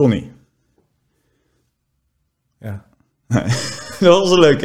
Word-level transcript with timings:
Sonny. 0.00 0.32
Ja. 2.60 2.84
dat 4.00 4.28
was 4.28 4.38
leuk. 4.38 4.62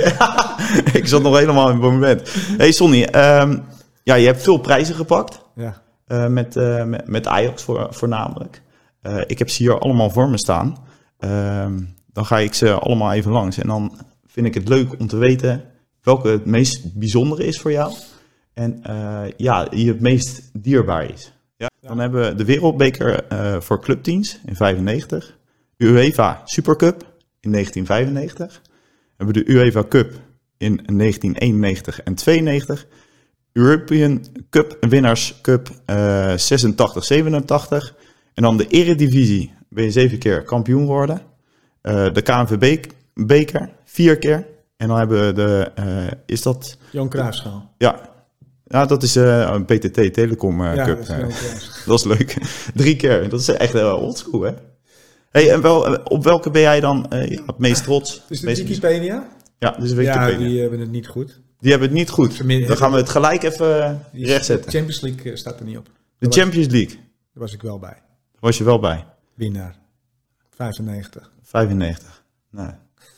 ik 1.00 1.08
zat 1.08 1.22
nog 1.22 1.38
helemaal 1.38 1.70
in 1.70 1.74
het 1.74 1.92
moment. 1.92 2.34
Hey 2.58 2.72
Sonny, 2.72 3.04
ehm, 3.04 3.58
ja, 4.04 4.16
je 4.16 4.26
hebt 4.26 4.44
veel 4.44 4.58
prijzen 4.58 4.96
gepakt. 4.96 5.42
Ja. 5.56 5.82
Uh, 6.08 6.28
met, 6.28 6.56
uh, 6.56 6.84
met, 6.84 7.08
met 7.08 7.28
Ajax 7.28 7.64
voor, 7.64 7.88
voornamelijk. 7.90 8.62
Uh, 9.02 9.22
ik 9.28 9.40
heb 9.40 9.50
ze 9.50 9.64
hier 9.64 9.80
allemaal 9.80 10.10
voor 10.10 10.30
me 10.30 10.38
staan. 10.38 10.78
Ehm, 11.20 11.82
dan 12.14 12.26
ga 12.26 12.40
ik 12.40 12.54
ze 12.54 12.74
allemaal 12.74 13.14
even 13.14 13.32
langs. 13.32 13.58
En 13.58 13.68
dan 13.68 13.98
vind 14.28 14.46
ik 14.46 14.54
het 14.54 14.68
leuk 14.68 15.00
om 15.00 15.08
te 15.08 15.18
weten 15.18 15.64
welke 16.02 16.28
het 16.28 16.46
meest 16.46 16.94
bijzondere 16.94 17.46
is 17.46 17.60
voor 17.60 17.72
jou. 17.72 17.94
En 18.54 18.82
ja, 19.38 19.66
die 19.66 19.88
het 19.88 20.00
meest 20.00 20.50
dierbaar 20.54 21.10
is. 21.10 21.35
Ja. 21.58 21.70
Dan 21.82 22.00
hebben 22.00 22.22
we 22.22 22.36
de 22.36 22.46
Wereldbeker 22.46 23.26
voor 23.62 23.82
clubteams 23.82 24.40
in 24.46 24.56
95. 24.56 25.38
UEFA 25.78 26.42
Supercup 26.46 27.14
in 27.40 27.52
1995. 27.52 28.62
We 28.64 29.24
hebben 29.24 29.34
de 29.34 29.52
UEFA 29.52 29.84
Cup 29.90 30.12
in 30.58 30.76
1991 30.86 32.02
en 32.02 32.16
92. 32.16 32.88
European 33.52 34.26
Cup 34.50 34.78
Winners 34.80 35.42
Cup 35.42 35.70
uh, 35.90 36.34
86, 36.36 37.04
87. 37.04 37.96
En 38.34 38.44
dan 38.44 38.58
de 38.58 38.68
Eredivisie 38.68 39.54
ben 39.70 39.84
je 39.84 39.92
zeven 39.92 40.18
keer 40.18 40.44
kampioen 40.44 40.86
geworden. 40.86 41.22
Uh, 41.84 42.14
de 42.14 42.22
KNVB 42.22 42.86
beker 43.14 43.70
vier 43.84 44.18
keer. 44.18 44.48
En 44.78 44.88
dan 44.88 44.98
hebben 44.98 45.26
we 45.26 45.34
de, 45.34 45.72
uh, 45.80 46.08
is 46.26 46.42
dat... 46.42 46.78
Jan 46.92 47.10
Cruijffschaal. 47.10 47.74
Ja. 47.78 48.15
Ja, 48.68 48.86
dat 48.86 49.04
is 49.04 49.18
uh, 49.18 49.50
een 49.54 49.66
PTT 49.66 50.14
Telecom 50.14 50.64
ja, 50.64 50.86
Cup. 50.86 51.06
Dat 51.06 51.30
is, 51.30 51.84
dat 51.86 52.00
is 52.00 52.06
leuk. 52.06 52.38
Drie 52.74 52.96
keer. 52.96 53.30
Dat 53.30 53.40
is 53.40 53.50
echt 53.50 53.84
oldschool, 53.84 54.42
hè? 54.42 54.52
Hey, 55.32 55.52
en 55.52 55.62
wel, 55.62 55.96
op 56.04 56.24
welke 56.24 56.50
ben 56.50 56.62
jij 56.62 56.80
dan 56.80 57.06
ja, 57.10 57.44
het 57.46 57.58
meest 57.58 57.84
trots? 57.84 58.22
Is 58.30 58.40
de 58.40 58.46
meest 58.46 58.64
Wikipedia? 58.64 59.28
Ja, 59.60 59.72
dus 59.72 59.94
Wikipedia. 59.94 60.28
Ja, 60.28 60.38
die 60.38 60.62
hebben 60.62 60.80
het 60.80 60.92
niet 60.92 61.08
goed. 61.08 61.40
Die 61.60 61.72
hebben 61.72 61.90
het 61.90 61.98
niet 61.98 62.10
goed. 62.10 62.38
Dan 62.68 62.78
gaan 62.78 62.92
we 62.92 62.98
het 62.98 63.10
gelijk 63.10 63.44
even 63.44 64.02
rechtzetten. 64.14 64.72
De 64.72 64.78
Champions 64.78 65.02
League 65.02 65.36
staat 65.36 65.60
er 65.60 65.66
niet 65.66 65.78
op. 65.78 65.90
De 66.18 66.30
Champions 66.30 66.68
League. 66.68 66.96
Daar 66.96 67.44
was 67.44 67.54
ik 67.54 67.62
wel 67.62 67.80
bij. 67.80 67.90
Daar 67.90 68.40
was 68.40 68.58
je 68.58 68.64
wel 68.64 68.80
bij. 68.80 69.06
Winnaar. 69.34 69.76
95. 70.56 71.32
95. 71.44 72.24
Nou. 72.52 72.72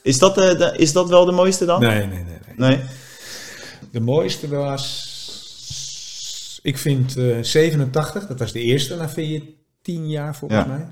Is, 0.03 0.19
dat, 0.19 0.37
uh, 0.37 0.57
de, 0.57 0.73
is 0.77 0.93
dat 0.93 1.09
wel 1.09 1.25
de 1.25 1.31
mooiste 1.31 1.65
dan? 1.65 1.81
Nee, 1.81 2.05
nee, 2.05 2.07
nee. 2.07 2.23
nee. 2.23 2.69
nee? 2.69 2.83
De 3.91 3.99
mooiste 3.99 4.47
was... 4.47 5.06
Ik 6.67 6.77
vind 6.77 7.17
uh, 7.17 7.37
87, 7.43 8.27
dat 8.27 8.39
was 8.39 8.51
de 8.51 8.61
eerste 8.61 8.95
na 8.95 9.09
14 9.09 10.09
jaar 10.09 10.35
volgens 10.35 10.65
Ja. 10.65 10.67
mij. 10.67 10.87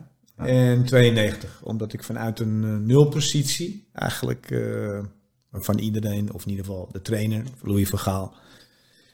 En 0.48 0.86
92, 0.86 1.62
omdat 1.64 1.94
ik 1.94 2.04
vanuit 2.04 2.40
een 2.40 2.64
uh, 2.64 2.76
nulpositie 2.78 3.88
eigenlijk 3.94 4.52
uh, 4.52 5.00
van 5.52 5.78
iedereen, 5.78 6.34
of 6.34 6.44
in 6.44 6.50
ieder 6.50 6.66
geval 6.66 6.90
de 6.92 7.02
trainer, 7.02 7.44
Louis 7.62 7.90
van 7.90 8.00
Gaal, 8.00 8.34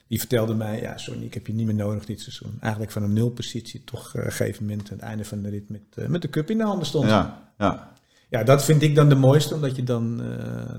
die 0.07 0.19
vertelde 0.19 0.53
mij, 0.53 0.81
ja 0.81 0.97
sorry, 0.97 1.23
ik 1.23 1.33
heb 1.33 1.47
je 1.47 1.53
niet 1.53 1.65
meer 1.65 1.75
nodig 1.75 2.05
dit 2.05 2.21
seizoen. 2.21 2.57
Eigenlijk 2.59 2.91
van 2.91 3.03
een 3.03 3.13
nulpositie 3.13 3.83
toch 3.83 4.07
op 4.15 4.25
een 4.25 4.31
gegeven 4.31 4.65
moment 4.65 4.91
aan 4.91 4.97
het 4.97 5.05
einde 5.05 5.25
van 5.25 5.41
de 5.41 5.49
rit 5.49 5.69
met, 5.69 6.09
met 6.09 6.21
de 6.21 6.29
cup 6.29 6.49
in 6.49 6.57
de 6.57 6.63
handen 6.63 6.87
stond. 6.87 7.05
Ja, 7.05 7.51
ja. 7.57 7.93
ja, 8.29 8.43
dat 8.43 8.63
vind 8.65 8.81
ik 8.81 8.95
dan 8.95 9.09
de 9.09 9.15
mooiste, 9.15 9.53
omdat 9.53 9.75
je 9.75 9.83
dan 9.83 10.21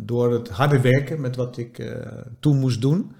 door 0.00 0.32
het 0.32 0.48
harde 0.48 0.80
werken 0.80 1.20
met 1.20 1.36
wat 1.36 1.56
ik 1.56 1.92
toen 2.40 2.58
moest 2.58 2.80
doen, 2.80 3.12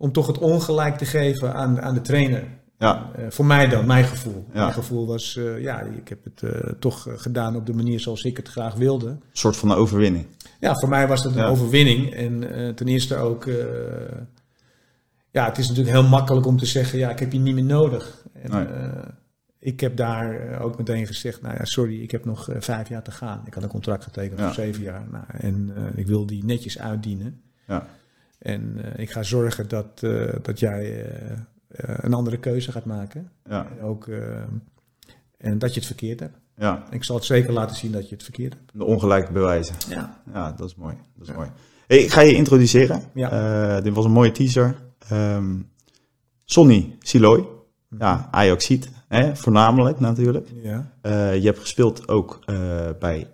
om 0.00 0.12
toch 0.12 0.26
het 0.26 0.38
ongelijk 0.38 0.96
te 0.98 1.04
geven 1.04 1.54
aan, 1.54 1.80
aan 1.80 1.94
de 1.94 2.00
trainer. 2.00 2.44
Ja. 2.78 3.10
Uh, 3.18 3.24
voor 3.28 3.44
mij 3.44 3.68
dan, 3.68 3.86
mijn 3.86 4.04
gevoel. 4.04 4.44
Ja. 4.52 4.60
Mijn 4.60 4.72
gevoel 4.72 5.06
was, 5.06 5.36
uh, 5.36 5.62
ja, 5.62 5.80
ik 5.80 6.08
heb 6.08 6.24
het 6.24 6.42
uh, 6.42 6.50
toch 6.78 7.06
gedaan 7.16 7.56
op 7.56 7.66
de 7.66 7.72
manier 7.74 8.00
zoals 8.00 8.22
ik 8.22 8.36
het 8.36 8.48
graag 8.48 8.74
wilde. 8.74 9.06
Een 9.08 9.20
soort 9.32 9.56
van 9.56 9.70
een 9.70 9.76
overwinning. 9.76 10.26
Ja, 10.60 10.74
voor 10.74 10.88
mij 10.88 11.08
was 11.08 11.24
het 11.24 11.34
een 11.34 11.42
Ja. 11.42 11.48
overwinning. 11.48 12.12
En 12.14 12.40
ten 12.74 12.88
eerste 12.88 13.16
ook, 13.16 13.44
ja, 15.30 15.44
het 15.44 15.58
is 15.58 15.68
natuurlijk 15.68 15.96
heel 15.96 16.08
makkelijk 16.08 16.46
om 16.46 16.56
te 16.58 16.66
zeggen, 16.66 16.98
ja, 16.98 17.10
ik 17.10 17.18
heb 17.18 17.32
je 17.32 17.38
niet 17.38 17.54
meer 17.54 17.64
nodig. 17.64 18.24
En, 18.32 18.50
Nee. 18.50 18.66
ik 19.58 19.80
heb 19.80 19.96
daar 19.96 20.58
ook 20.60 20.78
meteen 20.78 21.06
gezegd, 21.06 21.42
nou 21.42 21.54
ja, 21.58 21.64
sorry, 21.64 22.02
ik 22.02 22.10
heb 22.10 22.24
nog 22.24 22.48
vijf 22.58 22.88
jaar 22.88 23.02
te 23.02 23.10
gaan. 23.10 23.42
Ik 23.46 23.54
had 23.54 23.62
een 23.62 23.68
contract 23.68 24.04
getekend 24.04 24.40
voor 24.40 24.52
zeven 24.52 24.82
jaar. 24.82 25.06
Nou, 25.10 25.24
en 25.28 25.72
ik 25.94 26.06
wil 26.06 26.26
die 26.26 26.44
netjes 26.44 26.78
uitdienen. 26.78 27.40
Ja. 27.66 27.86
En 28.38 28.78
ik 28.96 29.10
ga 29.10 29.22
zorgen 29.22 29.68
dat, 29.68 30.00
dat 30.42 30.58
jij 30.58 31.06
uh, 31.06 31.94
een 31.96 32.14
andere 32.14 32.38
keuze 32.38 32.72
gaat 32.72 32.84
maken. 32.84 33.30
Ja. 33.48 33.66
En, 33.70 33.80
ook, 33.84 34.08
en 35.38 35.58
dat 35.58 35.74
je 35.74 35.78
het 35.78 35.86
verkeerd 35.86 36.20
hebt. 36.20 36.38
Ja. 36.56 36.84
Ik 36.90 37.04
zal 37.04 37.16
het 37.16 37.24
zeker 37.24 37.52
laten 37.52 37.76
zien 37.76 37.92
dat 37.92 38.08
je 38.08 38.14
het 38.14 38.24
verkeerd 38.24 38.52
hebt. 38.52 38.70
De 38.74 38.84
ongelijke 38.84 39.32
bewijzen. 39.32 39.74
Ja. 39.88 40.22
Ja, 40.32 40.52
dat 40.52 40.68
is 40.68 40.74
mooi. 40.74 40.96
Dat 41.16 41.28
is 41.28 41.34
mooi. 41.34 41.48
Hey, 41.86 41.98
ik 41.98 42.10
ga 42.10 42.20
je 42.20 42.34
introduceren. 42.34 43.02
Ja. 43.14 43.80
Dit 43.80 43.94
was 43.94 44.04
een 44.04 44.10
mooie 44.10 44.32
teaser. 44.32 44.76
Um, 45.12 45.70
Sonny 46.44 46.96
Siloy. 47.00 47.46
Ja, 47.98 48.28
Ajaxiet. 48.30 48.90
Hè, 49.08 49.36
voornamelijk 49.36 50.00
natuurlijk. 50.00 50.48
Ja. 50.62 50.92
Je 51.32 51.44
hebt 51.44 51.58
gespeeld 51.58 52.08
ook 52.08 52.44
bij 52.98 53.30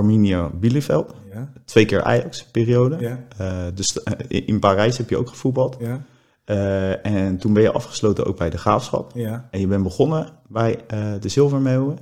Arminia 0.00 0.48
Bielefeld. 0.54 1.14
Ja. 1.32 1.52
Twee 1.64 1.84
keer 1.84 2.02
Ajax-periode. 2.02 2.96
Ja. 3.38 3.70
dus 3.70 3.98
in 4.28 4.58
Parijs 4.58 4.98
heb 4.98 5.10
je 5.10 5.16
ook 5.16 5.28
gevoetbald. 5.28 5.76
Ja. 5.80 6.02
Uh, 6.46 7.06
en 7.06 7.36
toen 7.38 7.52
ben 7.52 7.62
je 7.62 7.70
afgesloten 7.72 8.26
ook 8.26 8.36
bij 8.36 8.50
de 8.50 8.58
Graafschap. 8.58 9.10
Ja. 9.14 9.48
En 9.50 9.60
je 9.60 9.66
bent 9.66 9.82
begonnen 9.82 10.28
bij 10.48 10.78
uh, 10.94 11.12
de 11.20 11.28
Zilvermeeuwen. 11.28 11.98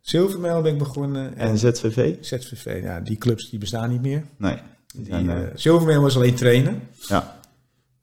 Zilvermeeuwen 0.00 0.62
ben 0.62 0.72
ik 0.72 0.78
begonnen. 0.78 1.36
En 1.36 1.58
ZVV? 1.58 2.16
ZVV, 2.20 2.80
ja, 2.82 3.00
die 3.00 3.16
clubs 3.16 3.50
die 3.50 3.58
bestaan 3.58 3.90
niet 3.90 4.02
meer. 4.02 4.24
Nee. 4.36 4.56
Die 4.96 5.22
uh, 5.22 5.38
Zilvermeeuwen 5.54 6.02
was 6.02 6.16
alleen 6.16 6.34
trainen. 6.34 6.80
Ja. 7.08 7.36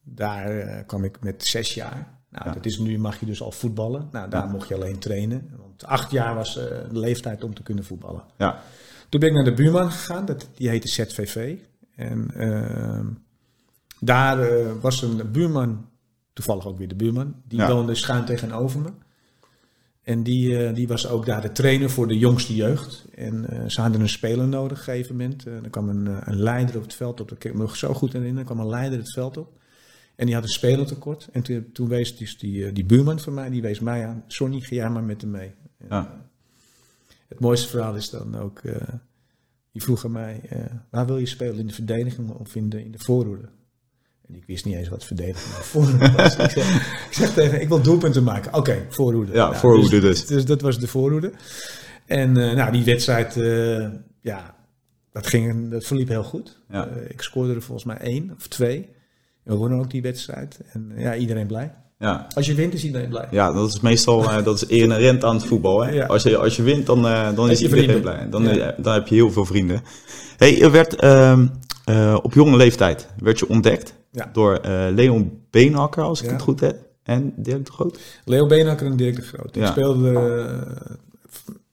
Daar 0.04 0.84
kwam 0.84 1.04
ik 1.04 1.18
met 1.22 1.46
zes 1.46 1.74
jaar. 1.74 2.18
Nou, 2.30 2.46
Ja. 2.48 2.54
dat 2.54 2.66
is 2.66 2.78
nu 2.80 2.98
mag 3.00 3.20
je 3.20 3.26
dus 3.26 3.42
al 3.42 3.52
voetballen. 3.52 4.08
Nou, 4.12 4.30
daar 4.30 4.46
Ja. 4.46 4.52
mocht 4.52 4.68
je 4.68 4.76
alleen 4.76 5.00
trainen. 5.00 5.50
Want 5.58 5.86
acht 5.86 6.12
jaar 6.12 6.36
was 6.36 6.54
de 6.54 6.88
leeftijd 6.92 7.44
om 7.44 7.54
te 7.54 7.64
kunnen 7.64 7.84
voetballen. 7.84 8.24
Ja. 8.38 8.62
Toen 9.10 9.20
ben 9.20 9.30
ik 9.30 9.36
naar 9.36 9.44
de 9.44 9.54
buurman 9.54 9.92
gegaan. 9.92 10.26
Dat, 10.26 10.50
die 10.56 10.70
heette 10.70 10.88
ZVV. 10.88 11.56
En 11.96 12.32
ehm, 12.36 13.06
daar 14.00 14.52
uh, 14.52 14.72
was 14.82 15.02
een 15.02 15.32
buurman, 15.32 15.86
toevallig 16.34 16.66
ook 16.66 16.78
weer 16.78 16.88
de 16.88 16.96
buurman, 16.96 17.36
die 17.48 17.60
Ja. 17.60 17.68
woonde 17.74 17.96
schuin 17.96 18.26
tegenover 18.26 18.80
me. 18.80 18.90
En 20.04 20.24
die, 20.24 20.50
uh, 20.50 20.74
die 20.76 20.88
was 20.88 21.08
ook 21.08 21.26
daar 21.26 21.42
de 21.42 21.52
trainer 21.52 21.90
voor 21.90 22.08
de 22.08 22.18
jongste 22.18 22.56
jeugd. 22.56 23.06
En 23.16 23.46
uh, 23.54 23.70
ze 23.70 23.82
hadden 23.82 24.02
een 24.02 24.10
speler 24.10 24.48
nodig 24.48 24.72
op 24.72 24.78
een 24.78 24.94
gegeven 24.94 25.16
moment. 25.16 25.46
er 25.46 25.70
kwam 25.70 25.90
een, 25.90 26.08
een 26.32 26.42
leider 26.42 26.76
op 26.76 26.82
het 26.82 26.94
veld 26.94 27.22
op. 27.22 27.32
Ik 27.32 27.40
kan 27.40 27.52
me 27.52 27.58
nog 27.58 27.76
zo 27.76 27.94
goed 27.94 28.14
herinneren. 28.14 28.40
Er 28.48 28.54
kwam 28.54 28.60
een 28.66 28.70
leider 28.72 29.00
het 29.00 29.14
veld 29.14 29.38
op. 29.38 29.58
En 30.16 30.26
die 30.26 30.36
had 30.36 30.44
een 30.44 30.50
speler 30.50 30.86
tekort. 30.86 31.28
En 31.32 31.42
toen, 31.42 31.70
toen 31.74 31.88
wees 31.88 32.18
dus 32.18 32.38
die, 32.38 32.72
die 32.72 32.86
buurman 32.86 33.20
van 33.20 33.34
mij, 33.34 33.50
die 33.50 33.62
wees 33.62 33.80
mij 33.80 34.06
aan. 34.06 34.24
Sonny, 34.28 34.60
ga 34.60 34.76
jij 34.76 34.90
maar 34.90 35.04
met 35.04 35.22
hem 35.22 35.32
mee. 35.32 35.52
En, 35.78 35.88
Ja. 35.90 36.28
Het 37.30 37.40
mooiste 37.40 37.68
verhaal 37.68 37.96
is 37.96 38.10
dan 38.10 38.38
ook... 38.38 38.62
die 39.72 39.82
vroeg 39.82 40.06
aan 40.06 40.12
mij, 40.12 40.42
waar 40.92 41.06
wil 41.06 41.18
je 41.18 41.26
spelen? 41.26 41.60
In 41.60 41.68
de 41.68 41.74
verdediging 41.74 42.30
of 42.30 42.56
in 42.56 42.70
de, 42.70 42.84
in 42.84 42.92
de 42.92 43.00
voorhoede? 43.00 43.50
En 44.30 44.36
ik 44.36 44.46
wist 44.46 44.66
niet 44.66 44.76
eens 44.76 44.90
wat 44.90 45.06
verdediging 45.06 45.56
of 45.56 45.66
voorhoede 45.66 46.12
was. 46.12 46.36
ik, 46.46 46.50
zeg, 46.50 47.06
ik 47.08 47.14
zeg 47.14 47.34
tegen 47.34 47.62
ik 47.62 47.68
wil 47.68 47.82
doelpunten 47.82 48.24
maken. 48.24 48.54
Oké, 48.54 48.58
okay, 48.58 48.86
voorhoede. 48.90 49.34
Ja, 49.34 49.54
voorhoede 49.54 50.00
dus. 50.00 50.20
dus. 50.20 50.28
dus. 50.28 50.46
dat 50.46 50.62
was 50.62 50.80
de 50.80 50.88
voorhoede. 50.88 51.32
En 52.06 52.38
uh, 52.38 52.54
nou, 52.54 52.72
die 52.72 52.84
wedstrijd, 52.84 53.34
ja, 54.22 54.56
dat, 55.12 55.28
ging, 55.28 55.72
dat 55.72 55.84
verliep 55.86 56.08
heel 56.08 56.24
goed. 56.24 56.62
Ja. 56.70 56.86
Ik 56.88 57.22
scoorde 57.22 57.54
er 57.54 57.62
volgens 57.62 57.86
mij 57.86 57.98
één 57.98 58.32
of 58.36 58.48
twee. 58.48 58.90
We 59.44 59.56
wonnen 59.56 59.80
ook 59.80 59.92
die 59.92 60.02
wedstrijd. 60.02 60.60
En 60.72 60.92
ja, 60.96 61.16
iedereen 61.16 61.48
blij. 61.48 61.76
Ja. 62.00 62.28
Als 62.36 62.46
je 62.46 62.54
wint 62.54 62.74
is 62.74 62.84
iedereen 62.84 63.10
blij. 63.10 63.28
Ja, 63.32 63.52
dat 63.52 63.68
is 63.70 63.80
meestal 63.80 64.24
uh, 64.24 64.44
dat 64.44 64.56
is 64.56 64.66
inherent 64.66 65.24
aan 65.24 65.36
het 65.36 65.46
voetbal. 65.46 65.84
Hè? 65.84 65.92
Ja. 65.92 66.06
Als, 66.06 66.24
je, 66.24 66.38
als 66.38 66.56
je 66.56 66.64
wint, 66.64 66.86
dan, 66.86 67.06
uh, 67.06 67.36
dan 67.36 67.50
is 67.50 67.62
iedereen 67.62 67.84
vrienden. 67.84 68.02
blij. 68.12 68.30
Dan, 68.30 68.56
Ja. 68.56 68.74
dan 68.78 68.94
heb 68.94 69.08
je 69.08 69.16
heel 69.16 69.32
veel 69.32 69.46
vrienden. 69.46 69.82
Hey, 70.38 70.58
je 70.58 70.70
werd 70.70 71.04
uh, 71.04 72.18
op 72.22 72.34
jonge 72.34 72.58
leeftijd 72.58 73.08
werd 73.18 73.40
je 73.40 73.50
ontdekt 73.50 73.94
Ja. 74.12 74.30
door 74.34 74.56
eh, 74.56 74.86
Leon 74.92 75.42
Beenhakker, 75.50 76.04
als 76.04 76.22
ik 76.22 76.30
het 76.30 76.42
goed 76.42 76.60
heb. 76.60 76.78
En 77.04 77.34
Dirk 77.36 77.66
de 77.66 77.72
Groot. 77.72 78.00
Leo 78.26 78.46
Beenhakker 78.48 78.86
en 78.88 78.96
Dirk 78.98 79.16
de 79.16 79.22
Groot. 79.22 79.54
Die 79.54 79.62
Ja. 79.64 79.72
speelden... 79.72 80.16
eh, 80.16 80.86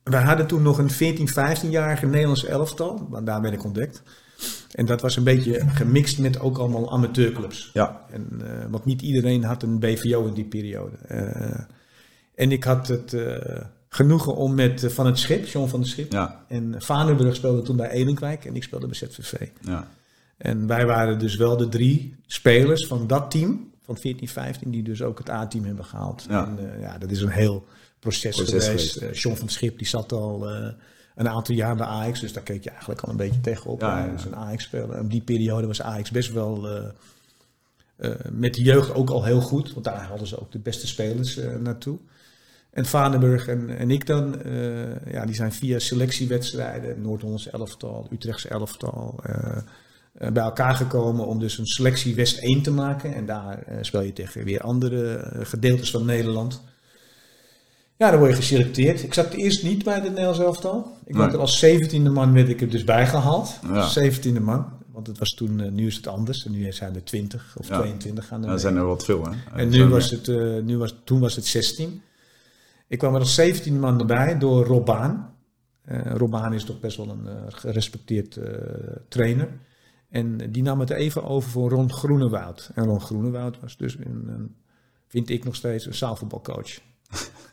wij 0.02 0.22
hadden 0.22 0.46
toen 0.46 0.62
nog 0.62 0.78
een 0.78 0.90
14, 0.90 1.28
15-jarige 1.28 2.06
Nederlands 2.06 2.44
elftal. 2.44 3.08
Daar 3.24 3.40
werd 3.40 3.54
ik 3.54 3.64
ontdekt. 3.64 4.02
En 4.72 4.86
dat 4.86 5.00
was 5.00 5.16
een 5.16 5.24
beetje 5.24 5.62
gemixt 5.68 6.18
met 6.18 6.40
ook 6.40 6.58
allemaal 6.58 6.92
amateurclubs. 6.92 7.70
Ja. 7.72 8.04
En, 8.10 8.28
eh, 8.40 8.66
want 8.70 8.84
niet 8.84 9.02
iedereen 9.02 9.44
had 9.44 9.62
een 9.62 9.78
BVO 9.78 10.26
in 10.26 10.34
die 10.34 10.44
periode. 10.44 10.96
Eh, 10.96 11.60
en 12.34 12.52
ik 12.52 12.64
had 12.64 12.88
het 12.88 13.12
eh, 13.14 13.60
genoegen 13.88 14.34
om 14.34 14.54
met 14.54 14.86
Van 14.92 15.06
het 15.06 15.18
Schip, 15.18 15.46
John 15.46 15.68
van 15.68 15.80
het 15.80 15.88
Schip. 15.88 16.12
Ja. 16.12 16.44
En 16.48 16.74
Vaneburg 16.78 17.36
speelde 17.36 17.62
toen 17.62 17.76
bij 17.76 17.90
Edenkwijk 17.90 18.44
en 18.44 18.56
ik 18.56 18.62
speelde 18.62 18.86
bij 18.86 18.96
ZVV. 18.96 19.48
Ja. 19.60 19.88
En 20.36 20.66
wij 20.66 20.86
waren 20.86 21.18
dus 21.18 21.36
wel 21.36 21.56
de 21.56 21.68
drie 21.68 22.14
spelers 22.26 22.86
van 22.86 23.06
dat 23.06 23.30
team, 23.30 23.70
van 23.82 23.96
14, 23.96 24.28
15, 24.28 24.70
die 24.70 24.82
dus 24.82 25.02
ook 25.02 25.18
het 25.18 25.30
A-team 25.30 25.64
hebben 25.64 25.84
gehaald. 25.84 26.26
Ja. 26.28 26.46
En 26.46 26.80
ja, 26.80 26.98
dat 26.98 27.10
is 27.10 27.20
een 27.20 27.28
heel 27.28 27.66
proces, 27.98 28.36
Proces 28.36 28.64
geweest. 28.64 28.98
geweest. 28.98 29.22
John 29.22 29.36
van 29.36 29.48
Schip 29.48 29.78
die 29.78 29.86
zat 29.86 30.12
al 30.12 30.46
een 31.16 31.28
aantal 31.28 31.54
jaar 31.54 31.76
bij 31.76 31.86
Ajax, 31.86 32.20
dus 32.20 32.32
daar 32.32 32.42
keek 32.42 32.64
je 32.64 32.70
eigenlijk 32.70 33.00
al 33.00 33.10
een 33.10 33.16
beetje 33.16 33.40
tegenop. 33.40 33.80
Ja, 33.80 34.04
ja, 34.04 34.12
was 34.12 34.24
een 34.24 34.36
Ajax-speler. 34.36 34.98
In 34.98 35.08
die 35.08 35.20
periode 35.20 35.66
was 35.66 35.82
Ajax 35.82 36.10
best 36.10 36.32
wel 36.32 36.68
eh, 36.68 36.84
eh, 37.96 38.10
met 38.30 38.54
de 38.54 38.62
jeugd 38.62 38.94
ook 38.94 39.10
al 39.10 39.24
heel 39.24 39.40
goed, 39.40 39.72
want 39.72 39.84
daar 39.84 40.04
hadden 40.04 40.26
ze 40.26 40.40
ook 40.40 40.52
de 40.52 40.58
beste 40.58 40.86
spelers 40.86 41.36
eh, 41.36 41.54
naartoe. 41.54 41.98
En 42.70 42.86
Vaneburg 42.86 43.48
en, 43.48 43.78
en 43.78 43.90
ik 43.90 44.06
dan, 44.06 44.36
ja, 45.10 45.24
die 45.26 45.34
zijn 45.34 45.52
via 45.52 45.78
selectiewedstrijden, 45.78 47.02
Noord-Hollands 47.02 47.50
elftal, 47.50 48.08
Utrechtse 48.12 48.48
elftal, 48.48 49.20
bij 50.12 50.42
elkaar 50.42 50.74
gekomen 50.74 51.26
om 51.26 51.38
dus 51.38 51.58
een 51.58 51.66
selectie 51.66 52.14
West 52.14 52.38
1 52.38 52.62
te 52.62 52.70
maken. 52.70 53.14
En 53.14 53.26
daar 53.26 53.64
speel 53.80 54.00
je 54.00 54.12
tegen 54.12 54.44
weer 54.44 54.60
andere 54.60 55.30
gedeeltes 55.42 55.90
van 55.90 56.04
Nederland. 56.04 56.62
Ja, 57.98 58.10
dan 58.10 58.18
word 58.18 58.30
je 58.30 58.36
geselecteerd. 58.36 59.02
Ik 59.02 59.14
zat 59.14 59.32
eerst 59.32 59.62
niet 59.62 59.84
bij 59.84 59.94
het 59.94 60.02
Nederlands 60.04 60.38
elftal. 60.38 60.96
Ik 61.04 61.12
Nee. 61.12 61.20
werd 61.22 61.32
er 61.34 61.40
als 61.40 61.58
17e 61.64 62.10
man 62.10 62.32
werd 62.32 62.48
ik 62.48 62.60
er 62.60 62.68
dus 62.70 62.84
bij 62.84 63.06
gehaald. 63.06 63.58
Ja. 63.62 63.88
17e 63.88 64.40
man. 64.40 64.66
Want 64.92 65.06
het 65.06 65.18
was 65.18 65.30
toen, 65.34 65.60
eh, 65.60 65.70
nu 65.70 65.86
is 65.86 65.96
het 65.96 66.06
anders. 66.06 66.44
En 66.46 66.52
nu 66.52 66.72
zijn 66.72 66.94
er 66.94 67.04
20 67.04 67.54
of 67.58 67.68
Ja. 67.68 67.78
22 67.78 68.26
gaan 68.26 68.38
er 68.38 68.44
Er 68.44 68.50
mee. 68.50 68.58
zijn 68.60 68.76
er 68.76 68.84
wat 68.86 69.04
veel, 69.04 69.24
hè? 69.24 69.30
En 69.30 69.58
Er 69.58 69.66
nu 69.66 69.84
was 69.84 70.10
er- 70.10 70.16
het, 70.18 70.28
eh, 70.28 70.62
nu 70.64 70.78
was, 70.78 70.94
toen 71.04 71.20
was 71.20 71.36
het 71.36 71.44
16. 71.46 72.02
Ik 72.88 72.98
kwam 72.98 73.14
er 73.14 73.20
als 73.20 73.34
17 73.34 73.80
man 73.80 73.98
erbij 74.00 74.38
door 74.38 74.66
Rob 74.66 74.86
Baan. 74.86 75.34
Eh, 75.84 76.00
Rob 76.16 76.30
Baan 76.30 76.54
is 76.54 76.64
toch 76.64 76.80
best 76.80 76.96
wel 76.96 77.08
een 77.08 77.52
gerespecteerd 77.52 78.38
trainer. 79.08 79.48
En 80.10 80.52
die 80.52 80.62
nam 80.62 80.80
het 80.80 80.90
even 80.90 81.24
over 81.24 81.50
voor 81.50 81.70
Ron 81.70 81.92
Groenewoud. 81.92 82.70
En 82.74 82.84
Ron 82.84 83.00
Groenewoud 83.00 83.60
was 83.60 83.76
dus, 83.76 83.96
een, 83.96 84.28
een, 84.28 84.54
vind 85.08 85.30
ik 85.30 85.44
nog 85.44 85.54
steeds, 85.54 85.86
een 85.86 85.94
zaalvoetbalcoach. 85.94 86.70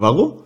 Waarom? 0.00 0.42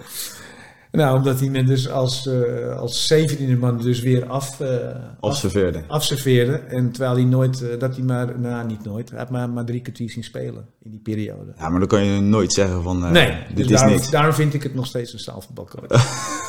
Nou, 0.92 1.16
omdat 1.16 1.40
hij 1.40 1.48
me 1.48 1.64
dus 1.64 1.88
als, 1.90 2.26
eh 2.26 2.76
als 2.78 3.12
17e 3.12 3.58
man 3.58 3.78
dus 3.78 4.00
weer 4.00 4.26
af, 4.26 4.60
eh, 4.60 4.68
af, 4.70 4.94
Observeerde. 5.20 5.82
afserveerde. 5.88 6.52
En 6.56 6.90
terwijl 6.92 7.14
hij 7.14 7.24
nooit, 7.24 7.62
eh, 7.70 7.78
dat 7.78 7.94
hij 7.96 8.04
maar, 8.04 8.38
nou 8.40 8.66
niet 8.66 8.84
nooit, 8.84 9.10
hij 9.10 9.18
had 9.18 9.30
maar, 9.30 9.50
maar 9.50 9.64
drie 9.64 9.80
kwartier 9.80 10.10
zien 10.10 10.24
spelen 10.24 10.66
in 10.82 10.90
die 10.90 11.00
periode. 11.00 11.52
Ja, 11.58 11.68
maar 11.68 11.78
dan 11.78 11.88
kan 11.88 12.04
je 12.04 12.20
nooit 12.20 12.52
zeggen 12.52 12.82
van, 12.82 13.04
eh, 13.04 13.10
Nee, 13.10 13.26
dit 13.48 13.56
dus 13.56 13.66
is 13.66 13.72
daarom, 13.72 13.90
niks. 13.96 14.10
daarom 14.10 14.32
vind 14.32 14.54
ik 14.54 14.62
het 14.62 14.74
nog 14.74 14.86
steeds 14.86 15.12
een 15.12 15.18
zaalvoetbalcoach. 15.18 15.88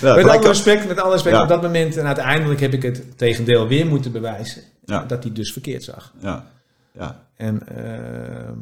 Ja, 0.00 0.14
met 0.14 0.28
alle 0.28 0.46
respect, 0.46 0.88
met 0.88 1.00
alle 1.00 1.12
respect 1.12 1.36
Ja. 1.36 1.42
op 1.42 1.48
dat 1.48 1.62
moment. 1.62 1.96
En 1.96 2.06
uiteindelijk 2.06 2.60
heb 2.60 2.72
ik 2.72 2.82
het 2.82 3.18
tegendeel 3.18 3.68
weer 3.68 3.86
moeten 3.86 4.12
bewijzen. 4.12 4.62
Ja. 4.84 5.04
Dat 5.04 5.22
hij 5.22 5.32
dus 5.32 5.52
verkeerd 5.52 5.82
zag. 5.84 6.12
Ja, 6.20 6.46
ja, 6.92 7.24
En, 7.36 7.62
ehm, 7.76 8.54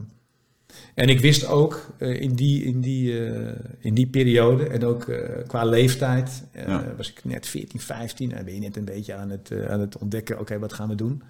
en 0.95 1.09
ik 1.09 1.21
wist 1.21 1.47
ook 1.47 1.87
eh, 1.99 2.21
in, 2.21 2.35
die, 2.35 2.65
in, 2.65 2.81
die, 2.81 3.27
eh, 3.29 3.53
in 3.79 3.95
die 3.95 4.07
periode, 4.07 4.67
en 4.69 4.85
ook 4.85 5.05
eh, 5.09 5.47
qua 5.47 5.65
leeftijd, 5.65 6.45
Ja. 6.55 6.95
was 6.97 7.11
ik 7.11 7.25
net 7.25 7.47
14, 7.47 7.81
15. 7.81 8.33
En 8.33 8.45
ben 8.45 8.55
je 8.55 8.61
net 8.61 8.77
een 8.77 8.85
beetje 8.85 9.15
aan 9.15 9.31
het, 9.31 9.53
aan 9.69 9.81
het 9.81 9.99
ontdekken, 9.99 10.41
oké, 10.41 10.59
wat 10.59 10.73
gaan 10.73 10.89
we 10.89 10.95
doen? 10.95 11.23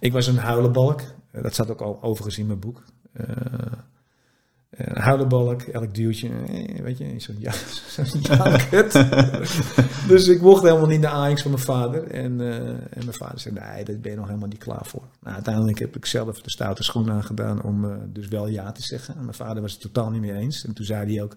Ik 0.00 0.12
was 0.12 0.26
een 0.26 0.36
huilenbalk. 0.36 1.00
Dat 1.32 1.52
staat 1.52 1.70
ook 1.70 1.80
al 1.80 2.02
overigens 2.02 2.38
in 2.38 2.46
mijn 2.46 2.58
boek. 2.58 2.84
Een 4.76 5.02
huilenbalk, 5.02 5.62
elk 5.62 5.94
duwtje, 5.94 6.28
eh, 6.28 6.82
weet 6.82 6.98
je, 6.98 7.14
zo'n 7.16 7.36
ja, 7.38 7.52
zo'n 7.88 8.22
dus 10.08 10.28
ik 10.28 10.40
mocht 10.40 10.62
helemaal 10.62 10.86
niet 10.86 11.00
naar 11.00 11.10
Ajax 11.10 11.42
van 11.42 11.50
mijn 11.50 11.62
vader. 11.62 12.02
En, 12.06 12.40
eh, 12.40 12.56
en 12.68 12.88
mijn 13.04 13.12
vader 13.12 13.40
zei, 13.40 13.54
nee, 13.54 13.84
daar 13.84 13.98
ben 13.98 14.10
je 14.10 14.16
nog 14.16 14.26
helemaal 14.26 14.48
niet 14.48 14.58
klaar 14.58 14.84
voor. 14.86 15.02
Nou, 15.22 15.34
uiteindelijk 15.34 15.78
heb 15.78 15.96
ik 15.96 16.06
zelf 16.06 16.40
de 16.42 16.50
stoute 16.50 16.82
schoen 16.82 17.10
aangedaan 17.10 17.62
om 17.62 17.84
eh, 17.84 17.96
dus 18.06 18.28
wel 18.28 18.46
ja 18.48 18.72
te 18.72 18.82
zeggen. 18.82 19.14
En 19.14 19.22
mijn 19.22 19.34
vader 19.34 19.62
was 19.62 19.72
het 19.72 19.80
totaal 19.80 20.10
niet 20.10 20.20
mee 20.20 20.32
eens. 20.32 20.64
En 20.66 20.72
toen 20.74 20.84
zei 20.86 21.14
hij 21.14 21.22
ook, 21.22 21.36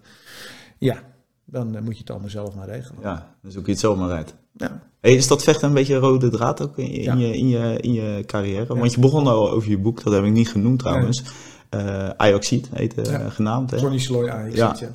ja, 0.78 1.02
dan 1.44 1.84
moet 1.84 1.94
je 1.94 2.00
het 2.00 2.10
allemaal 2.10 2.30
zelf 2.30 2.54
maar 2.54 2.68
regelen. 2.68 3.00
ja. 3.02 3.36
Dan 3.42 3.50
zoek 3.52 3.66
je 3.66 3.70
het 3.70 3.80
zomaar 3.80 4.10
uit. 4.10 4.34
Ja, 4.52 4.80
Hey, 5.00 5.14
is 5.14 5.28
dat 5.28 5.42
vechten 5.42 5.68
een 5.68 5.74
beetje 5.74 5.94
een 5.94 6.00
rode 6.00 6.28
draad 6.28 6.62
ook 6.62 6.78
in 6.78 6.90
je, 6.92 7.02
Ja. 7.02 7.12
in 7.12 7.18
je, 7.18 7.36
in 7.36 7.48
je, 7.48 7.78
in 7.80 7.92
je 7.92 8.22
carrière? 8.26 8.74
Want 8.76 8.94
je 8.94 9.00
begon 9.00 9.26
al 9.26 9.50
over 9.50 9.70
je 9.70 9.78
boek, 9.78 10.02
dat 10.02 10.12
heb 10.12 10.24
ik 10.24 10.32
niet 10.32 10.48
genoemd 10.48 10.78
trouwens. 10.78 11.22
Eh 11.70 12.08
Ajaxiet 12.16 12.68
heet 12.74 12.94
Ja. 13.02 13.28
genaamd. 13.30 13.70
Hè? 13.70 13.76
Johnny 13.76 13.98
Sloy 13.98 14.28
Ajax. 14.28 14.80
Ja. 14.80 14.88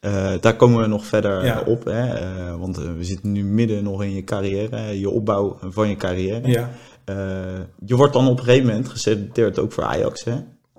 Eh, 0.00 0.32
daar 0.40 0.56
komen 0.56 0.80
we 0.80 0.86
nog 0.86 1.04
verder 1.06 1.44
Ja. 1.44 1.60
eh, 1.60 1.66
op. 1.68 1.84
Hè? 1.84 2.06
Eh, 2.14 2.54
want 2.58 2.78
eh, 2.78 2.84
we 2.96 3.04
zitten 3.04 3.32
nu 3.32 3.44
midden 3.44 3.84
nog 3.84 4.02
in 4.02 4.14
je 4.14 4.24
carrière, 4.24 4.98
je 5.00 5.10
opbouw 5.10 5.58
van 5.62 5.88
je 5.88 5.96
carrière. 5.96 6.48
ja. 6.48 6.70
Eh, 7.04 7.16
je 7.84 7.96
wordt 7.96 8.12
dan 8.12 8.28
op 8.28 8.38
een 8.38 8.44
gegeven 8.44 8.66
moment 8.66 8.88
geselecteerd 8.88 9.58
ook 9.58 9.72
voor 9.72 9.84
Ajax. 9.84 10.24
Hè? 10.24 10.32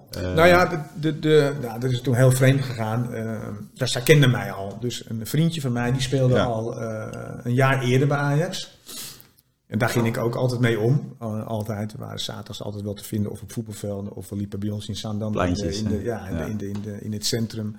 Eh, 0.10 0.34
Nou 0.36 0.48
ja, 0.48 0.66
de, 0.66 0.80
de, 1.00 1.20
de, 1.20 1.52
nou, 1.62 1.80
dat 1.80 1.92
is 1.92 2.02
toen 2.02 2.16
heel 2.16 2.32
vreemd 2.32 2.62
gegaan. 2.62 3.14
Eh, 3.14 3.32
dus 3.74 3.92
zij 3.92 4.02
kende 4.02 4.28
mij 4.28 4.52
al. 4.52 4.78
Dus 4.80 5.04
een 5.08 5.22
vriendje 5.28 5.62
van 5.62 5.72
mij 5.72 5.92
die 5.92 6.02
speelde 6.02 6.34
Ja. 6.36 6.44
al 6.44 6.80
eh, 6.82 7.06
een 7.44 7.54
jaar 7.54 7.84
eerder 7.84 8.08
bij 8.08 8.18
Ajax. 8.18 8.79
En 9.70 9.78
daar 9.80 9.90
ging 9.90 10.06
ik 10.08 10.18
ook 10.18 10.36
altijd 10.36 10.62
mee 10.62 10.80
om. 10.80 11.16
Al- 11.18 11.40
altijd. 11.42 11.92
We 11.92 11.98
waren 11.98 12.20
zaterdags 12.20 12.62
altijd 12.64 12.84
wel 12.84 12.94
te 12.94 13.04
vinden 13.04 13.32
of 13.32 13.42
op 13.42 13.52
voetbalvelden 13.52 14.14
of 14.14 14.30
we 14.30 14.36
liepen 14.36 14.60
bij 14.60 14.70
ons 14.70 14.88
in 14.88 14.96
Zaandam. 14.96 15.40
in, 15.40 15.54
de, 15.54 15.76
in, 15.78 16.04
ja, 16.04 16.28
in, 16.28 16.36
Ja. 16.38 16.46
De, 16.46 16.50
in, 16.52 16.58
de, 16.58 16.70
in, 16.70 16.82
de, 16.82 16.98
in 17.02 17.14
het 17.14 17.26
centrum. 17.26 17.76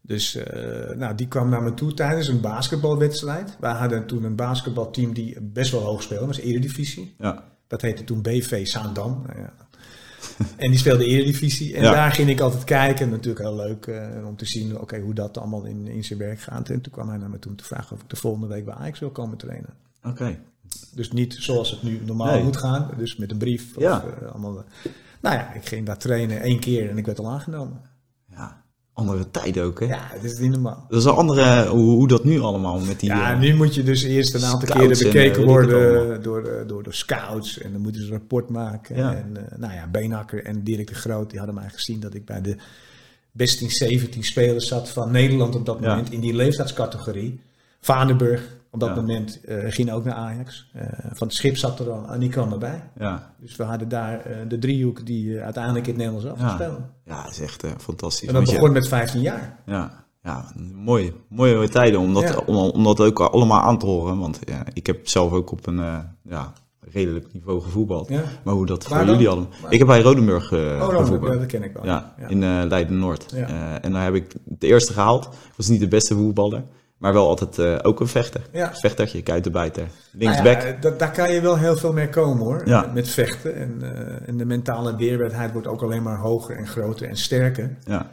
Dus 0.00 0.34
eh, 0.34 0.96
nou, 0.96 1.14
die 1.14 1.28
kwam 1.28 1.48
naar 1.48 1.62
me 1.62 1.74
toe 1.74 1.94
tijdens 1.94 2.28
een 2.28 2.40
basketbalwedstrijd. 2.40 3.56
Wij 3.60 3.72
hadden 3.72 4.06
toen 4.06 4.24
een 4.24 4.36
basketbalteam 4.36 5.12
die 5.14 5.40
best 5.40 5.70
wel 5.70 5.80
hoog 5.80 6.02
speelde, 6.02 6.26
was 6.26 6.38
Eredivisie. 6.38 7.14
ja. 7.18 7.44
Dat 7.66 7.82
heette 7.82 8.04
toen 8.04 8.22
BV 8.22 8.66
Zaandam. 8.66 9.22
Nou 9.26 9.38
ja. 9.38 9.52
En 10.56 10.70
die 10.70 10.78
speelde 10.78 11.04
Eredivisie. 11.04 11.74
En 11.76 11.82
Ja. 11.82 11.92
daar 11.92 12.12
ging 12.12 12.28
ik 12.28 12.40
altijd 12.40 12.64
kijken. 12.64 13.10
Natuurlijk 13.10 13.38
heel 13.44 13.56
leuk 13.56 13.86
eh, 13.86 14.26
om 14.26 14.36
te 14.36 14.46
zien 14.46 14.78
oké, 14.80 14.98
hoe 15.00 15.14
dat 15.14 15.38
allemaal 15.38 15.64
in, 15.64 15.86
in 15.86 16.04
zijn 16.04 16.18
werk 16.18 16.40
gaat. 16.40 16.68
En 16.68 16.80
toen 16.80 16.92
kwam 16.92 17.08
hij 17.08 17.18
naar 17.18 17.30
me 17.30 17.38
toe 17.38 17.50
om 17.50 17.56
te 17.56 17.64
vragen 17.64 17.96
of 17.96 18.02
ik 18.02 18.08
de 18.10 18.16
volgende 18.16 18.46
week 18.46 18.64
bij 18.64 18.74
Ajax 18.74 18.98
wil 18.98 19.10
komen 19.10 19.36
trainen. 19.36 19.74
Oké. 20.04 20.38
Dus 20.94 21.12
niet 21.12 21.36
zoals 21.38 21.70
het 21.70 21.82
nu 21.82 22.00
normaal 22.04 22.34
Nee. 22.34 22.42
moet 22.42 22.56
gaan. 22.56 22.90
Dus 22.96 23.16
met 23.16 23.30
een 23.30 23.38
brief. 23.38 23.76
Of, 23.76 23.82
Ja. 23.82 24.04
eh, 24.20 24.28
allemaal, 24.30 24.58
eh. 24.58 24.90
nou 25.20 25.36
ja, 25.36 25.52
ik 25.52 25.66
ging 25.68 25.86
daar 25.86 25.98
trainen 25.98 26.40
één 26.40 26.58
keer 26.60 26.90
en 26.90 26.98
ik 26.98 27.06
werd 27.06 27.18
al 27.18 27.30
aangenomen. 27.30 27.80
Ja. 28.30 28.62
Andere 28.92 29.30
tijden 29.30 29.64
ook, 29.64 29.80
hè? 29.80 29.86
Ja, 29.86 30.10
dat 30.14 30.24
is 30.24 30.38
niet 30.38 30.50
normaal. 30.50 30.84
Dat 30.88 30.98
is 30.98 31.04
een 31.04 31.12
andere, 31.12 31.66
hoe, 31.68 31.90
hoe 31.90 32.08
dat 32.08 32.24
nu 32.24 32.40
allemaal 32.40 32.78
met 32.80 33.00
die... 33.00 33.08
Ja, 33.08 33.32
eh, 33.32 33.38
nu 33.40 33.54
moet 33.54 33.74
je 33.74 33.82
dus 33.82 34.02
eerst 34.02 34.34
een 34.34 34.44
aantal 34.44 34.68
keren 34.76 34.90
en, 34.90 34.98
bekeken 34.98 35.44
worden 35.44 36.22
door, 36.22 36.64
door 36.66 36.82
de 36.82 36.92
scouts. 36.92 37.58
En 37.58 37.72
dan 37.72 37.80
moeten 37.80 38.00
ze 38.02 38.06
een 38.06 38.18
rapport 38.18 38.48
maken. 38.48 38.96
Ja. 38.96 39.14
En 39.14 39.36
eh, 39.50 39.58
nou 39.58 39.72
ja, 39.72 39.86
Beenhakker 39.86 40.44
en 40.44 40.62
Dirk 40.64 40.86
de 40.86 40.94
Groot, 40.94 41.28
die 41.30 41.38
hadden 41.38 41.56
mij 41.56 41.68
gezien 41.70 42.00
dat 42.00 42.14
ik 42.14 42.24
bij 42.24 42.40
de 42.40 42.56
best 43.32 43.60
in 43.60 43.70
17 43.70 44.24
spelers 44.24 44.66
zat 44.68 44.88
van 44.90 45.10
Nederland 45.10 45.54
op 45.54 45.66
dat 45.66 45.78
Ja. 45.80 45.88
moment. 45.88 46.10
In 46.12 46.20
die 46.20 46.34
leeftijdscategorie. 46.34 47.40
Vaneburg 47.80 48.56
op 48.74 48.80
dat 48.80 48.88
Ja. 48.88 48.94
moment 48.94 49.40
eh, 49.44 49.56
ging 49.68 49.92
ook 49.92 50.04
naar 50.04 50.14
Ajax. 50.14 50.70
Eh, 50.72 50.86
van 51.12 51.26
het 51.26 51.36
schip 51.36 51.56
zat 51.56 51.80
er 51.80 51.90
al 51.90 52.06
en 52.08 52.20
die 52.20 52.28
kwam 52.28 52.52
erbij. 52.52 52.82
ja. 52.98 53.32
Dus 53.40 53.56
we 53.56 53.62
hadden 53.62 53.88
daar 53.88 54.20
eh, 54.20 54.36
de 54.48 54.58
driehoek 54.58 55.06
die 55.06 55.40
uiteindelijk 55.40 55.86
in 55.86 55.92
het 55.98 56.02
Nederlands 56.02 56.26
zelf 56.40 56.50
Ja. 56.50 56.54
spelen. 56.54 56.90
ja, 57.04 57.22
dat 57.22 57.32
is 57.32 57.40
echt 57.40 57.64
fantastisch. 57.78 58.28
En 58.28 58.34
dat 58.34 58.48
je- 58.50 58.54
begon 58.56 58.72
met 58.72 58.88
15 58.88 59.20
jaar. 59.20 59.58
Ja, 59.66 60.04
ja 60.22 60.44
mooie, 60.74 61.12
mooie 61.28 61.68
tijden 61.68 62.00
om 62.00 62.14
dat, 62.14 62.22
Ja. 62.22 62.36
om, 62.46 62.56
om 62.56 62.84
dat 62.84 63.00
ook 63.00 63.20
allemaal 63.20 63.60
aan 63.60 63.78
te 63.78 63.86
horen. 63.86 64.18
Want 64.18 64.38
ja, 64.44 64.62
ik 64.72 64.86
heb 64.86 65.08
zelf 65.08 65.32
ook 65.32 65.50
op 65.52 65.66
een 65.66 65.80
ja, 66.22 66.52
redelijk 66.80 67.32
niveau 67.32 67.60
gevoetbald. 67.60 68.10
Maar 68.44 68.54
hoe 68.54 68.66
dat 68.66 68.88
Waar 68.88 68.98
voor 68.98 69.06
dan? 69.06 69.18
jullie. 69.22 69.46
Waar? 69.62 69.72
Ik 69.72 69.78
heb 69.78 69.86
bij 69.86 70.00
Rodenburg 70.02 70.52
Oh, 70.52 70.88
gevoetbald. 70.88 71.32
ja, 71.32 71.38
dat 71.38 71.46
ken 71.46 71.62
ik 71.62 71.72
wel. 71.72 71.84
Ja, 71.84 72.14
in 72.28 72.38
Leiden-Noord. 72.68 73.32
En 73.82 73.92
daar 73.92 74.04
heb 74.04 74.14
ik 74.14 74.34
de 74.44 74.66
eerste 74.66 74.92
gehaald. 74.92 75.24
Ik 75.24 75.52
was 75.56 75.68
niet 75.68 75.80
de 75.80 75.88
beste 75.88 76.14
voetballer, 76.14 76.62
maar 76.98 77.12
wel 77.12 77.28
altijd 77.28 77.58
eh, 77.58 77.78
ook 77.82 78.00
een 78.00 78.06
vechter. 78.08 78.40
Ja. 78.52 78.74
Vechtertje, 78.74 79.22
kuitenbijter, 79.22 79.82
Nou 79.82 80.24
linksback. 80.24 80.62
ja, 80.62 80.76
da- 80.80 80.90
daar 80.98 81.10
kan 81.12 81.32
je 81.32 81.40
wel 81.40 81.56
heel 81.58 81.76
veel 81.76 81.92
mee 81.92 82.08
komen 82.08 82.44
hoor. 82.44 82.62
Ja. 82.68 82.90
Met 82.94 83.08
vechten. 83.08 83.54
En, 83.56 83.78
eh, 83.82 84.28
en 84.28 84.36
de 84.36 84.44
mentale 84.44 84.96
weerbaarheid 84.96 85.52
wordt 85.52 85.66
ook 85.66 85.82
alleen 85.82 86.02
maar 86.02 86.18
hoger 86.18 86.56
en 86.56 86.66
groter 86.66 87.08
en 87.08 87.16
sterker. 87.16 87.76
Ja, 87.84 88.10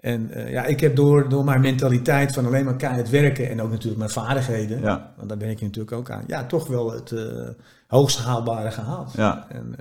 En 0.00 0.30
eh, 0.30 0.50
ja, 0.52 0.64
ik 0.64 0.80
heb 0.80 0.96
door, 0.96 1.28
door 1.28 1.44
mijn 1.44 1.60
mentaliteit 1.60 2.32
van 2.32 2.46
alleen 2.46 2.64
maar 2.64 2.76
keihard 2.76 3.10
werken 3.10 3.50
en 3.50 3.62
ook 3.62 3.70
natuurlijk 3.70 3.98
mijn 3.98 4.10
vaardigheden, 4.10 4.80
ja, 4.80 5.12
want 5.16 5.28
daar 5.28 5.38
ben 5.38 5.50
ik 5.50 5.60
natuurlijk 5.60 5.92
ook 5.92 6.10
aan, 6.10 6.24
ja, 6.26 6.44
toch 6.46 6.66
wel 6.66 6.92
het 6.92 7.14
hoogst 7.86 8.18
haalbare 8.18 8.70
gehaald. 8.70 9.12
ja. 9.12 9.46
En, 9.48 9.74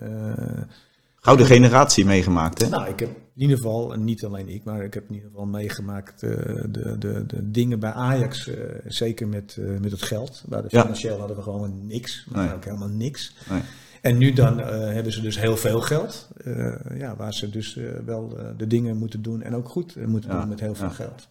Gouden 1.24 1.46
generatie 1.46 2.06
meegemaakt, 2.06 2.62
hè? 2.62 2.70
nou, 2.70 2.90
ik 2.90 3.00
heb 3.00 3.10
in 3.10 3.42
ieder 3.42 3.58
geval, 3.58 3.94
en 3.94 4.04
niet 4.04 4.26
alleen 4.26 4.50
ik, 4.50 4.64
maar 4.64 4.84
ik 4.84 4.94
heb 4.94 5.08
in 5.10 5.14
ieder 5.16 5.30
geval 5.30 5.46
meegemaakt 5.46 6.24
eh, 6.24 6.30
de, 6.70 6.96
de, 7.00 7.26
de 7.28 7.52
dingen 7.52 7.80
bij 7.80 7.92
Ajax, 7.92 8.48
eh, 8.48 8.56
zeker 8.88 9.28
met, 9.28 9.58
eh, 9.60 9.80
met 9.80 9.92
het 9.92 10.02
geld. 10.02 10.44
De 10.50 10.64
Ja. 10.68 10.82
financieel 10.82 11.18
hadden 11.20 11.38
we 11.38 11.44
gewoon 11.44 11.88
niks, 11.88 12.26
maar 12.30 12.46
Nee. 12.46 12.56
ook 12.56 12.66
helemaal 12.66 12.88
niks. 12.88 13.36
Nee. 13.50 13.62
En 14.02 14.18
nu 14.18 14.34
dan 14.34 14.58
hebben 14.68 15.14
ze 15.14 15.22
dus 15.22 15.40
heel 15.40 15.58
veel 15.58 15.82
geld, 15.82 16.30
ja, 16.98 17.16
waar 17.16 17.34
ze 17.34 17.50
dus 17.50 17.80
wel 18.06 18.38
de 18.58 18.68
dingen 18.68 18.98
moeten 18.98 19.22
doen 19.22 19.42
en 19.42 19.56
ook 19.56 19.70
goed 19.70 19.96
moeten 20.08 20.30
Ja, 20.32 20.40
doen 20.40 20.50
met 20.50 20.60
heel 20.60 20.76
veel 20.76 20.88
ja. 20.88 20.94
geld. 20.94 21.28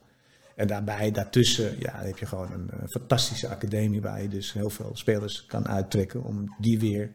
En 0.57 0.67
daarbij, 0.67 1.11
daartussen, 1.11 1.75
ja, 1.79 1.93
heb 1.97 2.19
je 2.19 2.27
gewoon 2.27 2.53
een 2.53 2.71
fantastische 2.89 3.49
academie 3.49 4.01
waar 4.01 4.23
je 4.23 4.29
dus 4.29 4.53
heel 4.53 4.71
veel 4.71 4.91
spelers 4.93 5.47
kan 5.47 5.69
uittrekken 5.69 6.25
om 6.25 6.55
die 6.59 6.79
weer 6.79 7.11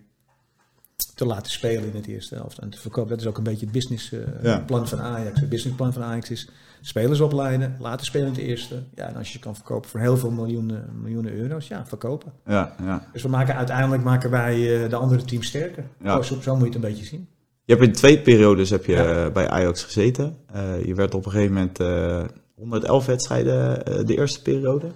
te 1.16 1.25
laten 1.25 1.52
spelen 1.52 1.90
in 1.90 1.96
het 1.96 2.08
eerste 2.08 2.36
helft 2.36 2.58
en 2.58 2.70
te 2.70 2.80
verkopen. 2.80 3.10
Dat 3.10 3.20
is 3.20 3.25
ook 3.28 3.38
een 3.38 3.44
beetje 3.44 3.66
het 3.66 3.72
businessplan 3.74 4.24
Ja. 4.44 4.60
plan 4.66 4.88
van 4.88 5.00
Ajax. 5.00 5.40
Het 5.40 5.50
businessplan 5.50 5.94
van 5.94 6.04
Ajax 6.04 6.30
is 6.30 6.50
spelers 6.82 7.20
opleiden, 7.20 7.75
laten 7.80 8.06
spelen 8.06 8.28
in 8.28 8.34
het 8.34 8.42
eerste. 8.42 8.84
Ja, 8.96 9.08
en 9.08 9.16
als 9.16 9.34
je 9.34 9.40
kan 9.40 9.56
verkopen 9.56 9.90
voor 9.90 10.00
heel 10.00 10.18
veel 10.18 10.32
miljoenen, 10.32 10.90
miljoenen 11.02 11.34
euro's, 11.34 11.68
ja, 11.68 11.86
verkopen. 11.86 12.34
Ja, 12.46 12.75
ja. 12.84 13.08
Dus 13.14 13.22
we 13.22 13.30
maken 13.30 13.56
uiteindelijk 13.56 14.04
maken 14.04 14.30
wij 14.30 14.84
eh, 14.84 14.90
de 14.90 14.96
andere 14.96 15.24
teams 15.24 15.48
sterker. 15.48 15.84
Ja. 16.04 16.18
Oh, 16.18 16.24
zo, 16.24 16.42
zo 16.42 16.52
moet 16.56 16.60
je 16.68 16.74
het 16.74 16.75
een 16.75 16.90
beetje 16.90 17.06
zien. 17.06 17.28
Je 17.64 17.74
hebt 17.74 17.86
in 17.86 17.94
twee 17.94 18.22
periodes 18.22 18.70
heb 18.70 18.86
je 18.86 18.92
Ja. 18.92 19.25
eh, 19.25 19.32
bij 19.32 19.50
Ajax 19.50 19.84
gezeten. 19.84 20.38
Eh, 20.54 20.86
je 20.86 20.94
werd 20.96 21.14
op 21.14 21.25
een 21.25 21.32
gegeven 21.32 21.54
moment 21.54 21.80
eh 21.80 22.24
111 22.56 23.06
wedstrijden 23.06 23.86
eh, 23.86 24.06
de 24.06 24.18
eerste 24.18 24.42
periode. 24.42 24.88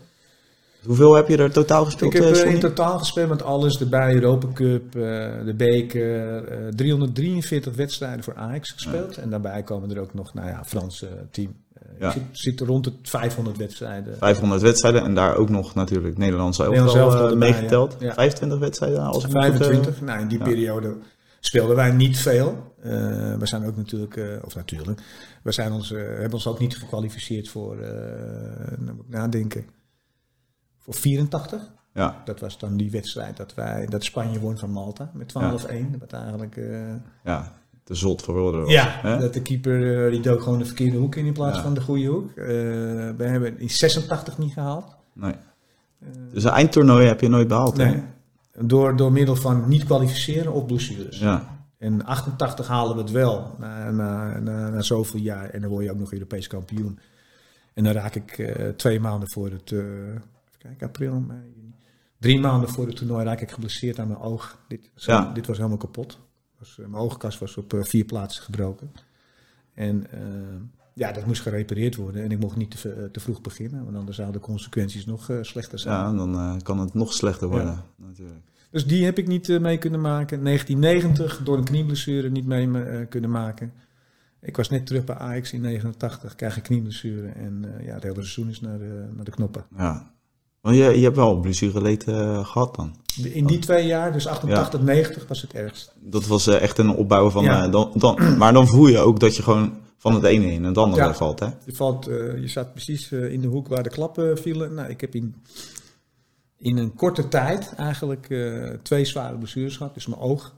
Hoeveel 0.90 1.16
heb 1.16 1.28
je 1.28 1.38
er 1.38 1.52
totaal 1.52 1.86
gespeeld? 1.86 2.14
Ik 2.14 2.22
heb 2.24 2.34
eh, 2.34 2.42
eh, 2.42 2.54
in 2.54 2.60
totaal 2.60 3.00
gespeeld 3.00 3.30
met 3.30 3.44
alles 3.44 3.80
erbij, 3.80 4.14
Europa 4.14 4.48
Cup, 4.54 4.96
eh, 4.96 5.02
de 5.46 5.54
beker, 5.58 6.44
eh 6.44 6.68
343 6.68 7.76
wedstrijden 7.76 8.24
voor 8.24 8.36
Ajax 8.36 8.72
gespeeld. 8.72 9.18
En 9.18 9.30
daarbij 9.30 9.64
komen 9.64 9.92
er 9.92 10.02
ook 10.02 10.14
nog, 10.14 10.34
nou 10.34 10.48
ja, 10.48 10.64
Franse 10.66 11.08
team. 11.32 11.56
Ja. 12.00 12.12
Zit, 12.12 12.24
zit 12.32 12.60
rond 12.60 12.84
de 12.84 12.92
500 13.02 13.58
wedstrijden. 13.58 14.18
500 14.18 14.62
wedstrijden 14.62 15.04
en 15.04 15.16
daar 15.16 15.36
ook 15.36 15.50
nog 15.50 15.76
natuurlijk 15.76 16.18
Nederlandse 16.18 16.64
elftal 16.64 17.36
meegeteld. 17.36 17.96
ja. 18.00 18.06
Ja. 18.06 18.14
25 18.14 18.60
wedstrijden 18.60 19.00
als 19.00 19.24
ik 19.24 19.34
me 19.34 19.46
goed, 19.46 19.58
25. 19.58 20.02
Nou, 20.02 20.20
in 20.20 20.28
die 20.28 20.40
periode 20.44 20.96
speelden 21.40 21.76
wij 21.76 21.92
niet 21.92 22.18
veel. 22.18 22.74
We 23.40 23.46
zijn 23.46 23.66
ook 23.66 23.76
natuurlijk, 23.76 24.20
of 24.46 24.56
natuurlijk, 24.56 25.02
we 25.44 25.52
zijn 25.52 25.72
ons, 25.72 25.90
hebben 25.90 26.34
ons 26.34 26.48
ook 26.48 26.60
niet 26.60 26.78
gekwalificeerd 26.78 27.50
voor, 27.50 27.76
nou 28.78 28.94
moet 28.96 29.06
ik 29.06 29.10
nadenken, 29.10 29.66
voor 30.90 31.02
84. 31.02 31.72
Ja, 31.94 32.22
Dat 32.26 32.40
was 32.40 32.58
dan 32.60 32.78
die 32.78 32.92
wedstrijd 32.92 33.38
dat 33.38 33.54
wij, 33.54 33.86
dat 33.86 34.04
Spanje 34.04 34.40
won 34.40 34.58
van 34.58 34.72
Malta 34.72 35.12
met 35.14 35.34
12-1. 35.34 36.00
Wat 36.00 36.14
eigenlijk, 36.14 36.58
eh, 36.58 36.94
ja, 37.24 37.54
de 37.84 37.96
zot 37.96 38.26
was. 38.26 38.70
ja, 38.70 39.00
hè? 39.02 39.20
dat 39.20 39.34
de 39.34 39.42
keeper 39.42 40.06
eh, 40.06 40.12
die 40.12 40.22
dook 40.22 40.42
gewoon 40.42 40.60
de 40.60 40.66
verkeerde 40.66 40.98
hoek 40.98 41.16
in 41.16 41.26
in 41.26 41.34
plaats 41.34 41.58
Ja. 41.58 41.64
van 41.64 41.74
de 41.74 41.82
goede 41.82 42.06
hoek. 42.06 42.30
Eh, 42.30 42.46
we 43.18 43.24
hebben 43.24 43.60
in 43.60 43.70
86 43.70 44.38
niet 44.38 44.54
gehaald. 44.54 44.96
Nee. 45.14 45.34
Dus 46.32 46.44
een 46.44 46.50
eindtoernooi 46.52 47.08
heb 47.08 47.22
je 47.22 47.30
nooit 47.30 47.48
behaald. 47.48 47.78
hè? 47.78 47.86
Nee. 47.86 48.04
Door, 48.62 48.96
door 48.96 49.12
middel 49.12 49.36
van 49.36 49.68
niet 49.68 49.84
kwalificeren 49.84 50.54
of 50.54 50.66
blessures. 50.66 51.20
Ja, 51.20 51.58
In 51.78 52.06
88 52.06 52.68
halen 52.68 52.96
we 52.96 53.02
het 53.02 53.12
wel, 53.12 53.56
na, 53.60 53.92
na, 53.92 54.40
na, 54.40 54.70
na 54.70 54.82
zoveel 54.82 55.20
jaar. 55.20 55.50
En 55.50 55.62
dan 55.62 55.70
word 55.70 55.84
je 55.86 55.92
ook 55.92 55.98
nog 56.00 56.14
Europees 56.14 56.48
kampioen. 56.48 57.00
En 57.74 57.84
dan 57.84 57.94
raak 57.94 58.16
ik 58.16 58.54
twee 58.76 59.00
maanden 59.00 59.30
voor 59.32 59.50
het, 59.52 59.74
kijken, 60.60 60.88
april, 60.88 61.20
mei, 61.20 61.40
juni. 61.56 61.74
Drie 62.20 62.40
maanden 62.40 62.70
voor 62.70 62.88
het 62.88 62.96
toernooi 62.96 63.26
raak 63.26 63.42
ik 63.42 63.52
geblesseerd 63.52 64.00
aan 64.00 64.08
mijn 64.08 64.20
oog. 64.20 64.60
Dit, 64.68 64.90
was- 64.94 65.06
Ja. 65.06 65.32
dit 65.34 65.48
was 65.48 65.58
helemaal 65.58 65.78
kapot. 65.78 66.20
Was, 66.60 66.72
eh, 66.80 66.86
mijn 66.86 67.04
oogkas 67.04 67.38
was 67.38 67.58
op 67.58 67.74
eh, 67.74 67.84
vier 67.84 68.06
plaatsen 68.06 68.44
gebroken. 68.44 68.92
En 69.74 70.12
eh, 70.12 70.20
ja, 70.94 71.12
dat 71.12 71.26
moest 71.26 71.42
gerepareerd 71.42 71.96
worden. 71.96 72.24
En 72.24 72.32
ik 72.32 72.40
mocht 72.40 72.56
niet 72.56 72.82
te, 72.82 73.10
te 73.12 73.20
vroeg 73.20 73.42
beginnen, 73.42 73.84
want 73.84 73.98
anders 73.98 74.18
zouden 74.18 74.42
de 74.42 74.48
consequenties 74.48 75.06
nog 75.06 75.30
slechter 75.42 75.80
zijn. 75.80 75.96
ja 75.96 76.14
dan 76.14 76.62
kan 76.62 76.80
het 76.80 76.94
nog 76.94 77.14
slechter 77.14 77.48
worden. 77.48 77.84
Natuurlijk. 77.96 78.40
Dus 78.72 78.86
die 78.86 79.06
heb 79.06 79.18
ik 79.18 79.28
niet 79.28 79.60
mee 79.60 79.78
kunnen 79.78 80.02
maken. 80.02 80.44
1990 80.44 81.42
door 81.44 81.58
een 81.58 81.64
knieblessure 81.64 82.30
niet 82.30 82.46
mee 82.46 83.06
kunnen 83.06 83.30
maken. 83.32 83.74
Ik 84.42 84.58
was 84.58 84.70
net 84.70 84.86
terug 84.86 85.04
bij 85.04 85.16
Ajax 85.16 85.54
in 85.54 85.62
89, 85.62 86.36
krijg 86.36 86.58
ik 86.58 86.64
knieblessure. 86.64 87.28
En 87.28 87.66
ja, 87.82 87.94
het 87.94 88.04
hele 88.04 88.14
seizoen 88.16 88.50
is 88.50 88.60
naar 88.62 88.78
de, 88.78 89.08
naar 89.16 89.26
de 89.26 89.32
knoppen. 89.32 89.66
Ja. 89.78 90.12
Want 90.62 90.76
je, 90.76 90.84
je 90.84 91.04
hebt 91.04 91.16
wel 91.16 91.40
blessureleed 91.40 92.04
eh 92.04 92.46
gehad 92.46 92.76
dan. 92.76 92.96
In 93.24 93.46
die 93.46 93.60
twee 93.60 93.86
jaar, 93.86 94.12
dus 94.14 94.28
88, 94.28 94.82
90, 94.82 95.28
was 95.28 95.42
het 95.42 95.54
ergst. 95.54 95.94
Dat 96.00 96.28
was 96.28 96.48
eh, 96.48 96.62
echt 96.62 96.78
een 96.78 96.90
opbouw 96.96 97.30
van... 97.30 97.44
Ja. 97.44 97.66
eh, 97.66 97.72
dan, 97.72 97.92
dan, 97.96 98.18
maar 98.38 98.54
dan 98.54 98.68
voel 98.68 98.88
je 98.88 98.98
ook 99.00 99.20
dat 99.20 99.36
je 99.36 99.44
gewoon 99.44 99.78
van 99.98 100.14
het 100.14 100.24
ene 100.24 100.52
in 100.52 100.64
het 100.64 100.78
andere 100.78 101.04
Ja. 101.04 101.14
valt, 101.14 101.40
hè? 101.40 101.46
Je, 101.66 101.76
valt, 101.76 102.06
je 102.06 102.48
zat 102.48 102.72
precies 102.72 103.12
in 103.12 103.42
de 103.42 103.48
hoek 103.48 103.68
waar 103.68 103.84
de 103.84 103.90
klappen 103.90 104.38
vielen. 104.38 104.74
Nou, 104.74 104.90
ik 104.90 105.02
heb 105.02 105.16
in, 105.16 105.36
in 106.58 106.78
een 106.78 106.96
korte 106.96 107.28
tijd 107.28 107.74
eigenlijk 107.78 108.28
twee 108.84 109.06
zware 109.06 109.38
blessures 109.38 109.78
gehad. 109.78 109.94
Dus 109.94 110.08
mijn 110.08 110.22
oog, 110.22 110.54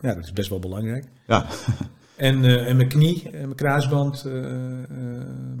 ja, 0.00 0.14
dat 0.14 0.24
is 0.24 0.32
best 0.32 0.48
wel 0.48 0.58
belangrijk. 0.58 1.04
Ja, 1.26 1.46
En, 2.20 2.44
eh, 2.44 2.68
en 2.68 2.76
mijn 2.76 2.88
knie, 2.88 3.22
en 3.32 3.40
mijn 3.40 3.54
kruisband, 3.54 4.24
eh, 4.26 4.42
eh, 4.82 4.86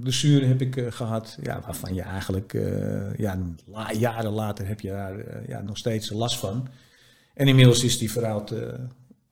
blessure 0.00 0.46
heb 0.46 0.60
ik 0.60 0.76
eh, 0.76 0.86
gehad. 0.90 1.38
Ja, 1.42 1.60
waarvan 1.64 1.94
je 1.94 2.02
eigenlijk, 2.02 2.54
eh, 2.54 3.14
ja, 3.16 3.38
la- 3.66 3.92
jaren 3.92 4.30
later 4.32 4.66
heb 4.66 4.80
je 4.80 4.88
daar 4.88 5.18
eh, 5.18 5.48
ja, 5.48 5.60
nog 5.62 5.76
steeds 5.78 6.10
last 6.10 6.38
van. 6.38 6.68
En 7.34 7.48
inmiddels 7.48 7.84
is 7.84 7.98
die 7.98 8.10
verhaald 8.10 8.50
eh, 8.50 8.58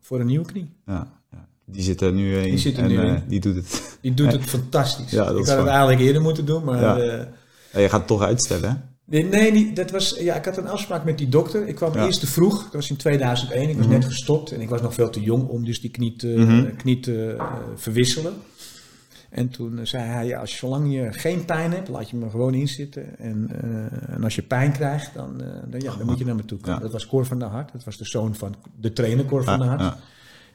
voor 0.00 0.20
een 0.20 0.26
nieuwe 0.26 0.46
knie. 0.46 0.72
ja, 0.86 1.06
ja. 1.32 1.46
Die 1.64 1.82
zit 1.82 2.00
er 2.00 2.12
nu 2.12 2.36
in. 2.36 2.42
Die 2.42 2.58
zit 2.58 2.76
er 2.76 2.82
en 2.82 2.88
nu 2.88 2.98
eh, 2.98 3.04
in. 3.08 3.22
die 3.26 3.40
doet 3.40 3.54
het. 3.56 3.98
Die 4.00 4.14
doet 4.14 4.32
het 4.32 4.44
fantastisch. 4.56 5.10
Ja, 5.10 5.24
dat 5.24 5.38
ik 5.38 5.46
had 5.46 5.58
het 5.58 5.66
eigenlijk 5.66 6.00
eerder 6.00 6.22
moeten 6.22 6.44
doen, 6.46 6.64
maar... 6.64 6.80
Ja. 6.80 6.98
eh, 6.98 7.26
Ja, 7.72 7.80
je 7.80 7.88
gaat 7.88 7.98
het 7.98 8.06
toch 8.08 8.22
uitstellen, 8.22 8.70
hè? 8.70 8.76
Nee, 9.10 9.72
dat 9.72 9.90
was, 9.90 10.16
ja, 10.18 10.34
ik 10.34 10.44
had 10.44 10.56
een 10.56 10.68
afspraak 10.68 11.04
met 11.04 11.18
die 11.18 11.28
dokter. 11.28 11.68
Ik 11.68 11.74
kwam 11.74 11.94
Ja. 11.94 12.04
eerst 12.06 12.20
te 12.20 12.26
vroeg. 12.26 12.62
Dat 12.62 12.72
was 12.72 12.90
in 12.90 12.96
2001. 12.96 13.68
Ik 13.68 13.76
was 13.76 13.84
Mhm. 13.86 13.94
net 13.94 14.04
gestopt 14.04 14.52
en 14.52 14.60
ik 14.60 14.68
was 14.68 14.80
nog 14.82 14.94
veel 14.94 15.10
te 15.10 15.20
jong 15.20 15.48
om 15.48 15.64
dus 15.64 15.80
die 15.80 15.90
knie 15.90 16.16
te, 16.16 16.26
Mhm. 16.26 16.76
knie 16.76 17.00
te 17.00 17.34
eh, 17.38 17.52
verwisselen. 17.76 18.32
En 19.30 19.48
toen 19.48 19.78
eh, 19.78 19.84
zei 19.84 20.04
hij, 20.04 20.26
ja, 20.26 20.40
als 20.40 20.50
je, 20.50 20.56
zolang 20.56 20.92
je 20.92 21.08
geen 21.12 21.44
pijn 21.44 21.72
hebt, 21.72 21.88
laat 21.88 22.10
je 22.10 22.16
me 22.16 22.30
gewoon 22.30 22.54
inzitten. 22.54 23.18
En, 23.18 23.48
eh, 23.62 24.14
en 24.14 24.24
als 24.24 24.34
je 24.34 24.42
pijn 24.42 24.72
krijgt, 24.72 25.14
dan, 25.14 25.40
eh, 25.40 25.46
dan, 25.70 25.80
ja, 25.80 25.96
dan 25.96 26.06
moet 26.06 26.18
je 26.18 26.24
naar 26.24 26.34
me 26.34 26.44
toe 26.44 26.58
komen. 26.58 26.74
Ja. 26.74 26.82
Dat 26.82 26.92
was 26.92 27.06
Cor 27.06 27.26
van 27.26 27.38
der 27.38 27.48
Hart. 27.48 27.72
Dat 27.72 27.84
was 27.84 27.96
de 27.96 28.04
zoon 28.04 28.34
van 28.34 28.54
de 28.80 28.92
trainer 28.92 29.24
Cor 29.24 29.44
van 29.44 29.58
der 29.58 29.68
Hart. 29.68 29.96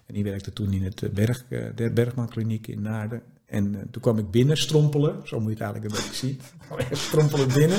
En 0.06 0.14
die 0.14 0.24
werkte 0.24 0.54
toen 0.54 0.72
in 0.74 0.84
het 0.84 1.02
eh, 1.04 1.10
Berg, 1.10 1.44
eh, 1.50 1.60
de 1.76 1.90
Bergman 1.92 2.30
Kliniek 2.30 2.68
in 2.68 2.82
Naarden. 2.82 3.22
En 3.46 3.76
eh, 3.76 3.82
toen 3.92 4.02
kwam 4.02 4.18
ik 4.18 4.32
binnen 4.32 4.58
strompelen. 4.58 5.16
Zo 5.24 5.40
moet 5.40 5.58
je 5.58 5.64
het 5.64 5.74
eigenlijk 5.74 5.94
een 5.96 6.02
beetje 6.02 6.16
zien. 6.28 6.40
Strompelen 7.08 7.48
binnen. 7.54 7.78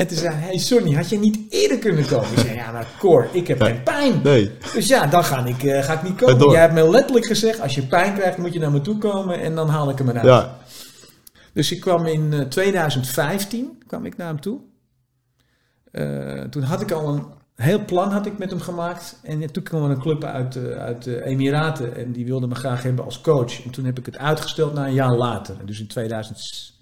En 0.00 0.06
toen 0.06 0.16
zei 0.16 0.34
hij, 0.34 0.46
hey 0.46 0.58
Sonny, 0.58 0.94
had 0.94 1.08
je 1.08 1.18
niet 1.18 1.38
eerder 1.48 1.78
kunnen 1.78 2.06
komen? 2.06 2.30
Ik 2.30 2.38
zei, 2.38 2.54
ja, 2.54 2.72
maar 2.72 2.86
Cor, 2.98 3.28
ik 3.32 3.46
heb 3.46 3.62
geen 3.62 3.82
pijn. 3.82 4.20
Nee. 4.22 4.50
Dus 4.74 4.86
ja, 4.86 5.06
dan 5.06 5.24
ga 5.24 5.44
ik, 5.44 5.62
eh, 5.62 5.82
ga 5.82 5.92
ik 5.92 6.02
niet 6.02 6.14
komen. 6.14 6.50
Jij 6.50 6.60
hebt 6.60 6.74
me 6.74 6.90
letterlijk 6.90 7.26
gezegd, 7.26 7.60
als 7.60 7.74
je 7.74 7.86
pijn 7.86 8.14
krijgt, 8.14 8.38
moet 8.38 8.52
je 8.52 8.58
naar 8.58 8.70
me 8.70 8.80
toe 8.80 8.98
komen 8.98 9.40
en 9.40 9.54
dan 9.54 9.68
haal 9.68 9.90
ik 9.90 9.98
hem 9.98 10.08
eruit. 10.08 10.26
Ja, 10.26 10.56
Dus 11.52 11.72
ik 11.72 11.80
kwam 11.80 12.06
in 12.06 12.32
eh, 12.32 12.40
2015 12.40 13.82
kwam 13.86 14.04
ik 14.04 14.16
naar 14.16 14.26
hem 14.26 14.40
toe. 14.40 14.58
Eh, 15.90 16.40
toen 16.40 16.62
had 16.62 16.80
ik 16.80 16.90
al 16.90 17.08
een 17.08 17.24
heel 17.54 17.84
plan 17.84 18.10
had 18.10 18.26
ik 18.26 18.38
met 18.38 18.50
hem 18.50 18.60
gemaakt. 18.60 19.18
En 19.22 19.52
toen 19.52 19.62
kwam 19.62 19.84
er 19.84 19.90
een 19.90 20.00
club 20.00 20.24
uit, 20.24 20.56
eh, 20.56 20.76
uit 20.76 21.04
de 21.04 21.24
Emiraten 21.24 21.96
en 21.96 22.12
die 22.12 22.24
wilde 22.24 22.46
me 22.46 22.54
graag 22.54 22.82
hebben 22.82 23.04
als 23.04 23.20
coach. 23.20 23.64
En 23.64 23.70
toen 23.70 23.84
heb 23.84 23.98
ik 23.98 24.06
het 24.06 24.18
uitgesteld 24.18 24.74
naar 24.74 24.86
een 24.86 24.94
jaar 24.94 25.16
later. 25.16 25.56
Dus 25.64 25.80
in 25.80 25.86
2016 25.86 26.79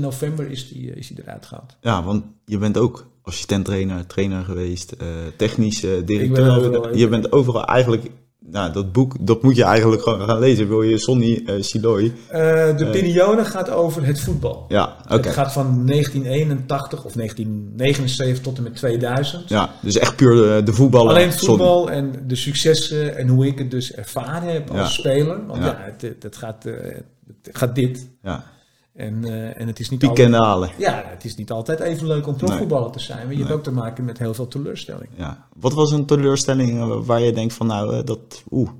november 0.00 0.50
is 0.50 0.68
die, 0.68 0.90
eh, 0.90 0.96
is 0.96 1.08
die 1.08 1.18
eruit 1.22 1.46
gehaald. 1.46 1.76
ja, 1.80 2.02
want 2.02 2.24
je 2.44 2.58
bent 2.58 2.78
ook 2.78 3.06
assistent-trainer, 3.22 4.06
trainer 4.06 4.44
geweest, 4.44 4.92
eh 4.92 5.06
technisch 5.36 5.84
eh, 5.84 5.96
Ik 5.96 6.06
ben 6.06 6.28
directeur. 6.28 6.96
je 6.96 7.08
bent 7.08 7.32
overal 7.32 7.64
eigenlijk... 7.64 8.10
Nou, 8.46 8.72
dat 8.72 8.92
boek, 8.92 9.16
dat 9.20 9.42
moet 9.42 9.56
je 9.56 9.64
eigenlijk 9.64 10.02
gewoon 10.02 10.20
gaan 10.20 10.38
lezen. 10.38 10.68
Wil 10.68 10.82
je 10.82 10.98
Sonny 10.98 11.42
eh 11.46 11.54
Siloy? 11.60 12.12
De 12.30 12.88
periode 12.92 13.44
gaat 13.44 13.70
over 13.70 14.06
het 14.06 14.20
voetbal. 14.20 14.64
Ja, 14.68 14.96
oké. 15.04 15.14
Het 15.14 15.26
gaat 15.26 15.52
van 15.52 15.86
1981 15.86 17.04
of 17.04 17.12
1979 17.12 18.40
tot 18.40 18.56
en 18.56 18.62
met 18.62 18.76
2000. 18.76 19.48
Ja, 19.48 19.70
dus 19.82 19.98
echt 19.98 20.16
puur 20.16 20.34
de, 20.34 20.62
de 20.64 20.72
voetballer. 20.72 21.10
Alleen 21.14 21.32
voetbal 21.32 21.90
en 21.90 22.12
de 22.26 22.34
successen 22.36 23.16
en 23.16 23.28
hoe 23.28 23.46
ik 23.46 23.58
het 23.58 23.70
dus 23.70 23.92
ervaren 23.92 24.52
heb 24.52 24.70
als 24.70 24.78
Ja. 24.78 24.86
speler. 24.86 25.46
Want 25.46 25.62
Ja. 25.62 25.66
ja, 25.66 26.06
het, 26.20 26.36
gaat, 26.36 26.64
het 26.64 27.48
gaat 27.52 27.74
dit. 27.74 28.08
Ja, 28.22 28.44
En, 28.94 29.24
eh, 29.24 29.60
en 29.60 29.66
het 29.66 29.80
is 29.80 29.90
niet 29.90 29.98
pieken 29.98 30.34
altijd, 30.34 30.72
ja, 30.78 31.02
het 31.06 31.24
is 31.24 31.36
niet 31.36 31.50
altijd 31.50 31.80
even 31.80 32.06
leuk 32.06 32.26
om 32.26 32.36
profvoetballer 32.36 32.90
te 32.90 33.00
zijn. 33.00 33.26
Maar 33.26 33.34
je 33.34 33.40
hebt 33.40 33.54
ook 33.54 33.62
te 33.62 33.72
maken 33.72 34.04
met 34.04 34.18
heel 34.18 34.34
veel 34.34 34.48
teleurstelling. 34.48 35.08
Ja. 35.16 35.46
Wat 35.56 35.72
was 35.72 35.92
een 35.92 36.06
teleurstelling 36.06 36.80
eh, 36.80 37.06
waar 37.06 37.20
je 37.20 37.32
denkt 37.32 37.54
van 37.54 37.66
nou, 37.66 37.96
eh, 37.96 38.04
dat... 38.04 38.42
Oeh, 38.50 38.70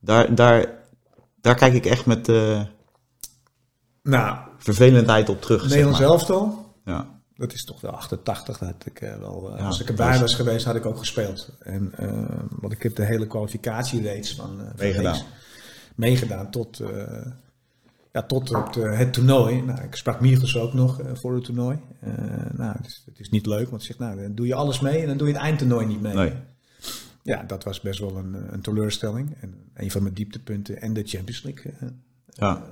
daar, 0.00 0.34
daar, 0.34 0.66
daar 1.40 1.54
kijk 1.54 1.74
ik 1.74 1.86
echt 1.86 2.06
met 2.06 2.26
Nou, 4.02 4.38
vervelendheid 4.58 5.28
op 5.28 5.40
terug. 5.40 5.60
zeg 5.60 5.70
Nederlands 5.70 6.00
maar. 6.00 6.08
elftal, 6.08 6.72
Ja, 6.84 7.20
dat 7.34 7.52
is 7.52 7.64
toch 7.64 7.80
wel 7.80 7.90
88. 7.90 8.58
Dat 8.58 8.68
had 8.68 8.86
ik, 8.86 8.98
wel, 9.20 9.52
Ja, 9.56 9.64
als 9.64 9.80
ik 9.80 9.88
erbij 9.88 10.18
was 10.20 10.34
geweest, 10.34 10.64
had 10.64 10.76
ik 10.76 10.86
ook 10.86 10.98
gespeeld. 10.98 11.48
En, 11.58 11.92
want 12.50 12.72
ik 12.72 12.82
heb 12.82 12.96
de 12.96 13.04
hele 13.04 13.26
kwalificatiereeks 13.26 14.34
van, 14.34 14.46
van 14.56 14.72
Meegedaan. 14.76 15.18
meegedaan 15.94 16.50
tot, 16.50 16.80
ja, 18.12 18.22
tot 18.22 18.54
op 18.54 18.72
de- 18.72 18.80
het 18.80 19.12
toernooi. 19.12 19.62
Nou, 19.62 19.82
ik 19.82 19.94
sprak 19.94 20.20
Michels 20.20 20.56
ook 20.58 20.72
nog 20.74 21.00
eh, 21.00 21.14
voor 21.14 21.34
het 21.34 21.44
toernooi. 21.44 21.78
Eh, 22.00 22.12
nou, 22.52 22.76
het 22.76 22.86
is, 22.86 23.02
het 23.06 23.20
is 23.20 23.28
niet 23.28 23.46
leuk, 23.46 23.68
want 23.68 23.80
ze 23.80 23.86
zegt, 23.86 23.98
nou, 23.98 24.22
dan 24.22 24.34
doe 24.34 24.46
je 24.46 24.54
alles 24.54 24.80
mee 24.80 25.00
en 25.00 25.06
dan 25.06 25.16
doe 25.16 25.26
je 25.28 25.32
het 25.34 25.42
eindtoernooi 25.42 25.86
niet 25.86 26.00
mee. 26.00 26.14
nee. 26.14 26.32
Ja, 27.22 27.42
dat 27.42 27.64
was 27.64 27.80
best 27.80 28.00
wel 28.00 28.16
een, 28.16 28.52
een 28.52 28.60
teleurstelling. 28.60 29.34
En 29.40 29.54
een 29.74 29.90
van 29.90 30.02
mijn 30.02 30.14
dieptepunten 30.14 30.80
en 30.80 30.92
de 30.92 31.02
Champions 31.04 31.42
League 31.42 31.72
eh, 31.80 31.88
Ja, 32.26 32.62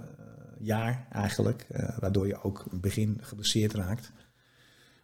jaar 0.58 1.06
eigenlijk. 1.12 1.66
eh, 1.70 1.98
waardoor 1.98 2.26
je 2.26 2.42
ook 2.42 2.58
in 2.58 2.70
het 2.70 2.80
begin 2.80 3.18
geblesseerd 3.20 3.74
raakt. 3.74 4.12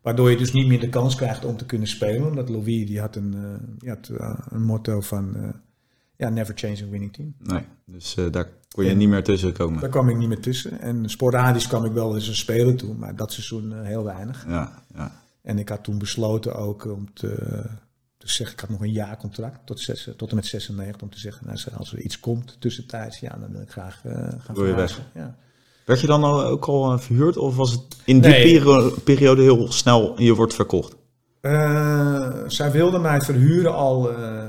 Waardoor 0.02 0.30
je 0.30 0.36
dus 0.36 0.52
niet 0.52 0.66
meer 0.66 0.80
de 0.80 0.88
kans 0.88 1.14
krijgt 1.14 1.44
om 1.44 1.56
te 1.56 1.66
kunnen 1.66 1.88
spelen. 1.88 2.26
Omdat 2.28 2.48
Louis 2.48 2.86
die 2.86 3.00
had 3.00 3.16
een, 3.16 3.34
uh, 3.36 3.54
die 3.78 3.88
had, 3.88 4.08
uh, 4.08 4.38
een 4.48 4.62
motto 4.62 5.00
van 5.00 5.36
uh, 5.36 5.48
ja, 6.16 6.28
never 6.28 6.54
change 6.56 6.82
a 6.82 6.88
winning 6.88 7.12
team. 7.12 7.34
Nee, 7.38 7.62
dus 7.86 8.16
daar 8.30 8.48
kon 8.70 8.84
je 8.84 8.90
en, 8.90 8.96
niet 8.96 9.08
meer 9.08 9.24
tussen 9.24 9.52
komen. 9.52 9.80
Daar 9.80 9.90
kwam 9.90 10.08
ik 10.08 10.16
niet 10.16 10.28
meer 10.28 10.40
tussen. 10.40 10.80
En 10.80 11.10
sporadisch 11.10 11.66
kwam 11.66 11.84
ik 11.84 11.92
wel 11.92 12.14
eens 12.14 12.28
een 12.28 12.34
speler 12.34 12.76
toe, 12.76 12.94
maar 12.94 13.16
dat 13.16 13.32
seizoen 13.32 13.84
heel 13.84 14.04
weinig. 14.04 14.44
Ja, 14.48 14.82
ja. 14.94 15.22
En 15.42 15.58
ik 15.58 15.68
had 15.68 15.84
toen 15.84 15.98
besloten 15.98 16.54
ook 16.54 16.84
om 16.84 17.12
te, 17.12 17.34
te 18.16 18.28
zeggen, 18.28 18.54
ik 18.54 18.60
had 18.60 18.70
nog 18.70 18.80
een 18.80 18.92
jaarcontract 18.92 19.66
tot, 19.66 19.80
zes, 19.80 20.10
tot 20.16 20.30
en 20.30 20.36
met 20.36 20.46
96, 20.46 21.02
om 21.02 21.10
te 21.10 21.18
zeggen, 21.18 21.46
nou, 21.46 21.58
als 21.76 21.92
er 21.92 22.00
iets 22.00 22.20
komt 22.20 22.56
tussentijds, 22.60 23.18
ja, 23.18 23.36
dan 23.40 23.52
wil 23.52 23.60
ik 23.60 23.70
graag 23.70 24.00
gaan 24.38 24.54
Wil 24.54 24.66
je 24.66 24.74
weg? 24.74 25.00
Ja. 25.14 25.36
Werd 25.84 26.00
je 26.00 26.06
dan 26.06 26.24
al, 26.24 26.44
ook 26.44 26.64
al 26.64 26.98
verhuurd 26.98 27.36
of 27.36 27.56
was 27.56 27.72
het 27.72 27.82
in 28.04 28.20
die 28.20 28.30
nee. 28.30 28.42
periode, 28.42 29.00
periode 29.00 29.42
heel 29.42 29.72
snel 29.72 30.22
je 30.22 30.34
wordt 30.34 30.54
verkocht? 30.54 30.96
Uh, 31.42 32.30
zij 32.46 32.70
wilde 32.70 32.98
mij 32.98 33.20
verhuren 33.20 33.74
al, 33.74 34.12
uh, 34.12 34.48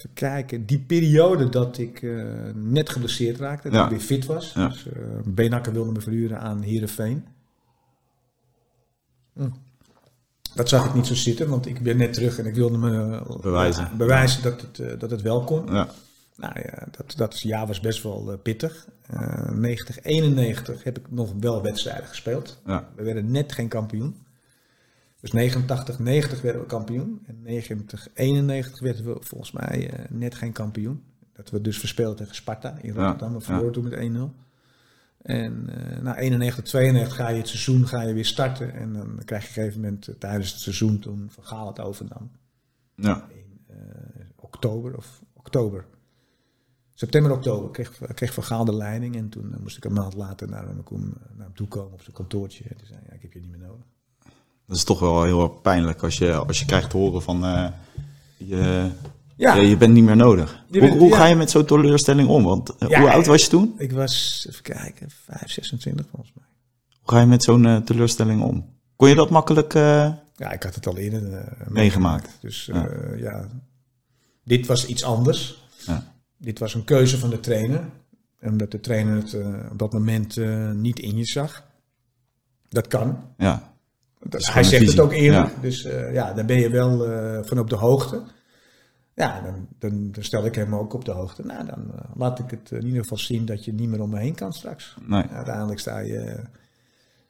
even 0.00 0.12
kijken, 0.14 0.66
die 0.66 0.78
periode 0.78 1.48
dat 1.48 1.78
ik 1.78 2.02
uh, 2.02 2.24
net 2.54 2.88
geblesseerd 2.90 3.38
raakte, 3.38 3.68
dat 3.68 3.78
Ja. 3.78 3.84
ik 3.84 3.90
weer 3.90 4.00
fit 4.00 4.26
was. 4.26 4.52
Ja. 4.52 4.68
Dus 4.68 4.86
Benakker 5.24 5.72
wilde 5.72 5.92
me 5.92 6.00
verhuren 6.00 6.40
aan 6.40 6.62
Heerenveen. 6.62 7.24
Hm. 9.32 9.48
Dat 10.54 10.68
zag 10.68 10.86
ik 10.86 10.94
niet 10.94 11.06
zo 11.06 11.14
zitten, 11.14 11.48
want 11.48 11.66
ik 11.66 11.82
ben 11.82 11.96
net 11.96 12.12
terug 12.12 12.38
en 12.38 12.46
ik 12.46 12.54
wilde 12.54 12.78
me 12.78 13.22
Bewijzen. 13.40 13.84
ja, 13.84 13.96
bewijzen 13.96 14.42
dat, 14.42 14.60
het, 14.60 15.00
dat 15.00 15.10
het 15.10 15.22
wel 15.22 15.44
kon. 15.44 15.66
Ja. 15.66 15.88
Nou 16.36 16.60
ja, 16.62 16.86
dat, 16.96 17.14
dat 17.16 17.40
jaar 17.40 17.66
was 17.66 17.80
best 17.80 18.02
wel 18.02 18.38
pittig. 18.42 18.86
Uh, 19.14 19.50
90, 19.50 20.00
91 20.02 20.84
heb 20.84 20.98
ik 20.98 21.10
nog 21.10 21.32
wel 21.40 21.62
wedstrijden 21.62 22.06
gespeeld. 22.06 22.60
We 22.96 23.02
werden 23.02 23.30
net 23.30 23.52
geen 23.52 23.68
kampioen. 23.68 24.16
Dus 25.20 25.32
89, 25.32 25.98
90 25.98 26.40
werden 26.40 26.60
we 26.60 26.66
kampioen. 26.66 27.22
En 27.26 27.42
90, 27.42 28.08
91 28.14 28.80
werden 28.80 29.04
we 29.04 29.16
volgens 29.20 29.52
mij 29.52 29.92
uh, 29.92 30.06
net 30.10 30.34
geen 30.34 30.52
kampioen. 30.52 31.02
Dat 31.32 31.50
we 31.50 31.60
dus 31.60 31.78
verspeelden 31.78 32.16
tegen 32.16 32.34
Sparta 32.34 32.78
in 32.82 32.94
Rotterdam. 32.94 33.32
Ja. 33.32 33.38
We 33.38 33.44
verloren 33.44 33.72
toen 33.72 33.84
met 33.84 34.34
1-0. 34.34 34.38
En 35.22 35.66
uh, 35.68 36.02
na 36.02 36.16
91, 36.16 36.64
92 36.64 37.16
ga 37.16 37.28
je 37.28 37.36
het 37.36 37.48
seizoen 37.48 37.86
ga 37.86 38.02
je 38.02 38.14
weer 38.14 38.24
starten. 38.24 38.74
En 38.74 38.92
dan 38.92 39.20
krijg 39.24 39.42
je 39.42 39.48
op 39.50 39.56
een 39.56 39.62
gegeven 39.62 39.80
moment 39.80 40.08
uh, 40.08 40.14
tijdens 40.14 40.50
het 40.50 40.60
seizoen 40.60 40.98
toen 40.98 41.30
Van 41.30 41.44
Gaal 41.44 41.66
het 41.66 41.80
overnam. 41.80 42.30
Ja. 42.94 43.28
In 43.28 43.48
oktober 44.36 44.96
of 44.96 45.22
oktober. 45.32 45.84
September, 46.94 47.32
oktober 47.32 47.70
kreeg, 47.70 47.98
kreeg 48.14 48.34
Van 48.34 48.44
Gaal 48.44 48.64
de 48.64 48.74
leiding. 48.74 49.16
En 49.16 49.28
toen 49.28 49.56
moest 49.60 49.76
ik 49.76 49.84
een 49.84 49.92
maand 49.92 50.14
later 50.14 50.48
naar 50.48 50.66
hem, 50.66 50.82
naar 51.36 51.46
hem 51.46 51.54
toe 51.54 51.68
komen 51.68 51.92
op 51.92 52.02
zijn 52.02 52.16
kantoortje. 52.16 52.64
En 52.68 52.76
toen 52.76 52.86
zei 52.86 53.00
ja, 53.08 53.12
ik 53.14 53.22
heb 53.22 53.32
je 53.32 53.40
niet 53.40 53.50
meer 53.50 53.66
nodig. 53.66 53.84
Dat 54.70 54.78
is 54.78 54.84
toch 54.84 55.00
wel 55.00 55.22
heel 55.22 55.42
erg 55.42 55.60
pijnlijk 55.60 56.02
als 56.02 56.18
je, 56.18 56.34
als 56.34 56.58
je 56.58 56.64
krijgt 56.64 56.90
te 56.90 56.96
horen 56.96 57.22
van 57.22 57.44
uh, 57.44 57.66
je, 58.36 58.90
ja. 59.36 59.54
je, 59.54 59.68
je, 59.68 59.76
bent 59.76 59.92
niet 59.92 60.04
meer 60.04 60.16
nodig. 60.16 60.64
Je 60.66 60.78
hoe 60.78 60.88
bent, 60.88 61.00
hoe 61.00 61.10
ja. 61.10 61.16
ga 61.16 61.26
je 61.26 61.34
met 61.34 61.50
zo'n 61.50 61.64
teleurstelling 61.64 62.28
om? 62.28 62.44
Want 62.44 62.70
uh, 62.78 62.98
hoe 62.98 63.10
oud 63.10 63.26
was 63.26 63.42
je 63.42 63.48
toen? 63.48 63.74
Ik 63.78 63.92
was, 63.92 64.46
even 64.48 64.62
kijken, 64.62 65.10
5, 65.10 65.50
26 65.50 66.06
volgens 66.10 66.32
mij. 66.34 66.44
Hoe 67.00 67.14
ga 67.14 67.20
je 67.20 67.26
met 67.26 67.42
zo'n 67.42 67.64
uh, 67.64 67.76
teleurstelling 67.76 68.42
om? 68.42 68.74
Kon 68.96 69.08
je 69.08 69.14
dat 69.14 69.30
makkelijk 69.30 69.72
Ja, 69.72 70.52
ik 70.52 70.62
had 70.62 70.74
het 70.74 70.86
al 70.86 70.96
eerder 70.96 71.20
meegemaakt. 71.20 71.68
meegemaakt. 71.68 72.38
Dus 72.40 72.66
ja. 72.72 72.88
ja, 73.16 73.48
dit 74.44 74.66
was 74.66 74.86
iets 74.86 75.04
anders. 75.04 75.62
Ja. 75.86 76.12
Dit 76.36 76.58
was 76.58 76.74
een 76.74 76.84
keuze 76.84 77.18
van 77.18 77.30
de 77.30 77.40
trainer. 77.40 77.84
Omdat 78.42 78.70
de 78.70 78.80
trainer 78.80 79.16
het 79.16 79.36
op 79.70 79.78
dat 79.78 79.92
moment 79.92 80.36
niet 80.74 80.98
in 80.98 81.16
je 81.16 81.24
zag. 81.24 81.64
Dat 82.68 82.86
kan. 82.86 83.18
Ja. 83.36 83.69
Hij 84.28 84.62
zegt 84.62 84.86
het 84.86 85.00
ook 85.00 85.12
eerlijk, 85.12 85.48
ja. 85.48 85.60
dus 85.60 85.84
uh, 85.84 86.12
ja, 86.12 86.32
daar 86.32 86.44
ben 86.44 86.60
je 86.60 86.70
wel 86.70 87.08
uh, 87.08 87.38
van 87.42 87.58
op 87.58 87.70
de 87.70 87.76
hoogte. 87.76 88.22
Ja, 89.14 89.40
dan, 89.40 89.66
dan, 89.78 90.12
dan, 90.12 90.24
stel 90.24 90.44
ik 90.44 90.54
hem 90.54 90.74
ook 90.74 90.94
op 90.94 91.04
de 91.04 91.10
hoogte. 91.10 91.46
Nou, 91.46 91.66
dan 91.66 91.84
uh, 91.94 92.00
laat 92.14 92.38
ik 92.38 92.50
het 92.50 92.70
in 92.70 92.86
ieder 92.86 93.02
geval 93.02 93.18
zien 93.18 93.46
dat 93.46 93.64
je 93.64 93.72
niet 93.72 93.88
meer 93.88 94.02
om 94.02 94.10
me 94.10 94.18
heen 94.18 94.34
kan 94.34 94.52
straks. 94.52 94.96
Nee. 95.06 95.22
Uiteindelijk 95.32 95.80
sta 95.80 95.98
je, 95.98 96.40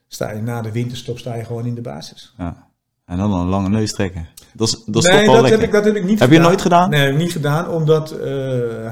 sta 0.09 0.30
je 0.30 0.42
na 0.42 0.62
de 0.62 0.73
winterstop 0.73 1.18
sta 1.18 1.35
je 1.35 1.44
gewoon 1.44 1.66
in 1.66 1.75
de 1.75 1.80
basis. 1.80 2.35
Ja. 2.38 2.68
En 3.04 3.16
dan 3.16 3.32
een 3.32 3.49
lange 3.49 3.68
neus 3.68 3.92
trekken. 3.92 4.28
Dat 4.54 4.68
is, 4.68 4.84
dat 4.86 5.04
is 5.04 5.10
nee, 5.10 5.25
toch 5.25 5.34
wel 5.34 5.43
dat 5.43 5.43
lekker. 5.43 5.58
heb, 5.58 5.69
ik, 5.69 5.73
dat 5.73 5.84
heb 5.84 5.95
ik 5.95 6.04
niet 6.04 6.19
heb 6.19 6.28
gedaan. 6.28 6.43
je 6.43 6.49
nooit 6.49 6.62
gedaan? 6.62 6.91
Nee, 6.91 7.12
niet 7.12 7.32
gedaan, 7.32 7.69
omdat 7.69 8.10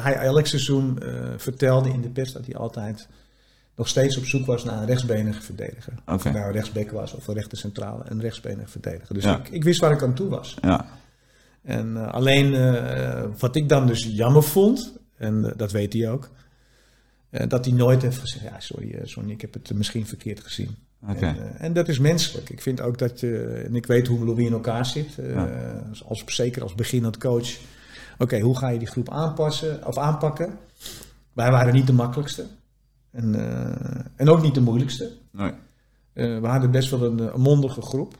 hij 0.02 0.14
elk 0.14 0.46
seizoen 0.46 1.02
vertelde 1.36 1.88
in 1.88 2.00
de 2.00 2.08
pers 2.08 2.32
dat 2.32 2.46
hij 2.46 2.56
altijd 2.56 3.08
nog 3.78 3.88
steeds 3.88 4.16
op 4.16 4.24
zoek 4.24 4.46
was 4.46 4.64
naar 4.64 4.78
een 4.78 4.86
rechtsbenige 4.86 5.42
verdediger. 5.42 5.92
Okay. 6.02 6.14
Of 6.14 6.24
nou 6.24 6.36
een 6.36 6.52
rechtsback 6.52 6.90
was 6.90 7.14
of 7.14 7.28
een 7.28 7.34
rechter 7.34 7.58
centrale, 7.58 8.02
een 8.04 8.20
rechtsbenige 8.20 8.68
verdediger. 8.68 9.14
Dus 9.14 9.24
ja. 9.24 9.38
ik, 9.38 9.48
ik, 9.48 9.64
wist 9.64 9.80
waar 9.80 9.92
ik 9.92 10.02
aan 10.02 10.14
toe 10.14 10.28
was. 10.28 10.56
Ja. 10.60 10.86
En 11.62 11.86
uh, 11.86 12.08
alleen 12.08 12.52
uh, 12.52 13.24
wat 13.38 13.56
ik 13.56 13.68
dan 13.68 13.86
dus 13.86 14.04
jammer 14.04 14.42
vond, 14.42 14.98
en 15.16 15.34
uh, 15.34 15.50
dat 15.56 15.72
weet 15.72 15.92
hij 15.92 16.10
ook, 16.10 16.30
dat 17.48 17.64
hij 17.64 17.74
nooit 17.74 18.02
heeft 18.02 18.18
gezegd, 18.18 18.44
ja 18.44 18.60
sorry 18.60 19.00
Sonny, 19.02 19.32
ik 19.32 19.40
heb 19.40 19.54
het 19.54 19.74
misschien 19.74 20.06
verkeerd 20.06 20.40
gezien. 20.40 20.76
Okay. 21.02 21.36
En, 21.38 21.58
en, 21.58 21.72
dat 21.72 21.88
is 21.88 21.98
menselijk. 21.98 22.50
Ik 22.50 22.62
vind 22.62 22.80
ook 22.80 22.98
dat 22.98 23.20
je, 23.20 23.62
en 23.66 23.74
ik 23.74 23.86
weet 23.86 24.06
hoe 24.06 24.24
Louis 24.24 24.46
in 24.46 24.52
elkaar 24.52 24.86
zit, 24.86 25.14
ja. 25.14 25.48
als, 26.06 26.24
zeker 26.26 26.62
als 26.62 26.74
beginnend 26.74 27.18
coach. 27.18 27.56
Oké, 28.12 28.22
okay, 28.22 28.40
hoe 28.40 28.58
ga 28.58 28.68
je 28.68 28.78
die 28.78 28.88
groep 28.88 29.10
aanpassen 29.10 29.86
of 29.86 29.98
aanpakken? 29.98 30.58
Wij 31.32 31.50
waren 31.50 31.74
niet 31.74 31.86
de 31.86 31.92
makkelijkste. 31.92 32.46
En, 33.10 33.34
uh, 33.34 34.04
en 34.16 34.28
ook 34.28 34.42
niet 34.42 34.54
de 34.54 34.60
moeilijkste. 34.60 35.12
Nee. 35.30 35.52
Uh, 36.14 36.40
we 36.40 36.46
hadden 36.46 36.70
best 36.70 36.90
wel 36.90 37.02
een, 37.02 37.34
een, 37.34 37.40
mondige 37.40 37.82
groep. 37.82 38.14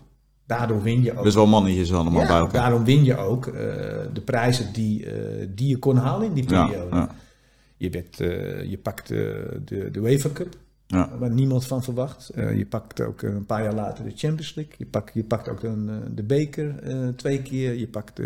Daardoor 0.47 0.83
win 0.83 1.03
je 1.03 1.17
ook. 1.17 1.23
Best 1.23 1.35
wel 1.35 1.47
mannetjes 1.47 1.93
allemaal 1.93 2.21
ja, 2.21 2.27
bij 2.27 2.37
elkaar. 2.37 2.63
Daarom 2.63 2.85
win 2.85 3.05
je 3.05 3.17
ook 3.17 3.47
uh, 3.47 3.55
de 4.13 4.23
prijzen 4.25 4.73
die, 4.73 5.07
die 5.55 5.69
je 5.69 5.79
kon 5.79 5.97
halen 5.97 6.27
in 6.27 6.35
die 6.35 6.45
periode. 6.45 6.97
Ja, 6.97 6.97
ja. 6.97 7.15
Je, 7.77 8.05
je 8.69 8.79
pakt 8.79 9.09
de, 9.09 9.61
de 9.65 9.99
UEFA 9.99 10.29
Cup. 10.33 10.57
Ja. 10.87 11.11
Waar 11.19 11.31
niemand 11.31 11.67
van 11.67 11.83
verwacht. 11.83 12.31
je 12.35 12.67
pakt 12.69 13.01
ook 13.01 13.23
een 13.23 13.47
paar 13.47 13.63
jaar 13.63 13.75
later 13.75 14.05
de 14.05 14.13
Champions 14.17 14.55
League. 14.55 14.75
Je 14.79 14.87
pakt, 14.87 15.15
je 15.15 15.25
pakt 15.25 15.49
ook 15.49 15.63
een, 15.63 15.91
de 16.15 16.23
beker 16.23 16.75
twee 17.17 17.43
keer. 17.43 17.75
Je 17.75 17.89
pakt 17.89 18.21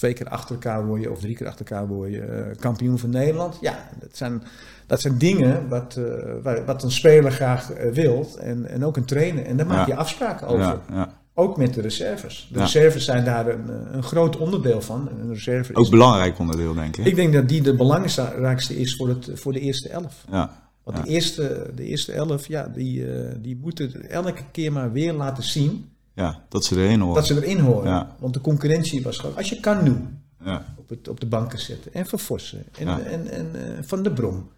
twee 0.00 0.12
keer 0.12 0.28
achter 0.28 0.54
elkaar 0.54 0.86
word 0.86 1.02
je, 1.02 1.10
of 1.10 1.20
drie 1.20 1.36
keer 1.36 1.46
achter 1.46 1.66
elkaar 1.66 1.86
word 1.86 2.10
je 2.12 2.54
kampioen 2.60 2.98
van 2.98 3.10
Nederland. 3.10 3.58
Ja, 3.60 3.88
dat 4.00 4.16
zijn, 4.16 4.42
dat 4.90 5.00
zijn 5.00 5.18
dingen 5.18 5.68
wat, 5.68 5.98
uh, 5.98 6.56
wat 6.66 6.82
een 6.82 6.90
speler 6.90 7.32
graag 7.32 7.70
uh, 7.72 7.92
wil 7.92 8.28
en, 8.38 8.68
en 8.68 8.84
ook 8.84 8.96
een 8.96 9.04
trainer. 9.04 9.44
En 9.44 9.56
daar 9.56 9.66
maak 9.66 9.86
je 9.86 9.92
ja. 9.92 9.98
afspraken 9.98 10.46
over. 10.46 10.60
Ja, 10.60 10.80
ja. 10.92 11.12
Ook 11.34 11.56
met 11.56 11.74
de 11.74 11.80
reserves. 11.80 12.48
De 12.52 12.58
reserves 12.58 13.04
zijn 13.04 13.24
daar 13.24 13.48
een, 13.48 13.94
een 13.94 14.02
groot 14.02 14.36
onderdeel 14.36 14.80
van. 14.80 15.08
Een 15.20 15.28
reserve 15.28 15.74
ook 15.74 15.90
belangrijk 15.90 16.38
onderdeel, 16.38 16.74
denk 16.74 16.96
ik. 16.96 17.04
Ik 17.04 17.14
denk 17.14 17.32
dat 17.32 17.48
die 17.48 17.62
de 17.62 17.74
belangrijkste 17.74 18.76
is 18.76 18.96
voor, 18.96 19.08
het, 19.08 19.30
voor 19.34 19.52
de 19.52 19.60
eerste 19.60 19.88
elf. 19.88 20.24
Ja. 20.30 20.50
Want 20.82 21.04
de, 21.04 21.10
eerste, 21.10 21.70
de 21.74 21.84
eerste 21.84 22.12
elf, 22.12 22.46
ja, 22.46 22.70
die, 22.74 23.06
die 23.40 23.58
moeten 23.62 24.10
elke 24.10 24.42
keer 24.52 24.72
maar 24.72 24.92
weer 24.92 25.12
laten 25.12 25.42
zien 25.42 25.90
ja, 26.14 26.42
dat 26.48 26.64
ze 26.64 26.76
erin 26.76 27.00
horen. 27.00 27.14
Dat 27.14 27.26
ze 27.26 27.34
erin 27.34 27.58
horen. 27.58 28.08
Want 28.18 28.34
de 28.34 28.40
concurrentie 28.40 29.02
was 29.02 29.18
gewoon... 29.18 29.36
Als 29.36 29.48
je 29.48 29.60
kan 29.60 29.84
doen, 29.84 30.18
ja. 30.44 30.64
op, 30.76 30.88
het, 30.88 31.08
op 31.08 31.20
de 31.20 31.26
banken 31.26 31.58
zetten. 31.58 31.94
En 31.94 32.06
Vervossen. 32.06 32.64
En, 32.78 32.88
en, 33.06 33.28
en, 33.28 33.46
uh, 33.54 33.78
Van 33.82 34.02
de 34.02 34.12
Brom. 34.12 34.48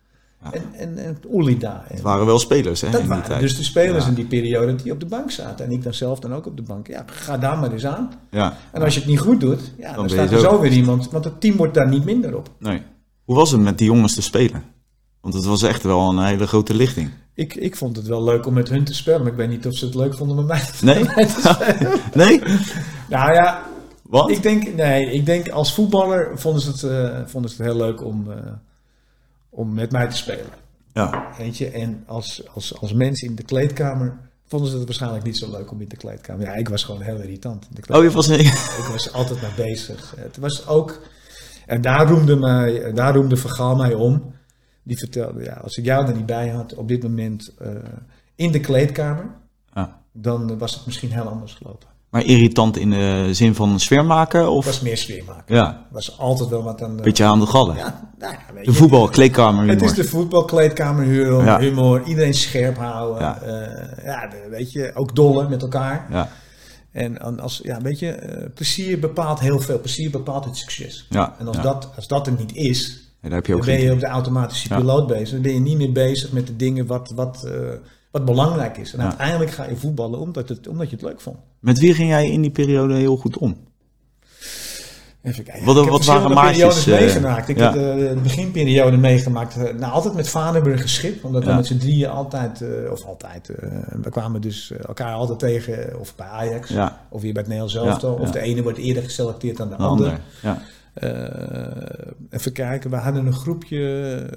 Ja. 0.44 0.52
En, 0.52 0.64
en, 0.72 0.98
en 1.04 1.18
Oelida. 1.32 1.84
En, 1.88 1.94
Het 1.94 2.02
waren 2.02 2.26
wel 2.26 2.38
spelers, 2.38 2.80
hè? 2.80 2.86
dat 2.90 3.00
in 3.00 3.06
die 3.06 3.14
waren 3.14 3.28
tijd. 3.28 3.40
dus 3.40 3.56
de 3.56 3.62
spelers 3.64 4.02
Ja. 4.04 4.08
in 4.08 4.14
die 4.14 4.24
periode 4.26 4.74
die 4.74 4.92
op 4.92 5.00
de 5.00 5.06
bank 5.06 5.30
zaten. 5.30 5.64
En 5.66 5.72
ik 5.72 5.82
dan 5.82 5.94
zelf 5.94 6.18
dan 6.18 6.34
ook 6.34 6.46
op 6.46 6.56
de 6.56 6.62
bank. 6.62 6.86
Ja, 6.86 7.04
ga 7.06 7.38
daar 7.38 7.58
maar 7.58 7.72
eens 7.72 7.86
aan. 7.86 8.10
Ja. 8.30 8.56
En 8.72 8.82
als 8.82 8.94
je 8.94 9.00
het 9.00 9.08
niet 9.08 9.18
goed 9.20 9.40
doet, 9.40 9.72
ja, 9.78 9.92
dan, 9.94 10.08
staat 10.08 10.30
er 10.30 10.38
zo. 10.40 10.50
zo 10.50 10.60
weer 10.60 10.72
iemand. 10.72 11.10
Want 11.10 11.24
het 11.24 11.40
team 11.40 11.56
wordt 11.56 11.74
daar 11.74 11.88
niet 11.88 12.04
minder 12.04 12.36
op. 12.36 12.48
Nee. 12.58 12.82
Hoe 13.24 13.36
was 13.36 13.50
het 13.50 13.60
met 13.60 13.78
die 13.78 13.86
jongens 13.86 14.14
te 14.14 14.22
spelen? 14.22 14.62
Want 15.20 15.34
het 15.34 15.44
was 15.44 15.62
echt 15.62 15.82
wel 15.82 16.08
een 16.08 16.24
hele 16.24 16.46
grote 16.46 16.74
lichting. 16.74 17.10
Ik, 17.34 17.54
ik 17.54 17.76
vond 17.76 17.96
het 17.96 18.06
wel 18.06 18.24
leuk 18.24 18.46
om 18.46 18.54
met 18.54 18.68
hun 18.68 18.84
te 18.84 18.94
spelen. 18.94 19.20
Maar 19.22 19.30
ik 19.30 19.36
weet 19.36 19.48
niet 19.48 19.66
of 19.66 19.74
ze 19.74 19.84
het 19.84 19.94
leuk 19.94 20.14
vonden 20.14 20.36
met 20.36 20.46
mij, 20.46 20.62
Nee? 20.94 21.04
met 21.04 21.14
mij 21.14 21.26
te 21.26 21.54
spelen. 21.54 21.98
Nee? 22.26 22.42
nou 23.08 23.32
ja, 23.34 23.62
Wat? 24.02 24.30
Ik 24.30 24.42
denk, 24.42 24.74
nee, 24.74 25.12
ik 25.12 25.26
denk 25.26 25.48
als 25.48 25.74
voetballer 25.74 26.30
vonden 26.34 26.62
ze 26.62 26.70
het, 26.70 26.82
uh, 26.82 27.18
vonden 27.26 27.50
ze 27.50 27.56
het 27.56 27.66
heel 27.66 27.76
leuk 27.76 28.04
om, 28.04 28.24
uh, 28.28 28.34
om 29.54 29.74
met 29.74 29.92
mij 29.92 30.08
te 30.08 30.16
spelen. 30.16 30.50
Ja. 30.92 31.32
Weet 31.38 31.58
je? 31.58 31.70
En 31.70 32.02
als, 32.06 32.48
als, 32.54 32.80
als 32.80 32.92
mens 32.92 33.20
in 33.20 33.34
de 33.34 33.42
kleedkamer 33.42 34.18
vonden 34.46 34.70
ze 34.70 34.76
het 34.76 34.84
waarschijnlijk 34.84 35.24
niet 35.24 35.38
zo 35.38 35.50
leuk 35.50 35.70
om 35.70 35.80
in 35.80 35.88
de 35.88 35.96
kleedkamer. 35.96 36.46
Ja, 36.46 36.54
ik 36.54 36.68
was 36.68 36.84
gewoon 36.84 37.00
heel 37.00 37.20
irritant. 37.20 37.68
in 37.70 37.82
de 37.86 37.94
Oh, 37.94 38.02
je 38.02 38.10
was 38.10 38.28
een... 38.28 38.40
Ik 38.80 38.88
was 38.90 39.12
altijd 39.12 39.42
mee 39.42 39.68
bezig. 39.68 40.14
Het 40.16 40.36
was 40.36 40.66
ook, 40.66 41.00
en 41.66 41.80
daar 41.80 42.08
roemde, 42.08 42.36
mij, 42.36 42.92
daar 42.92 43.14
roemde 43.14 43.36
Vergaal 43.36 43.76
mij 43.76 43.94
om. 43.94 44.34
Die 44.82 44.98
vertelde, 44.98 45.42
ja, 45.42 45.54
als 45.54 45.76
ik 45.76 45.84
jou 45.84 46.06
er 46.06 46.14
niet 46.16 46.26
bij 46.26 46.48
had 46.48 46.74
op 46.74 46.88
dit 46.88 47.02
moment 47.02 47.52
uh, 47.62 47.68
in 48.34 48.52
de 48.52 48.60
kleedkamer, 48.60 49.30
dan 50.12 50.58
was 50.58 50.74
het 50.74 50.86
misschien 50.86 51.12
heel 51.12 51.28
anders 51.28 51.54
gelopen. 51.54 51.88
Maar 52.12 52.24
irritant 52.24 52.76
in 52.76 52.90
de 52.90 53.28
zin 53.30 53.54
van 53.54 53.80
sfeer 53.80 54.04
maken? 54.04 54.50
Of? 54.50 54.64
Was 54.64 54.80
meer 54.80 54.96
sfeer 54.96 55.24
maken. 55.26 55.54
Ja, 55.54 55.86
was 55.90 56.18
altijd 56.18 56.48
wel 56.48 56.62
wat 56.62 56.82
aan 56.82 56.96
de... 56.96 57.02
beetje 57.02 57.24
aan 57.24 57.40
de 57.40 57.46
gallen. 57.46 57.76
Ja, 57.76 58.10
nou 58.18 58.32
ja, 58.32 58.54
weet 58.54 58.64
De 58.64 58.70
je, 58.70 58.76
voetbal, 58.76 59.08
kleedkamer 59.08 59.68
Het 59.68 59.82
is 59.82 59.90
humor. 59.90 59.94
de 60.02 60.08
voetbalkleedkamerhumor, 60.08 61.44
Ja. 61.44 61.58
humor, 61.58 62.02
iedereen 62.06 62.34
scherp 62.34 62.76
houden. 62.76 63.22
Ja. 63.22 63.38
Ja, 64.04 64.04
ja 64.04 64.28
weet 64.50 64.72
je, 64.72 64.90
ook 64.94 65.14
dollen 65.14 65.50
met 65.50 65.62
elkaar. 65.62 66.06
Ja, 66.10 66.28
En 66.92 67.40
als, 67.40 67.60
ja, 67.62 67.80
weet 67.80 67.98
je, 67.98 68.10
eh, 68.10 68.46
plezier 68.54 68.98
bepaalt 68.98 69.40
heel 69.40 69.60
veel. 69.60 69.78
Plezier 69.78 70.10
bepaalt 70.10 70.44
het 70.44 70.56
succes. 70.56 71.06
ja, 71.10 71.34
En 71.38 71.46
als, 71.46 71.60
dat, 71.60 71.88
als 71.96 72.08
dat 72.08 72.26
er 72.26 72.32
niet 72.38 72.54
is, 72.54 73.00
daar 73.22 73.32
heb 73.32 73.46
je 73.46 73.52
dan 73.52 73.60
ook 73.60 73.66
ben 73.66 73.76
geen... 73.76 73.84
je 73.86 73.92
op 73.92 74.00
de 74.00 74.06
automatische 74.06 74.68
piloot 74.68 75.06
bezig. 75.06 75.30
Dan 75.30 75.42
ben 75.42 75.54
je 75.54 75.60
niet 75.60 75.76
meer 75.76 75.92
bezig 75.92 76.32
met 76.32 76.46
de 76.46 76.56
dingen 76.56 76.86
wat, 76.86 77.12
wat, 77.14 77.44
eh, 77.44 77.52
wat 78.12 78.24
belangrijk 78.24 78.76
is. 78.78 78.92
En 78.92 78.98
Ja. 79.00 79.04
uiteindelijk 79.08 79.50
ga 79.50 79.64
je 79.68 79.76
voetballen 79.76 80.18
omdat, 80.20 80.48
het, 80.48 80.68
omdat 80.68 80.90
je 80.90 80.96
het 80.96 81.04
leuk 81.04 81.20
vond. 81.20 81.36
Met 81.58 81.78
wie 81.78 81.94
ging 81.94 82.08
jij 82.08 82.30
in 82.30 82.40
die 82.40 82.50
periode 82.50 82.94
heel 82.94 83.16
goed 83.16 83.38
om? 83.38 83.56
Even 85.22 85.44
kijken. 85.44 85.64
Wat- 85.64 85.84
ik 85.84 85.90
wat 85.90 86.04
waren 86.04 86.30
maatjes, 86.34 86.86
eh, 86.86 86.98
meegemaakt. 86.98 87.48
Ik 87.48 87.58
ja. 87.58 87.64
heb 87.72 87.74
eh, 87.74 88.08
de 88.14 88.20
beginperiode 88.22 88.96
meegemaakt. 88.96 89.56
eh, 89.56 89.74
nou, 89.74 89.92
altijd 89.92 90.14
met 90.14 90.28
Vaneburg 90.28 90.88
schip. 90.88 91.24
Omdat 91.24 91.44
we 91.44 91.52
met 91.52 91.66
z'n 91.66 91.78
drieën 91.78 92.08
altijd, 92.10 92.62
of 92.90 93.04
altijd, 93.04 93.50
we 94.02 94.10
kwamen 94.10 94.40
dus 94.40 94.72
elkaar 94.86 95.12
altijd 95.14 95.38
tegen. 95.38 96.00
Of 96.00 96.14
bij 96.14 96.26
Ajax, 96.26 96.68
Ja, 96.68 97.00
of 97.08 97.20
weer 97.22 97.32
bij 97.32 97.42
het 97.42 97.50
Nederlands 97.52 97.90
elftal. 97.90 98.14
Of 98.14 98.30
de 98.30 98.40
ene 98.40 98.62
wordt 98.62 98.78
eerder 98.78 99.02
geselecteerd 99.02 99.56
dan 99.56 99.68
de 99.68 99.74
een 99.74 99.80
ander. 99.80 100.06
ander. 100.42 100.62
Eh, 100.92 102.12
even 102.30 102.52
kijken, 102.52 102.90
we 102.90 102.96
hadden 102.96 103.26
een 103.26 103.32
groepje 103.32 103.78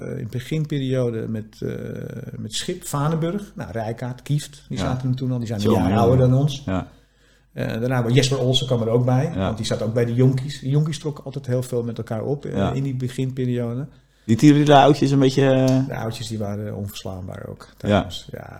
eh, 0.00 0.10
in 0.10 0.24
de 0.24 0.30
beginperiode 0.30 1.28
met, 1.28 1.62
eh, 1.62 1.70
met 2.36 2.54
Schip, 2.54 2.84
Vaneburg, 2.86 3.52
nou, 3.54 3.70
Rijkaard, 3.70 4.22
Kieft, 4.22 4.64
die 4.68 4.78
zaten 4.78 5.08
er 5.08 5.16
toen 5.16 5.32
al, 5.32 5.38
die 5.38 5.46
zijn 5.46 5.60
een 5.60 5.70
jaar 5.70 5.88
ja. 5.88 5.96
ouder 5.96 6.18
dan 6.18 6.34
ons. 6.34 6.62
ja, 6.64 6.88
daarna 7.52 8.02
was 8.02 8.12
Jesper 8.12 8.38
Olsen 8.38 8.66
kwam 8.66 8.82
er 8.82 8.88
ook 8.88 9.04
bij, 9.04 9.30
Ja. 9.34 9.38
want 9.38 9.56
die 9.56 9.66
zat 9.66 9.82
ook 9.82 9.94
bij 9.94 10.04
de 10.04 10.14
jonkies. 10.14 10.60
De 10.60 10.68
jonkies 10.68 10.98
trokken 10.98 11.24
altijd 11.24 11.46
heel 11.46 11.62
veel 11.62 11.82
met 11.82 11.98
elkaar 11.98 12.22
op 12.22 12.46
in 12.46 12.82
die 12.82 12.96
beginperiode. 12.96 13.86
Lieten 14.26 14.46
jullie 14.46 14.64
de 14.64 14.74
oudjes 14.76 15.10
een 15.10 15.18
beetje... 15.18 15.50
eh, 15.50 15.66
De 15.88 15.96
oudjes 15.96 16.28
die 16.28 16.38
waren 16.38 16.76
onverslaanbaar 16.76 17.42
ook. 17.48 17.68
Ja. 17.78 18.06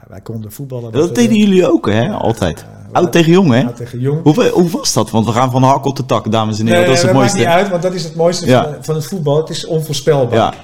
wij 0.08 0.20
konden 0.20 0.52
voetballen. 0.52 0.92
Dat 0.92 1.08
we- 1.08 1.14
deden 1.14 1.36
jullie 1.36 1.70
ook, 1.72 1.90
hè? 1.90 2.08
Altijd. 2.10 2.58
Ja, 2.68 2.88
Oud 2.92 3.12
tegen 3.12 3.32
jong, 3.32 3.50
hè? 3.52 3.64
oud 3.64 3.76
tegen 3.76 4.00
jong. 4.00 4.22
Hoe, 4.22 4.48
hoe 4.48 4.70
was 4.70 4.92
dat? 4.92 5.10
Want 5.10 5.26
we 5.26 5.32
gaan 5.32 5.50
van 5.50 5.60
de 5.60 5.66
hak 5.66 5.84
op 5.84 5.96
de 5.96 6.06
tak, 6.06 6.30
dames 6.32 6.58
en 6.58 6.66
heren. 6.66 6.80
Nee, 6.80 6.88
dat 6.88 6.96
is 6.96 7.02
het 7.02 7.12
dat 7.12 7.20
maakt 7.20 7.32
mooiste. 7.34 7.50
niet 7.50 7.60
uit, 7.60 7.70
want 7.70 7.82
dat 7.82 7.94
is 7.94 8.04
het 8.04 8.14
mooiste 8.14 8.46
Ja. 8.46 8.62
van, 8.72 8.84
van 8.84 8.94
het 8.94 9.06
voetbal. 9.06 9.36
Het 9.36 9.48
is 9.50 9.66
onvoorspelbaar. 9.66 10.36
Ja, 10.38 10.54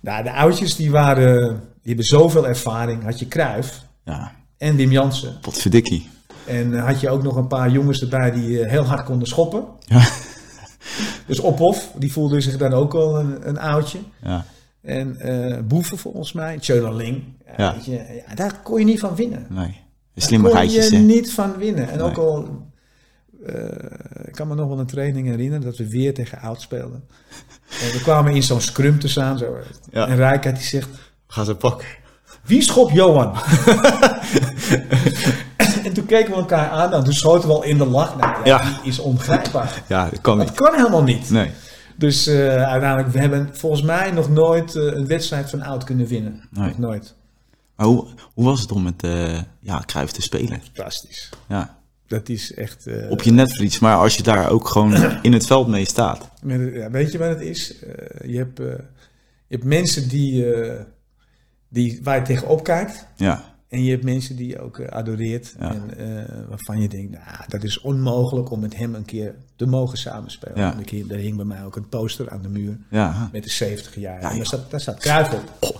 Nou, 0.00 0.22
de 0.24 0.32
oudjes 0.32 0.76
die 0.76 0.90
waren, 0.90 1.48
die 1.50 1.60
hebben 1.82 2.04
zoveel 2.04 2.46
ervaring. 2.48 3.04
Had 3.04 3.18
je 3.18 3.26
Kruif 3.26 3.82
ja, 4.04 4.32
en 4.58 4.76
Wim 4.76 4.90
Jansen. 4.90 5.38
potverdikkie. 5.40 6.08
En 6.46 6.74
eh, 6.76 6.84
had 6.86 7.00
je 7.00 7.10
ook 7.10 7.22
nog 7.22 7.36
een 7.36 7.46
paar 7.46 7.70
jongens 7.70 8.00
erbij 8.02 8.30
die 8.30 8.60
eh, 8.62 8.70
heel 8.70 8.84
hard 8.84 9.04
konden 9.04 9.28
schoppen. 9.28 9.64
Ja. 9.84 10.02
Dus 11.32 11.40
Ophof, 11.44 11.92
die 11.98 12.12
voelde 12.12 12.40
zich 12.40 12.56
dan 12.56 12.72
ook 12.72 12.94
al 12.94 13.18
een, 13.18 13.48
een 13.48 13.58
oudje. 13.58 13.98
Ja, 14.22 14.44
En 14.82 15.20
eh 15.20 15.58
Boeven 15.64 15.98
volgens 15.98 16.32
mij, 16.32 16.58
Tjölerling. 16.58 17.22
Ja, 17.46 17.52
Ja. 17.56 17.74
weet 17.74 17.84
je, 17.84 18.22
ja, 18.28 18.34
daar 18.34 18.60
kon 18.62 18.78
je 18.78 18.84
niet 18.84 19.00
van 19.00 19.14
winnen. 19.14 19.46
nee. 19.48 19.66
De 19.66 19.72
Daar 20.20 20.26
slimme 20.28 20.50
kon 20.50 20.70
je 20.70 20.90
niet 20.98 21.32
van 21.32 21.56
winnen. 21.56 21.88
En 21.90 22.00
ook 22.00 22.16
al, 22.16 22.66
eh, 23.46 23.54
ik 24.26 24.32
kan 24.32 24.48
me 24.48 24.54
nog 24.54 24.68
wel 24.68 24.78
een 24.78 24.86
training 24.86 25.26
herinneren 25.26 25.64
dat 25.64 25.76
we 25.76 25.88
weer 25.88 26.14
tegen 26.14 26.38
oud 26.38 26.60
speelden. 26.60 27.04
En 27.82 27.92
we 27.92 28.00
kwamen 28.02 28.34
in 28.34 28.42
zo'n 28.42 28.60
scrum 28.60 28.98
te 28.98 29.08
staan. 29.08 29.38
Zo. 29.38 29.56
Ja. 29.90 30.08
En 30.08 30.16
Rijkaard 30.16 30.56
die 30.56 30.64
zegt, 30.64 30.88
Ga 31.26 31.44
ze 31.44 31.54
pakken. 31.54 31.86
wie 32.44 32.62
schopt 32.62 32.92
Johan? 32.92 33.34
en 36.12 36.18
keken 36.18 36.32
we 36.34 36.40
elkaar 36.40 36.68
aan. 36.70 36.90
Nou, 36.90 37.04
toen 37.04 37.12
schoten 37.12 37.48
we 37.48 37.54
al 37.54 37.62
in 37.64 37.78
de 37.78 37.86
lach. 37.86 38.16
Nou, 38.16 38.32
ja, 38.32 38.62
Ja. 38.62 38.78
die 38.82 38.90
is 38.90 38.98
ongrijpbaar. 38.98 39.82
Ja, 39.88 40.08
dat 40.10 40.20
kan 40.20 40.38
Dat 40.38 40.46
niet. 40.46 40.56
kan 40.56 40.74
helemaal 40.74 41.02
niet. 41.02 41.30
Nee. 41.30 41.50
Dus 41.96 42.26
eh, 42.26 42.48
uiteindelijk, 42.48 43.08
we 43.12 43.18
hebben 43.18 43.48
volgens 43.52 43.82
mij 43.82 44.10
nog 44.10 44.28
nooit 44.30 44.76
eh, 44.76 44.82
een 44.82 45.06
wedstrijd 45.06 45.50
van 45.50 45.62
oud 45.62 45.84
kunnen 45.84 46.06
winnen. 46.06 46.48
Nee. 46.50 46.68
Nog 46.68 46.78
nooit. 46.78 47.14
Maar 47.76 47.86
hoe, 47.86 48.06
hoe 48.34 48.44
was 48.44 48.60
het 48.60 48.72
om 48.72 48.82
met 48.82 49.02
eh 49.02 49.38
ja, 49.60 49.82
Cruijff 49.86 50.12
te 50.12 50.22
spelen? 50.22 50.60
Fantastisch. 50.74 51.30
Ja. 51.48 51.76
Dat 52.06 52.28
is 52.28 52.54
echt... 52.54 52.86
Op 53.10 53.22
je 53.22 53.30
netvlies, 53.32 53.78
maar 53.78 53.96
als 53.96 54.16
je 54.16 54.22
daar 54.22 54.48
ook 54.50 54.68
gewoon 54.68 54.94
in 55.22 55.32
het 55.32 55.46
veld 55.46 55.68
mee 55.68 55.84
staat. 55.84 56.28
met- 56.42 56.74
ja, 56.74 56.90
weet 56.90 57.12
je 57.12 57.18
wat 57.18 57.28
het 57.28 57.40
is? 57.40 57.74
Je, 58.26 58.36
hebt, 58.36 58.58
je 58.58 58.78
hebt 59.48 59.64
mensen 59.64 60.08
die, 60.08 60.46
die, 61.68 62.00
waar 62.02 62.16
je 62.16 62.22
tegenop 62.22 62.64
kijkt. 62.64 63.06
Ja, 63.16 63.51
En 63.72 63.82
je 63.84 63.90
hebt 63.90 64.04
mensen 64.04 64.36
die 64.36 64.48
je 64.48 64.60
ook 64.60 64.78
eh, 64.78 64.88
adoreert. 64.88 65.54
Ja. 65.60 65.70
En 65.74 65.98
eh, 65.98 66.34
waarvan 66.48 66.80
je 66.80 66.88
denkt, 66.88 67.10
nou, 67.10 67.24
dat 67.48 67.62
is 67.62 67.80
onmogelijk 67.80 68.50
om 68.50 68.60
met 68.60 68.76
hem 68.76 68.94
een 68.94 69.04
keer 69.04 69.34
te 69.56 69.66
mogen 69.66 69.98
samenspelen. 69.98 70.56
Ja. 70.58 70.72
En 70.72 70.80
ik 70.80 70.88
hier- 70.90 71.06
Daar 71.06 71.18
hing 71.18 71.36
bij 71.36 71.44
mij 71.44 71.64
ook 71.64 71.76
een 71.76 71.88
poster 71.88 72.30
aan 72.30 72.42
de 72.42 72.48
muur 72.48 72.78
ja. 72.90 73.28
met 73.32 73.42
de 73.42 73.50
70 73.50 73.94
jaar. 73.94 74.20
Ja, 74.20 74.30
en 74.30 74.36
daar 74.36 74.46
staat, 74.46 74.70
daar 74.70 74.80
staat 74.80 74.98
Cruijff 74.98 75.32
op. 75.32 75.40
En 75.40 75.68
op 75.68 75.74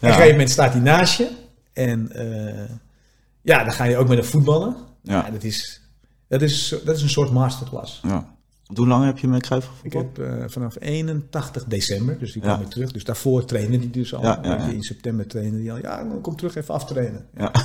een 0.00 0.08
gegeven 0.08 0.30
moment 0.30 0.50
staat 0.50 0.72
hij 0.72 0.82
naast 0.82 1.18
je. 1.18 1.30
En 1.72 2.12
eh, 2.12 2.70
ja, 3.42 3.64
dan 3.64 3.72
ga 3.72 3.84
je 3.84 3.96
ook 3.96 4.08
met 4.08 4.18
hem 4.18 4.26
voetballen. 4.26 4.76
Ja. 5.02 5.14
Ja. 5.24 5.30
dat, 5.30 5.42
is, 5.42 5.80
dat, 6.28 6.42
is, 6.42 6.74
dat 6.84 6.96
is 6.96 7.02
een 7.02 7.08
soort 7.10 7.30
masterclass. 7.30 8.00
ja. 8.02 8.33
Hoe 8.74 8.86
lang 8.86 9.04
heb 9.04 9.18
je 9.18 9.28
met 9.28 9.42
Cruijff 9.42 9.70
Ik 9.82 9.92
heb 9.92 10.18
eh, 10.18 10.44
vanaf 10.46 10.76
81 10.78 11.64
december, 11.64 12.18
dus 12.18 12.32
die 12.32 12.42
kwam 12.42 12.58
weer 12.58 12.68
terug. 12.68 12.92
Dus 12.92 13.04
daarvoor 13.04 13.44
trainde 13.44 13.76
hij 13.76 13.90
dus 13.90 14.14
al. 14.14 14.44
In 14.70 14.82
september 14.82 15.26
trainde 15.26 15.62
hij 15.62 15.72
al. 15.72 15.78
Ja, 15.78 16.06
kom 16.22 16.36
terug 16.36 16.54
even 16.54 16.74
aftrainen. 16.74 17.26
Ja. 17.36 17.52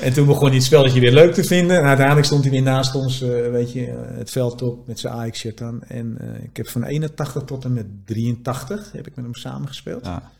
En 0.00 0.12
toen 0.12 0.26
begon 0.26 0.46
hij 0.46 0.56
het 0.56 0.64
spelletje 0.64 1.00
weer 1.00 1.12
leuk 1.12 1.34
te 1.34 1.44
vinden. 1.44 1.78
En 1.78 1.84
uiteindelijk 1.84 2.26
stond 2.26 2.42
hij 2.42 2.50
weer 2.50 2.62
naast 2.62 2.94
ons, 2.94 3.22
eh, 3.22 3.28
weet 3.28 3.72
je, 3.72 3.86
eh, 3.86 4.16
het 4.16 4.30
veld 4.30 4.62
op 4.62 4.86
met 4.86 4.98
zijn 5.00 5.14
Ajax-shirt 5.14 5.62
aan. 5.62 5.82
En 5.82 6.18
ik 6.42 6.56
heb 6.56 6.68
van 6.68 6.84
81 6.84 7.42
tot 7.44 7.64
en 7.64 7.72
met 7.72 7.86
83 8.04 8.92
heb 8.92 9.06
ik 9.06 9.16
met 9.16 9.24
hem 9.24 9.34
samengespeeld. 9.34 10.04
Ja. 10.04 10.30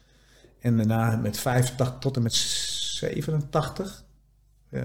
En 0.61 0.77
daarna 0.77 1.17
met 1.17 1.39
85 1.39 1.97
tot 1.99 2.17
en 2.17 2.23
met 2.23 2.35
87 2.35 4.05
eh, 4.71 4.83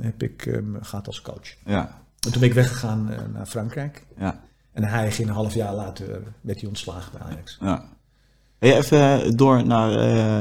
heb 0.00 0.22
ik 0.22 0.40
hem 0.40 0.78
gehad 0.82 1.06
als 1.06 1.22
coach. 1.22 1.54
Ja. 1.64 2.02
En 2.26 2.30
toen 2.32 2.40
ben 2.40 2.48
ik 2.48 2.54
weggegaan 2.54 3.10
eh, 3.10 3.18
naar 3.34 3.46
Frankrijk. 3.46 4.06
Ja. 4.18 4.40
En 4.72 4.84
hij 4.84 5.10
ging 5.12 5.28
een 5.28 5.34
half 5.34 5.54
jaar 5.54 5.74
later, 5.74 6.10
eh, 6.10 6.16
werd 6.40 6.60
hij 6.60 6.68
ontslagen 6.68 7.12
bij 7.12 7.20
Ajax. 7.26 7.58
Ja. 7.60 7.84
Hey, 8.58 8.76
even 8.76 9.36
door 9.36 9.66
naar 9.66 9.90
eh, 9.94 10.40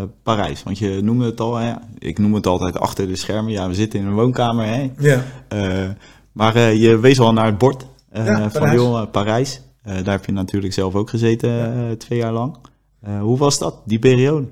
eh, 0.00 0.08
Parijs, 0.22 0.62
want 0.62 0.78
je 0.78 1.00
noemde 1.02 1.24
het 1.24 1.40
al, 1.40 1.56
hè? 1.56 1.74
ik 1.98 2.18
noem 2.18 2.34
het 2.34 2.46
altijd 2.46 2.78
achter 2.78 3.06
de 3.06 3.16
schermen. 3.16 3.52
Ja, 3.52 3.68
we 3.68 3.74
zitten 3.74 4.00
in 4.00 4.06
een 4.06 4.14
woonkamer, 4.14 4.66
hè? 4.66 4.90
Ja. 4.98 5.22
Eh, 5.48 5.90
maar 6.32 6.54
eh, 6.54 6.80
je 6.82 6.98
wees 6.98 7.20
al 7.20 7.32
naar 7.32 7.46
het 7.46 7.58
bord 7.58 7.86
eh, 8.10 8.26
Ja, 8.26 8.38
van 8.38 8.50
Parijs. 8.50 8.70
heel 8.70 8.98
eh, 9.00 9.10
Parijs. 9.10 9.60
Eh, 9.82 9.94
daar 9.94 10.14
heb 10.14 10.24
je 10.24 10.32
natuurlijk 10.32 10.72
zelf 10.72 10.94
ook 10.94 11.10
gezeten 11.10 11.74
eh, 11.74 11.90
twee 11.96 12.18
jaar 12.18 12.32
lang. 12.32 12.56
Eh, 13.00 13.20
hoe 13.20 13.38
was 13.38 13.58
dat, 13.58 13.74
die 13.84 13.98
periode? 13.98 14.46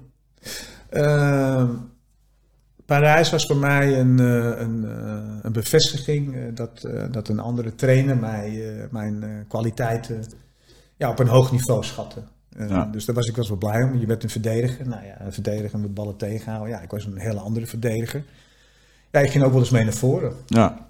Parijs 2.87 3.31
was 3.31 3.47
voor 3.47 3.57
mij 3.57 4.01
een, 4.01 4.21
eh, 4.21 4.61
een, 4.61 4.85
eh, 4.85 5.39
een 5.43 5.53
bevestiging 5.53 6.35
eh, 6.35 6.43
dat, 6.55 6.89
dat 7.11 7.29
een 7.29 7.39
andere 7.39 7.75
trainer 7.75 8.17
mij, 8.17 8.63
mijn 8.91 9.45
kwaliteiten 9.49 10.25
ja, 10.97 11.11
op 11.11 11.19
een 11.19 11.29
hoog 11.29 11.53
niveau 11.53 11.85
schatte. 11.85 12.23
Ja. 12.69 12.85
Dus 12.85 13.05
daar 13.05 13.15
was 13.15 13.27
ik 13.27 13.37
wel 13.37 13.49
wel 13.49 13.57
blij 13.57 13.83
om. 13.83 13.99
Je 13.99 14.07
bent 14.07 14.23
een 14.23 14.31
verdediger. 14.31 14.89
Nou 14.89 15.05
ja, 15.05 15.21
een 15.21 15.33
verdediger 15.33 15.79
met 15.79 15.95
ballen 15.95 16.17
tegenhouden. 16.17 16.75
Ja, 16.75 16.81
ik 16.81 16.91
was 16.91 17.05
een 17.05 17.19
hele 17.19 17.41
andere 17.41 17.67
verdediger. 17.67 18.25
Ja, 19.11 19.21
ik 19.21 19.31
ging 19.31 19.45
ook 19.45 19.53
wel 19.53 19.61
eens 19.61 19.71
mee 19.71 19.85
naar 19.85 19.93
voren. 19.93 20.33
Ja, 20.47 20.86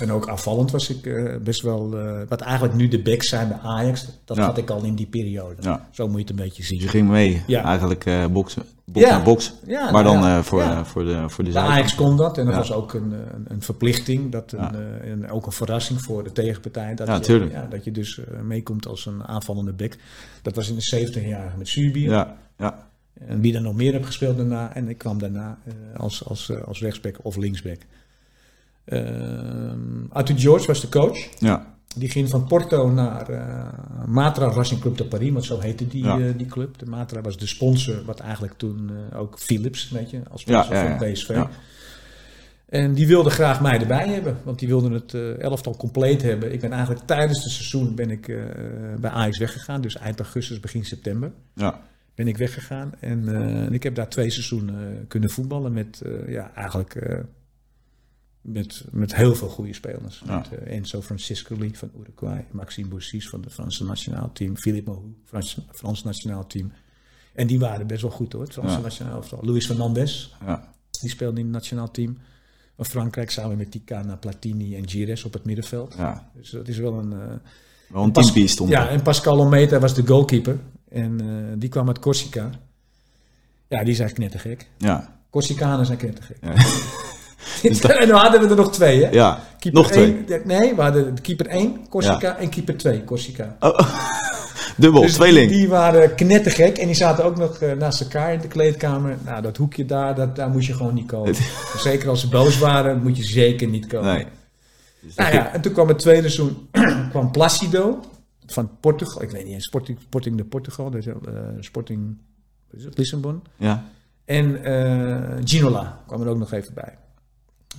En 0.00 0.12
ook 0.12 0.26
afvallend 0.26 0.70
was 0.70 0.88
ik 0.90 1.06
eh, 1.06 1.36
best 1.36 1.62
wel... 1.62 1.98
eh, 1.98 2.20
wat 2.28 2.40
eigenlijk 2.40 2.74
nu 2.74 2.88
de 2.88 3.02
backs 3.02 3.28
zijn 3.28 3.48
bij 3.48 3.58
Ajax, 3.62 4.06
dat 4.24 4.36
Ja. 4.36 4.44
had 4.44 4.58
ik 4.58 4.70
al 4.70 4.82
in 4.84 4.94
die 4.94 5.06
periode. 5.06 5.62
Ja. 5.62 5.88
Zo 5.90 6.06
moet 6.06 6.14
je 6.14 6.20
het 6.20 6.30
een 6.30 6.36
beetje 6.44 6.62
zien. 6.62 6.74
dus 6.78 6.84
je 6.86 6.90
ging 6.92 7.08
mee, 7.08 7.42
Ja. 7.46 7.62
eigenlijk 7.64 8.06
eh 8.06 8.26
boksen, 8.26 8.62
box 8.84 9.06
Ja. 9.06 9.10
naar 9.16 9.22
box. 9.24 9.54
Ja, 9.66 9.90
maar 9.90 10.04
nou 10.04 10.20
dan 10.20 10.44
voor, 10.44 10.60
ja. 10.60 10.84
voor 10.84 11.04
de, 11.04 11.24
voor 11.28 11.44
de 11.44 11.50
Bij. 11.50 11.62
Ajax 11.62 11.94
kon 11.94 12.16
dat 12.16 12.38
en 12.38 12.46
dat 12.46 12.54
was 12.54 12.72
ook 12.72 12.94
een, 12.94 13.12
een, 13.12 13.44
een 13.48 13.62
verplichting, 13.62 14.32
dat 14.32 14.52
een, 14.52 14.74
en 15.02 15.30
ook 15.30 15.46
een 15.46 15.52
verrassing 15.52 16.00
voor 16.02 16.24
de 16.24 16.32
tegenpartij. 16.32 16.94
Dat 16.94 17.06
Ja, 17.06 17.34
je, 17.34 17.50
dat 17.70 17.84
je 17.84 17.90
dus 17.90 18.20
meekomt 18.42 18.86
als 18.86 19.06
een 19.06 19.24
aanvallende 19.24 19.72
back. 19.72 19.96
Dat 20.42 20.54
was 20.54 20.68
in 20.68 20.76
de 20.76 21.06
70-jarige 21.08 21.56
met 21.56 21.68
Subier. 21.68 22.10
Ja, 22.10 22.36
ja, 22.58 22.86
En 23.26 23.40
wie 23.40 23.54
er 23.54 23.62
nog 23.62 23.74
meer 23.74 23.92
heb 23.92 24.04
gespeeld 24.04 24.36
daarna. 24.36 24.74
En 24.74 24.88
ik 24.88 24.98
kwam 24.98 25.18
daarna 25.18 25.58
als, 25.96 26.24
als, 26.28 26.52
als 26.66 26.80
rechtsback 26.80 27.16
of 27.22 27.36
linksback. 27.36 27.78
Ehm 28.84 30.06
Arthur 30.08 30.38
George 30.38 30.66
was 30.66 30.80
de 30.80 30.88
coach. 30.88 31.28
ja, 31.38 31.74
Die 31.96 32.08
ging 32.10 32.28
van 32.28 32.44
Porto 32.46 32.90
naar 32.90 33.28
eh, 33.28 34.06
Matra 34.06 34.46
Racing 34.50 34.80
Club 34.80 34.96
de 34.96 35.04
Paris, 35.04 35.30
want 35.30 35.44
zo 35.44 35.60
heette 35.60 35.88
die, 35.88 36.04
Ja. 36.04 36.18
eh, 36.18 36.24
die 36.36 36.46
club. 36.46 36.78
De 36.78 36.86
Matra 36.86 37.20
was 37.20 37.36
de 37.36 37.46
sponsor, 37.46 38.04
wat 38.04 38.20
eigenlijk 38.20 38.54
toen 38.56 38.90
eh, 39.10 39.20
ook 39.20 39.38
Philips, 39.38 39.90
weet 39.90 40.10
je, 40.10 40.20
als 40.30 40.40
sponsor 40.40 40.74
ja, 40.74 40.98
van. 40.98 41.12
PSV. 41.12 41.28
Ja. 41.28 41.50
En 42.68 42.94
die 42.94 43.06
wilde 43.06 43.30
graag 43.30 43.60
mij 43.60 43.80
erbij 43.80 44.08
hebben, 44.08 44.36
want 44.44 44.58
die 44.58 44.68
wilden 44.68 44.92
het 44.92 45.14
elftal 45.38 45.76
compleet 45.76 46.22
hebben. 46.22 46.52
Ik 46.52 46.60
ben 46.60 46.72
eigenlijk 46.72 47.06
tijdens 47.06 47.44
het 47.44 47.52
seizoen 47.52 47.94
ben 47.94 48.10
ik, 48.10 48.26
bij 49.00 49.10
Ajax 49.10 49.38
weggegaan, 49.38 49.80
dus 49.80 49.96
eind 49.96 50.18
augustus, 50.20 50.60
begin 50.60 50.84
september 50.84 51.32
ja. 51.54 51.80
ben 52.14 52.28
ik 52.28 52.36
weggegaan. 52.36 52.92
En, 53.00 53.28
en 53.34 53.72
ik 53.72 53.82
heb 53.82 53.94
daar 53.94 54.08
twee 54.08 54.30
seizoenen 54.30 55.04
kunnen 55.08 55.30
voetballen 55.30 55.72
met 55.72 56.02
ja, 56.26 56.50
eigenlijk 56.54 56.96
Met, 58.42 58.84
met 58.90 59.14
heel 59.14 59.34
veel 59.34 59.48
goede 59.48 59.72
spelers. 59.74 60.22
Ja. 60.26 60.36
Met, 60.38 60.58
eh, 60.60 60.76
Enzo 60.76 61.02
Francisco 61.02 61.56
Lee 61.58 61.78
van 61.78 61.90
Uruguay. 62.00 62.44
Maxime 62.50 62.88
Boussis 62.88 63.28
van 63.28 63.42
het 63.42 63.52
Franse 63.52 63.84
nationaal 63.84 64.30
team. 64.32 64.56
Philippe 64.56 64.90
Mahou, 64.90 65.14
Frans, 65.24 65.58
Frans 65.72 66.02
nationaal 66.02 66.46
team. 66.46 66.72
En 67.34 67.46
die 67.46 67.58
waren 67.58 67.86
best 67.86 68.02
wel 68.02 68.10
goed 68.10 68.32
hoor, 68.32 68.42
het 68.42 68.52
Franse 68.52 68.76
Ja. 68.76 68.80
nationaal 68.82 69.14
elftal. 69.14 69.38
Luis 69.42 69.66
Fernandez, 69.66 70.30
Ja. 70.46 70.72
die 71.00 71.10
speelde 71.10 71.38
in 71.38 71.44
het 71.46 71.54
nationaal 71.54 71.90
team 71.90 72.18
van 72.76 72.84
Frankrijk. 72.84 73.30
Samen 73.30 73.56
met 73.56 73.70
Ticana, 73.70 74.16
Platini 74.16 74.76
en 74.76 74.88
Gires 74.88 75.24
op 75.24 75.32
het 75.32 75.44
middenveld. 75.44 75.94
ja. 75.96 76.30
Dus 76.34 76.50
dat 76.50 76.68
is 76.68 76.78
wel 76.78 76.92
een... 76.98 77.12
eh, 77.12 77.18
Wel 77.88 78.02
een 78.04 78.12
teampiece 78.12 78.46
stond 78.52 78.70
ja, 78.70 78.88
en 78.88 79.02
Pascal 79.02 79.40
Ometa 79.40 79.78
was 79.78 79.94
de 79.94 80.06
goalkeeper. 80.06 80.58
En 80.88 81.20
eh, 81.20 81.52
die 81.58 81.68
kwam 81.68 81.86
uit 81.88 81.98
Corsica. 81.98 82.50
Ja, 83.68 83.84
die 83.84 83.94
zijn 83.94 84.12
knettergek. 84.12 84.68
Ja. 84.78 85.20
Corsicanen 85.30 85.86
zijn 85.86 85.98
knettergek. 85.98 86.36
Ja. 86.40 86.54
en 88.00 88.08
dan 88.08 88.18
hadden 88.20 88.40
we 88.40 88.48
er 88.48 88.56
nog 88.56 88.72
twee, 88.72 89.04
hè? 89.04 89.10
ja. 89.10 89.40
Keeper 89.58 89.82
Nog 89.82 89.90
één- 89.90 90.24
ja, 90.26 90.38
nee, 90.44 90.74
we 90.74 90.82
hadden 90.82 91.20
keeper 91.20 91.46
1, 91.46 91.88
Corsica, 91.88 92.36
en 92.36 92.48
keeper 92.48 92.76
2, 92.76 93.04
Corsica. 93.04 93.56
Dubbel, 94.76 95.02
Dus 95.02 95.14
tweeling. 95.14 95.48
Die, 95.48 95.58
die 95.58 95.68
waren 95.68 96.14
knettergek 96.14 96.78
en 96.78 96.86
die 96.86 96.94
zaten 96.94 97.24
ook 97.24 97.36
nog 97.36 97.56
eh, 97.58 97.72
naast 97.72 98.00
elkaar 98.00 98.32
in 98.32 98.40
de 98.40 98.48
kleedkamer. 98.48 99.16
Nou, 99.24 99.42
dat 99.42 99.56
hoekje 99.56 99.84
daar, 99.84 100.14
dat, 100.14 100.36
daar 100.36 100.48
moest 100.50 100.66
je 100.66 100.74
gewoon 100.74 100.94
niet 100.94 101.06
komen. 101.06 101.34
Zeker 101.78 102.08
als 102.08 102.20
ze 102.20 102.28
boos 102.28 102.58
waren, 102.58 103.02
moet 103.02 103.16
je 103.16 103.22
zeker 103.22 103.68
niet 103.68 103.86
komen. 103.86 104.14
Nee. 104.14 104.26
Dus 105.00 105.14
Nou 105.14 105.32
ja, 105.34 105.52
en 105.52 105.60
toen 105.60 105.72
kwam 105.72 105.88
het 105.88 105.98
tweede 105.98 106.28
seizoen, 106.28 106.68
kwam 107.10 107.30
Placido 107.30 108.00
van 108.46 108.70
Portugal. 108.80 109.22
Ik 109.22 109.30
weet 109.30 109.44
niet 109.44 109.52
eens, 109.54 109.64
Sporting, 109.64 109.98
Sporting 110.02 110.36
de 110.36 110.44
Portugal, 110.44 110.90
dus, 110.90 111.06
eh, 111.06 111.14
Sporting 111.60 112.16
Lissabon. 112.94 113.42
Ja. 113.56 113.84
En 114.24 114.64
eh, 114.64 115.36
Ginola 115.44 116.00
kwam 116.06 116.20
er 116.22 116.28
ook 116.28 116.38
nog 116.38 116.52
even 116.52 116.74
bij. 116.74 116.96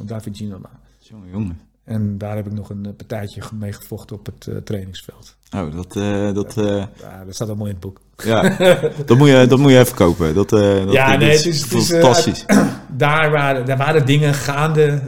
David 0.01 0.37
Ginola. 0.37 0.69
Jongen, 0.99 1.29
jongen. 1.29 1.59
En 1.83 2.17
daar 2.17 2.35
heb 2.35 2.45
ik 2.45 2.51
nog 2.53 2.69
een 2.69 2.85
eh, 2.85 2.91
partijtje 2.95 3.41
mee 3.53 3.73
gevochten 3.73 4.15
op 4.15 4.25
het 4.25 4.47
eh, 4.47 4.55
trainingsveld. 4.57 5.35
Oh, 5.55 5.75
dat, 5.75 5.95
eh, 5.95 6.33
dat, 6.33 6.57
eh, 6.57 6.85
Ja, 7.01 7.25
dat 7.25 7.35
staat 7.35 7.49
al 7.49 7.55
mooi 7.55 7.69
in 7.69 7.75
het 7.75 7.85
boek. 7.85 8.01
ja. 8.23 8.57
dat, 9.05 9.17
moet 9.17 9.27
je, 9.27 9.45
dat 9.49 9.59
moet 9.59 9.71
je 9.71 9.79
even 9.79 9.95
kopen. 9.95 10.33
Dat, 10.33 10.49
dat, 10.49 10.91
Ja, 10.91 11.09
dat 11.09 11.19
nee, 11.19 11.29
is 11.33 11.45
het 11.45 11.53
is- 11.53 11.61
het 11.61 11.71
is, 11.73 11.89
fantastisch. 11.89 12.45
Daar 12.97 13.31
waren, 13.31 13.65
daar 13.65 13.77
waren 13.77 14.05
dingen 14.05 14.33
gaande 14.33 15.01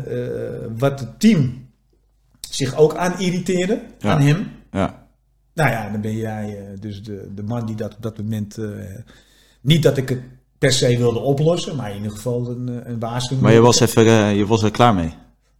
wat 0.77 0.99
het 0.99 1.19
team 1.19 1.67
zich 2.49 2.75
ook 2.75 2.95
aan 2.95 3.19
irriteerde, 3.19 3.81
Ja. 3.99 4.11
aan 4.13 4.21
hem. 4.21 4.51
ja. 4.71 5.03
Nou 5.53 5.69
ja, 5.69 5.89
dan 5.91 6.01
ben 6.01 6.15
jij 6.15 6.75
dus 6.79 7.03
de, 7.03 7.31
de 7.35 7.43
man 7.43 7.65
die 7.65 7.75
dat 7.75 7.95
op 7.95 8.01
dat 8.01 8.17
moment... 8.17 8.57
niet 9.61 9.83
dat 9.83 9.97
ik 9.97 10.09
het 10.09 10.19
per 10.57 10.71
se 10.73 10.97
wilde 10.97 11.19
oplossen, 11.19 11.75
maar 11.75 11.89
in 11.89 11.95
ieder 11.95 12.11
geval 12.11 12.47
een, 12.49 12.69
eh, 12.83 12.89
een 12.91 12.99
waarschuwing. 12.99 13.41
Maar 13.41 13.53
je 13.53 13.59
was, 13.59 13.79
even, 13.79 14.05
eh, 14.07 14.35
je 14.35 14.45
was 14.45 14.63
er 14.63 14.71
klaar 14.71 14.93
mee. 14.95 15.13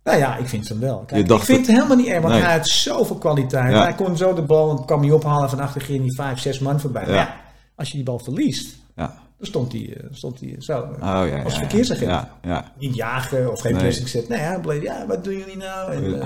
Nou 0.03 0.17
ja, 0.17 0.35
ik 0.37 0.47
vind 0.47 0.69
hem 0.69 0.79
wel. 0.79 1.03
Kijk, 1.07 1.21
Je 1.21 1.27
dacht 1.27 1.39
ik 1.41 1.45
vind 1.55 1.67
het 1.67 1.75
helemaal 1.75 1.97
niet 1.97 2.07
erg, 2.07 2.21
want 2.21 2.33
Nee. 2.33 2.43
hij 2.43 2.53
had 2.57 2.67
zoveel 2.67 3.15
kwaliteit. 3.17 3.71
Ja. 3.73 3.81
Hij 3.83 3.93
kon 3.93 4.17
zo 4.17 4.33
de 4.33 4.41
bal, 4.41 4.83
kwam 4.83 5.01
hij 5.01 5.11
ophalen 5.11 5.49
van 5.49 5.59
achter, 5.59 5.81
ging 5.81 5.99
hij 5.99 6.11
vijf, 6.11 6.39
zes 6.39 6.59
man 6.59 6.79
voorbij. 6.79 7.07
Ja. 7.07 7.35
Als 7.75 7.87
je 7.89 7.93
die 7.95 8.03
bal 8.05 8.19
verliest, 8.19 8.75
Ja. 8.95 9.07
dan 9.37 9.47
stond 9.47 9.71
hij, 9.71 9.93
eh, 9.97 10.03
stond 10.11 10.39
hij 10.39 10.55
zo. 10.59 10.77
Oh, 10.79 10.97
ja, 11.29 11.41
als 11.43 11.57
verkeersagent. 11.57 12.09
Ja, 12.09 12.29
ja. 12.43 12.71
Niet 12.79 12.95
jagen 12.95 13.51
of 13.51 13.61
geen 13.61 13.73
Nee. 13.73 13.81
plastic 13.81 14.07
set. 14.07 14.29
Nee, 14.29 14.39
hij 14.39 14.59
bleef, 14.59 14.81
ja, 14.83 15.05
wat 15.07 15.23
doen 15.23 15.37
jullie 15.37 15.57
nou? 15.57 15.91
En, 15.91 16.03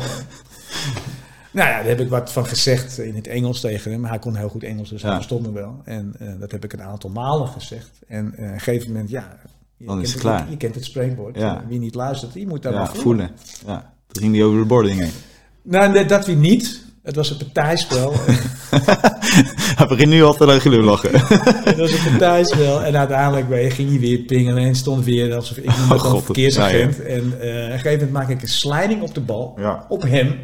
nou 1.51 1.69
ja, 1.69 1.75
daar 1.77 1.85
heb 1.85 1.99
ik 1.99 2.09
wat 2.09 2.31
van 2.31 2.45
gezegd 2.45 2.97
in 2.97 3.15
het 3.15 3.27
Engels 3.27 3.59
tegen 3.59 3.91
hem. 3.91 4.05
Hij 4.05 4.19
kon 4.19 4.35
heel 4.35 4.49
goed 4.49 4.63
Engels, 4.63 4.89
dus 4.89 5.01
hij 5.01 5.09
Ja. 5.11 5.15
verstond 5.15 5.45
me 5.45 5.51
wel. 5.51 5.81
En 5.85 6.15
eh, 6.19 6.27
dat 6.39 6.51
heb 6.51 6.63
ik 6.63 6.73
een 6.73 6.81
aantal 6.81 7.09
malen 7.09 7.47
gezegd. 7.47 7.89
En 8.07 8.33
eh, 8.37 8.45
op 8.47 8.51
een 8.53 8.59
gegeven 8.59 8.87
moment, 8.87 9.09
ja... 9.09 9.37
Je 9.77 9.85
Dan 9.85 10.01
is 10.01 10.01
kent 10.01 10.13
het 10.13 10.21
klaar. 10.21 10.49
Je 10.49 10.57
kent 10.57 10.75
het. 10.75 10.85
Ja. 11.35 11.55
Eh, 11.55 11.67
Wie 11.67 11.79
niet 11.79 11.95
luistert, 11.95 12.33
die 12.33 12.47
moet 12.47 12.61
daar 12.63 12.73
Ja, 12.73 12.77
wel 12.77 12.87
voelen. 12.95 13.03
voelen. 13.61 13.75
Ja. 13.81 13.93
Toen 14.11 14.23
ging 14.23 14.35
hij 14.35 14.43
over 14.43 14.59
de 14.59 14.65
boarding 14.65 14.99
heen. 14.99 15.11
Nou, 15.61 15.91
nee, 15.91 16.05
dat 16.05 16.25
weer 16.25 16.35
niet. 16.35 16.83
Het 17.03 17.15
was 17.15 17.29
een 17.29 17.37
partijspel. 17.37 18.13
Hij 19.79 19.87
begint 19.87 20.09
nu 20.09 20.23
altijd 20.23 20.49
aan 20.49 20.59
glimlachen. 20.59 21.09
het 21.13 21.77
was 21.77 21.91
een 21.91 22.03
partijspel. 22.09 22.83
En 22.83 22.95
uiteindelijk 22.97 23.73
ging 23.73 23.89
hij 23.89 23.99
weer 23.99 24.17
pingelen 24.19 24.63
en 24.63 24.75
stond 24.75 25.05
weer 25.05 25.35
alsof 25.35 25.57
ik 25.57 25.69
God, 25.69 26.13
een 26.15 26.21
verkeersagent. 26.21 27.01
En 27.01 27.19
eh, 27.19 27.23
op 27.23 27.31
een 27.41 27.71
gegeven 27.71 27.91
moment 27.91 28.11
maak 28.11 28.29
ik 28.29 28.41
een 28.41 28.47
sliding 28.47 29.01
op 29.01 29.13
de 29.13 29.21
bal. 29.21 29.53
Ja. 29.57 29.85
Op 29.89 30.01
hem. 30.01 30.35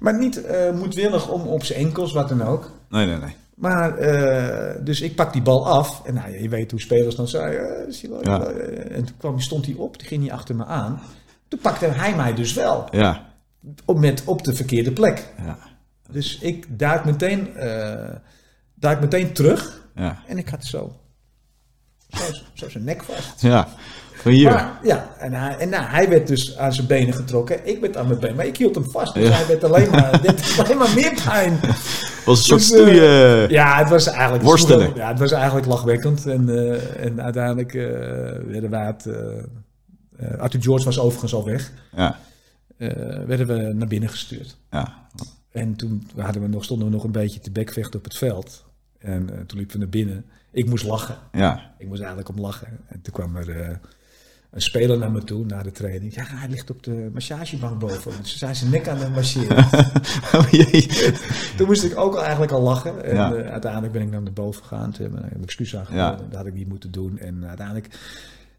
Maar 0.00 0.18
niet 0.18 0.44
eh, 0.44 0.72
moedwillig 0.72 1.28
om 1.28 1.40
op 1.46 1.64
zijn 1.64 1.78
enkels, 1.78 2.12
wat 2.12 2.28
dan 2.28 2.42
ook. 2.42 2.70
Nee, 2.88 3.06
nee, 3.06 3.16
nee. 3.16 3.34
Maar, 3.54 3.98
eh, 3.98 4.84
dus 4.84 5.00
ik 5.00 5.14
pak 5.14 5.32
die 5.32 5.42
bal 5.42 5.68
af. 5.68 6.02
En 6.04 6.14
nou, 6.14 6.42
je 6.42 6.48
weet 6.48 6.70
hoe 6.70 6.80
spelers 6.80 7.14
dan 7.14 7.28
zeiden. 7.28 7.86
eh, 7.88 8.22
Ja. 8.22 8.42
en 8.90 9.04
toen 9.04 9.16
kwam, 9.18 9.40
stond 9.40 9.66
hij 9.66 9.74
op, 9.74 9.96
toen 9.96 10.08
ging 10.08 10.22
hij 10.26 10.32
achter 10.32 10.56
me 10.56 10.64
aan. 10.64 11.00
Toen 11.48 11.58
pakte 11.60 11.86
hij 11.86 12.16
mij 12.16 12.34
dus 12.34 12.52
wel. 12.52 12.86
Ja. 12.90 13.28
Op, 13.84 13.98
met, 13.98 14.22
op 14.24 14.42
de 14.44 14.54
verkeerde 14.54 14.92
plek. 14.92 15.28
Ja. 15.44 15.58
Dus 16.10 16.38
ik 16.38 16.78
duik 16.78 17.04
meteen, 17.04 17.48
duik 18.74 19.00
meteen 19.00 19.32
terug. 19.32 19.80
Ja. 19.94 20.22
En 20.26 20.38
ik 20.38 20.48
had 20.48 20.64
zo, 20.64 20.96
zo, 22.08 22.22
zo 22.52 22.68
zijn 22.68 22.84
nek 22.84 23.02
vast. 23.02 23.40
Ja. 23.42 23.68
Van 24.20 24.32
hier. 24.32 24.50
Maar, 24.50 24.78
ja, 24.82 25.14
en, 25.18 25.32
hij, 25.32 25.56
en 25.56 25.68
nou, 25.68 25.84
hij 25.84 26.08
werd 26.08 26.26
dus 26.26 26.56
aan 26.56 26.72
zijn 26.72 26.86
benen 26.86 27.14
getrokken. 27.14 27.66
Ik 27.68 27.80
werd 27.80 27.96
aan 27.96 28.06
mijn 28.06 28.20
benen, 28.20 28.36
maar 28.36 28.46
ik 28.46 28.56
hield 28.56 28.74
hem 28.74 28.90
vast. 28.90 29.14
Dus 29.14 29.28
Ja. 29.28 29.34
hij 29.34 29.46
werd 29.46 29.64
alleen 29.64 29.90
maar, 29.90 30.20
alleen 30.64 30.78
maar 30.78 30.94
meer 30.94 31.20
pijn. 31.24 31.60
was 32.24 32.38
een 32.38 32.60
soort 32.60 32.86
Dus, 32.86 32.98
eh. 32.98 33.48
Ja, 33.48 33.78
het 33.78 33.88
was 33.88 34.06
eigenlijk 34.06 34.42
Worstelen. 34.42 34.92
Ja, 34.94 35.08
het 35.08 35.18
was 35.18 35.32
eigenlijk 35.32 35.66
lachwekkend. 35.66 36.26
En, 36.26 36.48
eh, 36.48 37.04
en 37.04 37.22
uiteindelijk 37.22 37.74
eh, 37.74 37.82
werden 38.46 38.70
wij 38.70 38.86
het. 38.86 39.08
Arthur 40.38 40.62
George 40.62 40.84
was 40.84 40.98
overigens 40.98 41.34
al 41.34 41.44
weg. 41.44 41.72
Ja. 41.96 42.18
werden 43.26 43.46
we 43.46 43.72
naar 43.74 43.88
binnen 43.88 44.08
gestuurd. 44.08 44.56
Ja. 44.70 45.08
En 45.52 45.76
toen 45.76 46.08
hadden 46.16 46.42
we 46.42 46.48
nog, 46.48 46.64
stonden 46.64 46.86
we 46.86 46.92
nog 46.92 47.04
een 47.04 47.12
beetje 47.12 47.40
te 47.40 47.50
bekvechten 47.50 47.98
op 47.98 48.04
het 48.04 48.16
veld. 48.16 48.64
En 48.98 49.26
toen 49.46 49.58
liepen 49.58 49.74
we 49.74 49.78
naar 49.78 49.88
binnen. 49.88 50.24
Ik 50.52 50.66
moest 50.68 50.84
lachen. 50.84 51.16
Ja. 51.32 51.72
Ik 51.78 51.86
moest 51.86 51.98
eigenlijk 52.00 52.28
om 52.28 52.40
lachen. 52.40 52.68
En 52.88 53.00
toen 53.02 53.12
kwam 53.12 53.36
er 53.36 53.80
een 54.50 54.60
speler 54.62 54.98
naar 54.98 55.10
me 55.10 55.24
toe 55.24 55.44
na 55.44 55.62
de 55.62 55.70
training. 55.72 56.14
Ja, 56.14 56.22
hij 56.26 56.48
ligt 56.48 56.70
op 56.70 56.82
de 56.82 57.10
massagebank 57.12 57.78
boven. 57.78 58.12
Dus 58.20 58.30
ze 58.32 58.38
zijn 58.38 58.56
zijn 58.56 58.70
nek 58.70 58.88
aan 58.88 58.96
het 58.98 59.14
masseren. 59.14 59.64
Oh 60.36 60.48
jee. 60.50 60.86
toen 61.56 61.66
moest 61.66 61.84
ik 61.84 61.98
ook 61.98 62.14
al 62.14 62.22
eigenlijk 62.22 62.52
al 62.52 62.60
lachen. 62.62 63.04
En 63.04 63.14
Ja. 63.14 63.32
eh, 63.34 63.50
uiteindelijk 63.50 63.92
ben 63.92 64.02
ik 64.02 64.10
naar 64.10 64.22
boven 64.22 64.62
gegaan. 64.62 64.90
Toen 64.90 65.04
heb 65.04 65.24
ik 65.24 65.32
een 65.34 65.42
excuus 65.42 65.76
aangeboden. 65.76 66.04
Ja. 66.04 66.16
Dat 66.28 66.36
had 66.36 66.46
ik 66.46 66.54
niet 66.54 66.68
moeten 66.68 66.90
doen. 66.90 67.18
En 67.18 67.44
uiteindelijk, 67.46 67.88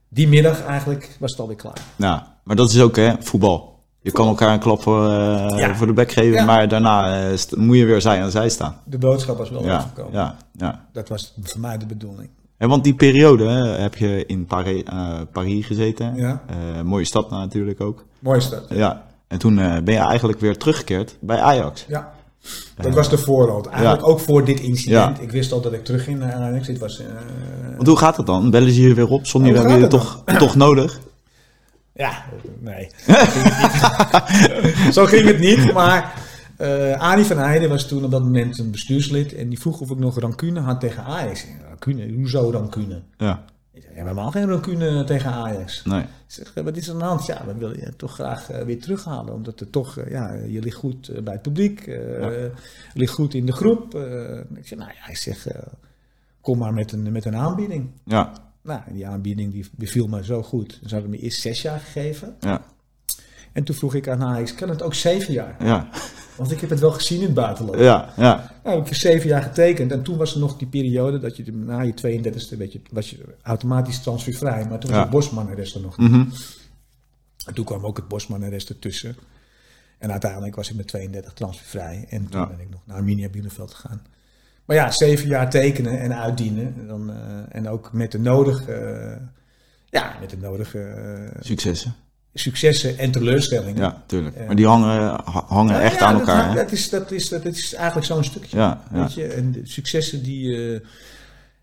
die 0.10 0.28
middag 0.28 0.64
eigenlijk, 0.66 1.16
was 1.20 1.32
het 1.32 1.40
alweer 1.40 1.56
klaar. 1.56 1.78
Nou, 1.96 2.22
maar 2.44 2.56
dat 2.56 2.70
is 2.70 2.82
ook 2.82 2.96
hè, 2.96 3.14
voetbal. 3.20 3.70
Je 4.02 4.12
kan 4.12 4.28
elkaar 4.28 4.54
een 4.54 4.60
klap 4.60 4.82
voor, 4.82 5.06
eh, 5.10 5.58
Ja. 5.58 5.76
voor 5.76 5.88
de 5.88 5.94
bek 5.94 6.12
geven, 6.12 6.34
Ja. 6.34 6.46
maar 6.46 6.68
daarna 6.68 7.36
st- 7.38 7.56
moet 7.56 7.78
je 7.78 7.86
weer 7.86 8.02
zij 8.02 8.22
aan 8.24 8.32
zij 8.32 8.50
staan. 8.50 8.76
De 8.86 8.98
boodschap 8.98 9.38
was 9.38 9.50
wel 9.50 9.64
Ja, 9.66 9.76
overgekomen. 9.78 10.14
ja, 10.14 10.36
ja. 10.58 10.86
Dat 10.94 11.10
was 11.10 11.34
voor 11.44 11.62
mij 11.62 11.78
de 11.78 11.86
bedoeling. 11.86 12.30
En 12.62 12.70
want 12.70 12.84
die 12.84 12.94
periode 12.94 13.48
hè, 13.48 13.68
heb 13.82 13.96
je 13.96 14.26
in 14.26 14.46
Paris, 14.46 14.84
Paris 15.32 15.66
gezeten. 15.66 16.16
Ja. 16.16 16.42
Eh, 16.48 16.82
mooie 16.82 17.06
stad 17.06 17.30
natuurlijk 17.30 17.82
ook. 17.82 18.06
Mooi 18.20 18.42
stad. 18.42 18.64
Ja. 18.70 19.06
En 19.28 19.38
toen 19.38 19.60
eh, 19.60 19.82
ben 19.84 19.94
je 19.94 20.00
eigenlijk 20.00 20.40
weer 20.40 20.58
teruggekeerd 20.58 21.18
bij 21.20 21.40
Ajax. 21.40 21.86
Ja. 21.88 22.14
Dat 22.76 22.94
was 22.94 23.10
de 23.10 23.18
voorlood. 23.18 23.68
Eigenlijk 23.68 24.02
Ja. 24.02 24.08
ook 24.08 24.20
voor 24.20 24.46
dit 24.46 24.60
incident. 24.60 25.18
Ja. 25.18 25.24
Ik 25.24 25.32
wist 25.32 25.52
al 25.52 25.62
dat 25.62 25.74
ik 25.74 25.86
terugging 25.86 26.20
naar 26.20 26.34
Ajax. 26.34 26.68
Dit 26.68 26.80
was... 26.80 27.02
Want 27.76 27.88
hoe 27.88 27.98
gaat 27.98 28.18
het 28.18 28.26
dan? 28.26 28.50
Bellen 28.50 28.72
ze 28.72 28.82
je 28.82 28.94
weer 28.94 29.10
op? 29.10 29.28
Hoe 29.28 29.44
hebben 29.44 29.80
je 29.80 29.88
toch, 29.88 30.24
toch 30.38 30.56
nodig? 30.56 31.00
Ja, 31.94 32.24
nee. 32.60 32.90
Zo 34.98 35.06
ging 35.06 35.26
het 35.26 35.40
niet, 35.40 35.74
maar 35.74 36.14
eh 36.62 37.00
Arie 37.00 37.26
van 37.26 37.38
Heijden 37.38 37.70
was 37.70 37.88
toen 37.88 38.04
op 38.04 38.12
dat 38.12 38.24
moment 38.24 38.58
een 38.58 38.72
bestuurslid 38.72 39.34
en 39.34 39.50
die 39.50 39.60
vroeg 39.60 39.80
of 39.82 39.90
ik 39.90 39.98
nog 39.98 40.20
rancune 40.20 40.60
had 40.60 40.80
tegen 40.80 41.04
Ajax. 41.04 41.46
Rancune? 41.70 42.14
Hoezo 42.14 42.50
rancune? 42.52 43.02
Ja, 43.18 43.44
Ik 43.74 43.82
zei, 43.82 43.94
ja, 43.96 44.00
we 44.00 44.06
hebben 44.06 44.24
al 44.24 44.32
geen 44.32 44.48
rancune 44.50 45.04
tegen 45.04 45.32
Ajax. 45.32 45.86
nee. 45.86 46.02
Ik 46.02 46.08
zeg, 46.28 46.54
wat 46.54 46.78
is 46.78 46.88
er 46.88 46.94
aan 46.94 47.00
de 47.00 47.06
hand? 47.06 47.26
Ja, 47.26 47.46
we 47.46 47.54
willen 47.54 47.80
je 47.80 47.96
toch 47.96 48.14
graag 48.14 48.50
eh, 48.50 48.64
weer 48.66 48.82
terughalen, 48.82 49.34
omdat 49.34 49.60
het 49.60 49.72
toch, 49.72 49.98
eh, 49.98 50.12
ja, 50.12 50.34
je 50.34 50.62
ligt 50.62 50.76
goed 50.76 51.24
bij 51.24 51.34
het 51.34 51.42
publiek, 51.42 51.86
je 51.86 52.52
ligt 52.94 53.14
goed 53.14 53.34
in 53.34 53.46
de 53.46 53.52
groep. 53.54 53.96
ik 54.56 54.68
zeg, 54.68 54.78
nou 54.80 54.92
ja, 55.02 55.10
ik 55.10 55.18
zeg, 55.18 55.48
kom 56.42 56.58
maar 56.58 56.74
met 56.74 56.92
een, 56.92 57.12
met 57.12 57.26
een 57.26 57.36
aanbieding. 57.36 57.90
Ja, 58.06 58.32
Nou, 58.64 58.82
die 58.92 59.08
aanbieding 59.08 59.52
die 59.52 59.70
beviel 59.76 60.08
me 60.08 60.24
zo 60.24 60.44
goed. 60.44 60.80
Ze 60.86 60.94
hadden 60.94 61.12
me 61.12 61.18
eerst 61.18 61.42
zes 61.42 61.62
jaar 61.62 61.80
gegeven. 61.80 62.36
ja, 62.40 62.62
En 63.54 63.64
toen 63.64 63.76
vroeg 63.76 63.94
ik 63.96 64.08
aan 64.08 64.24
Ajax, 64.24 64.56
kan 64.56 64.70
het 64.70 64.82
ook 64.82 64.94
zeven 64.94 65.34
jaar? 65.34 65.56
ja, 65.66 65.90
Want 66.36 66.52
ik 66.52 66.60
heb 66.62 66.70
het 66.70 66.80
wel 66.80 66.92
gezien 66.92 67.20
in 67.20 67.26
het 67.26 67.34
buitenland. 67.34 67.80
ja, 67.80 68.10
ja, 68.18 68.52
Nou, 68.64 68.76
heb 68.76 68.80
ik 68.82 68.88
voor 68.88 68.96
zeven 68.96 69.28
jaar 69.30 69.42
getekend. 69.44 69.92
En 69.92 70.04
toen 70.04 70.18
was 70.18 70.34
er 70.34 70.40
nog 70.40 70.58
die 70.58 70.68
periode 70.68 71.20
dat 71.20 71.38
je 71.38 71.52
na 71.54 71.82
je 71.82 71.94
32e 71.94 72.58
weet 72.58 72.72
je, 72.74 72.82
was 72.92 73.10
je 73.10 73.36
automatisch 73.42 74.02
transfervrij. 74.02 74.66
Maar 74.66 74.80
toen 74.80 74.90
was 74.90 74.98
Ja. 75.00 75.02
het 75.02 75.10
Bosman-arrest 75.12 75.76
er 75.76 75.82
nog 75.82 75.98
niet. 75.98 76.10
Mhm. 76.10 76.26
En 77.46 77.54
toen 77.54 77.66
kwam 77.66 77.86
ook 77.86 77.98
het 77.98 78.08
Bosman-arrest 78.08 78.70
ertussen. 78.70 79.16
En 79.98 80.12
uiteindelijk 80.12 80.56
was 80.56 80.70
ik 80.70 80.76
met 80.76 80.88
32 80.88 81.34
transfervrij. 81.34 82.06
En 82.10 82.28
toen 82.30 82.40
Ja. 82.40 82.48
ben 82.48 82.60
ik 82.60 82.70
nog 82.70 82.82
naar 82.86 82.98
Arminia 82.98 83.30
Bielefeld 83.30 83.74
gegaan. 83.74 84.02
Maar 84.66 84.76
ja, 84.76 84.92
zeven 84.92 85.28
jaar 85.28 85.50
tekenen 85.50 86.00
en 86.00 86.16
uitdienen. 86.16 86.74
En, 86.80 86.88
dan, 86.88 87.10
eh, 87.12 87.18
en 87.50 87.68
ook 87.70 87.94
met 87.94 88.12
de 88.12 88.20
nodige... 88.20 88.74
eh, 88.74 89.18
ja, 89.90 90.16
met 90.20 90.30
de 90.30 90.38
nodige... 90.38 90.80
eh, 90.80 91.42
Successen. 91.42 91.94
Successen 92.34 92.98
en 92.98 93.12
teleurstellingen. 93.12 93.82
Ja, 93.82 94.04
tuurlijk. 94.06 94.46
maar 94.46 94.56
die 94.56 94.66
hangen, 94.68 95.22
hangen 95.26 95.82
echt 95.82 96.00
ja, 96.00 96.06
aan 96.06 96.20
elkaar. 96.20 96.46
Dat, 96.48 96.56
hè? 96.56 96.62
dat, 96.62 96.72
is, 96.72 96.90
dat, 96.90 97.12
is, 97.12 97.30
dat 97.30 97.46
is 97.46 97.74
eigenlijk 97.74 98.08
zo'n 98.08 98.24
stukje. 98.24 98.58
Ja, 98.58 98.84
ja. 98.94 99.00
Weet 99.00 99.14
je? 99.14 99.28
En 99.28 99.52
de 99.52 99.62
successen 99.64 100.24
die, 100.24 100.74
eh, 100.74 100.80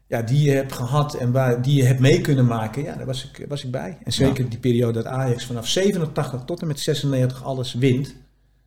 ja, 0.07 0.23
die 0.23 0.43
je 0.43 0.51
hebt 0.51 0.73
gehad 0.73 1.15
en 1.15 1.33
waar, 1.33 1.63
die 1.63 1.75
je 1.77 1.85
hebt 1.85 2.01
mee 2.01 2.21
kunnen 2.21 2.47
maken, 2.47 2.83
ja, 2.83 2.95
daar 2.97 3.07
was 3.07 3.25
ik, 3.33 3.45
was 3.49 3.65
ik 3.65 3.71
bij. 3.71 3.99
En 4.05 4.13
zeker 4.13 4.49
die 4.49 4.59
periode 4.59 4.93
dat 5.03 5.13
Ajax 5.13 5.45
vanaf 5.47 5.67
87 5.69 6.45
tot 6.45 6.61
en 6.61 6.67
met 6.67 6.81
96 6.81 7.45
alles 7.45 7.75
wint. 7.75 8.15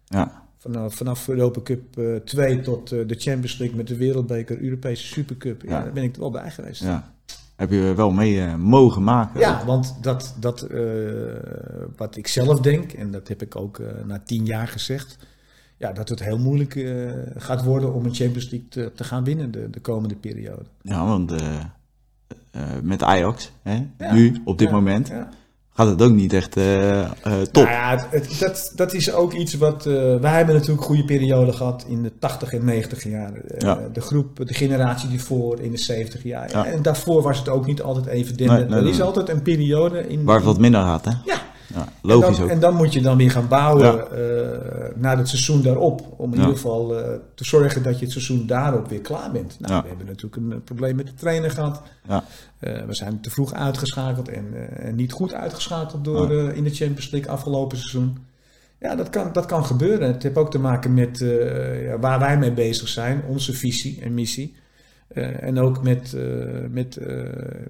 ja. 0.06 0.40
Vanaf, 0.58 0.96
vanaf 0.96 1.28
Europa 1.28 1.62
Cup 1.62 1.98
eh 1.98 2.16
2 2.16 2.60
tot 2.62 2.92
eh, 2.92 3.08
de 3.08 3.16
Champions 3.18 3.58
League 3.58 3.78
met 3.78 3.88
de 3.88 3.96
Wereldbeker, 3.96 4.62
Europese 4.62 5.06
Supercup. 5.08 5.62
Ja, 5.62 5.70
Ja. 5.70 5.84
daar 5.84 5.94
ben 5.94 6.04
ik 6.04 6.14
er 6.16 6.20
wel 6.22 6.32
bij 6.32 6.52
geweest. 6.52 6.82
ja. 6.82 7.14
Heb 7.62 7.72
je 7.72 7.94
wel 7.96 8.12
mee 8.12 8.42
eh, 8.42 8.56
mogen 8.56 9.04
maken. 9.04 9.40
Ja, 9.40 9.66
want 9.66 9.98
dat, 10.02 10.36
dat 10.40 10.62
eh, 10.62 10.82
wat 11.98 12.18
ik 12.18 12.28
zelf 12.28 12.60
denk, 12.60 12.92
en 12.92 13.12
dat 13.12 13.28
heb 13.28 13.42
ik 13.42 13.56
ook 13.56 13.80
eh, 13.80 13.88
na 14.06 14.22
tien 14.26 14.46
jaar 14.46 14.68
gezegd, 14.68 15.18
ja, 15.78 15.92
dat 15.92 16.10
het 16.10 16.24
heel 16.24 16.38
moeilijk 16.38 16.86
gaat 17.36 17.64
worden 17.64 17.94
om 17.94 18.06
een 18.06 18.14
Champions 18.14 18.50
League 18.50 18.68
te, 18.70 18.92
te 18.96 19.04
gaan 19.04 19.24
winnen 19.24 19.52
de, 19.52 19.70
de 19.70 19.80
komende 19.80 20.16
periode. 20.16 20.64
Ja, 20.82 21.06
want 21.06 21.34
met 22.84 23.04
Ajax, 23.04 23.52
hè, 23.62 23.88
Ja. 23.98 24.14
nu, 24.14 24.42
op 24.46 24.58
dit 24.58 24.68
Ja, 24.68 24.74
moment, 24.74 25.08
ja. 25.08 25.30
Gaat 25.74 25.88
het 25.88 26.02
ook 26.02 26.12
niet 26.12 26.34
echt 26.34 26.58
eh, 26.58 27.00
eh, 27.02 27.08
top. 27.52 27.64
Nou 27.64 27.68
ja, 27.76 28.08
het- 28.10 28.36
dat, 28.40 28.72
dat 28.76 28.94
is 28.94 29.12
ook 29.14 29.34
iets 29.34 29.54
wat. 29.54 29.86
eh, 29.86 29.94
wij 30.16 30.32
hebben 30.32 30.56
natuurlijk 30.56 30.84
goede 30.86 31.06
periode 31.06 31.54
gehad 31.54 31.86
in 31.88 32.04
de 32.04 32.12
80 32.20 32.54
en 32.54 32.66
90 32.66 33.04
jaren. 33.04 33.50
Eh, 33.50 33.60
Ja. 33.60 33.80
De 33.94 34.02
groep, 34.02 34.48
de 34.48 34.54
generatie 34.54 35.10
die 35.10 35.22
voor 35.24 35.60
in 35.60 35.72
de 35.72 35.78
70 35.78 36.24
jaar. 36.24 36.50
Ja. 36.52 36.66
En 36.66 36.82
daarvoor 36.82 37.22
was 37.22 37.40
het 37.40 37.50
ook 37.50 37.66
niet 37.66 37.82
altijd 37.82 38.06
even 38.06 38.36
Nee, 38.38 38.48
nee, 38.48 38.80
er 38.80 38.88
is 38.88 38.98
nee. 38.98 39.06
altijd 39.06 39.30
een 39.30 39.42
periode 39.42 40.08
in. 40.08 40.24
Waar 40.24 40.36
het 40.36 40.46
wat 40.46 40.58
minder 40.60 40.82
gaat, 40.82 41.06
hè? 41.06 41.12
Ja, 41.26 41.36
Ja, 41.74 41.88
logisch 42.02 42.28
en 42.28 42.34
dan, 42.34 42.44
ook. 42.44 42.50
En 42.50 42.60
dan 42.60 42.76
moet 42.76 42.94
je 42.94 43.02
dan 43.02 43.18
weer 43.18 43.32
gaan 43.32 43.48
bouwen 43.48 43.86
Ja. 43.86 44.04
eh, 44.04 44.96
naar 44.96 45.18
het 45.18 45.28
seizoen 45.28 45.62
daarop. 45.62 46.14
Om 46.18 46.34
in 46.34 46.40
ieder 46.40 46.56
geval 46.56 47.00
eh, 47.00 47.14
te 47.36 47.46
zorgen 47.46 47.84
dat 47.84 47.98
je 48.00 48.04
het 48.04 48.12
seizoen 48.12 48.48
daarop 48.48 48.90
weer 48.90 49.02
klaar 49.02 49.32
bent. 49.32 49.58
Nou, 49.60 49.82
we 49.82 49.88
hebben 49.88 50.06
natuurlijk 50.06 50.36
een 50.36 50.52
eh, 50.52 50.58
probleem 50.64 50.96
met 50.96 51.06
de 51.08 51.14
trainer 51.14 51.52
gehad. 51.52 51.82
Ja. 52.08 52.24
Eh, 52.60 52.84
we 52.86 52.94
zijn 52.94 53.22
te 53.22 53.30
vroeg 53.30 53.54
uitgeschakeld 53.54 54.30
en, 54.30 54.46
niet 54.96 55.12
goed 55.12 55.34
uitgeschakeld 55.34 56.04
door, 56.04 56.32
in 56.32 56.64
de 56.64 56.70
Champions 56.74 57.10
League 57.12 57.32
afgelopen 57.32 57.78
seizoen. 57.78 58.18
Ja, 58.80 58.96
dat 58.96 59.10
kan, 59.10 59.30
dat 59.34 59.46
kan 59.46 59.66
gebeuren. 59.66 60.08
Het 60.08 60.24
heeft 60.24 60.38
ook 60.38 60.52
te 60.52 60.60
maken 60.60 60.94
met 60.94 61.26
waar 62.00 62.20
wij 62.20 62.38
mee 62.38 62.52
bezig 62.52 62.88
zijn, 62.88 63.24
onze 63.28 63.54
visie 63.54 64.02
en 64.02 64.14
missie. 64.14 64.56
Eh, 65.14 65.44
en 65.44 65.60
ook 65.60 65.84
met, 65.84 66.14
eh, 66.14 66.24
met, 66.70 66.98
eh, 66.98 67.16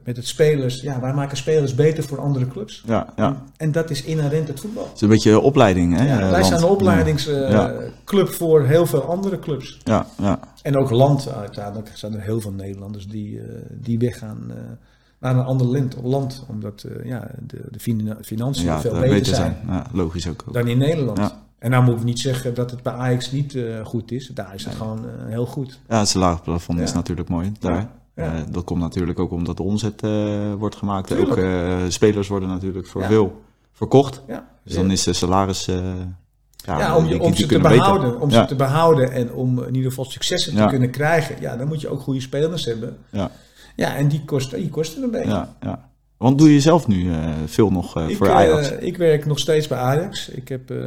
met 0.03 0.15
het 0.15 0.27
spelers. 0.27 0.81
Ja, 0.81 0.99
wij 0.99 1.13
maken 1.13 1.37
spelers 1.37 1.75
beter 1.75 2.03
voor 2.03 2.19
andere 2.19 2.47
clubs. 2.47 2.83
Ja, 2.85 3.13
ja. 3.15 3.27
En, 3.27 3.37
en 3.57 3.71
dat 3.71 3.89
is 3.89 4.03
inherent 4.03 4.47
het 4.47 4.59
voetbal. 4.59 4.83
Het 4.83 4.95
is 4.95 5.01
een 5.01 5.09
beetje 5.09 5.39
opleiding, 5.39 5.97
hè? 5.97 6.07
Ja, 6.07 6.31
wij 6.31 6.43
zijn 6.43 6.61
een 6.61 6.69
opleidingsclub 6.69 8.29
voor 8.29 8.65
heel 8.65 8.85
veel 8.85 9.03
andere 9.03 9.39
clubs. 9.39 9.79
Ja, 9.83 10.05
ja, 10.17 10.39
En 10.61 10.77
ook 10.77 10.89
land 10.89 11.33
uiteindelijk 11.33 11.91
zijn 11.93 12.13
er 12.13 12.21
heel 12.21 12.41
veel 12.41 12.51
Nederlanders 12.51 13.07
die, 13.07 13.41
die 13.69 13.99
weggaan 13.99 14.51
naar 15.19 15.35
een 15.35 15.45
ander 15.45 15.67
land, 15.67 15.95
land 16.03 16.45
omdat 16.47 16.85
ja, 17.03 17.27
de, 17.47 17.61
de 17.71 17.79
fina- 17.79 18.17
financiën 18.21 18.79
veel 18.79 18.93
beter 18.93 19.09
beter 19.09 19.35
zijn, 19.35 19.57
logisch 19.91 20.27
ook. 20.27 20.43
ook. 20.47 20.53
dan 20.53 20.67
in 20.67 20.77
Nederland. 20.77 21.35
En 21.61 21.69
nou 21.71 21.83
moet 21.83 21.95
ik 21.97 22.03
niet 22.03 22.19
zeggen 22.19 22.53
dat 22.53 22.71
het 22.71 22.83
bij 22.83 22.93
Ajax 22.93 23.31
niet 23.31 23.55
eh, 23.55 23.85
goed 23.85 24.11
is. 24.11 24.27
Daar 24.27 24.53
is 24.53 24.65
het 24.65 24.75
gewoon 24.75 25.05
eh, 25.05 25.25
heel 25.27 25.45
goed. 25.45 25.79
Ja, 25.89 25.97
het 25.99 26.07
salarisplafond 26.07 26.79
is 26.79 26.89
Ja. 26.89 26.95
natuurlijk 26.95 27.29
mooi 27.29 27.51
daar. 27.59 27.89
Ja. 28.15 28.33
Eh, 28.33 28.39
dat 28.51 28.63
komt 28.63 28.79
natuurlijk 28.81 29.19
ook 29.19 29.31
omdat 29.31 29.57
de 29.57 29.63
omzet 29.63 30.01
eh, 30.01 30.53
wordt 30.53 30.75
gemaakt. 30.75 31.07
Tuurlijk. 31.07 31.29
Ook 31.31 31.37
eh, 31.37 31.77
spelers 31.87 32.27
worden 32.27 32.49
natuurlijk 32.49 32.87
voor 32.87 33.01
Ja. 33.01 33.07
veel 33.07 33.41
verkocht. 33.71 34.21
Ja, 34.27 34.47
Dus 34.63 34.73
dan 34.75 34.91
is 34.91 35.03
de 35.03 35.13
salaris... 35.13 35.67
eh, 35.67 35.75
ja, 36.55 36.79
ja, 36.79 36.97
om, 36.97 37.07
die- 37.07 37.19
om 37.21 37.33
ze 37.35 37.41
te 37.45 37.59
beter. 37.59 37.69
behouden, 37.77 38.19
om 38.21 38.29
Ja. 38.29 38.41
ze 38.41 38.47
te 38.47 38.55
behouden 38.55 39.11
en 39.11 39.33
om 39.33 39.63
in 39.63 39.75
ieder 39.75 39.89
geval 39.89 40.05
successen 40.05 40.55
te 40.55 40.65
kunnen 40.65 40.89
krijgen. 40.91 41.35
Ja, 41.41 41.55
dan 41.57 41.67
moet 41.67 41.81
je 41.81 41.89
ook 41.89 42.01
goede 42.01 42.21
spelers 42.21 42.65
hebben. 42.65 42.97
Ja, 43.09 43.31
Ja, 43.75 43.95
en 43.95 44.07
die 44.07 44.25
kosten, 44.25 44.59
die 44.59 44.69
kosten 44.69 45.03
een 45.03 45.11
beetje. 45.11 45.27
ja, 45.29 45.55
ja. 45.61 45.89
Want 46.21 46.37
doe 46.37 46.53
je 46.53 46.59
zelf 46.59 46.87
nu 46.87 47.11
eh, 47.11 47.29
veel 47.45 47.69
nog 47.71 47.97
eh, 47.97 48.09
Ik, 48.09 48.17
voor 48.17 48.27
eh, 48.27 48.33
Ajax? 48.35 48.71
ik 48.71 48.97
werk 48.97 49.25
nog 49.25 49.39
steeds 49.39 49.67
bij 49.67 49.77
Ajax. 49.77 50.29
Ik 50.29 50.47
heb, 50.47 50.69
eh, 50.71 50.77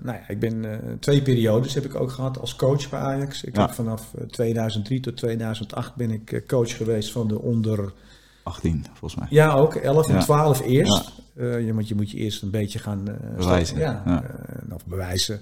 nou 0.00 0.16
ja, 0.18 0.20
ik 0.28 0.38
ben 0.40 0.64
eh, 0.72 0.78
twee 1.00 1.22
periodes 1.22 1.74
heb 1.74 1.84
ik 1.84 1.94
ook 1.94 2.10
gehad 2.10 2.40
als 2.40 2.56
coach 2.56 2.88
bij 2.90 3.00
Ajax. 3.00 3.44
Ik 3.44 3.56
Ja. 3.56 3.62
heb 3.62 3.74
vanaf 3.74 4.14
eh, 4.18 4.24
2003 4.26 5.00
tot 5.00 5.16
2008 5.16 5.94
ben 5.94 6.10
ik 6.10 6.32
eh, 6.32 6.40
coach 6.46 6.76
geweest 6.76 7.12
van 7.12 7.28
de 7.28 7.40
onder, 7.40 7.92
18, 8.42 8.84
volgens 8.92 9.14
mij. 9.20 9.26
ja 9.30 9.52
ook 9.52 9.74
11 9.74 10.08
en 10.08 10.14
Ja. 10.14 10.20
12 10.20 10.62
eerst. 10.66 11.12
Eh, 11.36 11.66
je, 11.66 11.74
want 11.74 11.88
je 11.88 11.94
moet 11.94 12.10
je 12.10 12.16
eerst 12.16 12.42
een 12.42 12.50
beetje 12.50 12.78
gaan 12.78 13.08
eh, 13.08 13.14
Bewijzen, 13.36 13.78
Ja, 13.78 14.02
eh, 14.06 14.76
bewijzen. 14.86 15.40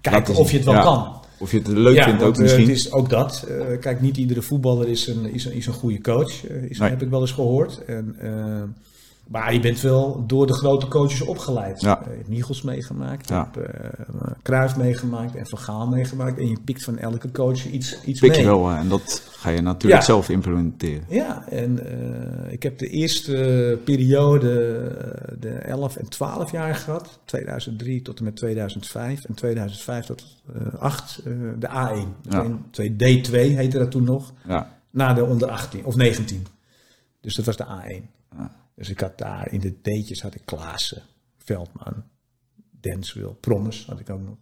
Kijken 0.00 0.34
of 0.34 0.50
je 0.50 0.56
het 0.56 0.66
wel 0.66 0.74
Ja. 0.74 0.82
kan. 0.82 1.20
Of 1.40 1.50
je 1.50 1.58
het 1.58 1.66
leuk 1.66 1.94
ja, 1.94 2.04
vindt 2.04 2.22
ook 2.22 2.34
eh, 2.34 2.40
misschien. 2.40 2.66
het 2.68 2.76
is 2.76 2.92
ook 2.92 3.08
dat. 3.08 3.46
Eh, 3.48 3.78
kijk, 3.80 4.00
niet 4.00 4.16
iedere 4.16 4.42
voetballer 4.42 4.88
is 4.88 5.06
een, 5.06 5.32
is 5.32 5.44
een, 5.44 5.52
is 5.52 5.66
een 5.66 5.72
goede 5.72 6.00
coach. 6.00 6.46
eh, 6.46 6.62
is, 6.62 6.78
Nee. 6.78 6.88
Heb 6.90 7.02
ik 7.02 7.10
wel 7.10 7.20
eens 7.20 7.32
gehoord. 7.32 7.84
En, 7.84 8.16
maar 9.30 9.52
je 9.52 9.60
bent 9.60 9.80
wel 9.80 10.24
door 10.26 10.46
de 10.46 10.52
grote 10.52 10.88
coaches 10.88 11.20
opgeleid. 11.20 11.80
Ja. 11.80 12.00
Eh, 12.00 12.06
je 12.10 12.16
hebt 12.16 12.28
Michels 12.28 12.62
meegemaakt, 12.62 13.28
je 13.28 13.34
Ja. 13.34 13.50
hebt 13.52 13.68
uh, 14.14 14.20
Cruijff 14.42 14.76
meegemaakt 14.76 15.34
en 15.34 15.46
Van 15.46 15.58
Gaal 15.58 15.86
meegemaakt. 15.86 16.38
En 16.38 16.48
je 16.48 16.58
pikt 16.64 16.84
van 16.84 16.98
elke 16.98 17.30
coach 17.30 17.66
iets, 17.66 18.02
iets 18.04 18.20
Pik 18.20 18.30
mee. 18.30 18.40
je 18.40 18.46
wel 18.46 18.68
eh, 18.70 18.78
en 18.78 18.88
dat 18.88 19.22
ga 19.30 19.50
je 19.50 19.60
natuurlijk 19.60 20.00
Ja. 20.00 20.06
zelf 20.06 20.28
implementeren. 20.28 21.04
Ja, 21.08 21.48
en 21.48 21.86
eh, 22.46 22.52
ik 22.52 22.62
heb 22.62 22.78
de 22.78 22.86
eerste 22.88 23.78
periode, 23.84 24.50
eh, 24.78 25.34
de 25.40 25.48
11 25.50 25.96
en 25.96 26.08
12 26.08 26.50
jaar 26.52 26.74
gehad. 26.74 27.18
2003 27.24 28.02
tot 28.02 28.18
en 28.18 28.24
met 28.24 28.36
2005. 28.36 29.24
En 29.24 29.34
2005 29.34 30.06
tot 30.06 30.24
eh 30.54 30.74
8 30.82 31.18
eh, 31.24 31.32
de 31.58 31.68
A1. 31.68 32.30
Ja. 32.30 32.46
Twee- 32.70 32.90
D2 33.22 33.30
heette 33.56 33.78
dat 33.78 33.90
toen 33.90 34.04
nog. 34.04 34.32
Ja, 34.46 34.78
Na 34.90 35.12
de 35.14 35.24
onder 35.24 35.48
18 35.50 35.84
of 35.84 35.94
19. 35.96 36.46
Dus 37.20 37.34
dat 37.34 37.44
was 37.44 37.56
de 37.56 37.64
A1. 37.66 38.18
Dus 38.80 38.88
ik 38.88 39.00
had 39.00 39.18
daar 39.18 39.52
in 39.52 39.60
de 39.60 39.80
D'tjes 39.80 40.22
had 40.22 40.34
ik 40.34 40.42
Klaassen, 40.44 41.02
Veldman, 41.38 42.02
Denswil, 42.80 43.36
Promes 43.40 43.86
had 43.86 44.00
ik 44.00 44.10
ook 44.10 44.20
nog. 44.20 44.36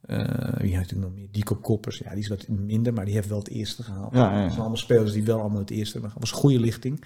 Eh, 0.00 0.60
wie 0.60 0.76
had 0.76 0.90
ik 0.90 0.96
nog 0.96 1.14
meer? 1.14 1.26
Dico 1.30 1.54
Koppers. 1.54 1.98
Ja, 1.98 2.10
die 2.10 2.18
is 2.18 2.28
wat 2.28 2.48
minder, 2.48 2.92
maar 2.92 3.04
die 3.04 3.14
heeft 3.14 3.28
wel 3.28 3.38
het 3.38 3.48
eerste 3.48 3.82
gehaald. 3.82 4.14
Ja. 4.14 4.30
Dat 4.40 4.48
zijn 4.48 4.60
allemaal 4.60 4.76
spelers 4.76 5.12
die 5.12 5.24
wel 5.24 5.40
allemaal 5.40 5.58
het 5.58 5.70
eerste 5.70 5.92
hebben 5.92 6.10
gehaald. 6.10 6.20
Dat 6.20 6.30
was 6.30 6.42
een 6.42 6.48
goede 6.48 6.64
lichting. 6.64 7.04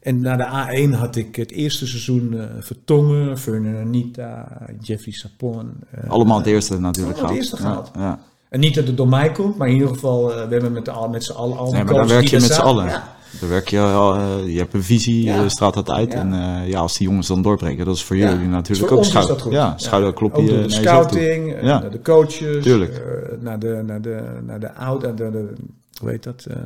En 0.00 0.20
na 0.20 0.36
de 0.36 0.88
A1 0.88 0.98
had 0.98 1.16
ik 1.16 1.36
het 1.36 1.50
eerste 1.50 1.86
seizoen 1.86 2.38
eh 2.38 2.46
Vertongen, 2.60 3.38
Vernon 3.38 3.76
Anita, 3.76 4.62
Jeffrey 4.80 5.14
Sapon. 5.14 5.74
eh, 5.90 6.10
allemaal 6.10 6.38
het 6.38 6.46
eerste 6.46 6.80
natuurlijk 6.80 7.18
allemaal 7.18 7.36
het 7.36 7.50
eerste 7.50 7.62
Ja, 7.62 7.84
ja. 7.94 8.20
En 8.48 8.60
niet 8.60 8.74
dat 8.74 8.86
het 8.86 8.96
door 8.96 9.08
mij 9.08 9.32
komt, 9.32 9.56
maar 9.56 9.68
in 9.68 9.74
ieder 9.74 9.88
geval, 9.88 10.26
we 10.26 10.34
hebben 10.34 10.72
met, 10.72 10.84
de, 10.84 11.08
met 11.10 11.24
z'n 11.24 11.32
allen 11.32 11.56
al 11.56 11.72
Nee, 11.72 11.84
maar 11.84 11.94
daar 11.94 12.06
coaches 12.06 12.12
werk 12.12 12.26
je 12.26 12.40
met 12.40 12.52
z'n 12.52 12.60
allen. 12.60 12.86
Ja. 12.86 13.15
Daar 13.40 13.48
werk 13.48 13.68
je, 13.68 13.76
eh, 13.78 14.52
je 14.52 14.58
hebt 14.58 14.74
een 14.74 14.82
visie, 14.82 15.24
Ja. 15.24 15.42
je 15.42 15.48
straalt 15.48 15.74
dat 15.74 15.90
uit. 15.90 16.12
Ja. 16.12 16.18
En 16.18 16.32
eh, 16.32 16.68
ja, 16.68 16.78
als 16.78 16.96
die 16.98 17.08
jongens 17.08 17.26
dan 17.26 17.42
doorbreken, 17.42 17.84
dat 17.84 17.94
is 17.94 18.02
voor 18.04 18.16
Ja. 18.16 18.30
jullie 18.30 18.46
natuurlijk 18.48 18.88
Voor 18.88 18.98
ook 18.98 19.04
schouder. 19.04 19.52
Ja, 19.52 19.74
schouderklopje 19.76 20.40
Ook 20.42 20.62
de 20.62 20.70
scouting, 20.70 21.54
eh, 21.54 21.62
naar 21.62 21.90
de 21.90 22.00
coaches, 22.02 22.62
Tuurlijk. 22.64 22.92
eh, 22.96 23.02
naar 23.40 23.58
de, 23.58 23.82
naar 23.86 24.00
de, 24.00 24.22
naar 24.46 24.60
de 24.60 24.74
oude, 24.74 25.14
de, 25.14 25.30
de, 25.30 25.52
hoe 26.00 26.10
heet 26.10 26.22
dat? 26.22 26.44
eh, 26.50 26.56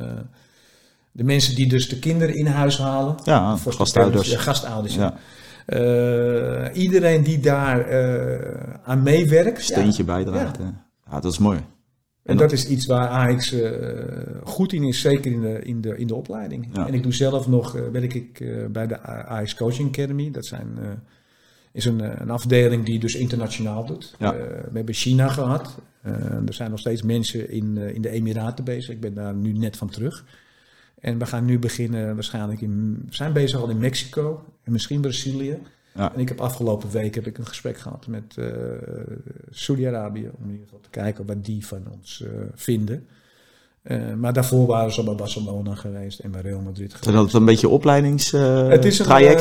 de 1.11 1.23
mensen 1.23 1.55
die 1.55 1.67
dus 1.69 1.89
de 1.89 1.99
kinderen 1.99 2.35
in 2.35 2.45
huis 2.45 2.77
halen. 2.77 3.15
Ja, 3.23 3.57
Voor 3.57 3.73
gastouders. 3.73 4.29
Ja, 4.31 4.37
gastouders. 4.39 4.95
Ja. 4.95 5.13
Eh, 5.65 6.81
iedereen 6.81 7.23
die 7.23 7.39
daar 7.39 7.79
eh, 7.87 8.79
aan 8.85 9.03
meewerkt. 9.03 9.63
steentje 9.63 10.03
bijdraagt. 10.03 10.57
Eh. 10.57 10.65
Ja, 11.11 11.19
dat 11.19 11.31
is 11.31 11.37
mooi. 11.37 11.59
En 12.23 12.37
dat 12.37 12.51
is 12.51 12.67
iets 12.67 12.85
waar 12.85 13.07
Ajax 13.07 13.51
eh, 13.51 13.71
goed 14.43 14.73
in 14.73 14.83
is, 14.83 15.01
zeker 15.01 15.31
in 15.31 15.41
de, 15.41 15.59
in 15.63 15.81
de, 15.81 15.97
in 15.97 16.07
de 16.07 16.15
opleiding. 16.15 16.69
Ja. 16.73 16.87
En 16.87 16.93
ik 16.93 17.03
doe 17.03 17.13
zelf 17.13 17.47
nog, 17.47 17.75
eh, 17.75 17.87
werk 17.91 18.13
ik 18.13 18.39
eh, 18.39 18.65
bij 18.65 18.87
de 18.87 19.01
Ajax 19.01 19.55
Coaching 19.55 19.89
Academy. 19.89 20.31
Dat 20.31 20.45
zijn, 20.45 20.67
is 21.71 21.85
een, 21.85 22.21
een 22.21 22.29
afdeling 22.29 22.85
die 22.85 22.99
dus 22.99 23.15
internationaal 23.15 23.85
doet. 23.85 24.15
Ja. 24.19 24.33
We 24.35 24.71
hebben 24.73 24.93
China 24.93 25.27
gehad. 25.27 25.79
Eh, 26.01 26.47
er 26.47 26.53
zijn 26.53 26.69
nog 26.69 26.79
steeds 26.79 27.01
mensen 27.01 27.49
in, 27.49 27.77
in 27.77 28.01
de 28.01 28.09
Emiraten 28.09 28.63
bezig. 28.63 28.89
Ik 28.89 29.01
ben 29.01 29.13
daar 29.13 29.33
nu 29.33 29.51
net 29.51 29.77
van 29.77 29.89
terug. 29.89 30.25
En 30.99 31.17
we 31.17 31.25
gaan 31.25 31.45
nu 31.45 31.59
beginnen 31.59 32.13
waarschijnlijk 32.13 32.61
in, 32.61 33.03
we 33.09 33.15
zijn 33.15 33.33
bezig 33.33 33.59
al 33.59 33.69
in 33.69 33.77
Mexico 33.77 34.45
en 34.63 34.71
misschien 34.71 35.01
Brazilië. 35.01 35.57
Ja. 35.95 36.13
En 36.13 36.19
ik 36.19 36.27
heb 36.27 36.41
afgelopen 36.41 36.89
week 36.91 37.15
heb 37.15 37.27
ik 37.27 37.37
een 37.37 37.45
gesprek 37.47 37.77
gehad 37.77 38.07
met 38.07 38.37
eh 38.37 38.45
Saudi-Arabië. 39.49 40.29
Om 40.37 40.43
in 40.43 40.49
ieder 40.51 40.63
geval 40.65 40.79
te 40.81 40.89
kijken 40.89 41.25
wat 41.25 41.45
die 41.45 41.65
van 41.67 41.83
ons 41.99 42.23
eh, 42.25 42.29
vinden. 42.55 43.07
Eh, 43.81 44.13
maar 44.13 44.33
daarvoor 44.33 44.65
waren 44.67 44.93
ze 44.93 45.03
bij 45.03 45.15
Barcelona 45.15 45.75
geweest 45.75 46.19
en 46.19 46.31
bij 46.31 46.41
Real 46.41 46.59
Madrid 46.59 46.91
Zijn 46.91 47.03
geweest. 47.03 47.23
dat 47.31 47.33
een 47.33 47.45
beetje 47.45 47.69
opleidingstrajecten? 47.69 48.69
Het 48.71 48.85
is 48.85 48.99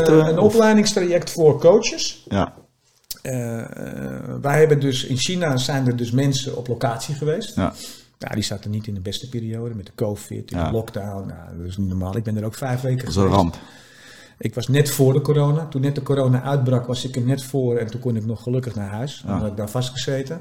een, 0.09 0.29
een 0.29 0.39
opleidingstraject 0.39 1.31
voor 1.31 1.61
coaches. 1.61 2.27
Ja, 2.29 2.55
wij 4.41 4.59
hebben 4.59 4.81
dus 4.81 5.05
in 5.05 5.17
China 5.17 5.57
zijn 5.57 5.87
er 5.87 5.97
dus 5.97 6.11
mensen 6.11 6.57
op 6.57 6.69
locatie 6.69 7.15
geweest. 7.15 7.55
ja, 7.57 7.73
Ja, 8.19 8.29
die 8.29 8.43
zaten 8.43 8.71
niet 8.71 8.87
in 8.87 8.95
de 8.95 9.01
beste 9.01 9.29
periode 9.29 9.75
met 9.75 9.87
de 9.87 9.93
COVID, 9.95 10.51
in 10.51 10.59
Ja. 10.59 10.65
de 10.67 10.73
lockdown. 10.73 11.27
Nou, 11.27 11.57
dat 11.59 11.67
is 11.67 11.77
niet 11.77 11.89
normaal. 11.89 12.17
Ik 12.17 12.23
ben 12.25 12.37
er 12.37 12.45
ook 12.45 12.55
vijf 12.55 12.81
weken 12.81 12.99
dat 12.99 13.09
is 13.09 13.15
een 13.17 13.23
geweest. 13.23 13.41
ramp. 13.41 13.57
Ik 14.41 14.55
was 14.55 14.69
net 14.69 14.91
voor 14.91 15.13
de 15.13 15.21
corona. 15.21 15.67
Toen 15.67 15.81
net 15.81 15.95
de 15.95 16.03
corona 16.03 16.43
uitbrak, 16.43 16.87
was 16.87 17.05
ik 17.05 17.17
er 17.17 17.23
net 17.23 17.43
voor. 17.45 17.77
En 17.77 17.87
toen 17.87 18.01
kon 18.01 18.17
ik 18.17 18.25
nog 18.27 18.43
gelukkig 18.43 18.75
naar 18.75 18.89
huis. 18.91 19.23
Dan 19.27 19.37
had 19.37 19.51
ik 19.51 19.57
daar 19.57 19.71
vastgezeten. 19.71 20.41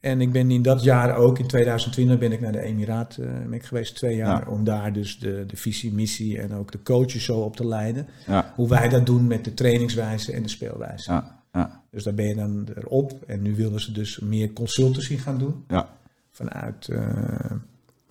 En 0.00 0.20
ik 0.20 0.32
ben 0.32 0.50
in 0.50 0.62
dat 0.62 0.82
jaar 0.82 1.16
ook, 1.16 1.38
in 1.38 1.46
2020, 1.46 2.18
ben 2.18 2.32
ik 2.32 2.40
naar 2.40 2.52
de 2.52 2.60
Emiraat 2.60 3.16
eh, 3.16 3.26
ben 3.26 3.52
ik 3.52 3.64
geweest. 3.64 3.94
Twee 3.94 4.16
jaar. 4.16 4.44
Ja. 4.44 4.50
Om 4.52 4.64
daar 4.64 4.92
dus 4.92 5.18
de, 5.18 5.44
de 5.46 5.56
visie, 5.56 5.92
missie 5.92 6.40
en 6.40 6.54
ook 6.54 6.72
de 6.72 6.82
coaches 6.82 7.24
zo 7.24 7.40
op 7.40 7.56
te 7.56 7.66
leiden. 7.66 8.06
Ja, 8.26 8.52
Hoe 8.54 8.68
wij 8.68 8.88
dat 8.88 9.06
doen 9.06 9.26
met 9.26 9.44
de 9.44 9.54
trainingswijze 9.54 10.32
en 10.32 10.42
de 10.42 10.48
speelwijze. 10.48 11.22
ja, 11.52 11.82
Dus 11.90 12.04
daar 12.04 12.14
ben 12.14 12.26
je 12.26 12.34
dan 12.34 12.68
erop. 12.74 13.12
En 13.26 13.42
nu 13.42 13.54
willen 13.54 13.80
ze 13.80 13.92
dus 13.92 14.18
meer 14.18 14.52
consultancy 14.52 15.16
gaan 15.16 15.38
doen. 15.38 15.64
ja. 15.68 15.88
Vanuit, 16.30 16.88
eh, 16.88 17.50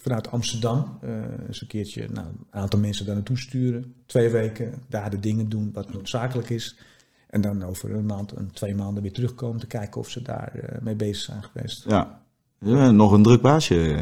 vanuit 0.05 0.31
Amsterdam. 0.31 0.97
Eh 1.01 1.09
eens 1.47 1.61
een 1.61 1.67
keertje 1.67 2.07
nou, 2.13 2.27
een 2.27 2.59
aantal 2.61 2.79
mensen 2.79 3.05
daar 3.05 3.15
naartoe 3.15 3.37
sturen. 3.37 3.93
Twee 4.05 4.29
weken 4.29 4.73
daar 4.89 5.09
de 5.09 5.19
dingen 5.19 5.49
doen 5.49 5.69
wat 5.73 5.93
noodzakelijk 5.93 6.49
is. 6.49 6.77
En 7.29 7.41
dan 7.41 7.63
over 7.63 7.91
een 7.95 8.05
maand, 8.05 8.31
een, 8.35 8.51
twee 8.51 8.75
maanden 8.75 9.03
weer 9.03 9.11
terugkomen. 9.13 9.59
Te 9.59 9.67
kijken 9.67 10.01
of 10.01 10.09
ze 10.09 10.21
daar 10.21 10.51
eh, 10.55 10.81
mee 10.81 10.95
bezig 10.95 11.23
zijn 11.23 11.43
geweest. 11.43 11.83
ja. 11.87 12.23
Ja, 12.59 12.91
nog 12.91 13.11
een 13.11 13.23
druk 13.23 13.41
baasje. 13.41 13.95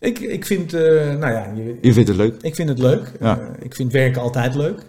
Ik, 0.00 0.18
ik 0.18 0.46
vind, 0.46 0.72
eh, 0.74 0.82
nou 1.16 1.32
ja, 1.32 1.52
je- 1.52 1.78
Je 1.80 1.92
vindt 1.92 2.08
het 2.08 2.16
leuk. 2.18 2.42
ik 2.42 2.54
vind 2.54 2.68
het 2.68 2.78
leuk. 2.78 3.12
Ja. 3.20 3.54
Ik 3.58 3.74
vind 3.74 3.92
werken 3.92 4.20
altijd 4.22 4.54
leuk. 4.54 4.84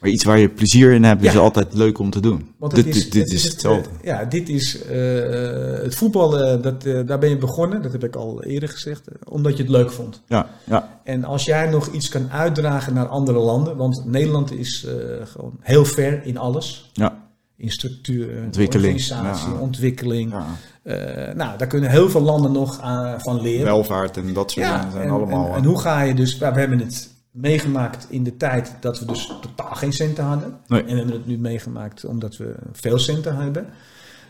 Maar 0.00 0.10
iets 0.10 0.24
waar 0.24 0.38
je 0.38 0.48
plezier 0.48 0.92
in 0.92 1.04
hebt, 1.04 1.22
is 1.24 1.32
Ja. 1.32 1.38
altijd 1.38 1.74
leuk 1.74 1.98
om 1.98 2.10
te 2.10 2.20
doen. 2.20 2.54
Want 2.58 2.74
dit 2.74 2.86
is, 2.86 3.10
dit, 3.10 3.32
is 3.32 3.42
het, 3.42 3.52
hetzelfde. 3.52 3.88
eh, 4.00 4.04
ja, 4.06 4.24
dit 4.24 4.48
is 4.48 4.82
eh, 4.82 4.96
het 5.82 5.94
voetbal, 5.94 6.38
eh, 6.38 6.62
dat, 6.62 6.82
daar 7.06 7.18
ben 7.18 7.28
je 7.28 7.36
begonnen, 7.38 7.82
dat 7.82 7.92
heb 7.92 8.04
ik 8.04 8.16
al 8.16 8.42
eerder 8.44 8.68
gezegd, 8.68 9.08
omdat 9.28 9.56
je 9.56 9.62
het 9.62 9.72
leuk 9.72 9.90
vond. 9.90 10.22
Ja, 10.26 10.46
ja, 10.64 11.00
En 11.04 11.24
als 11.24 11.44
jij 11.44 11.70
nog 11.70 11.86
iets 11.92 12.08
kan 12.08 12.30
uitdragen 12.30 12.94
naar 12.94 13.06
andere 13.06 13.38
landen, 13.38 13.76
want 13.76 14.02
Nederland 14.06 14.52
is 14.52 14.86
gewoon 15.24 15.56
heel 15.60 15.84
ver 15.84 16.20
in 16.24 16.38
alles. 16.38 16.90
ja. 16.92 17.26
In 17.56 17.70
structuur, 17.70 18.42
Ontwikkeling, 18.44 18.94
organisatie, 18.94 19.52
ja. 19.52 19.58
ontwikkeling. 19.60 20.32
ja. 20.32 20.46
Nou, 21.34 21.58
daar 21.58 21.66
kunnen 21.66 21.90
heel 21.90 22.10
veel 22.10 22.20
landen 22.20 22.52
nog 22.52 22.80
aan, 22.80 23.20
van 23.20 23.40
leren. 23.40 23.64
Welvaart 23.64 24.16
en 24.16 24.32
dat 24.32 24.50
soort 24.50 24.66
dingen 24.66 24.92
zijn 24.92 25.04
en, 25.04 25.10
allemaal... 25.10 25.48
En, 25.48 25.54
en 25.54 25.64
hoe 25.64 25.78
ga 25.78 26.00
je 26.02 26.14
dus... 26.14 26.38
we 26.38 26.44
hebben 26.44 26.78
het 26.78 27.10
meegemaakt 27.40 28.06
in 28.10 28.22
de 28.22 28.36
tijd 28.36 28.72
dat 28.80 28.98
we 28.98 29.04
dus 29.04 29.26
totaal 29.40 29.74
geen 29.74 29.92
centen 29.92 30.24
hadden. 30.24 30.56
Nee. 30.66 30.80
En 30.80 30.86
we 30.86 30.94
hebben 30.94 31.14
het 31.14 31.26
nu 31.26 31.38
meegemaakt 31.38 32.04
omdat 32.04 32.36
we 32.36 32.54
veel 32.72 32.98
centen 32.98 33.36
hebben. 33.36 33.66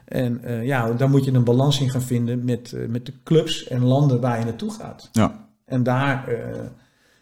En 0.05 0.45
eh, 0.45 0.65
ja, 0.65 0.93
dan 0.93 1.11
moet 1.11 1.25
je 1.25 1.33
een 1.33 1.45
balans 1.45 1.81
in 1.81 1.91
gaan 1.91 2.03
vinden 2.03 2.45
met, 2.45 2.73
eh, 2.73 2.87
met 2.89 3.07
de 3.07 3.13
clubs 3.25 3.67
en 3.67 3.85
landen 3.85 4.21
waar 4.21 4.39
je 4.39 4.45
naartoe 4.45 4.71
gaat. 4.73 5.09
ja, 5.13 5.47
En 5.65 5.83
daar, 5.83 6.29
eh, 6.29 6.61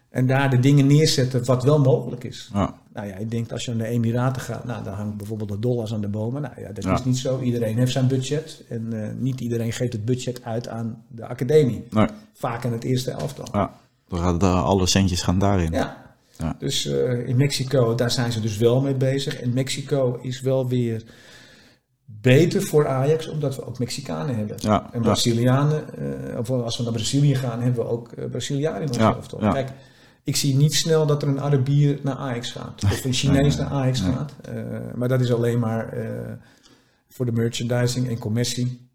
en 0.09 0.27
daar 0.27 0.49
de 0.49 0.59
dingen 0.59 0.87
neerzetten 0.87 1.45
wat 1.45 1.63
wel 1.63 1.79
mogelijk 1.79 2.23
is. 2.23 2.49
ja, 2.53 2.73
Nou 2.93 3.07
ja, 3.07 3.15
ik 3.15 3.31
denk 3.31 3.51
als 3.51 3.65
je 3.65 3.73
naar 3.73 3.87
de 3.87 3.93
Emiraten 3.93 4.41
gaat, 4.41 4.65
nou, 4.65 4.83
daar 4.83 4.93
hangt 4.93 5.17
bijvoorbeeld 5.17 5.49
de 5.49 5.59
dollars 5.59 5.93
aan 5.93 6.01
de 6.01 6.07
bomen. 6.07 6.41
Nou 6.41 6.53
ja, 6.61 6.71
dat 6.71 6.83
Ja. 6.83 6.93
is 6.93 7.03
niet 7.03 7.17
zo. 7.17 7.39
Iedereen 7.39 7.77
heeft 7.77 7.91
zijn 7.91 8.07
budget. 8.07 8.63
En 8.69 9.15
niet 9.19 9.39
iedereen 9.41 9.71
geeft 9.73 9.93
het 9.93 10.05
budget 10.05 10.43
uit 10.43 10.67
aan 10.67 11.03
de 11.07 11.25
academie. 11.27 11.83
nee, 11.89 12.07
Vaak 12.33 12.63
in 12.63 12.71
het 12.71 12.83
eerste 12.83 13.11
elftal. 13.11 13.47
ja. 13.51 13.71
Dan 14.07 14.19
gaat 14.19 14.43
eh, 14.43 14.63
alle 14.63 14.87
centjes 14.87 15.21
gaan 15.21 15.39
daarin. 15.39 15.71
Ja. 15.71 16.05
Ja. 16.37 16.55
Dus 16.59 16.85
eh, 16.85 17.27
in 17.27 17.37
Mexico, 17.37 17.95
daar 17.95 18.11
zijn 18.11 18.31
ze 18.31 18.39
dus 18.41 18.57
wel 18.57 18.81
mee 18.81 18.93
bezig. 18.93 19.41
En 19.41 19.53
Mexico 19.53 20.19
is 20.21 20.41
wel 20.41 20.67
weer 20.67 21.03
beter 22.05 22.61
voor 22.63 22.87
Ajax, 22.87 23.27
omdat 23.29 23.55
we 23.55 23.65
ook 23.65 23.79
Mexicanen 23.79 24.35
hebben. 24.35 24.55
Ja, 24.59 24.89
En. 24.93 25.01
Brazilianen, 25.01 25.83
eh, 26.31 26.39
of 26.39 26.49
als 26.49 26.77
we 26.77 26.83
naar 26.83 26.91
Brazilië 26.91 27.35
gaan, 27.35 27.61
hebben 27.61 27.83
we 27.83 27.89
ook 27.89 28.11
eh, 28.11 28.25
Brazilianen 28.29 28.81
in 28.81 28.87
ons 28.87 28.97
Ja, 28.97 29.13
elftal. 29.13 29.41
ja. 29.41 29.51
Kijk, 29.51 29.69
ik 30.23 30.35
zie 30.35 30.55
niet 30.55 30.73
snel 30.73 31.05
dat 31.05 31.21
er 31.21 31.27
een 31.27 31.41
Arabier 31.41 31.99
naar 32.03 32.15
Ajax 32.15 32.51
gaat. 32.51 32.83
Of 32.83 33.05
een 33.05 33.13
Chinees 33.13 33.55
nee, 33.55 33.65
naar 33.65 33.73
Ajax 33.73 34.01
nee. 34.01 34.11
gaat. 34.11 34.33
Maar 34.95 35.07
dat 35.07 35.21
is 35.21 35.33
alleen 35.33 35.59
maar 35.59 35.93
voor 37.09 37.25
de 37.25 37.31
merchandising 37.31 38.07
en 38.09 38.17
commercie. 38.17 38.89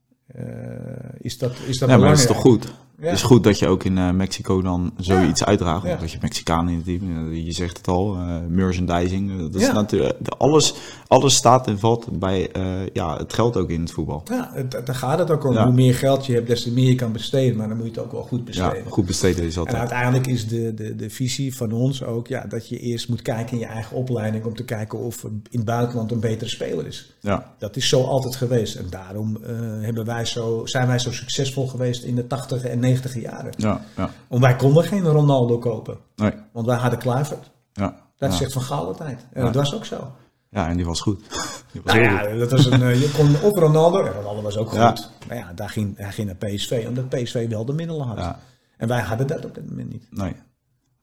Is 1.19 1.39
dat, 1.39 1.53
is 1.67 1.79
dat 1.79 1.89
Ja, 1.89 1.97
maar 1.97 2.09
dat 2.09 2.19
is 2.19 2.27
belangrijk. 2.27 2.27
toch 2.27 2.41
goed? 2.41 2.73
Ja. 2.99 3.09
Het 3.09 3.17
is 3.17 3.23
goed 3.23 3.45
dat 3.45 3.59
je 3.59 3.67
ook 3.69 3.85
in 3.85 3.99
eh, 3.99 4.11
Mexico 4.11 4.63
dan 4.63 4.93
zoiets 4.97 5.45
uitdraagt. 5.45 5.87
Ja. 5.87 5.97
Dat 5.97 6.11
je 6.13 6.19
Mexicanen 6.21 6.69
in 6.73 6.77
het 6.77 6.85
team, 6.85 7.31
eh, 7.33 7.45
je 7.47 7.53
zegt 7.53 7.77
het 7.77 7.89
al, 7.89 8.15
eh, 8.17 8.37
merchandising. 8.49 9.51
Dat 9.51 9.61
is 9.61 9.73
natuurlijk, 9.73 10.29
alles, 10.39 10.75
alles 11.07 11.35
staat 11.35 11.67
en 11.67 11.79
valt 11.79 12.19
bij 12.19 12.51
ja, 12.93 13.17
het 13.19 13.33
geld 13.33 13.57
ook 13.57 13.71
in 13.71 13.81
het 13.81 13.91
voetbal. 13.91 14.23
Ja, 14.25 14.51
het- 14.55 14.71
daar 14.71 14.95
gaat 14.95 15.19
het 15.19 15.31
ook 15.31 15.45
om. 15.45 15.57
Hoe 15.57 15.73
meer 15.73 15.95
geld 15.95 16.27
je 16.27 16.33
hebt, 16.35 16.47
des 16.47 16.63
te 16.63 16.73
meer 16.73 16.89
je 16.89 16.95
kan 16.95 17.13
besteden. 17.13 17.57
Maar 17.57 17.69
dan 17.69 17.77
moet 17.77 17.87
je 17.87 17.93
het 17.93 18.01
ook 18.05 18.13
wel 18.13 18.23
goed 18.23 18.39
Ja, 18.39 18.45
besteden. 18.45 18.91
goed 18.93 19.07
besteden 19.07 19.45
is 19.45 19.55
En 19.55 19.61
altijd. 19.61 19.79
uiteindelijk 19.79 20.27
is 20.27 20.49
de, 20.49 20.75
de, 20.75 20.97
de 20.97 21.11
visie 21.11 21.57
van 21.57 21.73
ons 21.73 22.05
ook 22.05 22.27
ja, 22.27 22.45
dat 22.49 22.69
je 22.69 22.79
eerst 22.79 23.09
moet 23.09 23.23
kijken 23.23 23.53
in 23.53 23.59
je 23.59 23.67
eigen 23.67 23.97
opleiding 23.97 24.45
om 24.45 24.55
te 24.55 24.65
kijken 24.65 24.99
of 24.99 25.25
in 25.25 25.43
het 25.51 25.65
buitenland 25.65 26.11
een 26.13 26.21
betere 26.21 26.51
speler 26.51 26.87
is. 26.87 27.13
Ja, 27.21 27.55
Dat 27.59 27.77
is 27.77 27.89
zo 27.89 28.03
altijd 28.03 28.37
geweest. 28.37 28.75
En 28.77 28.87
daarom 28.91 29.39
hebben 29.81 30.05
wij 30.05 30.25
zo, 30.25 30.63
zijn 30.67 30.87
wij 30.87 30.99
zo 30.99 31.13
succesvol 31.13 31.67
geweest 31.69 32.03
in 32.05 32.15
de 32.15 32.27
80 32.27 32.63
en 32.65 32.79
90 32.83 33.21
jaren. 33.21 33.53
ja, 33.57 33.81
ja. 33.97 34.11
Want 34.29 34.43
wij 34.43 34.57
konden 34.57 34.85
geen 34.85 35.05
Ronaldo 35.05 35.59
kopen. 35.59 35.97
Nee, 36.17 36.33
Want 36.53 36.67
wij 36.67 36.77
hadden 36.77 36.99
Kluivert. 36.99 37.51
ja. 37.73 38.01
Dat 38.17 38.35
zegt 38.35 38.53
Van 38.53 38.63
Gaal 38.63 38.87
altijd. 38.87 39.27
En 39.33 39.45
dat 39.45 39.55
was 39.55 39.75
ook 39.75 39.85
zo. 39.85 40.13
ja, 40.51 40.69
en 40.69 40.77
die 40.77 40.87
was 40.87 41.01
goed. 41.01 41.21
Die 41.73 41.81
was 41.85 41.95
Nou 41.95 42.09
goed. 42.09 42.31
ja, 42.31 42.37
dat 42.37 42.51
was 42.51 42.67
een, 42.67 42.83
eh, 42.83 43.01
je 43.01 43.11
kon 43.11 43.51
op 43.51 43.57
Ronaldo. 43.57 44.05
En 44.05 44.13
Ronaldo 44.13 44.43
was 44.43 44.57
ook 44.57 44.69
goed. 44.69 44.79
Ja. 44.79 44.97
Maar 45.29 45.37
ja, 45.37 45.53
daar 45.55 45.69
ging, 45.69 45.97
hij 45.97 46.13
ging 46.13 46.27
naar 46.27 46.51
PSV. 46.51 46.85
Omdat 46.89 47.09
PSV 47.09 47.49
wel 47.49 47.65
de 47.65 47.73
middelen 47.73 48.07
had. 48.07 48.19
Ja. 48.19 48.39
En 48.77 48.89
wij 48.89 49.01
hadden 49.01 49.27
dat 49.27 49.45
op 49.45 49.55
dat 49.55 49.65
moment 49.69 49.91
niet. 49.93 50.07
Nee. 50.11 50.33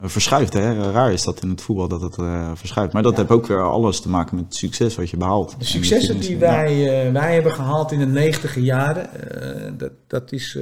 Verschuift, 0.01 0.53
hè? 0.53 0.91
Raar 0.91 1.11
is 1.13 1.23
dat 1.23 1.41
in 1.41 1.49
het 1.49 1.61
voetbal 1.61 1.87
dat 1.87 2.01
het 2.01 2.17
eh, 2.17 2.51
verschuift. 2.53 2.93
Maar 2.93 3.03
dat 3.03 3.17
heeft 3.17 3.29
ook 3.29 3.47
weer 3.47 3.61
alles 3.63 4.01
te 4.01 4.09
maken 4.09 4.35
met 4.35 4.45
het 4.45 4.55
succes 4.55 4.95
wat 4.95 5.09
je 5.09 5.17
behaalt. 5.17 5.55
De 5.59 5.65
successen 5.65 6.19
de 6.19 6.27
die 6.27 6.37
wij, 6.37 7.05
eh, 7.05 7.11
wij 7.11 7.33
hebben 7.33 7.51
gehaald 7.53 7.91
in 7.91 7.99
de 7.99 8.05
negentiger 8.05 8.61
jaren, 8.61 9.31
eh, 9.31 9.71
dat, 9.77 9.91
dat 10.07 10.31
is... 10.31 10.57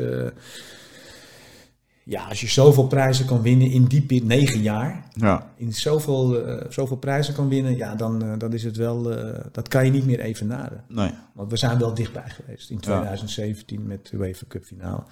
ja, 2.07 2.23
als 2.23 2.41
je 2.41 2.47
zoveel 2.47 2.87
prijzen 2.87 3.25
kan 3.25 3.41
winnen 3.41 3.71
in 3.71 3.85
die 3.85 4.23
negen 4.23 4.61
jaar, 4.61 5.05
Ja, 5.13 5.51
in 5.55 5.73
zoveel, 5.73 6.45
eh, 6.45 6.65
zoveel 6.69 6.97
prijzen 6.97 7.33
kan 7.33 7.49
winnen, 7.49 7.77
ja, 7.77 7.95
dan, 7.95 8.37
dan 8.37 8.53
is 8.53 8.63
het 8.63 8.77
wel, 8.77 9.11
eh, 9.13 9.45
dat 9.51 9.67
kan 9.67 9.85
je 9.85 9.91
niet 9.91 10.05
meer 10.05 10.19
evenaren. 10.19 10.83
nee. 10.87 11.11
Want 11.33 11.51
we 11.51 11.57
zijn 11.57 11.79
wel 11.79 11.93
dichtbij 11.93 12.29
geweest 12.29 12.69
in 12.69 12.79
2017 12.79 13.87
met 13.87 14.07
de 14.09 14.17
UEFA 14.17 14.45
Cup 14.47 14.63
finale. 14.63 15.03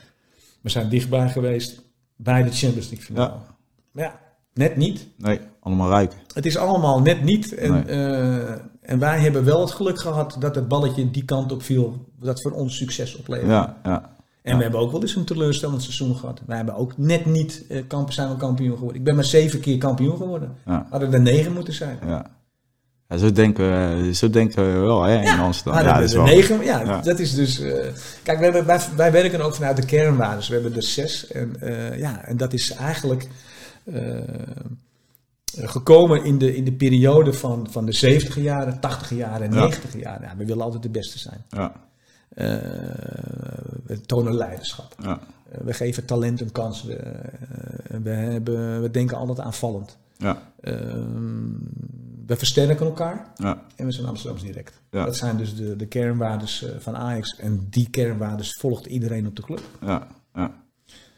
We 0.62 0.70
zijn 0.70 0.89
dichtbij 0.89 1.30
geweest 1.30 1.82
bij 2.16 2.43
de 2.43 2.52
Champions 2.52 2.89
League 2.89 3.06
finale. 3.06 3.30
Ja. 3.34 3.56
Maar 3.91 4.04
ja, 4.04 4.20
net 4.54 4.76
niet. 4.76 5.08
Nee, 5.18 5.39
allemaal 5.60 5.89
ruiken. 5.89 6.18
Het 6.34 6.46
is 6.46 6.58
allemaal 6.58 7.02
net 7.02 7.24
niet. 7.24 7.54
En, 7.56 7.72
Nee. 7.72 7.84
en 8.82 9.00
wij 9.00 9.20
hebben 9.20 9.43
wel 9.43 9.62
het 9.62 9.72
geluk 9.72 10.00
gehad 10.00 10.36
dat 10.39 10.56
het 10.56 10.68
balletje 10.68 11.12
die 11.12 11.26
kant 11.26 11.52
op 11.52 11.62
viel. 11.62 12.06
Dat 12.20 12.41
voor 12.41 12.52
ons 12.52 12.78
succes 12.78 13.16
opleverde. 13.16 13.54
Ja, 13.54 13.78
ja. 13.84 14.14
En 14.46 14.58
we 14.58 14.64
hebben 14.64 14.82
ook 14.82 14.91
wel 14.91 15.02
eens 15.02 15.16
een 15.16 15.26
teleurstellend 15.26 15.82
seizoen 15.84 16.16
gehad. 16.16 16.41
Wij 16.46 16.56
hebben 16.58 16.76
ook 16.76 16.98
net 16.98 17.26
niet 17.26 17.66
eh, 17.70 17.84
kamp, 17.88 18.12
zijn 18.12 18.30
we 18.30 18.38
kampioen 18.38 18.74
geworden. 18.74 18.98
Ik 18.98 19.04
ben 19.04 19.16
maar 19.16 19.24
zeven 19.24 19.60
keer 19.60 19.78
kampioen 19.78 20.18
geworden. 20.18 20.56
Ja. 20.66 20.88
Hadden 20.89 21.14
er 21.14 21.22
negen 21.22 21.54
moeten 21.54 21.74
zijn. 21.74 21.98
ja. 22.06 22.26
ja 23.10 23.18
zo, 23.18 23.32
denken 23.32 23.66
we, 24.04 24.14
zo 24.14 24.30
denken 24.30 24.74
we 24.74 24.80
wel 24.80 25.04
hè, 25.04 25.22
in 25.22 25.39
Amsterdam. 25.39 25.84
Ja, 25.84 25.93
dat 25.93 26.04
is 26.04 26.14
wel. 26.14 26.24
negen. 26.26 26.64
Ja, 26.64 27.02
dat 27.02 27.20
is 27.20 27.34
dus. 27.34 27.60
eh, 27.60 27.93
kijk, 28.24 28.39
wij, 28.39 28.66
wij, 28.66 28.80
wij 28.96 29.12
werken 29.12 29.41
ook 29.41 29.56
vanuit 29.56 29.76
de 29.78 29.86
kernwaarden. 29.86 30.48
We 30.48 30.54
hebben 30.54 30.76
er 30.76 30.84
zes. 30.84 31.28
En, 31.28 31.56
eh, 31.62 32.00
ja, 32.00 32.26
en 32.26 32.38
dat 32.38 32.54
is 32.54 32.72
eigenlijk. 32.72 33.28
gekomen 35.56 36.24
in 36.24 36.38
de, 36.38 36.56
in 36.56 36.64
de 36.64 36.74
periode 36.74 37.34
van, 37.34 37.68
van 37.72 37.86
de 37.86 37.91
70 37.91 38.36
jaren, 38.36 38.80
80 38.80 39.10
jaren 39.10 39.48
en 39.48 39.54
Ja. 39.54 39.60
90 39.60 40.00
jaren. 40.02 40.28
Ja, 40.28 40.34
we 40.38 40.46
willen 40.46 40.64
altijd 40.64 40.84
de 40.84 40.89
beste 40.89 41.20
zijn. 41.20 41.46
Ja, 41.50 41.72
we 43.84 44.02
tonen 44.06 44.34
leiderschap. 44.34 44.96
ja, 45.02 45.20
Eh, 45.52 45.62
we 45.62 45.74
geven 45.74 46.06
talent 46.06 46.42
een 46.42 46.52
kans. 46.52 46.84
We, 46.84 46.94
eh, 46.96 47.98
we, 48.04 48.10
hebben, 48.10 48.82
we 48.82 48.92
denken 48.92 49.18
altijd 49.18 49.40
aanvallend. 49.40 49.98
ja, 50.18 50.38
Ehm, 50.62 51.54
we 52.26 52.36
versterken 52.36 52.86
elkaar 52.86 53.32
ja, 53.36 53.62
en 53.76 53.86
we 53.86 53.92
zijn 53.92 54.08
Amsterdams 54.08 54.44
direct. 54.44 54.82
Dat 54.90 55.16
zijn 55.16 55.38
dus 55.38 55.56
de, 55.56 55.76
de 55.76 55.86
kernwaardes 55.86 56.64
eh, 56.64 56.80
van 56.80 56.96
Ajax. 56.96 57.38
En 57.40 57.68
die 57.70 57.90
kernwaardes 57.90 58.54
volgt 58.60 58.86
iedereen 58.86 59.28
op 59.28 59.36
de 59.36 59.42
club. 59.42 59.62
ja, 59.82 60.08
ja. 60.34 60.64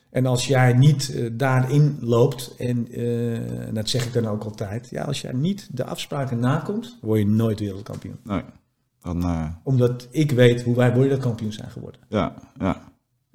En 0.09 0.25
als 0.25 0.47
jij 0.47 0.73
niet 0.73 1.13
eh, 1.15 1.29
daarin 1.33 1.97
loopt, 2.01 2.55
en 2.57 2.87
eh, 2.91 3.73
dat 3.73 3.89
zeg 3.89 4.05
ik 4.05 4.13
dan 4.13 4.27
ook 4.27 4.43
altijd, 4.43 4.89
ja, 4.89 5.03
als 5.03 5.21
jij 5.21 5.31
niet 5.33 5.67
de 5.71 5.83
afspraken 5.85 6.39
nakomt, 6.39 6.97
word 7.01 7.19
je 7.19 7.27
nooit 7.27 7.59
wereldkampioen. 7.59 8.17
Nee. 8.23 8.41
Dan, 9.01 9.23
eh, 9.23 9.47
Omdat 9.63 10.07
ik 10.11 10.31
weet 10.31 10.63
hoe 10.63 10.75
wij 10.75 10.93
wereldkampioen 10.93 11.53
zijn 11.53 11.69
geworden. 11.71 12.01
ja, 12.09 12.33
ja, 12.59 12.81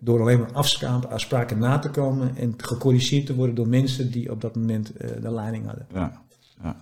Door 0.01 0.21
alleen 0.21 0.39
maar 0.39 0.53
afspraken, 0.53 1.11
afspraken 1.11 1.59
na 1.59 1.79
te 1.79 1.91
komen 1.91 2.37
en 2.37 2.55
gecorrigeerd 2.57 3.27
te 3.27 3.35
worden 3.35 3.55
door 3.55 3.69
mensen 3.69 4.11
die 4.11 4.31
op 4.31 4.41
dat 4.41 4.57
moment 4.57 4.97
eh, 4.97 5.11
de 5.23 5.31
leiding 5.33 5.67
hadden. 5.67 5.87
ja, 5.93 6.21
ja. 6.63 6.77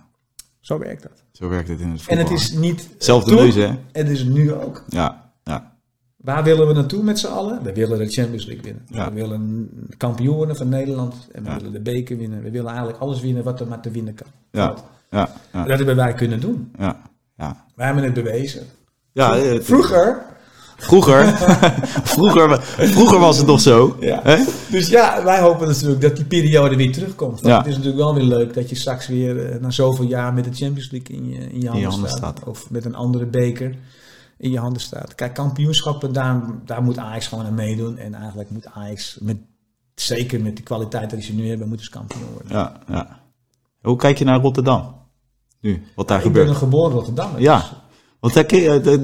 Zo 0.59 0.77
werkt 0.79 1.03
dat. 1.03 1.23
Zo 1.31 1.49
werkt 1.49 1.67
het 1.69 1.79
in 1.79 1.89
het 1.89 1.99
En 1.99 2.03
voetbal. 2.17 2.23
het 2.33 2.41
is 2.43 2.51
niet 2.53 2.89
Zelfde 2.97 3.29
toen, 3.29 3.39
neus, 3.43 3.55
hè? 3.55 3.65
En 3.67 3.79
het 3.91 4.09
is 4.09 4.23
nu 4.23 4.53
ook. 4.53 4.83
Ja, 4.89 5.31
ja, 5.43 5.73
Waar 6.17 6.43
willen 6.43 6.67
we 6.67 6.73
naartoe 6.73 7.03
met 7.03 7.19
z'n 7.19 7.27
allen? 7.27 7.63
We 7.63 7.73
willen 7.73 7.97
de 7.97 8.07
Champions 8.09 8.45
League 8.45 8.63
winnen. 8.63 8.83
Ja. 8.87 9.09
We 9.09 9.13
willen 9.15 9.69
kampioen 9.97 10.35
worden 10.35 10.55
van 10.55 10.69
Nederland. 10.69 11.27
En 11.31 11.43
we 11.43 11.49
Ja. 11.49 11.55
willen 11.55 11.71
de 11.71 11.79
beker 11.81 12.17
winnen. 12.17 12.41
We 12.43 12.51
willen 12.51 12.69
eigenlijk 12.69 12.99
alles 12.99 13.21
winnen 13.21 13.43
wat 13.43 13.59
er 13.59 13.67
maar 13.67 13.81
te 13.81 13.91
winnen 13.91 14.13
kan. 14.13 14.27
Ja. 14.51 14.75
Ja, 15.09 15.29
ja, 15.53 15.63
Dat 15.65 15.77
hebben 15.77 15.95
wij 15.95 16.13
kunnen 16.13 16.39
doen. 16.39 16.71
ja, 16.77 17.01
ja. 17.41 17.65
Wij 17.75 17.85
hebben 17.85 18.03
het 18.03 18.13
bewezen. 18.13 18.65
ja 19.11 19.37
eh, 19.37 19.61
Vroeger. 19.61 20.29
Vroeger, 20.77 21.27
vroeger, 22.15 22.61
vroeger 22.63 23.19
was 23.19 23.37
het 23.37 23.47
nog 23.47 23.61
zo. 23.61 23.97
Ja. 23.99 24.19
Hè? 24.23 24.43
Dus 24.69 24.87
ja, 24.87 25.23
wij 25.23 25.39
hopen 25.39 25.67
natuurlijk 25.67 26.01
dat 26.01 26.15
die 26.15 26.25
periode 26.25 26.75
weer 26.75 26.91
terugkomt. 26.91 27.41
Want 27.41 27.45
Ja. 27.45 27.57
Het 27.57 27.67
is 27.67 27.75
natuurlijk 27.75 28.03
wel 28.03 28.13
weer 28.13 28.23
leuk 28.23 28.53
dat 28.53 28.69
je 28.69 28.75
straks 28.75 29.07
weer 29.07 29.51
eh, 29.51 29.59
na 29.59 29.69
zoveel 29.69 30.05
jaar 30.05 30.33
met 30.33 30.43
de 30.43 30.53
Champions 30.53 30.91
League 30.91 31.15
in 31.15 31.29
je, 31.29 31.39
in 31.39 31.61
je, 31.61 31.67
handen, 31.67 31.89
handen 31.89 32.09
staat. 32.09 32.37
staat. 32.37 32.49
Of 32.49 32.69
met 32.69 32.85
een 32.85 32.95
andere 32.95 33.25
beker 33.25 33.75
in 34.37 34.51
je 34.51 34.59
handen 34.59 34.81
staat. 34.81 35.15
Kijk, 35.15 35.33
kampioenschappen, 35.33 36.13
daar, 36.13 36.41
daar 36.65 36.83
moet 36.83 36.97
Ajax 36.97 37.27
gewoon 37.27 37.45
aan 37.45 37.53
meedoen. 37.53 37.97
En 37.97 38.13
eigenlijk 38.13 38.49
moet 38.49 38.67
Ajax, 38.67 39.17
met, 39.21 39.37
zeker 39.95 40.41
met 40.41 40.57
de 40.57 40.63
kwaliteit 40.63 41.09
die 41.09 41.21
ze 41.21 41.33
nu 41.33 41.49
hebben, 41.49 41.67
moeten 41.67 41.85
ze 41.85 41.91
kampioen 41.91 42.31
worden. 42.33 42.51
Ja, 42.51 42.79
ja. 42.87 43.19
Hoe 43.81 43.97
kijk 43.97 44.17
je 44.17 44.25
naar 44.25 44.41
Rotterdam? 44.41 45.00
Nu, 45.61 45.83
wat 45.95 46.07
daar 46.07 46.17
ik 46.17 46.23
ben 46.23 46.31
gebeurt. 46.33 46.49
een 46.49 46.55
geboren 46.55 46.91
Rotterdammer. 46.95 47.41
Ja, 47.41 47.57
dus- 47.57 47.71
want 48.19 48.33
daar, 48.33 48.47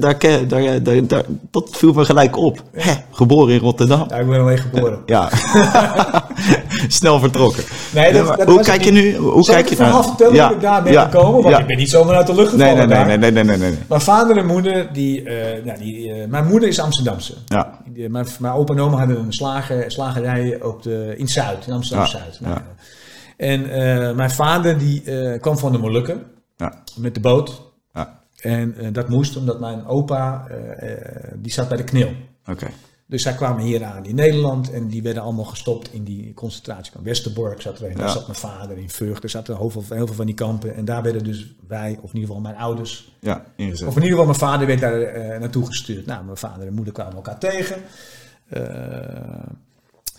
daar, 0.00 0.48
daar, 0.82 1.06
daar, 1.06 1.22
dat 1.50 1.68
viel 1.72 1.92
me 1.92 2.04
gelijk 2.04 2.36
op. 2.36 2.62
Hè, 2.72 2.92
geboren 3.10 3.54
in 3.54 3.60
Rotterdam. 3.60 4.06
ja, 4.08 4.16
ik 4.16 4.28
ben 4.28 4.40
alleen 4.40 4.58
geboren. 4.58 4.98
Ja. 5.06 5.28
Snel 6.88 7.18
vertrokken. 7.20 7.64
Nee, 7.94 8.12
dat- 8.12 8.36
dat 8.38 8.48
hoe 8.48 8.60
kijk 8.60 8.82
je 8.84 8.90
nu? 8.90 9.16
Hoe 9.16 9.42
Zal 9.44 9.54
kijk 9.54 9.64
ik 9.64 9.70
je 9.70 9.76
verhaal 9.76 10.02
vertellen 10.02 10.34
Ja, 10.34 10.46
hoe 10.46 10.54
ik 10.56 10.60
daar 10.62 10.82
ben 10.82 10.92
ja, 10.92 11.04
gekomen? 11.04 11.32
Want 11.42 11.54
ja. 11.54 11.58
ik 11.60 11.66
ben 11.66 11.76
niet 11.76 11.90
zomaar 11.90 12.14
uit 12.16 12.26
de 12.26 12.34
lucht 12.34 12.50
gevallen 12.50 12.76
nee, 12.76 12.86
nee, 12.86 12.96
daar. 12.96 13.06
nee, 13.06 13.18
nee, 13.18 13.30
nee, 13.30 13.44
nee, 13.44 13.56
nee. 13.56 13.78
Mijn 13.88 14.00
vader 14.00 14.36
en 14.36 14.46
moeder, 14.46 14.92
die, 14.92 15.22
eh, 15.22 15.64
nou, 15.64 15.78
die, 15.78 16.12
eh, 16.12 16.28
mijn 16.28 16.46
moeder 16.46 16.68
is 16.68 16.80
Amsterdamse. 16.80 17.34
Ja, 17.46 17.78
Die- 17.92 18.08
mijn, 18.08 18.26
mijn 18.38 18.54
opa 18.54 18.74
en 18.74 18.80
oma 18.80 18.98
hadden 18.98 19.18
een 19.18 19.32
slager, 19.32 19.90
slagerij 19.90 20.62
op 20.62 20.82
de, 20.82 21.14
in 21.16 21.28
Zuid, 21.28 21.66
in 21.66 21.72
Amsterdam-Zuid. 21.72 22.38
Ja, 22.40 22.48
ja. 22.48 22.62
En 23.36 23.70
eh, 23.70 24.14
mijn 24.14 24.30
vader 24.30 24.78
die 24.78 25.02
eh, 25.04 25.40
kwam 25.40 25.58
van 25.58 25.72
de 25.72 25.78
Molukken 25.78 26.22
ja, 26.58 26.82
met 26.96 27.14
de 27.14 27.20
boot. 27.20 27.62
ja. 27.94 28.20
En 28.40 28.74
eh, 28.76 28.92
dat 28.92 29.08
moest 29.08 29.36
omdat 29.36 29.60
mijn 29.60 29.86
opa, 29.86 30.46
eh, 30.48 30.92
eh, 30.92 31.32
die 31.36 31.52
zat 31.52 31.68
bij 31.68 31.76
de 31.76 31.84
knil. 31.84 32.12
Oké. 32.46 32.66
Dus 33.06 33.22
zij 33.22 33.34
kwamen 33.34 33.62
hier 33.62 33.84
aan 33.84 34.04
in 34.04 34.14
Nederland 34.14 34.70
en 34.70 34.88
die 34.88 35.02
werden 35.02 35.22
allemaal 35.22 35.44
gestopt 35.44 35.92
in 35.92 36.04
die 36.04 36.34
concentratiekamp. 36.34 37.04
Westerbork 37.04 37.60
zat 37.60 37.78
er 37.80 37.90
een, 37.90 37.96
daar 37.96 38.06
Ja. 38.06 38.12
zat 38.12 38.26
mijn 38.26 38.38
vader 38.38 38.78
in 38.78 38.90
Vught. 38.90 39.22
Er 39.22 39.30
zaten 39.30 39.56
heel 39.56 39.70
veel, 39.70 39.84
heel 39.88 40.06
veel 40.06 40.14
van 40.16 40.26
die 40.26 40.34
kampen. 40.34 40.74
En 40.74 40.84
daar 40.84 41.02
werden 41.02 41.24
dus 41.24 41.54
wij, 41.68 41.90
of 42.02 42.08
in 42.10 42.14
ieder 42.20 42.26
geval 42.28 42.40
mijn 42.40 42.56
ouders, 42.56 43.12
Ja, 43.20 43.44
ingezet. 43.56 43.88
of 43.88 43.96
in 43.96 44.02
ieder 44.02 44.18
geval 44.18 44.24
mijn 44.34 44.38
vader 44.50 44.66
werd 44.66 44.80
daar 44.80 45.40
naartoe 45.40 45.66
gestuurd. 45.66 46.06
Nou, 46.06 46.24
mijn 46.24 46.36
vader 46.36 46.66
en 46.66 46.74
moeder 46.74 46.92
kwamen 46.92 47.14
elkaar 47.14 47.38
tegen. 47.38 47.76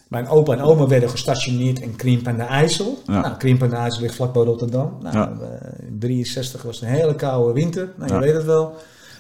Mijn 0.10 0.28
opa 0.28 0.54
en 0.54 0.62
oma 0.62 0.88
werden 0.88 1.10
gestationeerd 1.10 1.80
in 1.80 1.96
Krimp 1.96 2.28
aan 2.28 2.36
de 2.38 2.44
IJssel. 2.44 3.02
Ja. 3.06 3.22
Nou, 3.22 3.38
Krimp 3.38 3.64
aan 3.64 3.70
de 3.70 3.76
IJssel 3.76 4.02
ligt 4.02 4.16
vlakbij 4.16 4.44
Rotterdam. 4.44 4.98
Nou, 5.02 5.16
Ja. 5.18 5.38
eh, 5.42 5.88
in 5.88 6.00
63 6.00 6.62
was 6.62 6.80
het 6.80 6.90
een 6.90 6.96
hele 6.96 7.16
koude 7.16 7.54
winter. 7.54 7.90
Nou, 7.98 8.14
je 8.14 8.20
weet 8.20 8.34
het 8.34 8.46
wel. 8.46 8.76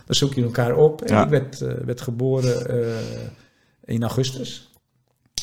Dan 0.05 0.15
zoek 0.15 0.33
je 0.33 0.43
elkaar 0.43 0.75
op. 0.75 1.01
En 1.01 1.23
ik 1.23 1.29
werd, 1.29 1.61
eh, 1.61 1.73
werd 1.85 2.01
geboren 2.01 2.69
eh, 2.69 2.93
in 3.85 4.01
augustus. 4.01 4.71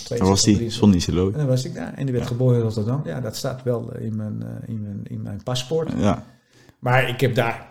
Daar 0.09 0.18
was 0.18 0.42
die 0.42 0.55
63. 0.55 0.72
Sonny 0.72 0.99
Silo. 0.99 1.30
En 1.30 1.38
dan 1.38 1.47
was 1.47 1.64
ik 1.64 1.74
daar. 1.74 1.94
En 1.94 2.05
die 2.07 2.14
werd 2.14 2.26
geboren 2.26 2.57
in 2.57 2.62
Rotterdam. 2.62 3.01
Ja, 3.05 3.20
dat 3.20 3.36
staat 3.36 3.62
wel 3.62 3.92
in 3.99 4.16
mijn, 4.16 4.42
in 4.66 4.82
mijn, 4.82 5.01
in 5.05 5.22
mijn 5.22 5.42
paspoort. 5.42 5.92
Ja. 5.97 6.24
Maar 6.78 7.09
ik 7.09 7.20
heb 7.20 7.34
daar 7.34 7.66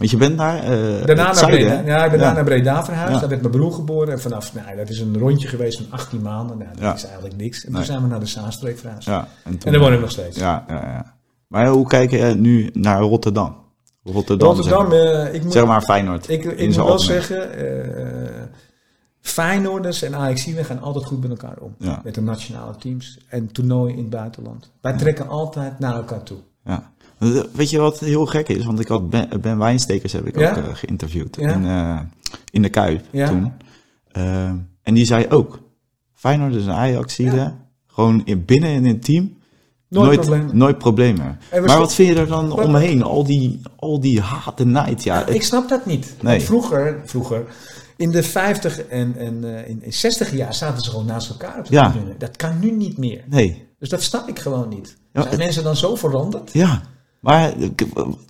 Want 0.00 0.12
je 0.12 0.16
bent 0.18 0.38
daar. 0.38 0.56
eh, 0.62 1.06
Daarna 1.06 1.32
naar 1.32 1.46
Breda. 1.46 1.80
Ja, 1.84 2.04
ik 2.04 2.10
ben 2.10 2.20
Ja. 2.20 2.32
naar 2.32 2.44
Breda 2.44 2.84
verhuisd. 2.84 3.12
Ja. 3.14 3.18
Daar 3.20 3.28
werd 3.28 3.40
mijn 3.40 3.52
broer 3.52 3.72
geboren. 3.72 4.12
En 4.12 4.20
vanaf, 4.20 4.54
nou, 4.54 4.76
dat 4.76 4.88
is 4.88 5.00
een 5.00 5.18
rondje 5.18 5.48
geweest 5.48 5.78
van 5.78 5.86
18 5.90 6.22
maanden. 6.22 6.58
Nou, 6.58 6.70
dat 6.70 6.80
Ja. 6.80 6.94
is 6.94 7.04
eigenlijk 7.04 7.36
niks. 7.36 7.64
En 7.64 7.66
Nee. 7.72 7.76
toen 7.76 7.90
zijn 7.90 8.02
we 8.02 8.08
naar 8.08 8.20
de 8.20 8.26
Zaanstreek 8.26 8.78
verhuisd. 8.78 9.04
Ja, 9.06 9.28
en, 9.44 9.50
toen, 9.58 9.60
En 9.64 9.72
daar 9.72 9.80
woon 9.80 9.92
ik 9.92 10.00
nog 10.00 10.10
steeds. 10.10 10.38
Ja, 10.38 10.64
ja, 10.68 10.74
ja. 10.74 11.14
Maar 11.46 11.66
hoe 11.68 11.86
kijk 11.86 12.10
je 12.10 12.24
nu 12.24 12.70
naar 12.72 13.00
Rotterdam? 13.00 13.56
Rotterdam, 14.04 14.48
Rotterdam, 14.48 14.90
zeg 14.90 15.02
maar, 15.02 15.24
eh, 15.26 15.34
ik 15.34 15.42
moet, 15.42 15.52
zeg 15.52 15.66
maar 15.66 15.82
Feyenoord. 15.82 16.28
ik, 16.28 16.44
ik 16.44 16.66
moet 16.66 16.76
wel 16.76 16.88
algemeen. 16.90 17.22
zeggen, 17.22 17.52
eh 17.56 18.42
Feyenoorders 19.20 20.02
en 20.02 20.14
Ajaxiden 20.14 20.64
gaan 20.64 20.80
altijd 20.80 21.04
goed 21.04 21.20
met 21.20 21.30
elkaar 21.30 21.56
om. 21.60 21.74
Ja. 21.78 22.00
Met 22.04 22.14
de 22.14 22.20
nationale 22.22 22.76
teams 22.76 23.18
en 23.28 23.52
toernooien 23.52 23.94
in 23.96 24.00
het 24.00 24.10
buitenland. 24.10 24.70
Wij 24.80 24.92
trekken 24.96 25.28
altijd 25.28 25.78
naar 25.78 25.94
elkaar 25.94 26.22
toe. 26.22 26.38
Ja. 26.64 26.90
Weet 27.52 27.70
je 27.70 27.78
wat 27.78 28.00
heel 28.00 28.26
gek 28.26 28.48
is? 28.48 28.64
Want 28.64 28.80
ik 28.80 28.88
had 28.88 29.10
Ben, 29.10 29.28
ben 29.40 29.58
Wijnstekers 29.58 30.12
heb 30.12 30.26
ik 30.26 30.38
Ja? 30.38 30.50
ook 30.50 30.56
eh, 30.56 30.74
geïnterviewd 30.74 31.36
in, 31.36 31.64
eh, 31.66 32.00
in 32.50 32.62
de 32.62 32.68
Kuip 32.68 33.04
toen. 33.12 33.52
Eh, 34.12 34.44
en 34.82 34.94
die 34.94 35.04
zei 35.04 35.26
ook, 35.28 35.60
Feyenoord 36.14 36.54
is 36.54 36.66
een 36.66 36.72
ajax 36.72 37.18
gewoon 37.86 38.22
in, 38.24 38.44
binnen 38.44 38.70
in 38.70 38.84
een 38.86 39.00
team, 39.00 39.38
Nooit, 39.88 40.06
nooit, 40.06 40.20
problemen. 40.78 41.38
nooit 41.50 41.66
Maar 41.66 41.78
wat 41.78 41.94
vind 41.94 42.08
je 42.08 42.14
er 42.20 42.26
dan 42.26 42.52
omheen? 42.52 43.02
Al 43.02 43.24
die, 43.24 43.60
al 43.76 44.00
die 44.00 44.20
haat 44.20 44.60
en 44.60 44.70
nijd. 44.70 45.02
Ja, 45.02 45.26
ik 45.26 45.42
snap 45.42 45.68
dat 45.68 45.86
niet. 45.86 46.14
Nee. 46.20 46.32
Want 46.32 46.42
vroeger, 46.42 47.00
vroeger, 47.04 47.44
in 47.96 48.10
de 48.10 48.22
50 48.22 48.82
en, 48.86 49.16
en 49.16 49.56
eh, 49.56 49.68
in, 49.68 49.82
in 49.82 49.92
60 49.92 50.32
jaar 50.32 50.54
zaten 50.54 50.82
ze 50.82 50.90
gewoon 50.90 51.06
naast 51.06 51.30
elkaar 51.30 51.58
op 51.58 51.66
de 51.66 51.72
Ja. 51.74 51.90
tribune. 51.90 52.14
Dat 52.18 52.36
kan 52.36 52.58
nu 52.58 52.70
niet 52.70 52.98
meer. 52.98 53.24
nee. 53.28 53.68
Dus 53.78 53.88
dat 53.88 54.02
snap 54.02 54.28
ik 54.28 54.38
gewoon 54.38 54.68
niet. 54.68 54.96
Zijn 55.12 55.38
mensen 55.38 55.62
dan 55.64 55.76
zo 55.76 55.96
veranderd? 55.96 56.52
Ja, 56.52 56.82
maar 57.20 57.52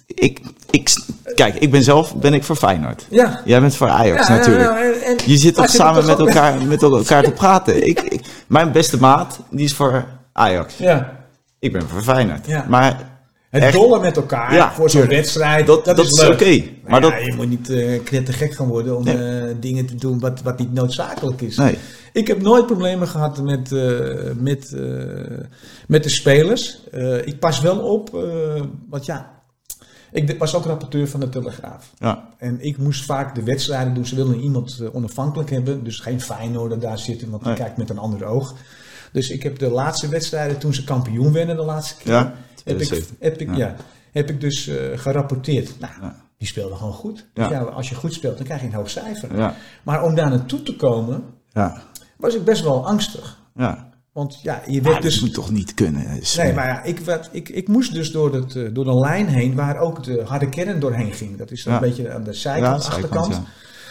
ik, 0.07 0.41
ik, 0.71 0.91
kijk, 1.35 1.55
ik 1.55 1.71
ben 1.71 1.83
zelf 1.83 2.15
ben 2.17 2.35
ik 2.35 2.45
voor 2.45 2.57
Feyenoord. 2.57 3.07
Ja. 3.11 3.41
Jij 3.45 3.61
bent 3.61 3.75
voor 3.77 3.89
Ajax 3.89 4.29
Ja, 4.29 4.35
natuurlijk. 4.35 4.65
ja, 4.71 4.83
en- 4.83 5.03
en- 5.03 5.19
Je 5.31 5.37
zit 5.37 5.55
toch 5.55 5.69
samen 5.71 6.07
met 6.07 6.19
elkaar, 6.19 6.63
met 6.63 6.83
elkaar 6.83 7.23
te 7.23 7.31
praten. 7.31 7.83
Ik, 7.89 8.01
ik- 8.01 8.23
mijn 8.47 8.73
beste 8.73 8.99
maat, 9.01 9.41
die 9.51 9.65
is 9.65 9.75
voor 9.75 10.05
Ajax. 10.33 10.77
Ja. 10.77 11.13
Ik 11.59 11.73
ben 11.73 11.89
voor 11.89 12.03
Feyenoord. 12.03 12.47
Ja. 12.47 12.65
Maar 12.69 13.10
Het 13.51 13.63
Echt? 13.63 13.73
dollen 13.73 14.01
met 14.01 14.17
elkaar 14.17 14.55
Ja, 14.55 14.73
voor 14.73 14.91
zo'n 14.91 15.07
wedstrijd, 15.07 15.67
Dat- 15.67 15.85
dat, 15.85 15.97
dat 15.97 16.07
is 16.07 16.13
is 16.13 16.21
leuk. 16.21 16.33
oké, 16.33 16.45
Maar, 16.59 16.91
maar 16.91 17.03
ja, 17.03 17.11
dat- 17.17 17.25
je 17.27 17.35
moet 17.35 17.49
niet 17.49 17.69
uh, 17.71 18.01
knettergek 18.05 18.55
gaan 18.55 18.69
worden 18.69 18.97
om 18.97 19.07
eh, 19.07 19.45
dingen 19.61 19.87
te 19.87 19.95
doen 19.95 20.19
wat, 20.21 20.43
wat 20.43 20.59
niet 20.59 20.73
noodzakelijk 20.73 21.41
is. 21.41 21.57
nee, 21.57 21.79
Ik 22.13 22.27
heb 22.27 22.43
nooit 22.43 22.67
problemen 22.67 23.09
gehad 23.09 23.43
met, 23.43 23.73
eh, 23.73 23.81
met, 24.37 24.77
met 25.87 26.03
de 26.03 26.09
spelers. 26.09 26.81
Ik 27.25 27.39
pas 27.39 27.61
wel 27.61 27.79
op, 27.79 28.11
want 28.89 29.07
ja, 29.07 29.31
ik 30.13 30.39
was 30.39 30.55
ook 30.55 30.65
rapporteur 30.65 31.09
van 31.09 31.21
de 31.21 31.29
Telegraaf. 31.29 31.91
ja, 31.99 32.29
En 32.39 32.57
ik 32.61 32.79
moest 32.79 33.05
vaak 33.05 33.35
de 33.35 33.43
wedstrijden 33.43 33.95
doen. 33.95 34.07
Ze 34.07 34.15
wilden 34.15 34.41
iemand 34.41 34.81
onafhankelijk 34.93 35.51
hebben. 35.51 35.85
Dus 35.85 35.99
geen 35.99 36.21
Feyenoorder 36.21 36.81
daar 36.81 36.99
zitten, 36.99 37.31
want 37.31 37.43
die 37.43 37.53
Nee. 37.53 37.61
kijkt 37.61 37.77
met 37.77 37.91
een 37.91 37.99
ander 37.99 38.25
oog. 38.25 38.55
Dus 39.13 39.31
ik 39.31 39.43
heb 39.43 39.59
de 39.59 39.71
laatste 39.71 40.09
wedstrijden, 40.09 40.59
toen 40.59 40.75
ze 40.75 40.85
kampioen 40.85 41.33
werden 41.33 41.57
de 41.57 41.63
laatste 41.65 41.95
keer, 42.03 42.13
ja. 42.13 42.35
Heb, 42.65 42.81
ik, 42.81 42.87
2017. 42.87 43.17
heb, 43.21 43.41
ik, 43.41 43.49
Ja. 43.49 43.57
ja. 43.67 43.77
heb 44.13 44.31
ik 44.31 44.41
dus 44.41 44.67
eh, 44.67 44.99
gerapporteerd. 44.99 45.79
Nou, 45.81 45.93
Ja. 46.01 46.17
die 46.39 46.49
speelden 46.49 46.77
gewoon 46.77 46.93
goed. 46.93 47.27
Ja. 47.35 47.49
Dus 47.49 47.57
ja, 47.59 47.63
als 47.63 47.89
je 47.89 47.95
goed 47.95 48.13
speelt, 48.15 48.37
dan 48.37 48.47
krijg 48.47 48.61
je 48.61 48.67
een 48.67 48.73
hoog 48.75 48.91
cijfer. 48.91 49.37
Ja, 49.37 49.55
Maar 49.83 50.03
om 50.03 50.15
daar 50.15 50.31
naartoe 50.31 50.63
te 50.63 50.77
komen, 50.77 51.23
ja, 51.49 51.83
was 52.17 52.35
ik 52.35 52.45
best 52.45 52.63
wel 52.63 52.87
angstig. 52.87 53.39
ja. 53.55 53.89
Want 54.13 54.41
ja, 54.43 54.63
je 54.67 54.81
werd 54.81 54.95
dat 54.95 55.03
dus... 55.03 55.21
moet 55.21 55.35
toch 55.35 55.51
niet 55.51 55.75
kunnen? 55.75 56.15
Dus, 56.15 56.37
Nee, 56.37 56.49
eh, 56.49 56.55
maar 56.55 56.67
ja, 56.67 56.83
ik, 56.83 56.99
werd, 56.99 57.29
ik, 57.33 57.49
ik 57.49 57.69
moest 57.69 57.93
dus 57.95 58.11
door, 58.11 58.35
het, 58.35 58.57
eh, 58.57 58.69
door 58.73 58.85
de 58.85 58.95
lijn 58.95 59.27
heen 59.27 59.55
waar 59.55 59.79
ook 59.79 60.05
de 60.05 60.23
harde 60.27 60.49
kern 60.49 60.81
doorheen 60.81 61.13
ging. 61.13 61.37
Dat 61.37 61.51
is 61.51 61.63
dan 61.65 61.73
Ja. 61.75 61.83
een 61.83 61.89
beetje 61.89 62.13
aan 62.13 62.23
de 62.25 62.31
ja, 62.31 62.37
zijkant, 62.37 62.83
zijkant, 62.83 63.05
achterkant. 63.05 63.43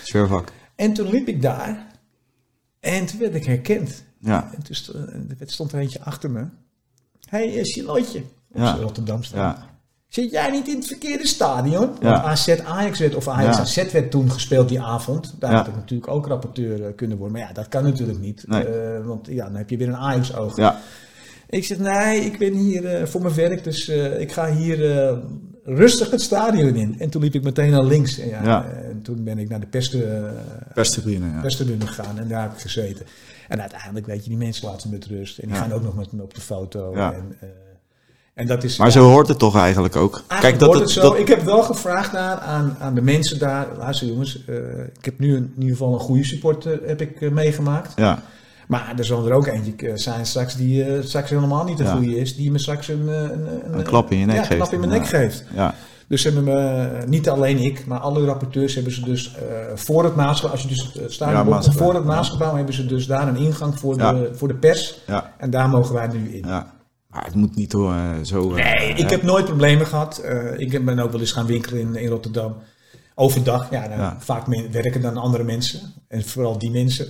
ja. 0.03 0.43
En 0.75 0.93
toen 0.93 1.09
liep 1.09 1.27
ik 1.27 1.41
daar 1.41 1.87
en 2.79 3.05
toen 3.05 3.19
werd 3.19 3.35
ik 3.35 3.45
herkend. 3.45 4.03
Ja, 4.19 4.49
En 4.55 4.63
toen 4.63 4.75
st- 4.75 4.87
er 5.39 5.45
stond 5.45 5.71
er 5.71 5.79
eentje 5.79 6.01
achter 6.01 6.31
me. 6.31 6.39
Hé, 7.29 7.51
hey, 7.53 7.63
Charlotte. 7.63 8.23
Op 8.51 8.61
Ja. 8.61 8.75
Rotterdam 8.75 9.23
staan. 9.23 9.39
ja, 9.39 9.67
Zit 10.07 10.31
jij 10.31 10.51
niet 10.51 10.67
in 10.67 10.75
het 10.75 10.87
verkeerde 10.87 11.27
stadion? 11.27 11.89
Want. 12.01 12.23
AZ 12.23 12.49
Ajax 12.65 12.99
werd, 12.99 13.15
of 13.15 13.27
Ajax 13.27 13.55
Ja. 13.55 13.61
AZ 13.61 13.91
werd 13.91 14.11
toen 14.11 14.31
gespeeld 14.31 14.69
die 14.69 14.81
avond. 14.81 15.35
Daar 15.39 15.53
had 15.53 15.67
ik 15.67 15.75
natuurlijk 15.75 16.11
ook 16.11 16.27
rapporteur 16.27 16.85
eh, 16.85 16.95
kunnen 16.95 17.17
worden. 17.17 17.37
Maar 17.37 17.47
ja, 17.47 17.53
dat 17.53 17.67
kan 17.67 17.83
natuurlijk 17.83 18.19
niet. 18.19 18.43
Nee. 18.47 18.63
Eh, 18.65 19.05
want 19.05 19.27
ja, 19.27 19.45
dan 19.45 19.55
heb 19.55 19.69
je 19.69 19.77
weer 19.77 19.87
een 19.87 19.95
Ajax-oog. 19.95 20.55
ja, 20.57 20.79
Ik 21.49 21.65
zeg, 21.65 21.77
nee, 21.79 22.19
ik 22.19 22.37
ben 22.37 22.53
hier 22.53 22.85
eh, 22.85 23.05
voor 23.05 23.21
mijn 23.21 23.35
werk, 23.35 23.63
dus 23.63 23.89
ik 24.17 24.31
ga 24.31 24.51
hier 24.53 24.77
rustig 25.63 26.11
het 26.11 26.21
stadion 26.21 26.75
in. 26.75 26.95
En 26.99 27.09
toen 27.09 27.21
liep 27.21 27.33
ik 27.35 27.43
meteen 27.43 27.71
naar 27.71 27.83
links. 27.83 28.19
En, 28.19 28.27
ja, 28.27 28.43
Ja. 28.43 28.65
en 28.65 29.01
toen 29.01 29.23
ben 29.23 29.37
ik 29.37 29.49
naar 29.49 29.59
de 29.59 29.67
pers, 29.67 29.97
perstribune, 30.73 31.25
ja. 31.25 31.41
gegaan 31.85 32.19
en 32.19 32.27
daar 32.27 32.41
heb 32.41 32.51
ik 32.51 32.59
gezeten. 32.59 33.05
En 33.47 33.61
uiteindelijk, 33.61 34.05
weet 34.05 34.23
je, 34.23 34.29
die 34.29 34.37
mensen 34.37 34.67
laten 34.69 34.89
met 34.89 35.05
rust. 35.05 35.37
En 35.37 35.47
die 35.47 35.57
gaan 35.57 35.71
ook 35.73 35.83
nog 35.83 35.95
met 35.95 36.11
me 36.11 36.21
op 36.23 36.33
de 36.33 36.41
foto. 36.41 36.91
Ja. 36.95 37.13
En, 37.13 37.35
en 38.39 38.47
dat 38.47 38.63
is... 38.63 38.77
Maar 38.77 38.91
zo 38.91 39.03
hoort 39.09 39.27
het 39.27 39.39
toch 39.39 39.57
eigenlijk 39.57 39.95
ook? 39.95 40.23
Eigenlijk 40.27 40.61
dat 40.61 40.73
het 40.79 40.93
dat- 40.93 41.17
Ik 41.17 41.27
heb 41.27 41.41
wel 41.43 41.61
gevraagd 41.63 42.11
naar, 42.11 42.37
aan, 42.37 42.75
aan 42.79 42.93
de 42.95 43.01
mensen 43.01 43.39
daar. 43.39 43.67
Luister 43.77 44.07
jongens, 44.07 44.43
eh, 44.47 44.55
ik 44.97 45.05
heb 45.05 45.19
nu 45.19 45.35
een- 45.35 45.51
in 45.55 45.61
ieder 45.61 45.77
geval 45.77 45.93
een 45.93 45.99
goede 45.99 46.23
supporter 46.25 46.79
heb 46.85 47.01
ik, 47.01 47.21
eh, 47.21 47.29
meegemaakt. 47.31 47.93
Ja, 47.95 48.21
Maar 48.67 48.93
er 48.97 49.05
zal 49.05 49.27
er 49.27 49.33
ook 49.33 49.47
eentje 49.47 49.87
eh, 49.87 49.91
zijn 49.95 50.25
straks 50.25 50.55
die 50.55 50.85
straks 51.03 51.29
helemaal 51.29 51.63
niet 51.63 51.77
de 51.77 51.83
Ja. 51.83 51.91
goede 51.95 52.17
is. 52.19 52.35
Die 52.35 52.51
me 52.51 52.59
straks 52.59 52.87
een, 52.87 53.09
eh, 53.09 53.21
een, 53.21 53.77
Een 53.77 53.83
klap 53.83 54.11
in 54.11 54.17
je 54.17 54.25
nek 54.25 54.35
ja, 54.35 54.41
geeft. 54.41 54.51
een 54.51 54.57
klap 54.57 54.73
in 54.73 54.79
mijn 54.79 54.91
nek 54.91 55.07
geeft. 55.07 55.43
ja, 55.55 55.73
Dus 56.07 56.23
hebben 56.23 56.43
me, 56.43 56.87
niet 57.07 57.29
alleen 57.29 57.57
ik, 57.57 57.85
maar 57.85 57.99
alle 57.99 58.25
rapporteurs 58.25 58.73
hebben 58.75 58.93
ze 58.93 59.03
dus 59.03 59.35
voor 59.75 60.03
het 60.03 60.15
Maasgebouw, 60.15 60.51
als 60.51 60.61
je 60.61 60.67
dus 60.67 60.89
het 60.93 61.13
stadion 61.13 61.47
Ja, 61.49 61.61
voor 61.61 61.93
het 61.93 62.03
Maasgebouw 62.05 62.55
hebben 62.55 62.73
ze 62.73 62.85
dus 62.85 63.05
daar 63.05 63.27
een 63.27 63.35
ingang 63.37 63.79
voor, 63.79 63.97
de, 63.97 64.29
voor 64.33 64.47
de 64.47 64.53
pers. 64.55 64.99
ja, 65.07 65.33
En 65.37 65.49
daar 65.49 65.69
mogen 65.69 65.93
wij 65.95 66.07
nu 66.07 66.29
in. 66.35 66.43
ja. 66.47 66.77
Maar 67.09 67.25
het 67.25 67.35
moet 67.35 67.55
niet 67.55 67.73
uh, 67.73 68.11
zo... 68.23 68.49
nee, 68.49 68.93
ik 68.93 69.09
heb 69.09 69.23
nooit 69.23 69.45
problemen 69.45 69.87
gehad. 69.87 70.21
Uh, 70.25 70.59
ik 70.59 70.85
ben 70.85 70.99
ook 70.99 71.11
wel 71.11 71.19
eens 71.19 71.31
gaan 71.31 71.45
winkelen 71.45 71.81
in, 71.81 71.95
in 71.95 72.07
Rotterdam. 72.07 72.55
Overdag, 73.15 73.67
ja, 73.71 73.87
dan 73.87 74.21
vaak 74.21 74.45
werken 74.71 75.01
dan 75.01 75.17
andere 75.17 75.43
mensen. 75.43 75.93
En 76.07 76.23
vooral 76.25 76.57
die 76.57 76.71
mensen. 76.71 77.07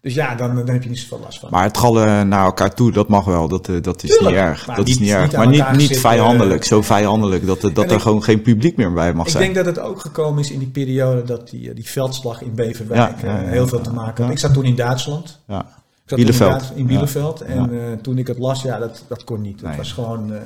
Dus 0.00 0.14
ja, 0.14 0.34
dan, 0.34 0.54
dan 0.54 0.68
heb 0.68 0.82
je 0.82 0.88
niet 0.88 0.98
zoveel 0.98 1.20
last 1.20 1.38
van. 1.38 1.48
Maar 1.50 1.62
het 1.62 1.78
gallen 1.78 2.28
naar 2.28 2.44
elkaar 2.44 2.74
toe, 2.74 2.92
dat 2.92 3.08
mag 3.08 3.24
wel. 3.24 3.48
Dat, 3.48 3.70
dat 3.80 4.02
is 4.02 4.18
niet 4.20 4.30
erg. 4.30 4.64
dat 4.64 4.88
is 4.88 4.98
niet 4.98 5.10
erg. 5.10 5.32
Maar 5.32 5.48
niet, 5.48 5.72
niet 5.72 5.98
vijandelijk. 5.98 6.64
zo 6.64 6.82
vijandelijk 6.82 7.46
dat, 7.46 7.70
dat 7.74 7.90
er 7.90 8.00
gewoon 8.00 8.22
geen 8.22 8.42
publiek 8.42 8.76
meer 8.76 8.92
bij 8.92 9.12
mag 9.14 9.30
zijn. 9.30 9.44
Ik 9.44 9.54
denk 9.54 9.66
dat 9.66 9.76
het 9.76 9.84
ook 9.84 10.00
gekomen 10.00 10.42
is 10.42 10.50
in 10.50 10.58
die 10.58 10.70
periode 10.70 11.22
dat 11.22 11.50
die, 11.50 11.74
die 11.74 11.88
veldslag 11.88 12.42
in 12.42 12.54
Beverwijk 12.54 13.20
heel 13.22 13.66
veel 13.66 13.80
te 13.80 13.92
maken 13.92 14.24
had. 14.24 14.32
Ik 14.32 14.38
zat 14.38 14.52
toen 14.52 14.64
in 14.64 14.76
Duitsland. 14.76 15.40
Ja. 15.46 15.83
Bielefeld. 16.06 16.72
In 16.74 16.86
Bielefeld. 16.86 17.40
En 17.40 17.72
uh, 17.72 17.92
toen 17.92 18.18
ik 18.18 18.26
het 18.26 18.38
las, 18.38 18.62
ja, 18.62 18.78
dat, 18.78 19.04
dat 19.08 19.24
kon 19.24 19.40
niet. 19.40 19.60
Het 19.60 19.76
was 19.76 19.92
gewoon 19.92 20.32
uh, 20.32 20.38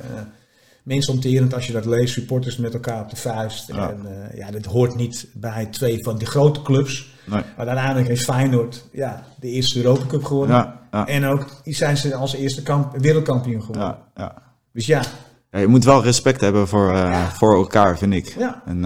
mensonterend 0.83 1.53
als 1.53 1.67
je 1.67 1.73
dat 1.73 1.85
leest. 1.85 2.13
Supporters 2.13 2.57
met 2.57 2.73
elkaar 2.73 3.01
op 3.01 3.09
de 3.09 3.15
vuist. 3.15 3.67
Ja. 3.67 3.89
En 3.89 3.99
uh, 4.03 4.37
ja, 4.37 4.51
dat 4.51 4.65
hoort 4.65 4.95
niet 4.95 5.27
bij 5.33 5.65
twee 5.65 6.03
van 6.03 6.17
die 6.17 6.27
grote 6.27 6.61
clubs. 6.61 7.13
Nee. 7.25 7.41
Maar 7.57 7.67
uiteindelijk 7.67 8.07
heeft 8.07 8.23
Feyenoord 8.23 8.85
ja, 8.91 9.23
de 9.39 9.47
eerste 9.47 9.83
Europa 9.83 10.05
Cup 10.05 10.23
gewonnen. 10.23 10.55
Ja, 10.55 10.79
ja. 10.91 11.07
En 11.07 11.25
ook 11.25 11.45
zijn 11.63 11.97
ze 11.97 12.15
als 12.15 12.33
eerste 12.35 12.63
kamp, 12.63 12.97
wereldkampioen 12.97 13.61
geworden. 13.61 13.83
Ja, 13.83 14.01
ja. 14.15 14.41
Dus 14.73 14.85
ja. 14.85 15.01
ja. 15.51 15.59
Je 15.59 15.67
moet 15.67 15.83
wel 15.83 16.03
respect 16.03 16.41
hebben 16.41 16.67
voor, 16.67 16.97
voor 17.33 17.55
elkaar, 17.55 17.97
vind 17.97 18.13
ik. 18.13 18.35
Ja. 18.37 18.61
En 18.65 18.81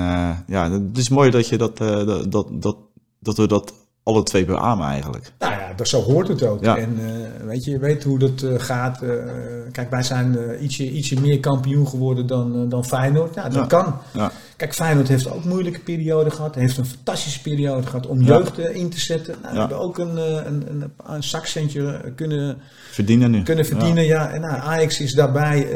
ja, 0.48 0.72
het 0.72 0.98
is 0.98 1.10
mooi 1.10 1.32
dat, 1.32 1.48
je 1.48 1.58
dat, 1.58 1.78
dat, 1.78 2.48
dat, 2.52 2.78
dat 3.20 3.38
we 3.38 3.48
dat 3.48 3.74
alle 4.04 4.24
twee 4.24 4.46
beamen 4.46 4.88
eigenlijk. 4.88 5.34
Nou 5.40 5.54
ja, 5.54 5.63
dat, 5.76 5.88
zo 5.88 6.02
hoort 6.02 6.28
het 6.28 6.44
ook. 6.44 6.64
Ja. 6.64 6.78
En 6.78 7.00
uh, 7.00 7.48
weet 7.48 7.64
je, 7.64 7.72
je 7.72 7.80
weet 7.80 8.04
hoe 8.04 8.20
dat 8.20 8.42
uh, 8.42 8.60
gaat. 8.60 9.04
Uh, 9.04 9.12
kijk, 9.72 9.90
wij 9.90 10.04
zijn 10.04 10.38
ietsje, 10.64 10.92
ietsje 10.92 11.20
meer 11.20 11.40
kampioen 11.40 11.88
geworden 11.88 12.28
dan, 12.28 12.70
dan 12.70 12.86
Feyenoord. 12.86 13.36
Ja, 13.36 13.44
dat 13.44 13.54
ja. 13.54 13.66
kan. 13.66 13.98
Ja. 14.14 14.32
Kijk, 14.58 14.74
Feyenoord 14.74 15.08
heeft 15.08 15.32
ook 15.32 15.44
een 15.44 15.50
moeilijke 15.50 15.80
periode 15.80 16.30
gehad. 16.32 16.56
Heeft 16.56 16.78
een 16.78 16.86
fantastische 16.86 17.42
periode 17.42 17.88
gehad 17.88 18.08
om 18.08 18.22
jeugd 18.22 18.58
in 18.58 18.90
te 18.90 19.00
zetten. 19.00 19.36
Nou, 19.42 19.54
we 19.54 19.60
hebben 19.60 19.80
ook 19.80 19.98
een, 19.98 20.18
een, 20.18 20.70
een, 20.70 20.92
een 21.06 21.24
zakcentje 21.24 22.12
kunnen 22.16 22.58
verdienen 22.92 23.32
nu. 23.32 23.44
Kunnen 23.44 23.66
verdienen, 23.66 24.06
ja. 24.06 24.32
En 24.32 24.42
nou, 24.42 24.56
Ajax 24.62 25.00
is 25.00 25.14
daarbij 25.14 25.68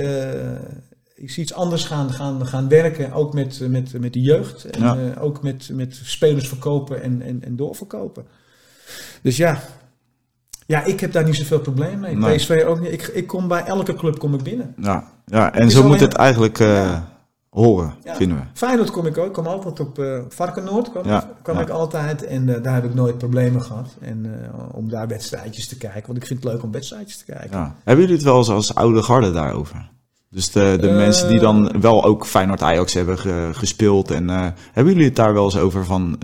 is 1.15 1.37
iets 1.37 1.53
anders 1.53 1.83
gaan, 1.83 2.11
gaan, 2.11 2.47
gaan 2.47 2.67
werken, 2.67 3.11
ook 3.11 3.33
met, 3.33 3.59
met, 3.69 3.99
met 3.99 4.13
de 4.13 4.21
jeugd. 4.21 4.65
En 4.65 5.17
ook 5.17 5.43
met, 5.43 5.69
met 5.73 5.99
spelers 6.03 6.47
verkopen 6.47 7.01
en, 7.01 7.21
en, 7.21 7.43
en 7.43 7.55
doorverkopen. 7.55 8.25
Dus 9.21 9.37
ja, 9.37 9.61
ja, 10.67 10.83
ik 10.83 10.99
heb 10.99 11.11
daar 11.11 11.23
niet 11.23 11.35
zoveel 11.35 11.59
probleem 11.59 11.99
mee. 11.99 12.15
Nee. 12.15 12.35
PSV 12.35 12.63
ook 12.67 12.79
niet. 12.79 12.91
Ik, 12.91 13.07
ik 13.07 13.27
kom 13.27 13.47
bij 13.47 13.63
elke 13.63 13.93
club 13.93 14.19
kom 14.19 14.33
ik 14.33 14.43
binnen. 14.43 14.73
Ja, 14.81 15.03
ja 15.25 15.53
en 15.53 15.71
zo 15.71 15.87
moet 15.87 15.99
het 15.99 16.13
eigenlijk 16.13 16.59
uh, 16.59 16.67
ja. 16.67 17.07
horen, 17.49 17.93
ja. 18.03 18.15
vinden 18.15 18.37
we. 18.37 18.43
Feyenoord 18.53 18.91
kom 18.91 19.05
ik 19.05 19.17
ook. 19.17 19.25
Ik 19.25 19.33
kom 19.33 19.47
altijd 19.47 19.79
op 19.79 19.99
uh, 19.99 20.19
Varkenoord. 20.29 20.91
Kwam, 20.91 21.05
ja. 21.05 21.29
kwam 21.41 21.59
ik 21.59 21.69
altijd. 21.69 22.25
En 22.25 22.47
uh, 22.47 22.63
daar 22.63 22.73
heb 22.73 22.83
ik 22.83 22.93
nooit 22.93 23.17
problemen 23.17 23.61
gehad. 23.61 23.95
En 24.01 24.25
om 24.71 24.89
daar 24.89 25.07
wedstrijdjes 25.07 25.67
te 25.67 25.77
kijken. 25.77 26.05
Want 26.05 26.17
ik 26.17 26.27
vind 26.27 26.43
het 26.43 26.53
leuk 26.53 26.63
om 26.63 26.71
wedstrijdjes 26.71 27.17
te 27.17 27.25
kijken. 27.25 27.75
Hebben 27.83 28.03
jullie 28.03 28.19
het 28.19 28.25
wel 28.25 28.37
eens 28.37 28.49
als 28.49 28.75
oude 28.75 29.03
garde 29.03 29.31
daarover? 29.31 29.89
Dus 30.29 30.51
de, 30.51 30.77
de 30.81 30.91
mensen 30.91 31.29
die 31.29 31.39
dan 31.39 31.71
eh. 31.71 31.81
wel 31.81 32.03
ook 32.03 32.25
Feyenoord 32.25 32.61
Ajax 32.61 32.93
hebben 32.93 33.17
gespeeld. 33.55 34.11
En 34.11 34.29
hebben 34.71 34.93
jullie 34.93 35.07
het 35.07 35.15
daar 35.15 35.33
wel 35.33 35.43
eens 35.43 35.57
over 35.57 35.85
van 35.85 36.17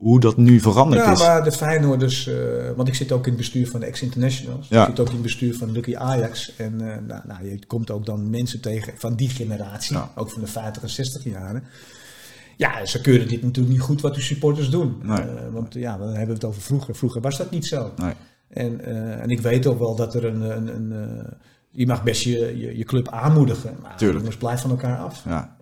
hoe 0.00 0.20
dat 0.20 0.36
nu 0.36 0.60
veranderd 0.60 1.04
ja, 1.04 1.12
is? 1.12 1.20
Ja, 1.20 1.26
maar 1.26 1.44
de 1.44 1.52
Feyenoorders, 1.52 2.26
uh, 2.26 2.34
want 2.76 2.88
ik 2.88 2.94
zit 2.94 3.12
ook 3.12 3.22
in 3.22 3.28
het 3.28 3.40
bestuur 3.40 3.68
van 3.68 3.80
de 3.80 3.86
ex-internationals. 3.86 4.68
Ja. 4.68 4.82
Ik 4.82 4.88
zit 4.88 5.00
ook 5.00 5.06
in 5.06 5.12
het 5.12 5.22
bestuur 5.22 5.54
van 5.54 5.72
Lucky 5.72 5.96
Ajax. 5.96 6.56
En 6.56 6.72
uh, 6.72 6.86
nou, 7.06 7.20
nou, 7.26 7.48
je 7.48 7.66
komt 7.66 7.90
ook 7.90 8.06
dan 8.06 8.30
mensen 8.30 8.60
tegen 8.60 8.92
van 8.96 9.14
die 9.14 9.28
generatie, 9.28 9.96
ja. 9.96 10.10
ook 10.14 10.30
van 10.30 10.40
de 10.40 10.46
50 10.46 10.82
en 10.82 10.88
60 10.88 11.24
jaren. 11.24 11.64
Ja, 12.56 12.86
ze 12.86 13.00
keuren 13.00 13.28
dit 13.28 13.42
natuurlijk 13.42 13.74
niet 13.74 13.84
goed 13.84 14.00
wat 14.00 14.14
de 14.14 14.20
supporters 14.20 14.70
doen. 14.70 15.00
Nee. 15.02 15.24
want 15.50 15.74
ja, 15.74 15.96
dan 15.96 16.08
hebben 16.08 16.26
we 16.26 16.32
het 16.32 16.44
over 16.44 16.62
vroeger. 16.62 16.94
Vroeger 16.94 17.20
was 17.20 17.36
dat 17.36 17.50
niet 17.50 17.66
zo. 17.66 17.92
Nee. 17.96 18.12
En, 18.48 18.84
en 19.20 19.28
ik 19.28 19.40
weet 19.40 19.66
ook 19.66 19.78
wel 19.78 19.94
dat 19.94 20.14
er 20.14 20.24
een, 20.24 20.40
een, 20.40 20.68
een 20.68 21.24
je 21.70 21.86
mag 21.86 22.02
best 22.02 22.22
je, 22.22 22.58
je, 22.58 22.76
je, 22.76 22.84
club 22.84 23.08
aanmoedigen. 23.08 23.76
Maar 23.82 23.96
Tuurlijk. 23.96 24.18
jongens, 24.18 24.36
blijf 24.36 24.60
van 24.60 24.70
elkaar 24.70 24.98
af. 24.98 25.24
Ja. 25.24 25.56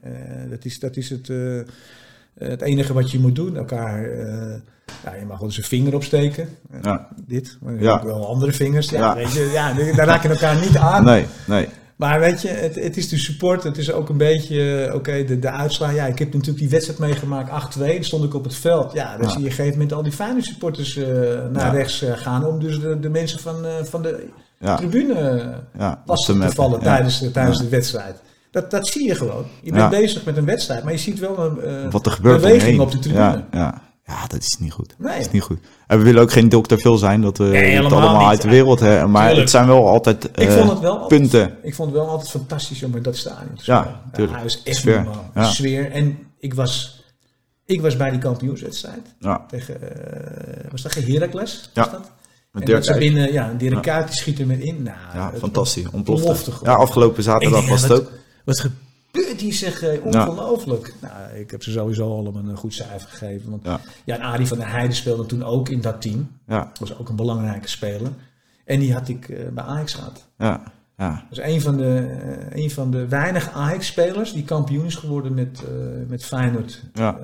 Dat, 0.49 0.65
is, 0.65 0.79
dat 0.79 0.97
is 0.97 1.11
het, 1.11 1.29
het 2.39 2.63
enige 2.63 2.93
wat 2.93 3.11
je 3.11 3.19
moet 3.19 3.35
doen. 3.35 3.57
Elkaar, 3.57 4.09
ja, 5.05 5.15
je 5.15 5.25
mag 5.27 5.39
wel 5.39 5.49
eens 5.49 5.57
een 5.57 5.65
vinger 5.65 5.95
opsteken. 5.95 6.49
Ja. 6.83 7.09
Dit, 7.27 7.59
maar 7.61 7.83
ja. 7.83 8.05
wel 8.05 8.27
andere 8.29 8.53
vingers. 8.53 8.91
Ja, 8.91 8.99
ja. 8.99 9.15
Weet 9.15 9.33
je, 9.33 9.51
ja, 9.53 9.73
daar 9.93 10.07
raak 10.07 10.23
je 10.23 10.29
elkaar 10.29 10.61
niet 10.61 10.77
aan. 10.77 11.05
Nee, 11.05 11.27
nee. 11.47 11.69
Maar 11.97 12.21
weet 12.21 12.43
je, 12.43 12.49
het, 12.49 12.75
het 12.75 12.97
is 12.97 13.09
de 13.09 13.19
support. 13.19 13.63
Het 13.63 13.79
is 13.79 13.93
ook 13.93 14.09
een 14.09 14.17
beetje, 14.17 14.85
oké, 14.87 14.97
okay, 14.97 15.25
de, 15.25 15.39
de 15.39 15.51
uitslag. 15.51 15.95
Ja, 15.95 16.07
ik 16.07 16.19
heb 16.19 16.33
natuurlijk 16.33 16.59
die 16.59 16.69
wedstrijd 16.69 16.99
meegemaakt, 16.99 17.77
8-2. 17.79 17.81
Dan 17.81 18.05
stond 18.05 18.25
ik 18.25 18.35
op 18.35 18.45
het 18.45 18.55
veld. 18.55 18.93
Ja, 18.93 19.17
dan 19.17 19.31
zie 19.31 19.39
je 19.39 19.45
op 19.45 19.51
een 19.51 19.57
gegeven 19.57 19.73
moment 19.73 19.93
al 19.93 20.03
die 20.03 20.13
fijne 20.13 20.43
supporters 20.43 20.97
naar 21.53 21.75
rechts 21.75 22.05
gaan. 22.15 22.47
Om 22.47 22.61
dus 22.61 22.81
de, 22.81 23.01
de 23.01 23.09
mensen 23.09 23.41
van, 23.41 23.67
van 23.83 24.03
de 24.03 24.29
ja. 24.59 24.77
tribune 24.77 25.55
ja, 25.79 26.03
te 26.07 26.51
vallen 26.55 26.81
tijdens, 26.81 27.25
tijdens 27.33 27.59
de 27.59 27.69
wedstrijd. 27.69 28.17
Dat, 28.61 28.71
dat 28.71 28.89
zie 28.89 29.07
je 29.07 29.15
gewoon. 29.15 29.45
Je 29.63 29.73
bent 29.73 29.91
bezig 29.91 30.25
met 30.25 30.37
een 30.37 30.45
wedstrijd, 30.45 30.85
maar 30.85 30.93
je 30.93 30.99
ziet 30.99 31.19
wel 31.19 31.39
een 31.39 31.85
uh, 31.85 31.91
Wat 31.91 32.07
er 32.07 32.13
gebeurt 32.13 32.41
beweging 32.41 32.81
op 32.81 32.91
de 32.91 32.99
tribune. 32.99 33.25
Ja, 33.25 33.47
ja. 33.53 33.83
ja, 34.05 34.27
dat 34.27 34.43
is 34.43 34.57
niet 34.59 34.73
goed. 34.73 34.95
Nee. 34.99 35.13
Dat 35.13 35.27
is 35.27 35.31
niet 35.31 35.43
goed. 35.43 35.59
En 35.87 35.99
we 35.99 36.05
willen 36.05 36.23
ook 36.23 36.33
geen 36.33 36.49
dokter 36.49 36.79
veel 36.79 36.97
zijn, 36.97 37.21
dat 37.21 37.39
we 37.39 37.45
nee, 37.45 37.83
het 37.83 37.93
allemaal 37.93 38.19
niet. 38.19 38.29
uit 38.29 38.43
de 38.43 38.49
wereld 38.49 38.81
hebben. 38.81 39.11
Maar 39.11 39.23
tuurlijk. 39.23 39.41
het 39.41 39.51
zijn 39.51 39.67
wel 39.67 39.89
altijd 39.89 40.25
uh, 40.25 40.45
ik 40.47 40.51
vond 40.51 40.71
het 40.71 40.79
wel 40.79 41.07
punten. 41.07 41.43
Altijd, 41.43 41.59
ik 41.63 41.75
vond 41.75 41.91
het 41.91 42.01
wel 42.01 42.09
altijd 42.09 42.31
fantastisch 42.31 42.83
om 42.83 42.97
in 42.97 43.03
dat 43.03 43.17
stadion 43.17 43.55
te 43.55 43.63
spelen. 43.63 43.83
Ja, 43.83 44.03
tuurlijk. 44.13 44.39
Ja, 44.39 44.45
is 44.45 44.63
echt 44.63 44.77
sfeer. 44.77 45.05
normaal. 45.05 45.51
Sfeer. 45.51 45.91
En 45.91 46.19
ik 46.39 46.55
was, 46.55 47.05
ik 47.67 47.81
was 47.81 47.97
bij 47.97 48.11
die 48.11 48.21
kampioenswedstrijd. 48.21 49.15
Ja. 49.19 49.45
Tegen, 49.49 49.77
uh, 49.83 50.71
was 50.71 50.83
dat 50.83 50.95
Heracles? 50.95 51.71
Ja. 51.75 51.83
Was 51.83 51.91
dat? 51.91 52.11
Met 52.53 52.63
en 52.63 52.75
dat 52.75 52.85
ze 52.87 52.99
binnen, 52.99 53.33
ja, 53.33 53.55
Dirk 53.59 53.85
ja. 53.85 54.03
die 54.03 54.17
schiet 54.17 54.39
er 54.39 54.47
met 54.47 54.61
in. 54.61 54.83
Nou, 54.83 54.97
ja, 55.15 55.33
fantastisch. 55.39 55.91
Ontplofte. 55.91 56.53
Ja, 56.63 56.75
afgelopen 56.75 57.23
zaterdag 57.23 57.69
was 57.69 57.83
het 57.83 57.93
ook. 57.93 58.11
Wat 58.49 58.61
gebeurt 59.11 59.41
hier 59.41 59.53
zeg, 59.53 59.83
eh, 59.83 60.05
ongelooflijk. 60.05 60.95
Ja. 61.01 61.09
Nou, 61.09 61.39
ik 61.39 61.51
heb 61.51 61.63
ze 61.63 61.71
sowieso 61.71 62.19
allemaal 62.19 62.43
een 62.45 62.57
goed 62.57 62.75
cijfer 62.75 63.09
gegeven. 63.09 63.51
Want 63.51 63.65
ja, 63.65 63.81
ja 64.05 64.15
en 64.15 64.21
Arie 64.21 64.47
van 64.47 64.59
der 64.59 64.71
Heijden 64.71 64.97
speelde 64.97 65.27
toen 65.27 65.45
ook 65.45 65.69
in 65.69 65.81
dat 65.81 66.01
team. 66.01 66.31
Ja. 66.47 66.73
Was 66.81 66.99
ook 66.99 67.09
een 67.09 67.17
belangrijke 67.17 67.69
speler. 67.69 68.11
En 68.65 68.81
die 68.81 68.93
had 68.93 69.09
ik 69.09 69.29
uh, 69.29 69.49
bij 69.49 69.65
Ajax 69.65 69.95
gehad. 69.95 70.29
Ja. 70.39 70.63
Ja. 70.97 71.25
Dat 71.29 71.39
is 71.39 71.55
een 71.55 71.61
van 71.61 71.77
de, 71.77 72.19
uh, 72.53 72.63
een 72.63 72.71
van 72.71 72.91
de 72.91 73.09
weinige 73.09 73.51
Ajax-spelers 73.51 74.33
die 74.33 74.45
kampioen 74.45 74.85
is 74.85 74.95
geworden 74.95 75.35
met, 75.35 75.65
uh, 75.65 76.09
met 76.09 76.25
Feyenoord. 76.25 76.85
Ja. 76.95 77.19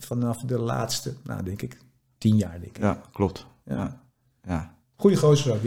vanaf 0.00 0.36
de 0.36 0.58
laatste, 0.58 1.14
nou 1.24 1.42
denk 1.42 1.62
ik, 1.62 1.78
tien 2.18 2.36
jaar 2.36 2.60
denk 2.60 2.76
ik. 2.76 2.82
Ja, 2.82 3.00
klopt. 3.12 3.46
Ja. 3.64 4.00
Ja. 4.46 4.74
Goeie 4.96 5.16
gozer 5.16 5.52
ook, 5.52 5.62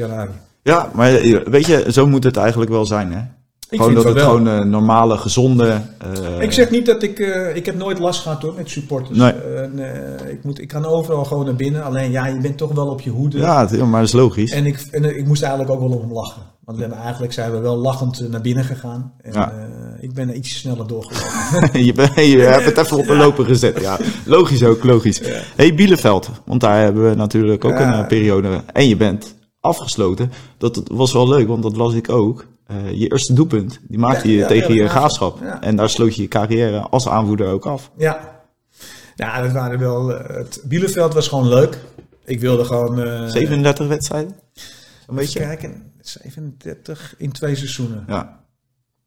Ja, 0.63 0.91
maar 0.93 1.11
weet 1.45 1.65
je, 1.65 1.91
zo 1.91 2.07
moet 2.07 2.23
het 2.23 2.37
eigenlijk 2.37 2.71
wel 2.71 2.85
zijn, 2.85 3.11
hè? 3.11 3.23
Ik 3.73 3.79
gewoon 3.79 3.93
dat 3.93 4.03
het 4.03 4.21
gewoon 4.21 4.47
uh, 4.47 4.63
normale, 4.63 5.17
gezonde. 5.17 5.81
Uh... 6.05 6.41
Ik 6.41 6.51
zeg 6.51 6.69
niet 6.69 6.85
dat 6.85 7.03
ik. 7.03 7.19
Uh, 7.19 7.55
ik 7.55 7.65
heb 7.65 7.75
nooit 7.75 7.99
last 7.99 8.21
gehad 8.21 8.41
hoor 8.41 8.53
met 8.53 8.69
supporters. 8.69 9.17
Nee. 9.17 9.33
ik, 10.31 10.43
moet, 10.43 10.61
ik 10.61 10.67
kan 10.67 10.85
overal 10.85 11.25
gewoon 11.25 11.45
naar 11.45 11.55
binnen. 11.55 11.83
Alleen 11.83 12.11
ja, 12.11 12.27
je 12.27 12.39
bent 12.39 12.57
toch 12.57 12.71
wel 12.71 12.87
op 12.87 13.01
je 13.01 13.09
hoede. 13.09 13.37
Ja, 13.37 13.67
maar 13.85 13.99
dat 13.99 14.07
is 14.07 14.11
logisch. 14.15 14.51
En 14.51 14.65
ik, 14.65 14.87
en 14.91 15.17
ik 15.17 15.25
moest 15.25 15.41
eigenlijk 15.41 15.71
ook 15.71 15.89
wel 15.89 15.97
om 15.97 16.13
lachen. 16.13 16.41
Want 16.65 16.77
we 16.77 16.83
hebben, 16.83 17.01
eigenlijk 17.01 17.33
zijn 17.33 17.51
we 17.51 17.59
wel 17.59 17.75
lachend 17.75 18.29
naar 18.29 18.41
binnen 18.41 18.63
gegaan. 18.63 19.13
En 19.21 19.33
ja. 19.33 19.53
ik 19.99 20.13
ben 20.13 20.29
er 20.29 20.35
iets 20.35 20.57
sneller 20.59 20.87
doorgelopen. 20.87 21.83
je, 21.85 21.93
ben, 21.93 22.27
je 22.27 22.39
hebt 22.55 22.65
het 22.65 22.77
even 22.77 22.97
op 22.97 23.07
een 23.07 23.17
lopen 23.17 23.45
gezet. 23.45 23.79
Ja, 23.81 23.99
logisch 24.25 24.63
ook, 24.63 24.83
logisch. 24.83 25.17
Ja. 25.17 25.39
hey, 25.55 25.73
Bielefeld. 25.75 26.29
Want 26.45 26.61
daar 26.61 26.81
hebben 26.81 27.09
we 27.09 27.15
natuurlijk 27.15 27.65
ook 27.65 27.79
een 27.79 28.07
periode. 28.07 28.63
En 28.73 28.87
je 28.87 28.97
bent 28.97 29.35
afgesloten. 29.59 30.31
Dat 30.57 30.81
was 30.91 31.13
wel 31.13 31.27
leuk, 31.27 31.47
want 31.47 31.63
dat 31.63 31.75
las 31.75 31.93
ik 31.93 32.09
ook. 32.09 32.45
Uh, 32.73 32.91
je 32.91 33.07
eerste 33.07 33.33
doelpunt, 33.33 33.79
die 33.87 33.99
maakte 33.99 34.31
je 34.31 34.45
tegen 34.45 34.73
je 34.73 34.87
graafschap. 34.87 35.41
En 35.41 35.75
daar 35.75 35.89
sloot 35.89 36.15
je 36.15 36.21
je 36.21 36.27
carrière 36.27 36.79
als 36.79 37.07
aanvoerder 37.07 37.47
ook 37.47 37.65
af. 37.65 37.91
Ja, 37.97 38.41
ja 39.15 39.41
dat 39.41 39.51
waren 39.51 39.79
wel. 39.79 40.07
Het 40.07 40.61
Bielefeld 40.63 41.13
was 41.13 41.27
gewoon 41.27 41.47
leuk. 41.47 41.77
Ik 42.25 42.39
wilde 42.39 42.65
gewoon. 42.65 42.99
Uh, 42.99 43.27
37 43.27 43.87
wedstrijden? 43.87 44.35
Een 45.07 45.15
beetje? 45.15 45.39
kijken, 45.39 45.91
37 46.01 47.15
in 47.17 47.31
twee 47.31 47.55
seizoenen. 47.55 48.03
Ja. 48.07 48.41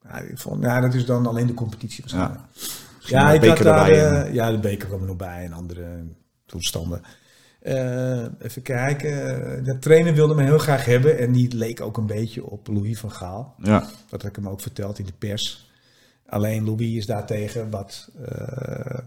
Ja, 0.09 0.19
ik 0.19 0.39
vond, 0.39 0.63
ja, 0.63 0.81
dat 0.81 0.95
is 0.95 1.07
dan 1.07 1.27
alleen 1.27 1.47
de 1.47 1.55
competitie 1.55 2.01
waarschijnlijk. 2.01 2.41
Ja, 3.01 3.33
ja 3.33 3.43
ik 3.43 3.49
had 3.49 3.59
daar, 3.59 3.91
uh, 3.91 4.35
ja, 4.35 4.51
de 4.51 4.59
beker 4.59 4.89
kwam 4.89 5.01
er 5.01 5.07
nog 5.07 5.17
bij 5.17 5.45
en 5.45 5.53
andere 5.53 6.05
toestanden. 6.47 7.03
Uh, 7.69 8.25
even 8.39 8.63
kijken. 8.63 9.11
De 9.65 9.79
trainer 9.79 10.15
wilde 10.15 10.35
me 10.35 10.43
heel 10.43 10.59
graag 10.59 10.85
hebben. 10.85 11.19
En 11.19 11.33
die 11.33 11.55
leek 11.57 11.81
ook 11.81 11.97
een 11.97 12.07
beetje 12.07 12.45
op 12.45 12.67
Louis 12.69 12.99
van 12.99 13.11
Gaal. 13.13 13.55
Ja. 13.63 13.79
Dat 14.09 14.23
heb 14.23 14.31
ik 14.31 14.37
hem 14.37 14.49
ook 14.49 14.61
verteld 14.61 14.99
in 14.99 15.05
de 15.05 15.13
pers. 15.19 15.71
Alleen 16.29 16.65
Louis 16.65 16.95
is 16.97 17.07
daartegen 17.07 17.71
wat. 17.71 18.09
Uh, 18.21 18.99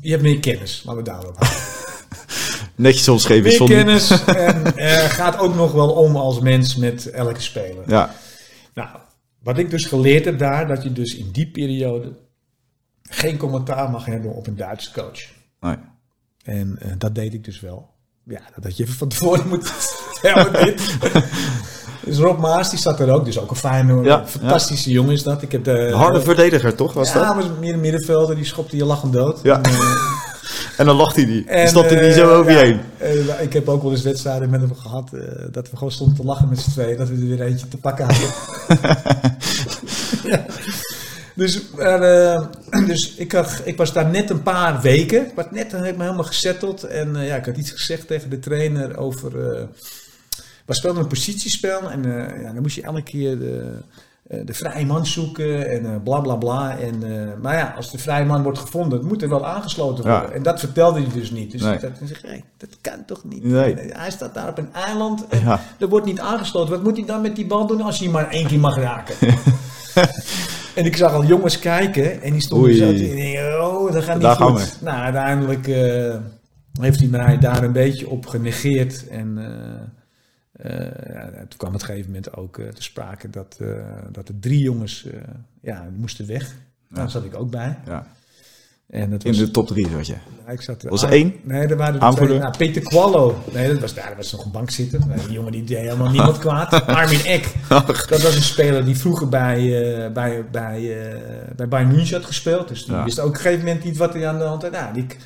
je 0.00 0.10
hebt 0.10 0.22
meer 0.22 0.40
kennis, 0.40 0.82
maar 0.82 0.96
we 0.96 1.02
daarop 1.02 1.36
houden. 1.36 1.58
Netjes 2.74 3.08
omschreven. 3.08 3.42
Meer 3.42 3.52
zonder- 3.52 3.76
kennis 3.76 4.24
en 4.24 4.76
eh, 4.76 4.92
gaat 4.98 5.38
ook 5.38 5.54
nog 5.54 5.72
wel 5.72 5.90
om 5.92 6.16
als 6.16 6.40
mens 6.40 6.76
met 6.76 7.10
elke 7.10 7.40
speler. 7.40 7.84
Ja, 7.86 8.14
Nou, 8.74 8.88
wat 9.42 9.58
ik 9.58 9.70
dus 9.70 9.84
geleerd 9.84 10.24
heb 10.24 10.38
daar, 10.38 10.66
dat 10.66 10.82
je 10.82 10.92
dus 10.92 11.16
in 11.16 11.30
die 11.30 11.50
periode 11.50 12.12
geen 13.02 13.36
commentaar 13.36 13.90
mag 13.90 14.04
hebben 14.04 14.34
op 14.34 14.46
een 14.46 14.56
Duitse 14.56 14.92
coach. 14.92 15.20
nee. 15.60 15.76
En 16.50 16.76
eh, 16.80 16.90
dat 16.98 17.14
deed 17.14 17.34
ik 17.34 17.44
dus 17.44 17.60
wel. 17.60 17.88
Ja, 18.24 18.40
dat 18.54 18.64
had 18.64 18.76
je 18.76 18.82
even 18.82 18.94
van 18.94 19.08
tevoren 19.08 19.48
moeten 19.48 19.70
helemaal 20.22 20.62
niet. 20.64 20.82
Dus 22.04 22.18
Rob 22.18 22.40
Maas, 22.40 22.70
die 22.70 22.78
zat 22.78 23.00
er 23.00 23.10
ook. 23.10 23.24
Dus 23.24 23.38
ook 23.38 23.50
een 23.50 23.56
fijne, 23.56 24.02
Ja, 24.02 24.26
fantastische 24.26 24.90
jongen 24.90 25.12
is 25.12 25.22
dat. 25.22 25.42
Ik 25.42 25.52
heb 25.52 25.64
de, 25.64 25.70
Een 25.78 25.92
harde 25.92 26.20
verdediger, 26.20 26.74
toch? 26.74 26.92
Was 26.92 27.12
ja, 27.12 27.34
dat? 27.34 27.34
was 27.34 27.58
meer 27.60 27.74
een 27.74 27.80
middenvelder, 27.80 28.36
die 28.36 28.44
schopte 28.44 28.76
je 28.76 28.84
lachend 28.84 29.12
dood. 29.12 29.40
Ja. 29.42 29.56
En, 29.56 29.70
eh, 29.72 29.78
En 30.76 30.86
dan 30.86 30.96
lacht 30.96 31.16
hij 31.16 31.24
die. 31.26 31.44
En, 31.44 31.68
stapt 31.68 31.90
hij 31.90 32.08
eh, 32.08 32.14
zo 32.16 32.34
over 32.34 32.52
je 32.52 32.58
ja, 32.58 32.64
heen. 32.64 32.80
eh, 32.98 33.42
ik 33.42 33.52
heb 33.52 33.68
ook 33.68 33.82
wel 33.82 33.90
eens 33.92 34.02
wedstrijden 34.02 34.50
met 34.50 34.60
hem 34.60 34.74
gehad, 34.74 35.12
eh, 35.12 35.20
dat 35.50 35.70
we 35.70 35.76
gewoon 35.76 35.92
stonden 35.92 36.16
te 36.16 36.24
lachen 36.24 36.48
met 36.48 36.60
z'n 36.60 36.70
tweeën, 36.70 36.96
dat 36.96 37.08
we 37.08 37.14
er 37.14 37.26
weer 37.28 37.40
eentje 37.42 37.68
te 37.68 37.76
pakken 37.76 38.04
hadden. 38.06 38.28
Ja. 40.24 40.44
Dus, 41.40 41.70
eh, 41.76 42.40
dus 42.86 43.14
ik, 43.14 43.32
had, 43.32 43.60
ik 43.64 43.76
was 43.76 43.92
daar 43.92 44.10
net 44.10 44.30
een 44.30 44.42
paar 44.42 44.80
weken. 44.80 45.26
Ik 45.26 45.34
was 45.34 45.44
net 45.50 45.72
heb 45.72 45.96
me 45.96 46.02
helemaal 46.02 46.24
gesetteld. 46.24 46.82
En 46.84 47.16
eh, 47.16 47.26
ja, 47.26 47.36
ik 47.36 47.44
had 47.44 47.56
iets 47.56 47.70
gezegd 47.70 48.06
tegen 48.06 48.30
de 48.30 48.38
trainer 48.38 48.96
over. 48.96 49.52
eh 49.52 49.62
we 50.66 50.76
speelden 50.76 51.02
een 51.02 51.08
positiespel. 51.08 51.90
En 51.90 52.02
ja, 52.42 52.52
dan 52.52 52.62
moest 52.62 52.76
je 52.76 52.82
elke 52.82 53.02
keer 53.02 53.38
de, 53.38 53.78
de 54.44 54.54
vrije 54.54 54.86
man 54.86 55.06
zoeken. 55.06 55.68
En 55.70 56.02
bla 56.02 56.20
bla 56.20 56.34
bla. 56.34 56.78
En, 56.78 56.98
maar 57.42 57.56
ja, 57.56 57.74
als 57.76 57.90
de 57.90 57.98
vrije 57.98 58.24
man 58.24 58.42
wordt 58.42 58.58
gevonden, 58.58 59.06
moet 59.06 59.22
er 59.22 59.28
wel 59.28 59.46
aangesloten 59.46 60.04
worden. 60.04 60.28
Ja. 60.28 60.34
En 60.34 60.42
dat 60.42 60.60
vertelde 60.60 61.00
hij 61.00 61.12
dus 61.12 61.30
niet. 61.30 61.50
Dus 61.52 61.60
Nee. 61.60 61.74
ik 61.74 61.80
dacht, 61.80 61.98
zeg, 62.04 62.22
hey, 62.22 62.44
dat 62.56 62.68
kan 62.80 63.04
toch 63.06 63.24
niet? 63.24 63.44
Nee. 63.44 63.74
Hij 63.74 64.10
staat 64.10 64.34
daar 64.34 64.48
op 64.48 64.58
een 64.58 64.72
eiland. 64.74 65.26
En 65.28 65.40
Ja. 65.40 65.60
er 65.78 65.88
wordt 65.88 66.06
niet 66.06 66.20
aangesloten. 66.20 66.70
Wat 66.74 66.82
moet 66.82 66.96
hij 66.96 67.06
dan 67.06 67.20
met 67.20 67.36
die 67.36 67.46
bal 67.46 67.66
doen 67.66 67.80
als 67.82 67.98
hij 67.98 68.08
maar 68.08 68.28
één 68.30 68.46
keer 68.46 68.58
mag 68.60 68.76
raken? 68.76 69.14
en 70.74 70.84
ik 70.84 70.96
zag 70.96 71.12
al 71.12 71.24
jongens 71.24 71.58
kijken 71.58 72.22
en 72.22 72.32
die 72.32 72.40
stonden 72.40 72.74
zo 72.74 72.92
te 72.92 73.14
denken, 73.14 73.66
oh, 73.66 73.92
dat 73.92 74.04
gaat 74.04 74.14
niet 74.14 74.22
Daar 74.22 74.36
gaan 74.36 74.58
goed. 74.58 74.78
Nou, 74.82 74.98
uiteindelijk 74.98 75.68
eh, 75.68 76.16
heeft 76.80 77.00
hij 77.00 77.08
mij 77.08 77.38
daar 77.38 77.62
een 77.62 77.72
beetje 77.72 78.08
op 78.08 78.26
genegeerd. 78.26 79.08
En 79.08 79.38
eh, 79.38 80.80
eh, 80.80 81.14
ja, 81.14 81.30
toen 81.30 81.56
kwam 81.56 81.74
op 81.74 81.80
een 81.80 81.86
gegeven 81.86 82.06
moment 82.06 82.36
ook 82.36 82.54
te 82.56 82.82
sprake 82.82 83.30
dat, 83.30 83.58
dat 84.12 84.28
er 84.28 84.38
drie 84.40 84.62
jongens 84.62 85.06
ja, 85.60 85.88
moesten 85.96 86.26
weg. 86.26 86.54
Daar 86.88 87.10
zat 87.10 87.24
ik 87.24 87.34
ook 87.34 87.50
bij. 87.50 87.78
Ja. 87.86 88.06
En 88.90 89.10
dat 89.10 89.24
In 89.24 89.30
was, 89.30 89.40
de 89.40 89.50
top 89.50 89.66
drie 89.66 89.88
zat 89.96 90.06
je. 90.06 90.14
ik 90.48 90.60
zat, 90.60 90.82
Was 90.82 91.02
er 91.02 91.10
één? 91.10 91.34
Nee, 91.42 91.66
er 91.66 91.76
waren 91.76 92.00
er 92.00 92.14
twee. 92.14 92.38
Nou, 92.38 92.56
Peter 92.56 92.82
Quallo. 92.82 93.38
Nee, 93.52 93.68
dat 93.72 93.80
was, 93.80 93.94
daar 93.94 94.06
dat 94.08 94.16
was 94.16 94.32
nog 94.32 94.44
een 94.44 94.50
bank 94.50 94.70
zitten. 94.70 95.12
Die 95.26 95.32
jongen 95.32 95.52
die 95.52 95.64
deed 95.64 95.78
helemaal 95.78 96.10
niemand 96.10 96.38
kwaad. 96.44 96.86
Armin 96.86 97.24
Eck. 97.24 97.52
Dat 98.08 98.22
was 98.22 98.34
een 98.36 98.42
speler 98.42 98.84
die 98.84 98.96
vroeger 98.96 99.28
bij, 99.28 99.56
eh 100.04 100.12
bij, 100.12 100.44
bij, 100.50 101.02
eh 101.06 101.14
bij 101.56 101.68
Bayern 101.68 101.90
München 101.90 102.16
had 102.16 102.26
gespeeld. 102.26 102.68
Dus 102.68 102.84
die 102.84 102.94
Ja. 102.94 103.04
wist 103.04 103.20
ook 103.20 103.26
op 103.28 103.34
een 103.34 103.40
gegeven 103.40 103.64
moment 103.64 103.84
niet 103.84 103.96
wat 103.96 104.12
hij 104.12 104.28
aan 104.28 104.38
de 104.38 104.44
hand 104.44 104.62
had. 104.62 104.70
Nou, 104.70 104.98
ik, 104.98 105.16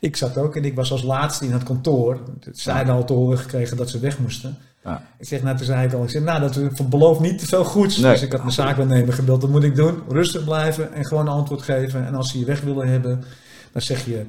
ik 0.00 0.16
zat 0.16 0.38
ook 0.38 0.56
en 0.56 0.64
ik 0.64 0.74
was 0.74 0.92
als 0.92 1.02
laatste 1.02 1.44
in 1.44 1.52
het 1.52 1.62
kantoor. 1.62 2.18
Zij 2.52 2.74
hadden 2.74 2.94
al 2.94 3.04
te 3.04 3.12
horen 3.12 3.38
gekregen 3.38 3.76
dat 3.76 3.90
ze 3.90 3.98
weg 3.98 4.18
moesten. 4.18 4.56
Ja. 4.84 5.02
Ik 5.18 5.26
zeg, 5.28 5.42
nou, 5.42 5.56
toen 5.56 5.66
zei 5.66 5.86
ik 5.86 5.92
al, 5.92 6.02
ik 6.02 6.10
zeg, 6.10 6.22
nou, 6.22 6.40
dat 6.40 6.88
belooft 6.88 7.20
niet 7.20 7.38
te 7.38 7.46
veel 7.46 7.64
goeds. 7.64 7.96
Nee. 7.96 8.12
Dus 8.12 8.22
ik 8.22 8.30
had 8.32 8.40
mijn 8.40 8.52
zaakwaarnemer 8.52 9.12
gebeld, 9.14 9.40
dat 9.40 9.50
moet 9.50 9.62
ik 9.64 9.74
doen. 9.76 10.02
Rustig 10.08 10.44
blijven 10.44 10.92
en 10.92 11.04
gewoon 11.04 11.26
een 11.26 11.32
antwoord 11.32 11.62
geven. 11.62 12.06
En 12.06 12.14
als 12.14 12.30
ze 12.30 12.38
je 12.38 12.44
weg 12.44 12.60
willen 12.60 12.88
hebben, 12.88 13.24
dan 13.72 13.82
zeg 13.82 14.04
je 14.04 14.26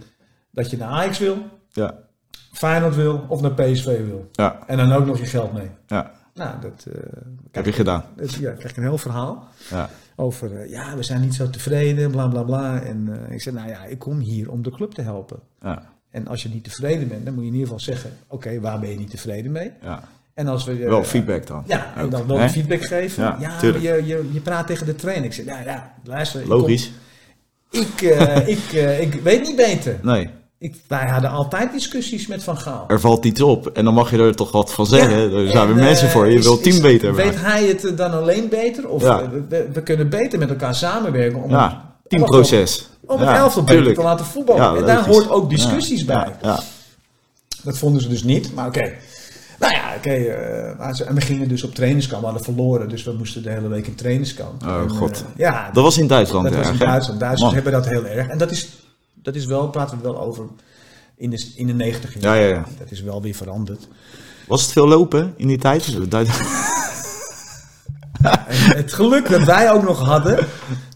dat 0.52 0.70
je 0.70 0.78
naar 0.78 0.90
Ajax 0.90 1.20
wil, 1.20 1.38
Ja. 1.72 1.94
Feyenoord 2.52 2.96
wil 2.96 3.26
of 3.28 3.42
naar 3.42 3.52
PSV 3.54 3.86
wil. 3.86 4.30
Ja. 4.32 4.60
En 4.68 4.78
dan 4.78 4.92
ook 4.92 5.06
nog 5.06 5.20
je 5.20 5.26
geld 5.26 5.54
mee. 5.54 5.70
Ja. 5.88 6.12
Nou, 6.34 6.62
dat, 6.62 6.86
eh, 6.94 7.02
Heb 7.52 7.66
je 7.66 7.72
gedaan. 7.72 8.04
dat 8.16 8.34
ja, 8.34 8.52
krijg 8.52 8.70
ik 8.72 8.78
een 8.78 8.84
heel 8.84 8.98
verhaal 8.98 9.48
Ja. 9.70 9.90
over, 10.16 10.56
eh, 10.62 10.70
ja, 10.70 10.96
we 10.96 11.04
zijn 11.04 11.22
niet 11.22 11.34
zo 11.36 11.50
tevreden, 11.50 12.12
bla 12.12 12.28
bla 12.28 12.44
bla. 12.44 12.80
En 12.82 13.26
eh, 13.28 13.34
ik 13.34 13.42
zeg, 13.42 13.54
nou 13.54 13.70
ja, 13.70 13.84
ik 13.84 14.00
kom 14.00 14.20
hier 14.20 14.52
om 14.52 14.62
de 14.64 14.72
club 14.72 14.92
te 14.94 15.02
helpen. 15.02 15.40
Ja. 15.62 15.84
En 16.10 16.28
als 16.28 16.44
je 16.44 16.50
niet 16.50 16.64
tevreden 16.64 17.08
bent, 17.08 17.26
dan 17.26 17.34
moet 17.34 17.44
je 17.44 17.50
in 17.50 17.56
ieder 17.56 17.68
geval 17.74 17.84
zeggen, 17.94 18.12
oké, 18.28 18.60
waar 18.60 18.80
ben 18.80 18.90
je 18.90 18.98
niet 18.98 19.10
tevreden 19.10 19.52
mee? 19.52 19.72
ja. 19.82 20.04
En 20.34 20.48
als 20.48 20.64
we... 20.64 20.72
eh, 20.72 20.88
Wel 20.90 21.04
feedback 21.04 21.48
dan. 21.48 21.64
Ja, 21.68 21.94
en 21.96 22.04
Ook, 22.04 22.12
dan 22.12 22.28
wel 22.28 22.38
hè? 22.38 22.50
feedback 22.50 22.84
geven. 22.86 23.24
Ja, 23.24 23.38
Ja, 23.40 23.52
je, 23.80 24.06
je, 24.06 24.30
je 24.32 24.40
praat 24.40 24.68
tegen 24.68 24.86
de 24.86 24.96
trainer. 24.96 25.26
Ik 25.26 25.34
zeg, 25.34 25.46
ja, 25.46 25.60
ja, 25.66 25.94
luister. 26.04 26.42
ik 26.42 26.48
Logisch. 26.48 26.92
Ik, 27.72 28.02
eh, 28.02 28.48
ik, 28.58 28.74
eh, 28.74 29.02
ik 29.02 29.14
weet 29.14 29.42
niet 29.42 29.56
beter. 29.56 30.00
Nee, 30.02 30.30
Ik, 30.58 30.76
wij 30.88 31.08
hadden 31.10 31.30
altijd 31.30 31.72
discussies 31.72 32.28
met 32.28 32.44
Van 32.44 32.58
Gaal. 32.58 32.86
er 32.88 33.00
valt 33.00 33.26
iets 33.26 33.42
op. 33.42 33.68
En 33.68 33.86
dan 33.86 33.94
mag 33.94 34.12
je 34.12 34.18
er 34.18 34.36
toch 34.36 34.52
wat 34.52 34.74
van 34.74 34.86
zeggen. 34.86 35.20
Ja, 35.32 35.38
er 35.40 35.48
zijn 35.52 35.68
en, 35.68 35.74
weer 35.76 35.84
mensen 35.84 36.10
voor. 36.10 36.28
Je 36.30 36.38
is- 36.38 36.44
wilt 36.44 36.64
team 36.64 36.76
is- 36.76 36.82
beter 36.82 37.16
Weet 37.16 37.26
maken. 37.26 37.42
hij 37.42 37.66
het 37.66 37.98
dan 37.98 38.12
alleen 38.12 38.50
beter? 38.50 38.88
Of 38.90 39.02
Ja. 39.02 39.30
we, 39.50 39.70
we 39.74 39.82
kunnen 39.84 40.10
beter 40.10 40.40
met 40.40 40.50
elkaar 40.50 40.76
samenwerken 40.76 41.44
om, 41.44 41.50
Ja, 41.50 41.96
teamproces. 42.08 42.90
om 43.06 43.20
het 43.20 43.30
elftal 43.38 43.62
beter 43.64 43.78
tuurlijk. 43.78 43.98
te 43.98 44.04
laten 44.04 44.26
voetballen. 44.26 44.78
En 44.80 44.86
daar 44.86 45.06
hoort 45.08 45.30
ook 45.30 45.50
discussies 45.50 46.06
bij. 46.06 46.28
Dat 47.64 47.78
vonden 47.78 48.02
ze 48.02 48.08
dus 48.10 48.24
niet, 48.24 48.54
maar 48.56 48.68
oké. 48.68 48.94
Nou 49.60 49.74
ja, 49.74 49.94
oké. 49.98 50.10
eh, 50.10 51.08
en 51.08 51.16
we 51.16 51.22
gingen 51.22 51.48
dus 51.48 51.64
op 51.64 51.76
trainingskamp. 51.76 52.20
We 52.22 52.28
hadden 52.28 52.44
verloren, 52.46 52.90
dus 52.90 53.04
we 53.04 53.12
moesten 53.14 53.44
de 53.44 53.50
hele 53.50 53.68
week 53.68 53.88
in 53.88 53.96
trainingskamp. 53.96 54.64
Oh, 54.66 54.82
En, 54.82 54.90
god. 54.90 55.12
eh, 55.18 55.38
ja, 55.38 55.70
Dat 55.74 55.84
was 55.84 55.98
in 55.98 56.08
Duitsland. 56.08 56.46
dat 56.48 56.56
was 56.56 56.68
erg, 56.68 56.80
in? 56.80 56.86
Duitsland. 56.88 57.20
Duitsers 57.20 57.54
hebben 57.54 57.72
dat 57.72 57.88
heel 57.90 58.06
erg. 58.06 58.28
En 58.28 58.38
dat 58.38 58.52
is, 58.52 58.70
dat 59.14 59.36
is 59.36 59.46
wel, 59.46 59.70
praten 59.70 59.98
we 59.98 60.04
wel 60.04 60.22
over 60.22 60.46
in 61.18 61.30
de, 61.30 61.52
in 61.56 61.68
de 61.68 61.74
90 61.74 62.22
Ja, 62.22 62.34
ja, 62.34 62.48
ja. 62.48 62.66
Dat 62.80 62.92
is 62.92 63.02
wel 63.02 63.22
weer 63.22 63.36
veranderd. 63.36 63.88
Was 64.48 64.62
het 64.62 64.72
veel 64.72 64.88
lopen 64.88 65.34
in 65.38 65.48
die 65.48 65.58
tijd? 65.58 65.86
Het 68.76 68.94
geluk 68.94 69.30
dat 69.30 69.44
wij 69.44 69.72
ook 69.72 69.84
nog 69.84 70.00
hadden, 70.00 70.48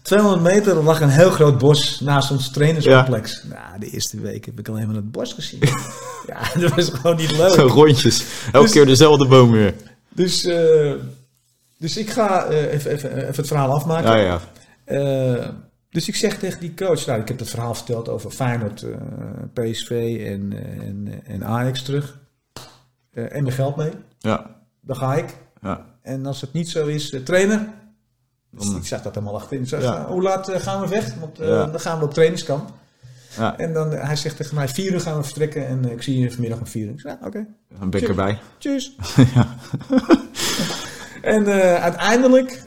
200 0.02 0.42
meter 0.42 0.76
er 0.76 0.82
lag 0.82 1.00
een 1.00 1.08
heel 1.08 1.30
groot 1.30 1.58
bos 1.58 2.00
naast 2.00 2.30
ons 2.30 2.50
trainerscomplex. 2.50 3.42
Nou, 3.44 3.78
de 3.78 3.90
eerste 3.90 4.20
week 4.20 4.44
heb 4.46 4.58
ik 4.58 4.68
alleen 4.68 4.86
maar 4.86 4.96
het 4.96 5.10
bos 5.10 5.32
gezien. 5.32 5.60
ja, 6.26 6.60
dat 6.60 6.74
was 6.74 6.88
gewoon 6.90 7.16
niet 7.16 7.36
leuk. 7.36 7.52
Zo 7.52 7.66
rondjes. 7.66 8.24
Elke 8.52 8.60
Dus- 8.66 8.72
keer 8.74 8.86
dezelfde 8.86 9.26
boom 9.26 9.50
weer. 9.50 9.74
Dus, 10.08 10.44
eh, 10.44 10.92
dus 11.78 11.96
ik 11.96 12.10
ga 12.10 12.44
eh, 12.44 12.72
even, 12.72 12.90
even, 12.90 13.16
even 13.16 13.34
het 13.36 13.46
verhaal 13.46 13.72
afmaken. 13.72 14.10
Ja, 14.10 14.16
ja. 14.16 14.40
Eh, 14.84 15.48
dus 15.90 16.08
ik 16.08 16.16
zeg 16.16 16.38
tegen 16.38 16.60
die 16.60 16.74
coach, 16.74 17.06
nou, 17.06 17.20
ik 17.20 17.28
heb 17.28 17.38
het 17.38 17.50
verhaal 17.50 17.74
verteld 17.74 18.08
over 18.08 18.30
Feyenoord, 18.30 18.84
PSV 19.52 19.90
en, 20.26 20.52
en, 20.80 21.22
en 21.26 21.44
Ajax 21.44 21.82
terug. 21.82 22.18
En 23.12 23.42
mijn 23.42 23.52
geld 23.54 23.76
mee. 23.76 23.90
Ja, 24.18 24.46
Dan 24.80 24.96
ga 24.96 25.14
ik. 25.14 25.34
ja. 25.62 25.84
En 26.08 26.26
als 26.26 26.40
het 26.40 26.52
niet 26.52 26.68
zo 26.68 26.86
is, 26.86 27.10
eh, 27.12 27.20
trainer. 27.20 27.68
Dus 28.50 28.66
Dan- 28.66 28.76
ik 28.76 28.86
zag 28.86 29.02
dat 29.02 29.14
helemaal 29.14 29.34
achterin. 29.36 29.62
Ik 29.62 29.68
Ja. 29.70 29.78
nou, 29.78 30.12
hoe 30.12 30.22
laat 30.22 30.48
eh, 30.48 30.60
gaan 30.60 30.80
we 30.80 30.88
weg? 30.88 31.14
Want 31.14 31.38
eh, 31.38 31.48
dan 31.48 31.80
gaan 31.80 31.98
we 31.98 32.04
op 32.04 32.14
trainingskamp. 32.14 32.70
ja. 33.36 33.58
En 33.58 33.72
dan, 33.72 33.92
eh, 33.92 34.06
hij 34.06 34.16
zegt 34.16 34.36
tegen 34.36 34.54
mij, 34.54 34.68
vier 34.68 34.92
uur 34.92 35.00
gaan 35.00 35.16
we 35.16 35.22
vertrekken. 35.24 35.66
En 35.66 35.84
ik 35.90 36.02
zie 36.02 36.18
je 36.18 36.30
vanmiddag 36.30 36.58
om 36.58 36.66
vier 36.66 36.86
uur. 36.86 36.92
Ik 36.92 37.00
zeg, 37.00 37.16
ja, 37.20 37.26
oké. 37.26 37.46
Dan 37.78 37.90
ben 37.90 38.02
ik 38.02 38.08
erbij. 38.08 38.38
Tjus. 38.58 38.96
en 41.22 41.46
uiteindelijk, 41.80 42.62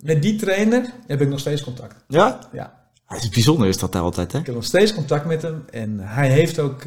met 0.00 0.22
die 0.22 0.36
trainer, 0.36 0.90
heb 1.06 1.20
ik 1.20 1.28
nog 1.28 1.40
steeds 1.40 1.62
contact. 1.62 1.94
Ja? 2.08 2.38
Ja. 2.52 2.82
Het 3.06 3.22
is 3.22 3.28
bijzonder 3.28 3.68
is 3.68 3.78
dat 3.78 3.92
daar 3.92 4.02
altijd, 4.02 4.32
hè? 4.32 4.38
Ik 4.38 4.46
heb 4.46 4.54
nog 4.54 4.64
steeds 4.64 4.94
contact 4.94 5.26
met 5.26 5.42
hem. 5.42 5.64
En 5.70 5.98
hij 6.00 6.28
heeft 6.30 6.58
ook 6.58 6.82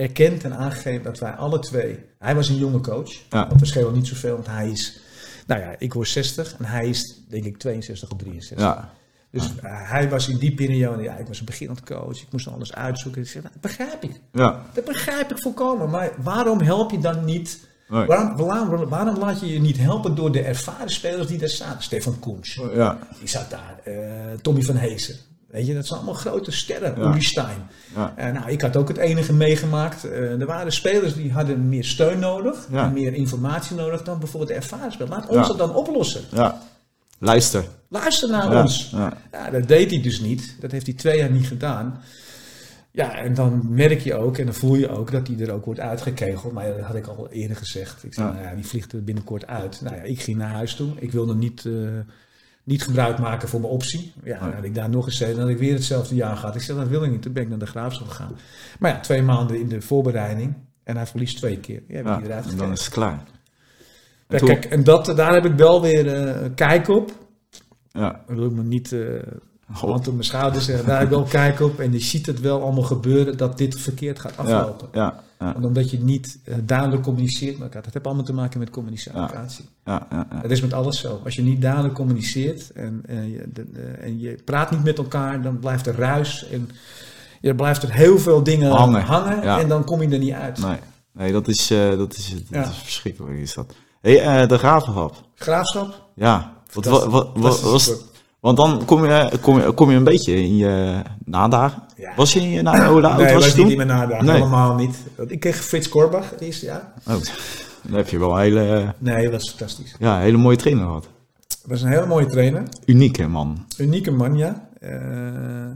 erkend 0.00 0.44
en 0.44 0.56
aangegeven 0.56 1.02
dat 1.02 1.18
wij 1.18 1.30
alle 1.32 1.58
twee... 1.58 1.98
Hij 2.18 2.34
was 2.34 2.48
een 2.48 2.56
jonge 2.56 2.80
coach. 2.80 3.12
Ja. 3.30 3.44
Dat 3.44 3.58
verschilt 3.58 3.94
niet 3.94 4.06
zoveel, 4.06 4.34
want 4.34 4.46
hij 4.46 4.70
is... 4.70 5.00
Nou 5.46 5.60
ja, 5.60 5.74
ik 5.78 5.92
word 5.94 6.08
60 6.08 6.54
en 6.58 6.64
hij 6.64 6.88
is 6.88 7.22
denk 7.28 7.44
ik 7.44 7.58
62 7.58 8.10
of 8.10 8.18
63. 8.18 8.66
Ja. 8.66 8.92
Dus 9.30 9.44
eh, 9.62 9.90
hij 9.90 10.08
was 10.08 10.28
in 10.28 10.38
die 10.38 10.54
periode... 10.54 11.02
Ja, 11.02 11.16
ik 11.16 11.26
was 11.26 11.38
een 11.38 11.44
beginnend 11.44 11.82
coach. 11.84 12.20
Ik 12.20 12.26
moest 12.30 12.48
alles 12.48 12.74
uitzoeken. 12.74 13.22
Ik 13.22 13.28
zeg, 13.28 13.42
nou, 13.42 13.54
dat 13.54 13.62
begrijp 13.62 14.02
ik. 14.02 14.20
Ja. 14.32 14.62
Dat 14.74 14.84
begrijp 14.84 15.30
ik 15.30 15.38
volkomen. 15.38 15.90
Maar 15.90 16.10
waarom 16.22 16.60
help 16.60 16.90
je 16.90 16.98
dan 16.98 17.24
niet... 17.24 17.68
Nee. 17.88 18.06
Waarom, 18.06 18.36
waarom, 18.36 18.88
waarom 18.88 19.16
laat 19.16 19.40
je 19.40 19.46
je 19.46 19.60
niet 19.60 19.78
helpen 19.78 20.14
door 20.14 20.32
de 20.32 20.42
ervaren 20.42 20.90
spelers 20.90 21.26
die 21.26 21.38
daar 21.38 21.48
staan? 21.48 21.82
Stefan 21.82 22.18
Koens. 22.18 22.60
Ja. 22.74 22.98
Die 23.18 23.28
zat 23.28 23.50
daar. 23.50 23.80
Eh, 23.84 23.94
Tommy 24.42 24.62
van 24.62 24.76
Heesen. 24.76 25.16
Weet 25.50 25.66
je, 25.66 25.74
dat 25.74 25.86
zijn 25.86 25.98
allemaal 25.98 26.18
grote 26.18 26.50
sterren. 26.50 26.94
Ja. 27.00 27.10
Uli 27.10 27.22
Stein. 27.22 27.68
Ja. 27.94 28.30
Nou, 28.32 28.50
ik 28.50 28.60
had 28.60 28.76
ook 28.76 28.88
het 28.88 28.96
enige 28.96 29.32
meegemaakt. 29.32 30.04
Eh, 30.04 30.40
er 30.40 30.46
waren 30.46 30.72
spelers 30.72 31.14
die 31.14 31.32
hadden 31.32 31.68
meer 31.68 31.84
steun 31.84 32.18
nodig. 32.18 32.66
Ja. 32.70 32.84
En 32.84 32.92
meer 32.92 33.14
informatie 33.14 33.76
nodig 33.76 34.02
dan 34.02 34.18
bijvoorbeeld 34.18 34.50
de 34.50 34.56
ervaren 34.56 34.92
spelers. 34.92 35.14
Laat 35.16 35.28
ons 35.28 35.46
dat 35.46 35.58
dan 35.58 35.74
oplossen. 35.74 36.20
Ja. 36.32 36.60
Luister. 37.18 37.64
Luister 37.88 38.28
naar 38.30 38.62
ons. 38.62 38.90
Ja. 38.90 39.16
Ja, 39.32 39.50
dat 39.50 39.68
deed 39.68 39.90
hij 39.90 40.02
dus 40.02 40.20
niet. 40.20 40.56
Dat 40.60 40.70
heeft 40.70 40.86
hij 40.86 40.94
twee 40.94 41.18
jaar 41.18 41.30
niet 41.30 41.46
gedaan. 41.46 42.00
Ja, 42.92 43.14
en 43.16 43.34
dan 43.34 43.62
merk 43.68 44.00
je 44.00 44.14
ook 44.14 44.38
en 44.38 44.44
dan 44.44 44.54
voel 44.54 44.74
je 44.74 44.88
ook 44.88 45.10
dat 45.12 45.26
hij 45.26 45.38
er 45.38 45.52
ook 45.52 45.64
wordt 45.64 45.80
uitgekegeld. 45.80 46.52
Maar 46.52 46.66
dat 46.66 46.80
had 46.86 46.96
ik 46.96 47.06
al 47.06 47.28
eerder 47.30 47.56
gezegd. 47.56 48.04
Ik 48.04 48.14
zei, 48.14 48.26
Ja. 48.26 48.32
nou 48.32 48.44
ja, 48.46 48.54
die 48.54 48.66
vliegt 48.66 48.92
er 48.92 49.04
binnenkort 49.04 49.46
uit. 49.46 49.80
Nou 49.80 49.96
ja, 49.96 50.02
ik 50.02 50.20
ging 50.20 50.36
naar 50.36 50.50
huis 50.52 50.74
toe. 50.74 50.90
Ik 50.96 51.12
wilde 51.12 51.34
niet 51.34 51.64
eh, 51.66 51.72
niet 52.64 52.82
gebruik 52.82 53.18
maken 53.18 53.48
voor 53.48 53.60
mijn 53.60 53.72
optie. 53.72 54.12
Ja, 54.24 54.38
dan 54.38 54.52
had 54.52 54.64
ik 54.64 54.74
daar 54.74 54.90
nog 54.90 55.06
eens 55.06 55.22
had 55.22 55.48
ik 55.48 55.58
weer 55.58 55.74
hetzelfde 55.74 56.14
jaar 56.14 56.36
gehad. 56.36 56.54
Ik 56.54 56.62
zei, 56.62 56.78
dat 56.78 56.88
wil 56.88 57.04
ik 57.04 57.10
niet. 57.10 57.22
Toen 57.22 57.32
ben 57.32 57.42
ik 57.42 57.48
naar 57.48 57.58
de 57.58 57.66
Graafschap 57.66 58.08
gegaan. 58.08 58.36
Maar 58.78 58.90
ja, 58.90 59.00
twee 59.00 59.22
maanden 59.22 59.60
in 59.60 59.68
de 59.68 59.80
voorbereiding. 59.80 60.54
En 60.84 60.96
hij 60.96 61.06
verliest 61.06 61.36
twee 61.36 61.58
keer. 61.58 61.82
Ja, 61.88 62.16
die 62.18 62.32
en 62.32 62.56
dan 62.56 62.72
is 62.72 62.84
het 62.84 62.92
klaar. 62.92 63.22
Ja, 64.28 64.38
kijk, 64.38 64.64
en 64.64 64.84
dat, 64.84 65.06
daar 65.06 65.32
heb 65.32 65.44
ik 65.44 65.54
wel 65.54 65.82
weer 65.82 66.14
eh, 66.14 66.50
kijk 66.54 66.88
op. 66.88 67.12
Ja. 67.90 68.22
Dan 68.26 68.36
wil 68.36 68.46
ik 68.46 68.52
me 68.52 68.62
niet 68.62 68.96
Goh. 69.72 69.90
hand 69.90 70.08
op 70.08 70.12
mijn 70.12 70.24
schouders 70.24 70.64
zeggen. 70.64 70.86
Daar 70.86 70.98
heb 70.98 71.08
ik 71.08 71.14
wel 71.14 71.24
kijk 71.24 71.60
op. 71.60 71.80
En 71.80 71.92
je 71.92 72.00
ziet 72.00 72.26
het 72.26 72.40
wel 72.40 72.62
allemaal 72.62 72.82
gebeuren 72.82 73.36
dat 73.36 73.58
dit 73.58 73.80
verkeerd 73.80 74.18
gaat 74.18 74.36
aflopen. 74.36 74.88
ja, 74.92 75.02
ja, 75.02 75.22
Omdat 75.62 75.90
je 75.90 75.98
niet 76.00 76.38
eh, 76.44 76.54
duidelijk 76.64 77.02
communiceert 77.02 77.52
met 77.54 77.62
elkaar. 77.62 77.82
Dat 77.82 77.92
heeft 77.92 78.06
allemaal 78.06 78.24
te 78.24 78.32
maken 78.32 78.58
met 78.58 78.70
communicatie. 78.70 79.64
ja, 79.84 80.06
ja, 80.10 80.26
ja. 80.30 80.40
Het 80.42 80.50
is 80.50 80.60
met 80.60 80.72
alles 80.72 81.00
zo. 81.00 81.20
Als 81.24 81.34
je 81.34 81.42
niet 81.42 81.60
duidelijk 81.62 81.94
communiceert 81.94 82.72
en, 82.72 83.02
eh, 83.06 83.28
je, 83.32 83.48
de- 83.52 83.70
de- 83.72 83.80
en 83.80 84.18
je 84.20 84.38
praat 84.44 84.70
niet 84.70 84.84
met 84.84 84.98
elkaar, 84.98 85.42
dan 85.42 85.58
blijft 85.58 85.86
er 85.86 85.94
ruis 85.94 86.48
en 86.48 86.70
je 87.40 87.54
blijft 87.54 87.82
er 87.82 87.92
heel 87.92 88.18
veel 88.18 88.42
dingen 88.42 88.70
Hangen, 88.70 89.02
hangen, 89.02 89.42
en 89.42 89.68
dan 89.68 89.84
kom 89.84 90.02
je 90.02 90.08
er 90.08 90.18
niet 90.18 90.32
uit. 90.32 90.58
Nee, 90.62 90.76
nee 91.12 91.32
dat, 91.32 91.48
is, 91.48 91.70
eh, 91.70 91.96
dat, 91.96 92.16
is, 92.16 92.30
dat 92.30 92.40
Ja. 92.50 92.62
is 92.70 92.76
verschrikkelijk. 92.76 93.38
Is 93.38 93.54
dat. 93.54 93.74
Hey, 94.00 94.46
de 94.46 94.58
gravenhap. 94.58 95.14
Graafschap? 95.34 96.06
Ja, 96.14 96.52
wat, 96.72 96.84
Fantastisch. 96.84 97.12
wat, 97.12 97.12
wat, 97.12 97.42
wat- 97.42 97.58
Fantastisch 97.60 97.86
was, 97.86 98.04
want 98.40 98.56
dan 98.56 98.84
kom 98.84 99.04
je, 99.06 99.30
kom, 99.40 99.60
je, 99.60 99.72
kom 99.72 99.90
je 99.90 99.96
een 99.96 100.04
beetje 100.04 100.34
in 100.34 100.56
je 100.56 101.02
nadagen. 101.24 101.82
Ja. 102.00 102.12
Was 102.16 102.32
je 102.32 102.40
in 102.40 102.50
je 102.50 102.64
oud 102.64 103.02
nee, 103.02 103.32
was 103.32 103.32
was 103.32 103.46
niet 103.46 103.54
toen? 103.54 103.70
in 103.70 103.76
mijn 103.76 103.88
nadagen. 103.88 104.24
Nee. 104.24 104.34
Helemaal 104.34 104.74
niet. 104.74 104.96
Ik 105.26 105.40
kreeg 105.40 105.56
Frits 105.56 105.88
Korbach 105.88 106.30
het 106.30 106.40
eerste 106.40 106.64
jaar. 106.64 106.92
Oh, 107.06 107.20
dan 107.82 107.94
heb 107.96 108.08
je 108.08 108.18
wel 108.18 108.30
een 108.32 108.40
hele, 108.40 108.66
eh, 108.66 108.88
Nee, 108.98 109.22
dat 109.22 109.32
was 109.32 109.48
fantastisch. 109.48 109.94
ja, 109.98 110.20
hele 110.20 110.36
mooie 110.36 110.56
trainer 110.56 110.84
gehad. 110.84 111.08
Was 111.64 111.82
een 111.82 111.88
hele 111.88 112.06
mooie 112.06 112.26
trainer. 112.26 112.62
Unieke 112.84 113.26
man. 113.26 113.66
Unieke 113.78 114.10
man, 114.10 114.36
ja. 114.36 114.68
Eh, 114.80 115.70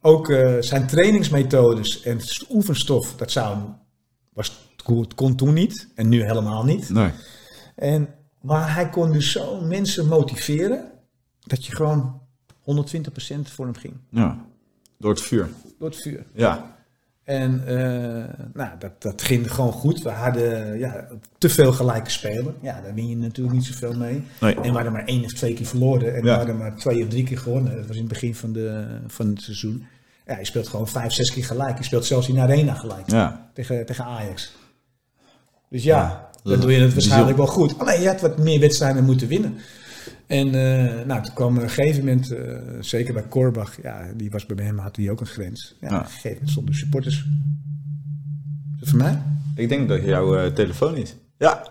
ook 0.00 0.30
eh, 0.30 0.56
zijn 0.60 0.86
trainingsmethodes 0.86 2.02
en 2.02 2.20
oefenstof, 2.50 3.14
dat 3.16 3.30
zou, 3.30 3.58
was, 4.32 4.74
kon 5.14 5.36
toen 5.36 5.54
niet. 5.54 5.88
En 5.94 6.08
nu 6.08 6.22
helemaal 6.22 6.64
niet. 6.64 6.88
Nee. 6.90 7.10
En, 7.76 8.08
maar 8.40 8.74
hij 8.74 8.88
kon 8.88 9.12
dus 9.12 9.32
zo 9.32 9.60
mensen 9.60 10.06
motiveren 10.06 10.90
dat 11.40 11.66
je 11.66 11.76
gewoon 11.76 12.20
120% 12.60 12.64
voor 13.42 13.64
hem 13.64 13.74
ging. 13.74 13.94
Ja. 14.10 14.46
Door 15.02 15.10
het 15.10 15.22
vuur. 15.22 15.48
Door 15.78 15.88
het 15.88 16.02
vuur. 16.02 16.24
Ja. 16.34 16.70
En 17.24 17.62
eh, 17.66 18.44
nou, 18.54 18.70
dat, 18.78 19.02
dat 19.02 19.22
ging 19.22 19.52
gewoon 19.52 19.72
goed. 19.72 20.02
We 20.02 20.10
hadden 20.10 20.78
ja, 20.78 21.06
te 21.38 21.48
veel 21.48 21.72
gelijke 21.72 22.10
spelen. 22.10 22.54
Ja, 22.62 22.80
daar 22.80 22.94
win 22.94 23.08
je 23.08 23.16
natuurlijk 23.16 23.56
niet 23.56 23.64
zoveel 23.64 23.94
mee. 23.94 24.22
Nee. 24.40 24.54
En 24.54 24.62
we 24.62 24.68
hadden 24.68 24.92
maar 24.92 25.04
één 25.04 25.24
of 25.24 25.32
twee 25.32 25.54
keer 25.54 25.66
verloren. 25.66 26.14
En 26.14 26.20
we 26.22 26.26
Ja. 26.28 26.36
hadden 26.36 26.56
maar 26.56 26.76
twee 26.76 27.02
of 27.02 27.08
drie 27.08 27.24
keer 27.24 27.38
gewonnen. 27.38 27.76
Dat 27.76 27.86
was 27.86 27.96
in 27.96 28.02
het 28.02 28.12
begin 28.12 28.34
van, 28.34 28.52
de, 28.52 28.86
van 29.06 29.28
het 29.28 29.42
seizoen. 29.42 29.84
Ja, 30.26 30.38
je 30.38 30.44
speelt 30.44 30.68
gewoon 30.68 30.88
vijf, 30.88 31.12
zes 31.12 31.32
keer 31.32 31.44
gelijk. 31.44 31.78
Je 31.78 31.84
speelt 31.84 32.04
zelfs 32.04 32.28
in 32.28 32.38
arena 32.38 32.74
gelijk. 32.74 33.10
Ja. 33.10 33.50
Tegen, 33.54 33.86
tegen 33.86 34.04
Ajax. 34.04 34.52
Dus 35.70 35.82
ja, 35.82 35.98
Ja, 35.98 36.50
dan 36.50 36.60
doe 36.60 36.72
je 36.72 36.80
het 36.80 36.92
waarschijnlijk 36.92 37.36
wel 37.36 37.46
goed. 37.46 37.78
Alleen 37.78 38.00
je 38.00 38.08
had 38.08 38.20
wat 38.20 38.38
meer 38.38 38.60
wedstrijden 38.60 39.04
moeten 39.04 39.28
winnen. 39.28 39.54
En 40.26 40.46
eh, 40.46 41.06
nou, 41.06 41.22
toen 41.22 41.34
kwam 41.34 41.56
op 41.56 41.62
een 41.62 41.70
gegeven 41.70 42.04
moment, 42.04 42.30
eh, 42.30 42.56
zeker 42.80 43.14
bij 43.14 43.22
Korbach, 43.22 43.82
ja, 43.82 44.06
die 44.16 44.30
was 44.30 44.46
bij 44.46 44.64
hem, 44.64 44.78
had 44.78 44.96
hij 44.96 45.10
ook 45.10 45.20
een 45.20 45.26
grens. 45.26 45.76
Ja. 45.80 45.86
Op 45.86 45.92
een 45.92 46.04
gegeven 46.04 46.30
moment 46.30 46.50
stonden 46.50 46.74
supporters. 46.74 47.16
Is 48.74 48.80
dat 48.80 48.88
voor 48.88 48.98
mij? 48.98 49.22
Ik 49.56 49.68
denk 49.68 49.88
dat 49.88 50.04
jouw 50.04 50.36
eh, 50.36 50.52
telefoon 50.52 50.96
is. 50.96 51.14
Ja. 51.38 51.66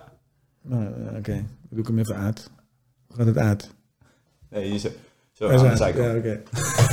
Nou, 0.62 0.86
Oké, 1.18 1.34
dan 1.34 1.46
doe 1.70 1.80
ik 1.80 1.88
hem 1.88 2.00
even 2.00 2.16
uit. 2.16 2.50
Hoe 3.08 3.18
gaat 3.18 3.26
het 3.26 3.38
uit? 3.38 3.70
Nee, 4.50 4.70
hier 4.70 4.80
zo. 4.80 4.90
Zo 5.32 5.50
aan 5.50 5.76
de. 5.76 6.02
Ja, 6.02 6.16
oké. 6.16 6.42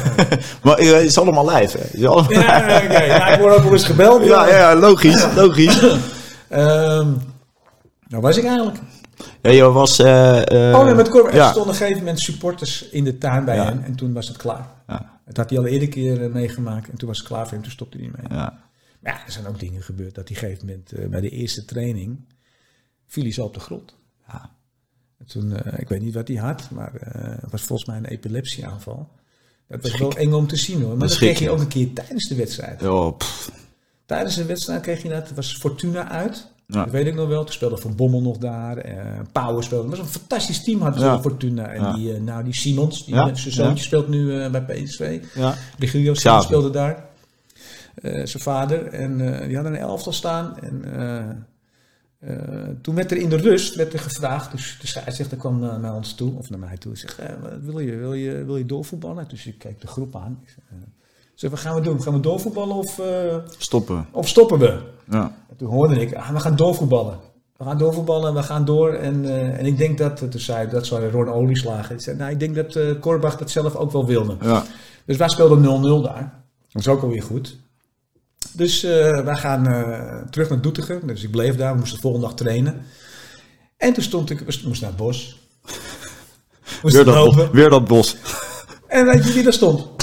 Maar 0.62 0.76
het 0.76 1.04
is 1.04 1.18
allemaal 1.18 1.50
live, 1.50 1.78
hè? 1.78 1.84
Is 1.84 2.04
allemaal... 2.04 2.32
Ja, 2.32 3.28
ik 3.28 3.40
word 3.40 3.54
ook 3.54 3.62
wel 3.62 3.72
eens 3.72 3.84
gebeld. 3.84 4.24
Ja, 4.24 4.48
ja, 4.48 4.76
logisch, 4.76 5.34
logisch. 5.34 5.80
Nou, 8.08 8.22
was 8.22 8.36
ik 8.36 8.44
eigenlijk? 8.44 8.78
Ja, 9.42 9.50
je 9.50 9.62
was... 9.62 9.98
eh, 9.98 10.70
eh, 10.70 10.78
oh 10.78 10.84
nee, 10.84 10.94
met. 10.94 11.06
Er 11.06 11.12
stonden 11.14 11.60
op 11.62 11.68
een 11.68 11.74
gegeven 11.74 11.98
moment 11.98 12.20
supporters 12.20 12.88
in 12.88 13.04
de 13.04 13.18
tuin 13.18 13.44
bij 13.44 13.56
hem. 13.56 13.82
En 13.82 13.94
toen 13.94 14.12
was 14.12 14.28
het 14.28 14.36
klaar. 14.36 14.68
Ja, 14.86 15.20
Het 15.24 15.36
had 15.36 15.50
hij 15.50 15.58
al 15.58 15.66
eerder 15.66 15.88
keer 15.88 16.22
eh, 16.24 16.30
meegemaakt. 16.30 16.88
En 16.88 16.96
toen 16.96 17.08
was 17.08 17.18
het 17.18 17.26
klaar 17.26 17.42
voor 17.44 17.52
hem. 17.52 17.62
Toen 17.62 17.72
stopte 17.72 17.96
hij 17.96 18.06
niet 18.06 18.16
mee. 18.16 18.38
ja. 18.38 18.60
Maar 19.00 19.12
ja, 19.12 19.24
er 19.26 19.32
zijn 19.32 19.46
ook 19.46 19.58
dingen 19.60 19.82
gebeurd 19.82 20.14
dat 20.14 20.28
hij 20.28 20.36
op 20.36 20.42
een 20.42 20.48
gegeven 20.48 20.66
moment 20.94 21.10
bij 21.10 21.20
de 21.20 21.28
eerste 21.30 21.64
training 21.64 22.18
viel 23.06 23.22
hij 23.22 23.32
zo 23.32 23.44
op 23.44 23.54
de 23.54 23.60
grond. 23.60 23.94
Ja. 24.28 24.50
En 25.18 25.26
toen, 25.26 25.56
ik 25.76 25.88
weet 25.88 26.00
niet 26.00 26.14
wat 26.14 26.28
hij 26.28 26.36
had, 26.36 26.70
maar 26.70 26.92
het 27.40 27.50
was 27.50 27.62
volgens 27.62 27.88
mij 27.88 27.96
een 27.98 28.04
epilepsieaanval. 28.04 29.08
Dat 29.68 29.82
was 29.82 29.98
wel 29.98 30.16
eng 30.16 30.32
om 30.32 30.46
te 30.46 30.56
zien 30.56 30.82
hoor. 30.82 30.96
Maar 30.96 31.08
Dat 31.08 31.16
kreeg 31.16 31.38
je. 31.38 31.50
ook 31.50 31.60
een 31.60 31.68
keer 31.68 31.92
tijdens 31.92 32.28
de 32.28 32.34
wedstrijd. 32.34 32.82
Oh. 32.82 33.18
Tijdens 34.06 34.34
de 34.34 34.44
wedstrijd 34.44 34.80
kreeg 34.82 35.02
hij 35.02 35.10
dat. 35.12 35.26
Het 35.26 35.36
was 35.36 35.54
Fortuna 35.56 36.08
uit. 36.08 36.46
Ja. 36.70 36.82
Dat 36.84 36.92
weet 36.92 37.06
ik 37.06 37.14
nog 37.14 37.28
wel. 37.28 37.44
Toen 37.44 37.52
speelde 37.52 37.76
Van 37.76 37.94
Bommel 37.96 38.20
nog 38.22 38.38
daar. 38.38 38.76
eh 38.76 39.20
Power 39.32 39.62
speelde. 39.64 39.88
Het 39.88 39.98
was 39.98 40.06
een 40.06 40.12
fantastisch 40.20 40.64
team 40.64 40.80
hadden 40.80 41.00
ze. 41.00 41.20
Fortuna. 41.20 41.66
En 41.66 41.94
die, 41.94 42.14
eh, 42.14 42.20
nou, 42.20 42.44
die 42.44 42.54
Simons, 42.54 43.04
die 43.04 43.14
zijn 43.14 43.36
zoontje 43.52 43.84
speelt 43.84 44.08
nu 44.08 44.40
eh, 44.40 44.50
bij 44.50 44.62
PSV. 44.64 45.20
Ja. 45.34 45.54
Regilio 45.78 46.14
Simons 46.14 46.44
speelde 46.44 46.70
daar. 46.70 47.06
Zijn 48.02 48.28
vader. 48.42 48.86
En 48.86 49.16
die 49.46 49.54
hadden 49.54 49.72
een 49.74 49.78
elftal 49.78 50.12
staan. 50.12 50.58
En 50.58 50.84
toen 52.82 52.94
werd 52.94 53.10
er 53.10 53.16
in 53.16 53.28
de 53.28 53.36
rust 53.36 53.74
werd 53.74 53.92
er 53.92 53.98
gevraagd. 53.98 54.50
Dus 54.52 54.78
de 54.80 54.86
scheidsrechter 54.86 55.36
kwam 55.36 55.58
naar, 55.60 55.80
naar 55.80 55.94
ons 55.94 56.14
toe. 56.14 56.34
Of 56.36 56.50
naar 56.50 56.58
mij 56.58 56.76
toe. 56.76 56.92
Ik 56.92 56.98
zeg, 56.98 57.18
eh, 57.18 57.28
wat 57.42 57.60
wil 57.60 57.78
je? 57.80 57.96
Wil 57.96 58.14
je, 58.14 58.44
wil 58.44 58.56
je 58.56 58.66
doorvoetballen? 58.66 59.28
Dus 59.28 59.46
ik 59.46 59.58
keek 59.58 59.80
de 59.80 59.86
groep 59.86 60.16
aan. 60.16 60.38
Ik 60.42 60.56
zeg, 61.40 61.50
wat 61.50 61.60
gaan 61.60 61.74
we 61.74 61.80
doen? 61.80 62.02
Gaan 62.02 62.12
we 62.12 62.20
doorvoetballen 62.20 62.76
of, 62.76 62.98
eh, 62.98 63.36
Stoppen. 63.58 64.06
of 64.10 64.28
stoppen 64.28 64.58
we? 64.58 64.78
Ja. 65.10 65.36
En 65.50 65.56
toen 65.56 65.68
hoorde 65.68 66.00
ik, 66.00 66.14
ah, 66.14 66.30
we 66.30 66.40
gaan 66.40 66.56
doorvoetballen. 66.56 67.18
We 67.56 67.64
gaan 67.64 67.78
doorvoetballen, 67.78 68.34
we 68.34 68.42
gaan 68.42 68.64
door. 68.64 68.92
En, 68.92 69.24
eh, 69.24 69.58
en 69.58 69.66
ik 69.66 69.78
denk 69.78 69.98
dat, 69.98 70.16
toen 70.16 70.40
zei, 70.40 70.68
dat 70.68 70.86
zou 70.86 71.10
Ron 71.10 71.28
Olieslagen. 71.28 71.94
Ik 71.94 72.00
zei, 72.00 72.16
nou, 72.16 72.30
ik 72.30 72.38
denk 72.40 72.54
dat 72.54 72.76
eh 72.76 73.00
Korbach 73.00 73.36
dat 73.36 73.50
zelf 73.50 73.76
ook 73.76 73.92
wel 73.92 74.06
wilde. 74.06 74.36
Ja. 74.40 74.64
Dus 75.04 75.16
wij 75.16 75.28
speelden 75.28 75.60
0-0 75.60 76.02
daar. 76.02 76.42
Dat 76.72 76.82
is 76.82 76.88
ook 76.88 77.02
alweer 77.02 77.22
goed. 77.22 77.56
Dus 78.52 78.82
eh, 78.82 79.24
wij 79.24 79.36
gaan 79.36 79.62
terug 80.30 80.48
naar 80.48 80.60
Doetinchem. 80.60 81.06
Dus 81.06 81.22
ik 81.22 81.30
bleef 81.30 81.56
daar, 81.56 81.72
we 81.72 81.78
moesten 81.78 81.96
de 81.96 82.02
volgende 82.02 82.26
dag 82.26 82.36
trainen. 82.36 82.82
En 83.76 83.92
toen 83.92 84.02
stond 84.02 84.30
ik, 84.30 84.38
we 84.38 84.44
moesten 84.44 84.70
naar 84.80 84.90
het 84.90 84.96
bos. 84.96 85.38
Moest 86.82 86.94
Weer, 86.94 87.04
dat 87.04 87.34
bos, 87.34 87.50
weer 87.50 87.70
dat 87.70 87.84
bos. 87.84 88.16
En 88.86 89.06
weet 89.06 89.24
je 89.24 89.32
wie 89.32 89.42
daar 89.42 89.52
stond? 89.52 89.97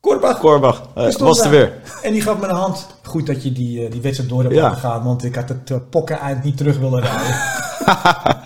Korbach. 0.00 0.38
Korbach, 0.38 0.82
eh, 0.94 1.12
was 1.16 1.40
er 1.40 1.50
weer. 1.50 1.72
En 2.02 2.12
die 2.12 2.22
gaf 2.22 2.38
me 2.38 2.46
een 2.46 2.54
hand. 2.54 2.86
Goed 3.02 3.26
dat 3.26 3.42
je 3.42 3.52
die, 3.52 3.84
eh, 3.84 3.90
die 3.90 4.00
wedstrijd 4.00 4.30
door 4.30 4.42
hebt 4.42 4.54
Ja. 4.54 4.62
laten 4.62 4.78
gaan, 4.80 5.04
want 5.04 5.24
ik 5.24 5.34
had 5.34 5.48
het 5.48 5.70
uh, 5.70 5.76
pokken 5.90 6.18
eind 6.18 6.44
niet 6.44 6.56
terug 6.56 6.78
willen 6.78 7.00
rijden. 7.00 7.36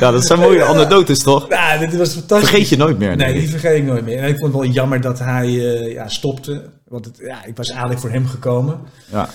Ja, 0.00 0.10
dat 0.10 0.26
zijn 0.26 0.38
mooie 0.38 0.64
anekdotes, 0.64 1.22
toch? 1.22 1.48
nou, 1.48 1.78
dit 1.78 1.96
was 1.96 2.12
fantastisch. 2.12 2.48
Vergeet 2.48 2.68
je 2.68 2.76
nooit 2.76 2.98
meer. 2.98 3.16
Nee, 3.16 3.32
die 3.32 3.48
vergeet 3.48 3.76
ik 3.76 3.84
nooit 3.84 4.04
meer. 4.04 4.18
En 4.18 4.28
ik 4.28 4.38
vond 4.38 4.52
het 4.52 4.62
wel 4.62 4.70
jammer 4.70 5.00
dat 5.00 5.18
hij 5.18 5.46
eh, 5.46 5.92
ja, 5.92 6.08
stopte. 6.08 6.64
Want 6.88 7.04
het, 7.04 7.16
ja, 7.18 7.44
ik 7.44 7.56
was 7.56 7.68
eigenlijk 7.70 8.00
voor 8.00 8.10
hem 8.10 8.26
gekomen. 8.26 8.80
Ja. 9.12 9.28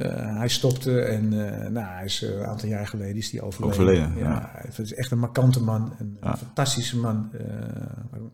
Eh, 0.00 0.36
hij 0.36 0.48
stopte 0.48 1.00
en 1.00 1.24
eh, 1.32 1.70
nou, 1.70 1.86
hij 1.86 2.04
is, 2.04 2.22
eh, 2.22 2.30
een 2.30 2.44
aantal 2.44 2.68
jaar 2.68 2.86
geleden 2.86 3.16
is 3.16 3.30
hij 3.30 3.40
overleden. 3.40 3.78
Overleden, 3.78 4.12
ja. 4.16 4.28
ja. 4.28 4.50
Het 4.52 4.78
is 4.78 4.94
echt 4.94 5.10
een 5.10 5.18
markante 5.18 5.62
man. 5.62 5.92
Een, 5.98 6.16
Ja. 6.22 6.36
fantastische 6.36 6.98
man. 6.98 7.30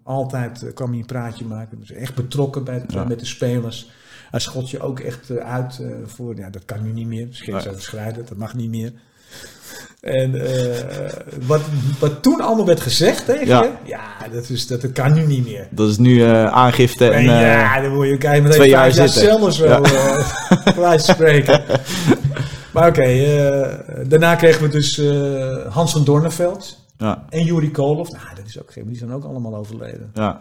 Altijd 0.03 0.73
kwam 0.75 0.91
hij 0.91 0.99
een 0.99 1.07
praatje 1.07 1.45
maken. 1.45 1.79
Dus 1.79 1.91
echt 1.91 2.15
betrokken 2.15 2.65
bij 2.65 2.75
het, 2.75 2.93
Ja. 2.93 3.05
met 3.05 3.19
de 3.19 3.27
spelers. 3.27 3.91
Hij 4.31 4.41
schot 4.41 4.71
je 4.71 4.81
ook 4.81 5.01
echt 5.01 5.39
uit 5.39 5.83
voor... 6.05 6.37
Ja, 6.37 6.51
dat 6.51 6.65
kan 6.65 6.83
nu 6.83 6.93
niet 6.93 7.07
meer. 7.07 7.29
Grensoverschrijdend, 7.31 8.29
dat 8.29 8.39
mag 8.39 8.55
niet 8.55 8.71
meer. 8.71 8.93
En 10.01 10.47
eh, 10.47 10.83
wat, 11.47 11.61
wat 11.99 12.23
toen 12.23 12.41
allemaal 12.41 12.67
werd 12.67 12.81
gezegd 12.81 13.25
tegen 13.27 13.47
Ja. 13.47 13.63
je... 13.63 13.71
Ja, 13.85 14.29
dat, 14.33 14.49
is, 14.51 14.67
dat, 14.67 14.81
dat 14.81 14.93
kan 14.93 15.13
nu 15.13 15.23
niet 15.27 15.45
meer. 15.47 15.67
Dat 15.71 15.89
is 15.89 15.99
nu 15.99 16.23
eh, 16.25 16.45
aangifte 16.47 17.05
en... 17.09 17.13
En 17.13 17.41
eh, 17.41 17.41
ja, 17.53 17.81
dan 17.81 17.95
moet 17.95 18.07
je 18.07 18.17
kijken 18.17 18.43
met 18.43 18.53
twee 18.53 18.69
jaar 18.69 18.91
jaar 18.95 19.09
cel 19.09 19.39
of 19.39 19.53
zo, 19.55 19.65
Ja. 19.65 19.81
eh, 19.81 20.75
van 20.91 20.99
spreken. 21.01 21.63
Maar 22.73 22.89
oké, 22.89 23.03
eh, 23.03 23.79
daarna 24.09 24.35
kregen 24.35 24.63
we 24.63 24.69
dus 24.69 24.99
eh, 24.99 25.73
Hans 25.73 25.93
van 25.93 26.05
Dorneveld 26.05 26.79
ja, 26.99 27.25
en 27.29 27.45
Juri 27.45 27.71
Kolov. 27.71 28.09
Nou, 28.11 28.25
dat 28.37 28.45
is 28.47 28.61
ook 28.61 28.73
geen, 28.73 28.85
die 28.87 28.97
zijn 28.99 29.13
ook 29.13 29.25
allemaal 29.25 29.55
overleden. 29.57 30.11
ja, 30.15 30.41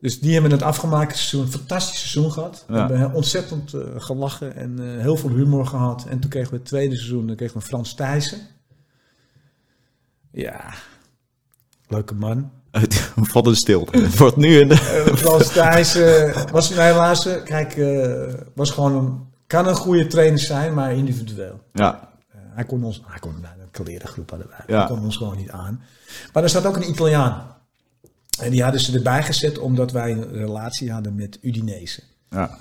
Dus 0.00 0.20
die 0.20 0.32
hebben 0.32 0.50
het 0.50 0.62
afgemaakt 0.62 1.16
seizoen, 1.16 1.40
een 1.40 1.50
fantastisch 1.58 1.98
seizoen 2.10 2.32
gehad. 2.32 2.64
We 2.68 2.74
hebben 2.74 3.12
ontzettend 3.14 3.72
eh, 3.74 3.80
gelachen 3.96 4.56
en 4.56 4.78
eh, 4.78 5.00
heel 5.00 5.16
veel 5.16 5.30
humor 5.30 5.66
gehad. 5.66 6.04
En 6.08 6.18
toen 6.20 6.30
kregen 6.30 6.50
we 6.50 6.56
het 6.56 6.64
tweede 6.66 6.94
seizoen, 6.96 7.26
dan 7.26 7.36
kregen 7.36 7.58
we 7.58 7.62
Frans 7.64 7.94
Thijssen. 7.94 8.38
Ja, 10.32 10.74
leuke 11.88 12.14
man. 12.14 12.50
valt 13.16 13.46
een 13.46 13.56
stilte. 13.56 13.98
Het 13.98 14.18
wordt 14.18 14.36
nu 14.36 14.60
een... 14.60 14.70
Eh, 14.70 14.78
Frans 15.14 15.48
Thijs 15.52 15.94
eh, 15.94 16.44
was 16.50 16.70
nou 16.70 16.82
helaas, 16.82 17.26
eh, 17.26 17.42
kijk, 17.42 17.76
eh, 17.76 18.34
was 18.54 18.70
gewoon 18.70 18.94
een, 18.94 19.26
kan 19.46 19.66
een 19.68 19.74
goede 19.74 20.06
trainer 20.06 20.38
zijn, 20.38 20.74
maar 20.74 20.92
individueel. 20.94 21.60
Ja, 21.72 22.06
Eh, 22.30 22.38
hij 22.54 22.64
kon 22.64 22.84
ons, 22.84 23.02
hij 23.06 23.18
kon, 23.18 23.34
nou, 23.42 23.54
een 23.60 23.70
klerengroep 23.70 24.30
hadden 24.30 24.48
wij, 24.48 24.60
Ja. 24.66 24.78
hij 24.78 24.86
kon 24.86 25.04
ons 25.04 25.16
gewoon 25.16 25.36
niet 25.36 25.50
aan. 25.50 25.82
Maar 26.32 26.42
er 26.42 26.48
staat 26.48 26.66
ook 26.66 26.76
een 26.76 26.88
Italiaan. 26.88 27.56
En 28.40 28.50
die 28.50 28.62
hadden 28.62 28.80
ze 28.80 28.96
erbij 28.96 29.22
gezet 29.22 29.58
omdat 29.58 29.92
wij 29.92 30.10
een 30.12 30.32
relatie 30.32 30.92
hadden 30.92 31.14
met 31.14 31.38
Udinese. 31.42 32.00
Ja. 32.30 32.58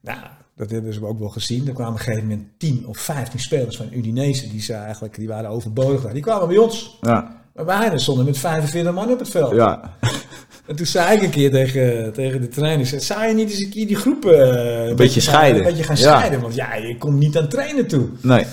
Nou, 0.00 0.18
dat 0.56 0.70
hebben 0.70 0.92
ze 0.94 1.04
ook 1.06 1.18
wel 1.18 1.28
gezien. 1.28 1.66
Er 1.66 1.72
kwamen 1.72 1.92
op 1.92 1.98
een 1.98 2.04
gegeven 2.04 2.28
moment 2.28 2.48
10 2.58 2.86
of 2.86 2.98
15 2.98 3.40
spelers 3.40 3.76
van 3.76 3.88
Udinese. 3.92 4.48
Die, 4.48 4.60
ze 4.62 4.72
eigenlijk, 4.72 5.14
die 5.16 5.28
waren 5.28 5.50
overbodig. 5.50 6.12
Die 6.12 6.22
kwamen 6.22 6.48
bij 6.48 6.56
ons. 6.56 6.98
Ja. 7.00 7.34
Maar 7.54 7.64
wij 7.66 7.98
stonden 7.98 8.24
met 8.24 8.38
45 8.38 8.92
man 8.92 9.10
op 9.10 9.18
het 9.18 9.28
veld. 9.30 9.54
Ja. 9.54 9.80
En 10.66 10.76
toen 10.76 10.86
zei 10.86 11.16
ik 11.16 11.22
een 11.22 11.30
keer 11.30 11.50
tegen, 11.50 12.12
tegen 12.12 12.40
de 12.40 12.48
trainer, 12.48 12.86
zei, 12.86 13.00
zou 13.00 13.26
je 13.26 13.34
niet 13.34 13.50
eens 13.50 13.60
een 13.60 13.70
keer 13.70 13.86
die 13.86 13.96
groepen 13.96 14.56
eh, 14.82 14.88
een, 14.88 14.96
beetje 14.96 15.20
gaan- 15.20 15.32
scheiden. 15.34 15.58
Een 15.60 15.68
beetje 15.68 15.82
gaan 15.84 15.96
Ja. 15.96 16.02
scheiden, 16.16 16.40
want 16.40 16.54
ja, 16.54 16.74
je 16.74 16.98
komt 16.98 17.18
niet 17.18 17.38
aan 17.38 17.48
trainen 17.48 17.86
toe. 17.86 18.08
Nee. 18.20 18.44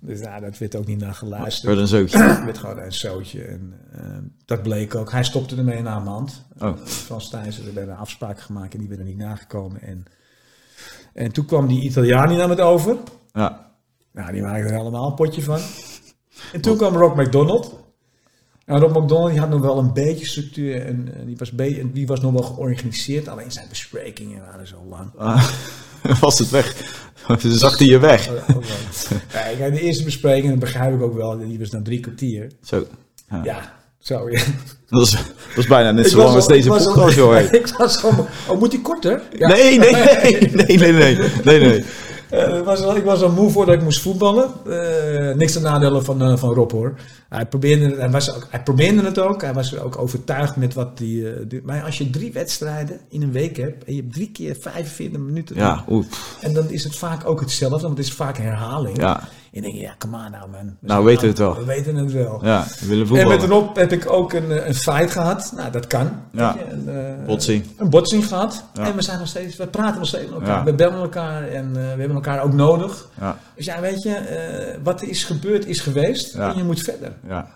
Dus 0.00 0.20
ja, 0.20 0.40
dat 0.40 0.58
werd 0.58 0.76
ook 0.76 0.86
niet 0.86 0.98
naar 0.98 1.14
geluisterd. 1.14 1.66
Werd 1.66 1.78
een 1.78 1.86
zootje. 1.86 2.18
Het 2.18 2.44
werd 2.44 2.58
gewoon 2.58 2.78
een 2.78 2.92
zootje. 2.92 3.42
En 3.42 3.74
eh, 3.92 4.00
dat 4.44 4.62
bleek 4.62 4.94
ook. 4.94 5.12
Hij 5.12 5.24
stopte 5.24 5.56
ermee 5.56 5.82
na 5.82 5.96
een 5.96 6.02
maand. 6.02 6.42
Oh. 6.58 6.76
Frans 6.84 7.30
Thijssen, 7.30 7.66
er 7.66 7.74
werden 7.74 7.96
afspraken 7.96 8.42
gemaakt 8.42 8.72
en 8.72 8.78
die 8.78 8.88
werden 8.88 9.06
niet 9.06 9.18
nagekomen. 9.18 9.80
En, 9.80 10.04
en 11.14 11.32
toen 11.32 11.44
kwam 11.44 11.66
die 11.66 11.82
Italiaan 11.82 12.36
naar 12.36 12.48
het 12.48 12.60
over. 12.60 12.96
Ja. 13.32 13.72
Nou, 14.12 14.32
die 14.32 14.42
maakte 14.42 14.68
er 14.68 14.76
helemaal 14.76 15.06
een 15.06 15.14
potje 15.14 15.42
van. 15.42 15.60
En 16.52 16.60
toen 16.60 16.76
kwam 16.76 16.96
Rock 16.96 17.16
McDonald. 17.16 17.78
Nou, 18.66 18.80
Rock 18.80 19.02
McDonald 19.02 19.30
die 19.30 19.40
had 19.40 19.48
nog 19.48 19.60
wel 19.60 19.78
een 19.78 19.92
beetje 19.92 20.26
structuur 20.26 20.86
en, 20.86 21.14
en 21.14 21.26
die, 21.26 21.36
was 21.36 21.50
be- 21.50 21.78
en 21.80 21.92
die 21.92 22.06
was 22.06 22.20
nog 22.20 22.32
wel 22.32 22.42
georganiseerd. 22.42 23.28
Alleen 23.28 23.52
zijn 23.52 23.68
besprekingen 23.68 24.40
waren 24.40 24.66
zo 24.66 24.84
lang. 24.88 25.10
Ah, 25.16 25.48
was 26.20 26.38
het 26.38 26.50
weg. 26.50 26.74
Ze 27.40 27.58
zag 27.58 27.78
hij 27.78 27.86
je 27.86 27.98
weg. 27.98 28.28
Oh, 28.28 28.34
oh, 28.48 28.56
oh. 28.56 29.72
De 29.72 29.80
eerste 29.80 30.04
bespreking, 30.04 30.50
dat 30.50 30.58
begrijp 30.58 30.94
ik 30.94 31.02
ook 31.02 31.14
wel, 31.16 31.38
die 31.38 31.58
was 31.58 31.70
dan 31.70 31.82
drie 31.82 32.00
kwartier. 32.00 32.50
Zo. 32.64 32.86
Ja. 33.30 33.40
Ja, 33.44 33.72
zo. 33.98 34.30
Ja. 34.30 34.42
Dat 34.90 35.16
is 35.56 35.66
bijna 35.66 35.90
net 35.90 36.10
zo 36.10 36.16
was 36.16 36.24
lang 36.24 36.36
als 36.36 36.44
al- 36.46 36.50
deze 36.50 36.68
was 36.68 36.84
podcast, 36.84 37.16
hè. 37.16 37.56
ik 37.56 37.66
was 37.66 38.02
al, 38.04 38.28
oh, 38.48 38.58
moet 38.58 38.70
die 38.70 38.80
korter? 38.80 39.22
Ja. 39.38 39.48
Nee, 39.48 39.78
nee, 39.78 39.92
nee, 39.92 40.76
nee, 40.76 40.92
nee, 40.92 41.18
nee, 41.44 41.60
nee, 41.60 41.84
Eh, 42.30 42.58
ik, 42.58 42.64
was 42.64 42.82
al, 42.82 42.96
ik 42.96 43.04
was 43.04 43.22
al 43.22 43.30
moe 43.30 43.50
voordat 43.50 43.74
ik 43.74 43.82
moest 43.82 44.00
voetballen. 44.00 44.48
Eh, 44.66 45.34
niks 45.36 45.52
te 45.52 45.60
nadelen 45.60 46.04
van, 46.04 46.22
eh, 46.22 46.36
van 46.36 46.54
Rob 46.54 46.70
hoor. 46.70 46.94
Hij 47.28 47.46
probeerde, 47.46 47.84
het, 47.84 47.96
hij, 47.96 48.10
was 48.10 48.34
ook, 48.34 48.46
hij 48.50 48.62
probeerde 48.62 49.02
het 49.02 49.18
ook. 49.18 49.42
Hij 49.42 49.52
was 49.52 49.78
ook 49.78 49.98
overtuigd 49.98 50.56
met 50.56 50.74
wat 50.74 50.98
die. 50.98 51.30
eh, 51.30 51.36
die- 51.48 51.60
maar 51.64 51.82
als 51.82 51.98
je 51.98 52.10
drie 52.10 52.32
wedstrijden 52.32 53.00
in 53.08 53.22
een 53.22 53.32
week 53.32 53.56
hebt 53.56 53.84
en 53.84 53.94
je 53.94 54.00
hebt 54.00 54.12
drie 54.14 54.30
keer 54.30 54.56
45 54.60 55.18
minuten. 55.20 55.56
Ja, 55.56 55.84
oeh. 55.88 56.04
En 56.40 56.52
dan 56.54 56.70
is 56.70 56.84
het 56.84 56.96
vaak 56.96 57.26
ook 57.28 57.40
hetzelfde, 57.40 57.78
want 57.80 57.96
het 57.98 58.06
is 58.06 58.12
vaak 58.12 58.36
herhaling. 58.38 58.96
Ja, 59.00 59.28
En 59.52 59.62
dan 59.62 59.70
denk 59.70 59.74
je, 59.74 59.80
ja, 59.80 59.94
come 59.98 60.16
on 60.24 60.30
nou 60.30 60.50
man. 60.50 60.64
We 60.80 60.86
Nou, 60.86 61.04
weten 61.04 61.22
we 61.22 61.28
het 61.28 61.38
wel. 61.38 61.54
We 61.56 61.64
weten 61.64 61.94
het 61.96 62.12
wel. 62.12 62.40
ja, 62.44 62.64
we 62.80 62.86
willen 62.86 63.06
En 63.06 63.12
met 63.28 63.40
voetballen. 63.40 63.48
Rob 63.66 63.76
heb 63.76 63.92
ik 63.92 64.12
ook 64.12 64.32
een, 64.32 64.50
eh, 64.50 64.66
een 64.66 64.74
fight 64.74 65.10
gehad. 65.10 65.52
Nou, 65.56 65.70
dat 65.70 65.86
kan. 65.86 66.10
Ja. 66.32 66.56
Je, 66.58 66.72
een, 66.72 66.88
eh, 67.20 67.26
Botsing. 67.26 67.66
Een 67.76 67.90
botsing 67.90 68.26
gehad. 68.26 68.64
Ja. 68.74 68.84
En 68.84 68.94
we 68.96 69.02
zijn 69.02 69.18
nog 69.18 69.28
steeds, 69.28 69.56
we 69.56 69.66
praten 69.66 69.98
nog 69.98 70.08
steeds 70.08 70.24
met 70.30 70.32
elkaar. 70.40 70.58
Ja. 70.58 70.64
We 70.64 70.74
bellen 70.74 70.98
elkaar 71.00 71.48
en 71.48 71.66
eh, 71.66 71.72
we 71.72 71.78
hebben 71.98 72.10
elkaar 72.14 72.42
ook 72.42 72.52
nodig. 72.52 73.08
Ja, 73.20 73.36
Dus 73.54 73.64
ja, 73.64 73.80
weet 73.80 74.02
je, 74.02 74.14
eh, 74.14 74.76
wat 74.82 75.00
er 75.02 75.08
is 75.08 75.24
gebeurd, 75.24 75.66
is 75.66 75.80
geweest. 75.80 76.34
Ja. 76.34 76.50
En 76.50 76.56
je 76.56 76.64
moet 76.64 76.80
verder. 76.80 77.12
ja. 77.28 77.48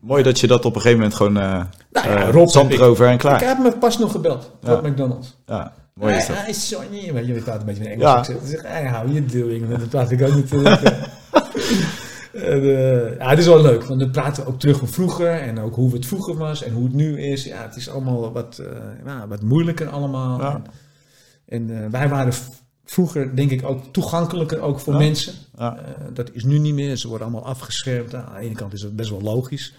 Mooi 0.00 0.22
dat 0.22 0.40
je 0.40 0.46
dat 0.46 0.64
op 0.64 0.74
een 0.74 0.80
gegeven 0.80 0.98
moment 0.98 1.16
gewoon... 1.16 1.36
eh 1.36 1.62
Nou 1.92 2.08
ja, 2.18 2.30
Rob 2.30 2.48
ik- 2.48 2.70
erover 2.72 3.06
en 3.06 3.12
Ik 3.12 3.18
klaar. 3.18 3.40
heb 3.44 3.58
me 3.58 3.72
pas 3.72 3.98
nog 3.98 4.10
gebeld. 4.12 4.50
Rob 4.62 4.86
McDonald. 4.86 5.36
Ja, 5.46 5.72
mooi 5.94 6.14
is 6.14 6.26
dat. 6.68 6.90
niet, 6.90 7.12
weet 7.12 7.26
je, 7.26 7.32
we 7.32 7.40
praten 7.40 7.60
een 7.60 7.66
beetje 7.66 7.82
met 7.82 7.92
Engels. 7.92 8.10
Ja. 8.10 8.18
Ik 8.18 8.24
zeg, 8.24 8.36
ik 8.36 8.46
zeg, 8.46 8.62
hey, 8.62 8.90
how 8.90 9.12
you 9.12 9.26
doing? 9.26 9.72
En 9.72 9.78
dat 9.78 9.88
praat 9.88 10.10
ik 10.10 10.22
ook 10.22 10.34
natuurlijk. 10.34 10.80
En, 12.34 12.62
ja, 13.18 13.28
het 13.28 13.38
is 13.38 13.46
wel 13.46 13.62
leuk, 13.62 13.84
want 13.84 14.00
dan 14.00 14.10
praten 14.10 14.44
we 14.44 14.48
ook 14.48 14.60
terug 14.60 14.78
van 14.78 14.88
vroeger 14.88 15.40
en 15.40 15.58
ook 15.60 15.74
hoe 15.74 15.92
het 15.92 16.06
vroeger 16.06 16.36
was 16.36 16.62
en 16.62 16.72
hoe 16.72 16.84
het 16.84 16.92
nu 16.92 17.20
is. 17.20 17.44
Ja, 17.44 17.62
het 17.62 17.76
is 17.76 17.88
allemaal 17.88 18.32
wat, 18.32 18.58
eh, 18.58 18.66
ja, 19.04 19.28
wat 19.28 19.42
moeilijker 19.42 19.88
allemaal. 19.88 20.40
Ja. 20.40 20.54
En, 20.54 20.64
en, 21.46 21.84
eh, 21.84 21.90
wij 21.90 22.08
waren 22.08 22.32
vroeger, 22.84 23.36
denk 23.36 23.50
ik, 23.50 23.64
ook 23.64 23.92
toegankelijker 23.92 24.60
ook 24.60 24.80
voor 24.80 24.92
Ja. 24.92 24.98
mensen. 24.98 25.34
Dat 26.12 26.30
is 26.32 26.44
nu 26.44 26.58
niet 26.58 26.74
meer. 26.74 26.96
Ze 26.96 27.08
worden 27.08 27.26
allemaal 27.26 27.46
afgeschermd. 27.46 28.12
Nou, 28.12 28.24
aan 28.26 28.34
de 28.34 28.40
ene 28.40 28.54
kant 28.54 28.72
is 28.72 28.80
dat 28.80 28.96
best 28.96 29.10
wel 29.10 29.20
logisch. 29.20 29.74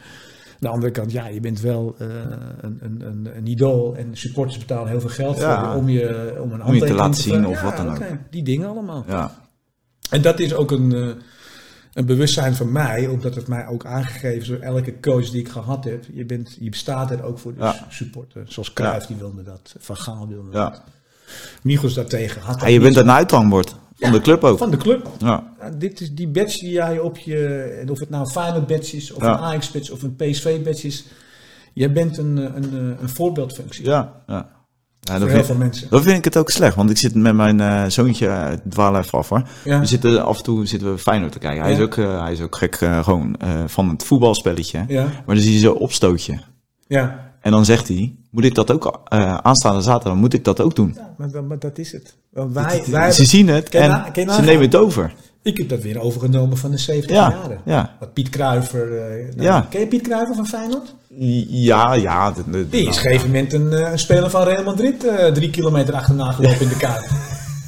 Aan 0.56 0.62
de 0.62 0.68
andere 0.68 0.92
kant, 0.92 1.12
ja, 1.12 1.28
je 1.28 1.40
bent 1.40 1.62
wel 1.62 1.96
eh, 1.98 2.08
een, 2.62 2.78
een, 2.82 3.02
een, 3.08 3.38
een 3.38 3.48
idool 3.48 3.96
en 3.96 4.10
supporters 4.18 4.58
betalen 4.58 4.88
heel 4.90 5.00
veel 5.00 5.10
geld 5.10 5.38
Ja. 5.38 5.64
voor 5.64 5.72
je 5.74 5.78
om 5.80 5.90
je 5.90 6.36
om 6.42 6.52
een 6.52 6.58
te 6.58 6.64
handtekening 6.64 7.00
laten 7.00 7.24
zien 7.24 7.48
of 7.48 7.62
wat 7.62 7.78
dan 7.78 7.90
ook. 7.90 8.02
Die 8.30 8.44
dingen 8.44 8.68
allemaal. 8.70 9.04
Ja, 9.08 9.32
En 10.10 10.22
dat 10.22 10.40
is 10.40 10.54
ook 10.54 10.72
een, 10.72 10.94
eh, 10.94 11.08
een 11.94 12.06
bewustzijn 12.06 12.56
van 12.56 12.72
mij, 12.72 13.08
omdat 13.08 13.36
het 13.36 13.48
mij 13.48 13.68
ook 13.68 13.86
aangegeven 13.86 14.42
is 14.42 14.48
door 14.48 14.60
elke 14.60 15.00
coach 15.00 15.30
die 15.30 15.40
ik 15.40 15.50
gehad 15.50 15.84
heb. 15.84 16.04
Je, 16.14 16.26
bent, 16.26 16.58
je 16.60 16.70
bestaat 16.70 17.12
er 17.12 17.24
ook 17.24 17.40
voor 17.40 17.54
de 17.54 17.60
Ja. 17.60 17.76
supporter. 17.90 18.44
Zoals 18.48 18.74
Cruijff, 18.74 19.06
die 19.06 19.16
wilde 19.16 19.44
dat. 19.44 19.76
Van 19.80 19.98
Gaal 19.98 20.28
wilde 20.28 20.50
dat. 20.52 20.82
Michels 21.64 21.94
daartegen 21.94 22.42
had 22.42 22.62
Ja, 22.62 22.68
je 22.68 22.80
bent 22.80 22.96
een 22.96 23.12
uithangbord 23.12 23.76
van 24.00 24.12
de 24.12 24.22
club 24.22 24.44
ook. 24.44 24.58
Van 24.58 24.72
de 24.72 24.78
club. 24.78 25.10
Ja, 25.20 25.44
dit 25.78 26.02
is 26.02 26.14
die 26.14 26.28
badge 26.28 26.60
die 26.60 26.72
jij 26.72 27.00
op 27.00 27.18
je, 27.18 27.84
of 27.92 28.00
het 28.00 28.10
nou 28.10 28.24
een 28.26 28.32
Feyenoord 28.32 28.68
badge 28.68 28.96
is, 28.98 29.14
of 29.14 29.22
een 29.22 29.30
Ajax 29.38 29.72
badge, 29.72 29.94
of 29.94 30.04
een 30.04 30.16
PSV 30.16 30.64
badge 30.64 30.88
is. 30.88 31.06
Jij 31.74 31.92
bent 31.92 32.18
een, 32.18 32.38
eh, 32.38 32.44
een, 32.56 32.64
eh, 32.94 33.02
een 33.02 33.10
voorbeeldfunctie 33.10 33.86
ja, 33.86 34.24
ja. 34.28 34.54
Ja, 35.00 35.12
voor 35.12 35.20
dat, 35.20 35.28
heel 35.28 35.36
vind, 35.38 35.46
veel 35.46 35.56
mensen. 35.66 35.90
dat 35.90 36.04
vind 36.04 36.18
ik 36.18 36.24
het 36.24 36.38
ook 36.38 36.50
slecht, 36.50 36.76
want 36.76 36.90
ik 36.90 36.98
zit 36.98 37.16
met 37.16 37.36
mijn 37.36 37.60
eh, 37.60 37.86
zoontje, 37.88 38.26
uh, 38.28 38.48
dwaal 38.70 38.98
even 38.98 39.18
af 39.20 39.30
hoor. 39.30 39.48
Ja. 39.64 39.80
We 39.80 39.86
zitten 39.86 40.26
af 40.26 40.38
en 40.38 40.44
toe 40.44 40.66
zitten 40.66 40.92
we 40.92 40.98
Feyenoord 40.98 41.32
te 41.32 41.40
kijken. 41.40 41.62
Hij, 41.62 41.72
Ja. 41.72 41.78
is, 41.78 41.84
ook, 41.84 41.98
eh, 41.98 42.22
hij 42.24 42.32
is 42.32 42.42
ook 42.42 42.56
gek 42.56 42.76
eh, 42.76 43.04
gewoon 43.04 43.36
eh, 43.36 43.64
van 43.68 43.90
het 43.90 44.04
voetbalspelletje. 44.04 44.86
Ja, 44.88 45.04
Maar 45.04 45.36
dan 45.36 45.44
zie 45.44 45.54
je 45.54 45.60
zo'n 45.60 45.78
opstootje. 45.78 46.40
ja. 46.88 47.24
En 47.42 47.52
dan 47.52 47.66
zegt 47.66 47.88
hij, 47.88 48.16
moet 48.36 48.46
ik 48.46 48.56
dat 48.56 48.72
ook, 48.72 49.02
eh, 49.08 49.38
aanstaande 49.38 49.82
zaterdag, 49.82 50.18
moet 50.18 50.34
ik 50.34 50.44
dat 50.44 50.62
ook 50.62 50.76
doen? 50.76 50.94
ja 50.96 51.14
maar, 51.18 51.32
dat- 51.32 51.44
maar 51.48 51.60
dat 51.60 51.78
is 51.78 51.92
het. 51.92 52.16
Want 52.30 52.54
wij, 52.54 52.84
wij, 52.88 53.12
ze 53.12 53.26
zien 53.26 53.48
het 53.48 53.76
en 53.76 53.90
na- 53.90 54.34
ze 54.36 54.42
nemen 54.42 54.62
het 54.62 54.76
over. 54.76 55.14
ik 55.42 55.58
heb 55.58 55.70
dat 55.70 55.82
weer 55.82 56.00
overgenomen 56.00 56.58
van 56.58 56.72
de 56.72 56.78
70 56.78 57.16
Ja, 57.16 57.30
jaren. 57.30 57.60
ja. 57.66 57.96
Wat 58.00 58.14
Piet 58.14 58.30
Kruiver. 58.30 58.98
eh, 58.98 59.24
nou, 59.36 59.42
Ja. 59.42 59.68
Ken 59.70 59.80
je 59.80 59.88
Piet 59.88 60.02
Kruiver 60.02 60.36
van 60.36 60.48
Feyenoord? 60.48 60.96
Ja, 61.50 61.94
ja. 61.94 62.32
de- 62.32 62.44
de- 62.52 62.70
Die 62.70 62.82
is 62.82 62.88
op 62.88 62.94
een 62.94 63.00
gegeven 63.10 63.28
moment 63.28 63.54
een, 63.54 63.74
eh, 63.74 63.92
een 63.92 64.00
speler 64.00 64.30
van 64.30 64.44
Real 64.44 64.64
Madrid 64.64 65.00
drie 65.34 65.50
kilometer 65.50 65.94
achterna 65.94 66.32
gelopen 66.32 66.62
in 66.62 66.68
de. 66.68 66.76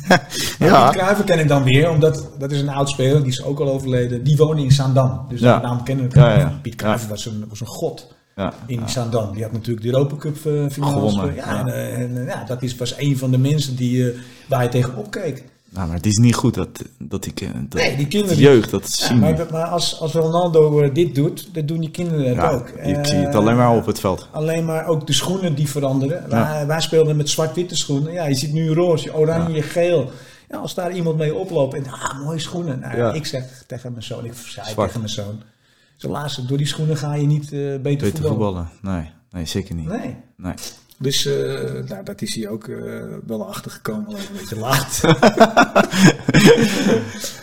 Maar 0.08 0.26
Ja. 0.60 0.90
Piet 0.90 0.98
Kruiver 1.02 1.24
ken 1.24 1.40
ik 1.40 1.48
dan 1.48 1.64
weer, 1.64 1.90
omdat 1.90 2.28
dat 2.40 2.52
is 2.52 2.62
een 2.62 2.70
oud 2.70 2.90
speler, 2.90 3.20
die 3.22 3.32
is 3.32 3.44
ook 3.44 3.60
al 3.60 3.70
overleden. 3.72 4.24
Die 4.24 4.38
woonde 4.38 4.62
in 4.64 4.72
Zaandam. 4.72 5.26
Dus 5.30 5.40
Ja. 5.40 5.60
de 5.60 5.66
naam 5.68 5.84
kennen 5.84 6.10
we. 6.10 6.20
Ja, 6.20 6.38
ja. 6.38 6.60
Piet 6.62 6.76
Kruiver 6.76 7.10
was, 7.10 7.26
een, 7.26 7.46
was 7.50 7.60
een 7.60 7.68
god 7.68 8.08
Ja, 8.38 8.54
in 8.68 8.90
Zaandam. 8.90 9.34
Die 9.34 9.44
had 9.44 9.52
natuurlijk 9.52 9.82
de 9.86 9.92
Europa 9.92 10.16
Cup 10.16 10.36
eh 10.36 10.42
finales. 10.72 10.94
Gewonnen, 10.94 11.36
Ja, 11.36 11.46
ja. 11.54 11.60
En, 11.60 11.68
eh, 11.68 12.00
en, 12.00 12.18
eh, 12.18 12.28
ja, 12.28 12.44
dat 12.44 12.62
is, 12.64 12.76
was 12.76 12.98
een 12.98 13.18
van 13.18 13.32
de 13.32 13.38
mensen 13.38 13.76
die, 13.76 14.12
eh, 14.12 14.18
waar 14.48 14.64
je 14.64 14.70
tegenop 14.70 15.12
keek. 15.12 15.44
nou, 15.70 15.88
maar 15.88 15.96
het 15.96 16.06
is 16.06 16.18
niet 16.18 16.36
goed 16.36 16.54
dat, 16.54 16.70
dat 17.00 17.26
ik... 17.26 17.42
eh, 17.42 17.50
Dat, 17.70 17.82
Nee, 17.82 17.96
die 17.98 18.08
kinderen- 18.08 18.36
de 18.36 18.42
jeugd, 18.44 18.70
dat 18.72 18.98
Ja, 19.00 19.06
zien 19.08 19.20
maar 19.20 19.36
dat- 19.36 19.52
maar 19.52 19.66
als, 19.66 20.00
als 20.00 20.14
Ronaldo 20.14 20.82
eh, 20.82 20.94
dit 20.94 21.16
doet, 21.16 21.50
dan 21.54 21.66
doen 21.66 21.80
die 21.80 21.92
kinderen 21.92 22.26
het 22.28 22.36
Ja, 22.36 22.52
ook. 22.52 22.68
ik 22.70 22.76
Eh, 22.98 23.04
zie 23.06 23.18
het 23.18 23.36
alleen 23.36 23.56
maar 23.56 23.76
op 23.76 23.86
het 23.86 24.00
veld. 24.00 24.28
Alleen 24.32 24.66
maar 24.66 24.86
ook 24.88 25.08
de 25.08 25.14
schoenen 25.14 25.56
die 25.56 25.70
veranderen. 25.70 26.30
Wij, 26.30 26.66
wij 26.68 26.82
speelden 26.82 27.16
met 27.18 27.30
zwart-witte 27.30 27.76
schoenen. 27.76 28.14
Ja, 28.14 28.26
je 28.28 28.36
ziet 28.36 28.54
nu 28.54 28.74
roze, 28.74 29.14
oranje, 29.16 29.62
geel. 29.62 30.12
Ja, 30.50 30.58
als 30.58 30.74
daar 30.74 30.92
iemand 30.92 31.18
mee 31.18 31.36
oploopt 31.36 31.74
en 31.74 31.86
ah, 31.92 32.24
mooie 32.24 32.40
schoenen. 32.40 32.80
Nou, 32.80 32.98
Ja. 32.98 33.14
Ik 33.14 33.26
zeg 33.26 33.64
tegen 33.68 33.92
mijn 33.92 34.04
zoon, 34.04 34.26
ik 34.26 34.34
zei 34.46 34.66
tegen 34.76 35.00
mijn 35.00 35.10
zoon. 35.12 35.42
Laatste, 35.98 36.46
door 36.46 36.58
die 36.58 36.68
schoenen 36.68 36.98
ga 36.98 37.14
je 37.14 37.28
niet 37.28 37.44
eh, 37.44 37.50
beter, 37.50 37.82
Beter 37.82 38.08
voetballen. 38.08 38.30
voetballen? 38.30 38.70
Nee, 38.82 39.10
nee, 39.32 39.46
zeker 39.46 39.76
niet. 39.76 39.88
Nee. 39.88 40.16
Nee. 40.38 40.54
Dus 41.00 41.26
eh, 41.26 41.34
nou, 41.88 42.04
dat 42.04 42.22
is 42.22 42.36
hij 42.36 42.48
ook 42.50 42.68
eh, 42.68 42.78
wel 43.28 43.48
achtergekomen. 43.48 44.06
Alleen 44.08 44.22
een 44.22 44.38
beetje 44.40 44.60
laat. 44.60 45.02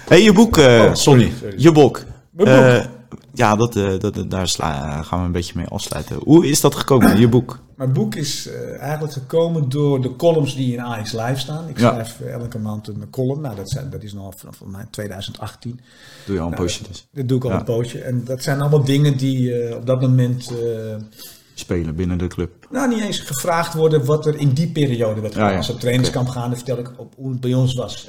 hey, 0.09 0.23
je 0.23 0.33
boek, 0.33 0.57
Oh, 0.57 0.65
sorry, 0.95 0.97
Sonny. 0.97 1.33
Je 1.57 1.73
boek. 1.73 2.03
Mijn 2.31 2.83
boek. 2.83 2.91
Ja, 3.33 3.57
dat, 3.57 3.77
eh, 3.77 3.99
dat, 3.99 4.15
dat- 4.15 4.31
daar 4.31 4.49
sla- 4.49 5.03
gaan 5.03 5.19
we 5.21 5.25
een 5.27 5.33
beetje 5.33 5.53
mee 5.57 5.67
afsluiten. 5.67 6.17
Hoe 6.25 6.47
is 6.49 6.61
dat 6.61 6.75
gekomen, 6.75 7.19
je 7.21 7.29
boek? 7.29 7.59
Mijn 7.77 7.93
boek 7.93 8.15
is 8.15 8.49
eh, 8.49 8.81
eigenlijk 8.81 9.13
gekomen 9.13 9.69
door 9.69 10.01
de 10.03 10.17
columns 10.17 10.57
die 10.57 10.73
in 10.73 10.81
AX 10.81 11.13
Live 11.13 11.37
staan. 11.39 11.69
Ik 11.69 11.79
schrijf 11.79 12.21
eh, 12.21 12.33
elke 12.33 12.59
maand 12.59 12.89
een 12.89 13.11
column. 13.11 13.41
Nou, 13.41 13.57
dat, 13.57 13.71
zijn, 13.71 13.91
dat 13.91 14.03
is 14.03 14.13
nog 14.13 14.33
vanaf 14.37 14.57
van 14.57 14.71
mij 14.71 14.87
2018. 14.91 15.81
Doe 16.27 16.35
je 16.35 16.41
al 16.41 16.47
een 16.47 16.53
Nou, 16.53 16.63
poosje 16.65 16.83
dus. 16.89 17.07
Dat 17.13 17.29
doe 17.29 17.37
ik 17.39 17.45
al 17.45 17.51
Ja. 17.51 17.59
een 17.59 17.65
poosje. 17.65 17.99
En 18.01 18.23
dat 18.25 18.43
zijn 18.43 18.61
allemaal 18.61 18.85
dingen 18.85 19.17
die 19.17 19.75
op 19.77 19.87
dat 19.87 20.01
moment... 20.01 20.53
Spelen 21.57 21.95
binnen 21.95 22.19
de 22.19 22.27
club. 22.27 22.67
nou, 22.71 22.89
niet 22.89 23.01
eens 23.01 23.19
gevraagd 23.19 23.75
worden 23.75 24.05
wat 24.05 24.27
er 24.27 24.37
in 24.39 24.53
die 24.53 24.69
periode 24.69 25.21
werd 25.21 25.33
gedaan. 25.35 25.51
ja. 25.51 25.57
Als 25.57 25.67
we 25.67 25.73
op 25.73 25.81
trainingskamp 25.81 26.29
gaan, 26.29 26.49
dan 26.49 26.57
vertel 26.57 26.79
ik 26.79 26.91
op 26.97 27.13
hoe 27.17 27.31
het 27.31 27.41
bij 27.41 27.55
ons 27.55 27.75
was. 27.75 28.09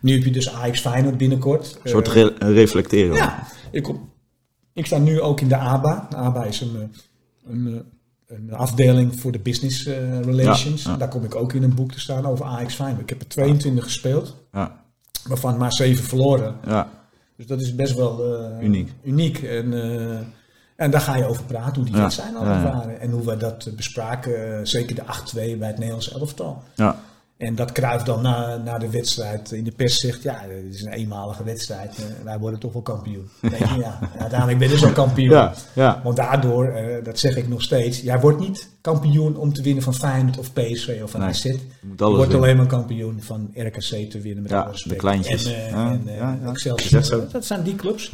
Nu 0.00 0.12
heb 0.12 0.24
je 0.24 0.30
dus 0.30 0.52
Ajax 0.52 0.80
Feyenoord 0.80 1.16
binnenkort. 1.16 1.78
Een 1.82 1.90
soort 1.90 2.08
re- 2.08 2.32
reflecteren. 2.38 3.16
ja, 3.16 3.46
ik, 3.72 3.82
kom, 3.82 4.10
ik 4.72 4.86
sta 4.86 4.98
nu 4.98 5.20
ook 5.20 5.40
in 5.40 5.48
de 5.48 5.56
ABA. 5.56 6.06
De 6.10 6.16
ABA 6.16 6.44
is 6.44 6.60
een, 6.60 6.76
eh, 6.76 7.52
een, 7.52 7.66
eh, 8.26 8.36
een 8.36 8.52
afdeling 8.54 9.20
voor 9.20 9.32
de 9.32 9.38
business 9.38 9.86
eh, 9.86 10.20
relations. 10.20 10.82
Ja, 10.82 10.90
ja. 10.90 10.96
Daar 10.96 11.08
kom 11.08 11.24
ik 11.24 11.34
ook 11.34 11.52
in 11.52 11.62
een 11.62 11.74
boek 11.74 11.92
te 11.92 12.00
staan 12.00 12.26
over 12.26 12.44
Ajax 12.44 12.74
Feyenoord. 12.74 13.02
Ik 13.02 13.08
heb 13.08 13.20
er 13.20 13.28
22 13.28 13.84
gespeeld, 13.84 14.36
Ja, 14.52 14.80
waarvan 15.28 15.56
maar 15.56 15.72
7 15.72 16.04
verloren. 16.04 16.56
ja. 16.66 16.88
Dus 17.36 17.46
dat 17.46 17.60
is 17.60 17.74
best 17.74 17.94
wel 17.94 18.20
Uniek. 18.60 18.92
uniek. 19.04 19.42
En, 19.42 19.72
En 20.76 20.90
daar 20.90 21.00
ga 21.00 21.16
je 21.16 21.26
over 21.26 21.44
praten, 21.44 21.74
hoe 21.74 21.84
die 21.84 21.94
Ja, 21.94 22.00
wedstrijden 22.00 22.40
ja, 22.40 22.62
waren. 22.62 23.00
En 23.00 23.10
hoe 23.10 23.24
we 23.24 23.36
dat 23.36 23.68
bespraken, 23.76 24.66
zeker 24.68 24.94
de 24.94 25.02
8-2 25.02 25.56
bij 25.58 25.68
het 25.68 25.76
Nederlands 25.76 26.12
elftal. 26.12 26.62
Ja, 26.74 26.96
En 27.36 27.54
dat 27.54 27.72
Cruijff 27.72 28.04
dan 28.04 28.22
na, 28.22 28.56
na 28.56 28.78
de 28.78 28.90
wedstrijd 28.90 29.52
in 29.52 29.64
de 29.64 29.70
pers 29.70 29.96
zegt, 29.96 30.22
ja, 30.22 30.42
dit 30.64 30.74
is 30.74 30.82
een 30.82 30.92
eenmalige 30.92 31.44
wedstrijd. 31.44 31.96
eh, 31.96 32.24
wij 32.24 32.38
worden 32.38 32.60
toch 32.60 32.72
wel 32.72 32.82
kampioen. 32.82 33.28
Dan 33.40 33.50
denk 33.50 33.64
je, 33.70 33.78
ja, 33.78 33.98
uiteindelijk 34.18 34.58
ben 34.58 34.68
je 34.68 34.74
dus 34.74 34.84
al 34.84 34.92
kampioen. 34.92 35.30
ja, 35.30 35.54
ja. 35.72 36.00
Want 36.04 36.16
daardoor, 36.16 36.66
eh, 36.66 37.04
dat 37.04 37.18
zeg 37.18 37.36
ik 37.36 37.48
nog 37.48 37.62
steeds, 37.62 38.00
jij 38.00 38.20
wordt 38.20 38.38
niet 38.40 38.68
kampioen 38.80 39.36
om 39.36 39.52
te 39.52 39.62
winnen 39.62 39.82
van 39.82 39.94
Feyenoord 39.94 40.38
of 40.38 40.52
PSV 40.52 41.00
of 41.02 41.10
van 41.10 41.20
Nee, 41.20 41.28
AZ. 41.28 41.42
Je 41.42 41.58
wordt 41.96 42.34
alleen 42.34 42.56
maar 42.56 42.66
kampioen 42.66 43.22
van 43.22 43.50
RKC 43.54 44.10
te 44.10 44.20
winnen 44.20 44.42
met 44.42 44.50
Ja, 44.52 44.70
de 44.84 44.96
kleintjes. 44.96 45.44
En, 45.44 45.68
Ja, 45.70 45.90
en 45.90 46.02
ja. 46.14 46.38
Excelsior. 46.50 47.26
Dat 47.32 47.44
zijn 47.44 47.62
die 47.62 47.74
clubs. 47.76 48.12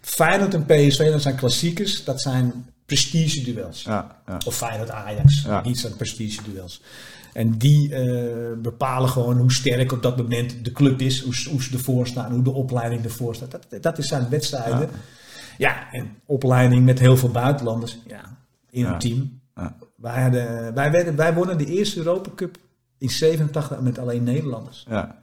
Feyenoord 0.00 0.54
en 0.54 0.64
PSV, 0.66 1.10
dat 1.10 1.22
zijn 1.22 1.36
klassiekers. 1.36 2.04
Dat 2.04 2.20
zijn 2.20 2.66
prestige-duels. 2.86 3.82
Ja, 3.82 4.22
ja. 4.26 4.38
Of 4.46 4.56
Feyenoord-Ajax. 4.56 5.42
Ja. 5.42 5.60
Die 5.62 5.76
zijn 5.76 5.96
prestige-duels. 5.96 6.82
En 7.32 7.58
die 7.58 7.94
eh, 7.94 8.58
bepalen 8.58 9.08
gewoon 9.08 9.36
hoe 9.38 9.52
sterk 9.52 9.92
op 9.92 10.02
dat 10.02 10.16
moment 10.16 10.64
de 10.64 10.72
club 10.72 11.00
is. 11.00 11.20
Hoe, 11.22 11.34
hoe 11.50 11.62
ze 11.62 11.72
ervoor 11.72 12.06
staan. 12.06 12.32
Hoe 12.32 12.42
de 12.42 12.50
opleiding 12.50 13.04
ervoor 13.04 13.34
staat. 13.34 13.50
Dat, 13.50 13.82
dat 13.82 13.98
is 13.98 14.08
zijn 14.08 14.28
wedstrijden. 14.28 14.90
Ja. 15.58 15.92
en 15.92 16.16
opleiding 16.26 16.84
met 16.84 16.98
heel 16.98 17.16
veel 17.16 17.30
buitenlanders. 17.30 17.98
Ja, 18.06 18.36
in 18.70 18.84
een 18.84 18.98
team. 18.98 19.40
Ja. 19.56 19.76
Wij, 19.96 20.22
hadden, 20.22 20.74
wij, 20.74 20.90
werden, 20.90 21.16
wij 21.16 21.34
wonnen 21.34 21.58
de 21.58 21.66
eerste 21.66 21.98
Europa 21.98 22.30
Cup 22.34 22.56
in 22.98 23.10
87 23.10 23.80
met 23.80 23.98
alleen 23.98 24.24
Nederlanders. 24.24 24.86
ja. 24.88 25.20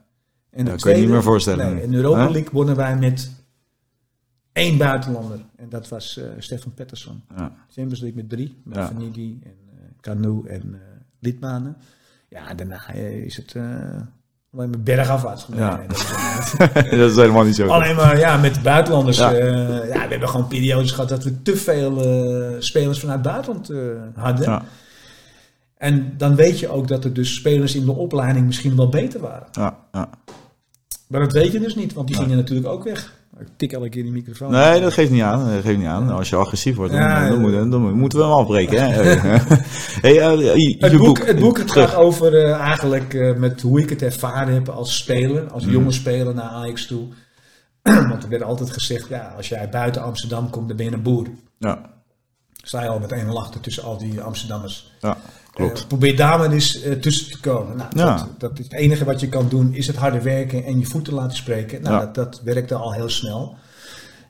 En 0.52 0.66
Ja, 0.66 0.76
kan 0.76 0.92
je 0.92 0.98
niet 1.02 1.10
meer 1.10 1.24
voorstellen. 1.24 1.74
Nee, 1.74 1.84
in 1.84 1.92
de 1.92 1.98
Europa? 1.98 2.30
League 2.30 2.50
wonnen 2.52 2.76
wij 2.76 2.98
met 2.98 3.32
één 4.60 4.78
buitenlander. 4.78 5.40
En 5.56 5.70
dat 5.70 5.88
was 5.90 6.18
eh, 6.18 6.26
Stefan 6.38 6.74
Pettersson. 6.74 7.22
ja. 7.38 7.52
Champions 7.74 8.00
League 8.00 8.22
met 8.22 8.30
drie. 8.30 8.62
Met 8.64 8.78
Ja. 8.78 8.88
Vanigi 8.88 9.40
en 9.44 9.52
eh 9.52 9.84
Canu 10.02 10.42
en 10.48 10.62
eh 10.74 10.80
Lidmanen. 11.20 11.78
Ja, 12.30 12.54
daarna 12.54 12.92
is 12.94 13.38
het 13.38 13.56
alleen 14.54 14.70
maar 14.70 14.80
bergafwaarts. 14.80 15.48
Ja. 15.56 15.76
dat 16.74 17.10
is- 17.10 17.16
helemaal 17.16 17.44
niet 17.44 17.56
zo. 17.56 17.68
alleen 17.68 17.96
maar 17.96 18.18
ja, 18.20 18.38
met 18.38 18.64
buitenlanders. 18.64 19.18
Ja. 19.18 19.32
Ja. 19.32 19.48
ja, 19.86 19.86
we 20.04 20.08
hebben 20.10 20.30
gewoon 20.30 20.48
periodes 20.48 20.92
gehad 20.92 21.10
dat 21.10 21.24
we 21.24 21.42
te 21.42 21.56
veel 21.58 21.92
spelers 22.62 23.00
vanuit 23.00 23.20
het 23.26 23.28
buitenland 23.34 23.68
hadden. 24.16 24.46
Ja, 24.46 24.64
En 25.78 26.14
dan 26.18 26.36
weet 26.36 26.60
je 26.60 26.68
ook 26.70 26.88
dat 26.88 27.04
er 27.04 27.14
dus 27.14 27.36
spelers 27.36 27.76
in 27.76 27.86
de 27.86 27.92
opleiding 27.92 28.46
misschien 28.46 28.76
wel 28.76 28.90
beter 28.90 29.20
waren. 29.20 29.48
ja, 29.52 29.78
ja. 29.92 30.10
Maar 31.08 31.20
dat 31.20 31.34
weet 31.34 31.52
je 31.52 31.60
dus 31.60 31.76
niet, 31.76 31.94
want 31.94 32.08
die 32.08 32.18
gingen 32.18 32.38
natuurlijk 32.38 32.68
ook 32.68 32.84
weg. 32.84 33.14
Ik 33.40 33.48
tik 33.58 33.74
elke 33.74 33.90
keer 33.90 34.04
die 34.04 34.12
microfoon. 34.12 34.52
Nee, 34.52 34.82
dat 34.82 34.94
geeft 34.94 35.12
niet 35.12 35.22
aan. 35.22 35.54
Dat 35.54 35.64
geeft 35.64 35.78
niet 35.78 35.88
aan. 35.88 36.10
Als 36.10 36.30
je 36.30 36.36
agressief 36.36 36.76
wordt, 36.76 36.92
dan, 36.92 37.02
Ja, 37.02 37.30
dan, 37.30 37.92
moeten 37.94 38.20
we 38.20 38.26
hem 38.26 38.34
afbreken. 38.34 38.92
Hè? 38.92 39.04
hey, 40.06 40.20
eh, 40.20 40.56
je, 40.56 40.76
Het 40.80 40.98
boek, 40.98 41.26
het, 41.26 41.40
boek 41.40 41.58
het 41.58 41.68
terug. 41.68 41.90
gaat 41.90 42.00
over 42.00 42.36
eh, 42.46 42.52
eigenlijk 42.60 43.14
eh, 43.14 43.36
met 43.36 43.62
hoe 43.62 43.80
ik 43.82 43.90
het 43.90 44.02
ervaren 44.02 44.54
heb 44.54 44.70
als 44.70 44.98
speler, 44.98 45.52
als 45.52 45.64
Mhm. 45.64 45.74
jonge 45.74 45.92
speler 45.92 46.34
naar 46.34 46.50
Ajax 46.50 46.86
toe. 46.88 47.08
Want 48.10 48.24
er 48.24 48.30
werd 48.30 48.44
altijd 48.44 48.72
gezegd, 48.72 49.08
ja, 49.08 49.34
als 49.38 49.50
jij 49.50 49.70
buiten 49.70 50.02
Amsterdam 50.04 50.50
komt, 50.50 50.68
dan 50.68 50.78
ben 50.78 50.86
je 50.86 50.92
een 50.92 51.02
boer. 51.04 51.28
Ja, 51.58 51.82
Sta 52.64 52.82
je 52.84 52.90
al 52.90 53.00
met 53.00 53.12
een 53.12 53.32
lachten 53.32 53.62
tussen 53.62 53.84
al 53.84 53.98
die 53.98 54.22
Amsterdammers. 54.22 54.92
ja, 55.00 55.18
klopt. 55.60 55.80
Eh, 55.82 55.88
probeer 55.88 56.16
daar 56.16 56.38
maar 56.40 56.52
eens 56.52 56.82
eh, 56.82 56.92
tussen 56.94 57.32
te 57.32 57.40
komen. 57.40 57.78
Nou, 57.78 57.90
Ja. 57.96 58.18
dat, 58.18 58.40
dat 58.40 58.60
is 58.60 58.64
het 58.66 58.74
enige 58.74 59.06
wat 59.06 59.20
je 59.20 59.30
kan 59.30 59.50
doen, 59.50 59.74
is 59.74 59.88
het 59.88 59.96
harde 59.96 60.22
werken 60.22 60.64
en 60.66 60.80
je 60.80 60.86
voeten 60.86 61.14
laten 61.14 61.38
spreken. 61.38 61.82
Nou, 61.82 61.94
Ja. 61.96 62.00
dat, 62.00 62.16
dat 62.16 62.42
werkte 62.44 62.76
al 62.76 62.94
heel 62.94 63.10
snel. 63.10 63.56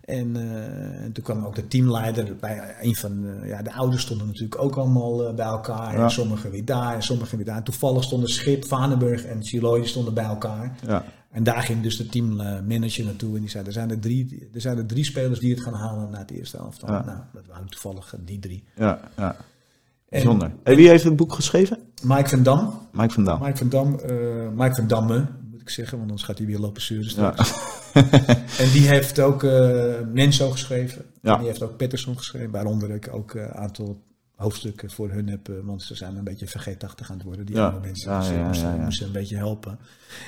En, 0.06 0.36
eh, 0.36 1.04
en 1.04 1.12
toen 1.14 1.24
kwam 1.24 1.46
ook 1.46 1.56
de 1.56 1.68
teamleider 1.68 2.36
bij 2.40 2.76
een 2.82 2.96
van 2.96 3.26
ja, 3.46 3.62
de 3.62 3.74
ouders 3.74 4.02
stonden 4.02 4.28
natuurlijk 4.28 4.62
ook 4.62 4.76
allemaal 4.76 5.34
bij 5.34 5.46
elkaar. 5.46 5.98
Ja. 5.98 6.04
En 6.04 6.12
sommigen 6.12 6.52
weer 6.52 6.66
daar 6.66 6.94
en 6.96 7.04
sommigen 7.04 7.38
weer 7.38 7.46
daar. 7.46 7.58
En 7.58 7.64
toevallig 7.64 8.04
stonden 8.04 8.30
Schip, 8.30 8.66
Vanenburg 8.66 9.24
en 9.26 9.44
Chiloy 9.44 9.86
stonden 9.86 10.14
bij 10.14 10.24
elkaar. 10.24 10.76
ja, 10.88 11.04
En 11.32 11.44
daar 11.44 11.62
ging 11.62 11.84
dus 11.84 11.98
de 11.98 12.06
teammanager 12.08 13.06
naartoe 13.06 13.36
en 13.36 13.40
die 13.42 13.50
zei: 13.50 13.66
er 13.66 13.72
zijn 13.72 13.90
er, 13.90 14.00
drie, 14.00 14.50
er 14.54 14.62
zijn 14.62 14.78
er 14.78 14.86
drie 14.86 15.04
spelers 15.04 15.40
die 15.40 15.54
het 15.54 15.64
gaan 15.64 15.74
halen 15.74 16.10
naar 16.10 16.20
het 16.20 16.32
eerste 16.32 16.58
elftal. 16.58 16.90
Ja. 16.90 17.04
Nou, 17.06 17.18
dat 17.34 17.44
waren 17.48 17.68
toevallig 17.70 18.16
die 18.26 18.40
drie. 18.40 18.64
ja, 18.76 19.00
ja. 19.18 19.36
En 20.10 20.76
wie 20.76 20.88
heeft 20.89 21.03
het 21.03 21.16
boek 21.16 21.34
geschreven? 21.34 21.78
Mike 22.03 22.30
van 22.30 22.43
Dam, 22.43 22.74
Mike 22.91 23.14
van 23.14 23.24
Dam. 23.24 23.41
Mike 23.41 23.57
van 23.57 23.70
Dam, 23.70 23.99
eh, 23.99 24.16
Mike 24.55 24.76
van 24.76 24.88
Damme, 24.88 25.26
moet 25.51 25.62
ik 25.62 25.70
zeggen, 25.70 25.97
want 25.97 26.10
anders 26.10 26.28
gaat 26.28 26.38
hij 26.38 26.47
weer 26.47 26.60
lopen 26.60 26.82
zeuren 26.82 27.12
Ja. 27.16 27.36
En 28.64 28.72
die 28.72 28.88
heeft 28.88 29.20
ook 29.20 29.43
eh 29.43 29.99
Nenzo 30.14 30.49
geschreven. 30.51 31.05
Ja. 31.22 31.34
En 31.34 31.38
die 31.39 31.47
heeft 31.47 31.64
ook 31.64 31.78
Pettersson 31.78 32.18
geschreven, 32.18 32.51
waaronder 32.51 32.91
ik 32.91 33.10
ook 33.14 33.34
een 33.34 33.51
aantal 33.51 34.01
hoofdstukken 34.36 34.89
voor 34.91 35.10
hun 35.12 35.28
heb, 35.30 35.49
eh, 35.49 35.55
want 35.64 35.82
ze 35.84 35.95
zijn 35.95 36.16
een 36.16 36.24
beetje 36.24 36.47
vergeetachtig 36.47 37.10
aan 37.12 37.16
het 37.18 37.26
worden, 37.26 37.45
die 37.45 37.55
Ja. 37.55 37.64
oude 37.70 37.80
mensen. 37.88 38.12
Ja, 38.12 38.20
dus 38.20 38.30
ja, 38.30 38.47
moest, 38.47 38.62
ja, 38.62 38.74
ja. 38.76 38.84
moest 38.84 38.97
ze 38.97 39.05
een 39.05 39.12
beetje 39.12 39.36
helpen. 39.38 39.80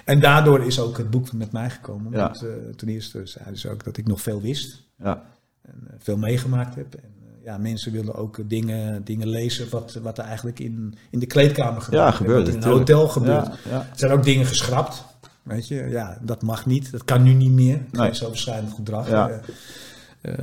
En 0.05 0.19
daardoor 0.19 0.65
is 0.65 0.79
ook 0.79 0.97
het 0.97 1.09
boek 1.09 1.33
met 1.33 1.51
mij 1.51 1.69
gekomen. 1.69 2.11
Ja. 2.11 2.23
Want, 2.23 2.43
eh, 2.43 2.49
ten 2.75 2.87
eerste 2.87 3.25
zeiden 3.25 3.57
ze 3.57 3.69
ook 3.69 3.83
dat 3.83 3.97
ik 3.97 4.07
nog 4.07 4.21
veel 4.21 4.41
wist 4.41 4.83
Ja, 4.97 5.23
en 5.61 5.73
eh, 5.87 5.93
veel 5.97 6.17
meegemaakt 6.17 6.75
heb. 6.75 6.93
En 6.95 7.13
eh, 7.19 7.20
ja, 7.43 7.57
mensen 7.57 7.91
willen 7.91 8.15
ook 8.15 8.37
eh, 8.37 8.45
dingen, 8.47 9.03
dingen 9.03 9.27
lezen 9.27 9.69
wat, 9.69 9.99
wat 10.03 10.17
er 10.17 10.23
eigenlijk 10.23 10.59
in, 10.59 10.95
in 11.09 11.19
de 11.19 11.25
kleedkamer 11.25 11.81
gebeurt. 11.81 12.03
ja 12.03 12.11
gebeurt 12.11 12.45
Wat 12.45 12.55
in 12.55 12.61
een 12.61 12.69
hotel 12.69 13.07
gebeurt. 13.07 13.45
Ja, 13.45 13.53
ja. 13.69 13.79
Er 13.79 13.99
zijn 13.99 14.11
ook 14.11 14.23
dingen 14.23 14.45
geschrapt. 14.45 15.03
Weet 15.43 15.67
je, 15.67 15.87
ja, 15.89 16.17
dat 16.21 16.41
mag 16.41 16.65
niet. 16.65 16.91
Dat 16.91 17.05
kan 17.05 17.23
nu 17.23 17.33
niet 17.33 17.51
meer. 17.51 17.81
Nee. 17.91 18.15
Zo 18.15 18.29
bescheiden 18.29 18.71
gedrag. 18.71 19.09
Ja. 19.09 19.29
Eh, 19.29 20.33
eh, 20.33 20.39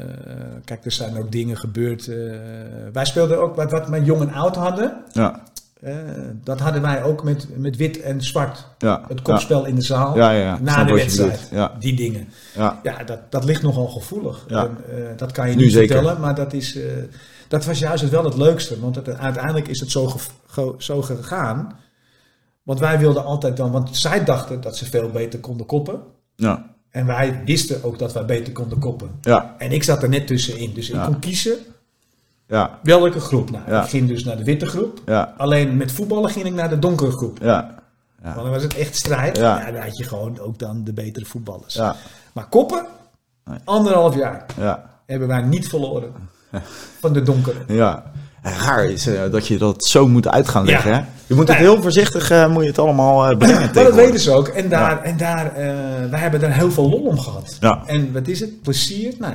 kijk, 0.65 0.85
er 0.85 0.93
zijn 0.93 1.19
ook 1.19 1.33
dingen 1.33 1.57
gebeurd. 1.57 2.07
wij 2.93 3.05
speelden 3.05 3.41
ook 3.41 3.57
wat, 3.57 3.71
wat 3.71 3.89
mijn 3.89 4.05
jong 4.05 4.21
en 4.21 4.33
oud 4.33 4.57
hadden. 4.57 4.97
ja, 5.13 5.43
eh, 5.81 5.95
dat 6.45 6.61
hadden 6.61 6.83
wij 6.83 7.03
ook 7.03 7.25
met, 7.25 7.47
met 7.57 7.77
wit 7.77 8.01
en 8.01 8.23
zwart. 8.23 8.67
ja. 8.79 9.05
Het 9.09 9.23
kopspel 9.23 9.65
in 9.67 9.75
de 9.75 9.81
zaal. 9.83 10.17
Ja. 10.17 10.59
Na 10.61 10.85
de 10.85 10.93
wedstrijd. 10.95 11.51
Die 11.81 11.95
dingen. 11.97 12.29
ja, 12.55 12.81
Ja, 12.83 13.05
dat, 13.05 13.19
dat 13.31 13.45
ligt 13.45 13.63
nogal 13.63 13.87
gevoelig. 13.87 14.45
En, 14.49 14.57
eh, 14.57 14.95
dat 15.17 15.33
kan 15.33 15.51
je 15.51 15.57
Nu 15.57 15.63
niet 15.63 15.73
zeker. 15.73 15.95
vertellen, 15.97 16.21
maar 16.21 16.35
dat, 16.35 16.53
is, 16.53 16.77
eh, 16.77 16.83
dat 17.49 17.65
was 17.65 17.79
juist 17.79 18.09
wel 18.09 18.25
het 18.25 18.37
leukste. 18.37 18.81
Want 18.81 18.95
het, 18.97 19.09
uiteindelijk 19.09 19.69
is 19.69 19.81
het 19.81 19.91
zo, 19.91 20.13
ge- 20.47 20.75
zo 20.79 21.03
gegaan. 21.03 21.79
Want 22.63 22.81
wij 22.81 22.99
wilden 22.99 23.25
altijd 23.25 23.57
dan, 23.57 23.71
want 23.71 23.97
zij 23.97 24.25
dachten 24.25 24.61
dat 24.61 24.77
ze 24.77 24.85
veel 24.87 25.11
beter 25.11 25.39
konden 25.39 25.67
koppen. 25.67 26.01
ja, 26.37 26.75
En 26.91 27.07
wij 27.07 27.43
wisten 27.45 27.85
ook 27.85 27.99
dat 27.99 28.13
wij 28.13 28.25
beter 28.25 28.53
konden 28.53 28.79
koppen. 28.79 29.11
ja, 29.21 29.55
En 29.59 29.73
ik 29.73 29.83
zat 29.83 30.03
er 30.03 30.09
net 30.09 30.27
tussenin. 30.27 30.75
Dus 30.75 30.91
ik 30.91 31.01
kon 31.05 31.19
kiezen 31.19 31.57
ja, 32.49 32.79
welke 32.83 33.21
groep. 33.21 33.51
Nou, 33.51 33.63
Ja. 33.69 33.83
ik 33.83 33.89
ging 33.89 34.09
dus 34.09 34.25
naar 34.25 34.37
de 34.37 34.45
witte 34.45 34.67
groep. 34.67 35.01
ja, 35.07 35.35
Alleen 35.37 35.77
met 35.77 35.93
voetballen 35.93 36.31
ging 36.31 36.47
ik 36.47 36.53
naar 36.55 36.69
de 36.69 36.79
donkere 36.79 37.11
groep. 37.11 37.39
ja, 37.43 37.75
Want 38.23 38.35
dan 38.37 38.51
was 38.51 38.63
het 38.63 38.77
echt 38.77 38.97
strijd. 38.97 39.37
Ja. 39.37 39.71
Dan 39.71 39.83
had 39.83 39.97
je 39.99 40.05
gewoon 40.05 40.39
ook 40.41 40.59
dan 40.59 40.85
de 40.85 40.93
betere 40.93 41.25
voetballers. 41.25 41.75
ja, 41.75 41.97
Maar 42.33 42.47
koppen, 42.49 42.87
Nee. 43.45 43.59
anderhalf 43.65 44.15
jaar, 44.17 44.47
ja, 44.61 44.85
hebben 45.07 45.29
wij 45.29 45.43
niet 45.43 45.69
verloren 45.69 46.13
van 47.01 47.13
de 47.13 47.23
donkere. 47.23 47.59
ja. 47.67 48.03
Raar 48.43 48.85
is 48.85 49.07
eh, 49.07 49.31
dat 49.31 49.47
je 49.47 49.59
dat 49.59 49.85
zo 49.85 50.09
moet 50.09 50.29
uit 50.29 50.49
gaan 50.49 50.65
leggen. 50.65 50.93
Hè? 50.95 51.01
Je 51.27 51.35
moet 51.35 51.49
het 51.49 51.57
heel 51.57 51.83
voorzichtig 51.83 52.31
eh, 52.31 52.49
moet 52.51 52.63
je 52.63 52.69
het 52.69 52.79
allemaal 52.79 53.27
eh, 53.31 53.37
brengen. 53.37 53.61
Maar 53.61 53.73
dat 53.73 53.95
weten 53.95 54.21
ze 54.21 54.31
ook. 54.33 54.49
En, 54.49 54.69
daar, 54.69 55.03
en 55.03 55.17
daar, 55.17 55.53
wij 56.11 56.21
hebben 56.21 56.41
daar 56.41 56.53
heel 56.55 56.71
veel 56.71 56.89
lol 56.89 57.01
om 57.03 57.19
gehad. 57.19 57.57
Ja. 57.61 57.83
En 57.87 58.13
wat 58.13 58.29
is 58.29 58.41
het? 58.41 58.63
Plezier? 58.63 59.15
Nou, 59.19 59.35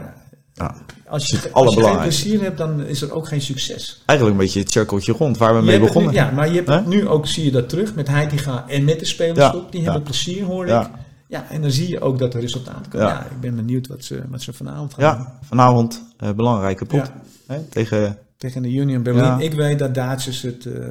Ja. 0.54 0.76
Als 1.08 1.28
je, 1.28 1.52
als 1.52 1.76
geen 1.76 1.98
plezier 2.00 2.42
hebt, 2.42 2.58
dan 2.58 2.82
is 2.86 3.02
er 3.02 3.14
ook 3.14 3.28
geen 3.28 3.42
succes. 3.42 4.02
Eigenlijk 4.06 4.40
een 4.40 4.46
beetje 4.46 4.60
het 4.60 4.72
cirkeltje 4.72 5.12
rond 5.12 5.38
waar 5.38 5.54
we 5.54 5.60
Je 5.60 5.66
mee 5.66 5.80
begonnen. 5.80 6.12
Nu, 6.12 6.18
ja, 6.18 6.32
maar 6.32 6.52
je 6.54 6.62
hebt 6.66 6.88
nu 6.88 7.08
ook, 7.08 7.28
zie 7.28 7.46
je 7.46 7.52
dat 7.52 7.70
terug 7.70 7.96
met 7.96 8.08
Heitinga 8.08 8.68
en 8.68 8.84
met 8.84 9.00
de 9.00 9.06
spelersgroep. 9.06 9.64
Ja, 9.64 9.70
Die 9.72 9.80
ja. 9.82 9.86
hebben 9.86 10.04
plezier, 10.04 10.44
hoor 10.44 10.68
Ja. 10.68 10.82
ik. 10.86 10.90
Ja, 11.28 11.46
en 11.50 11.62
dan 11.62 11.72
zie 11.72 11.90
je 11.90 12.02
ook 12.02 12.20
dat 12.20 12.34
er 12.34 12.42
resultaat 12.42 12.82
komt. 12.90 13.04
Ja. 13.04 13.26
Ik 13.26 13.40
ben 13.40 13.56
benieuwd 13.56 13.88
wat 13.88 14.04
ze, 14.04 14.22
wat 14.30 14.42
ze 14.42 14.54
vanavond 14.54 14.94
gaan 14.94 15.16
doen. 15.18 15.26
Ja, 15.26 15.40
vanavond 15.42 16.04
eh, 16.18 16.32
belangrijke 16.32 16.86
pot. 16.86 17.12
Hè? 17.48 17.60
Tegen, 17.70 18.18
Tegen 18.38 18.62
de 18.62 18.70
Union 18.72 19.04
Berlin. 19.04 19.24
Ja. 19.24 19.40
Ik 19.40 19.54
weet 19.54 19.80
dat 19.80 19.94
Duitsers 19.94 20.42
het, 20.42 20.66
eh, 20.66 20.82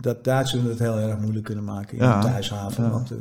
dat 0.00 0.24
Duitsers 0.24 0.62
het 0.62 0.78
heel 0.78 0.98
erg 0.98 1.18
moeilijk 1.18 1.44
kunnen 1.44 1.64
maken 1.64 1.98
in 1.98 2.04
Ja. 2.04 2.20
de 2.20 2.26
thuishaven. 2.26 2.84
Ja. 2.84 2.90
Want 2.90 3.10
eh, 3.10 3.16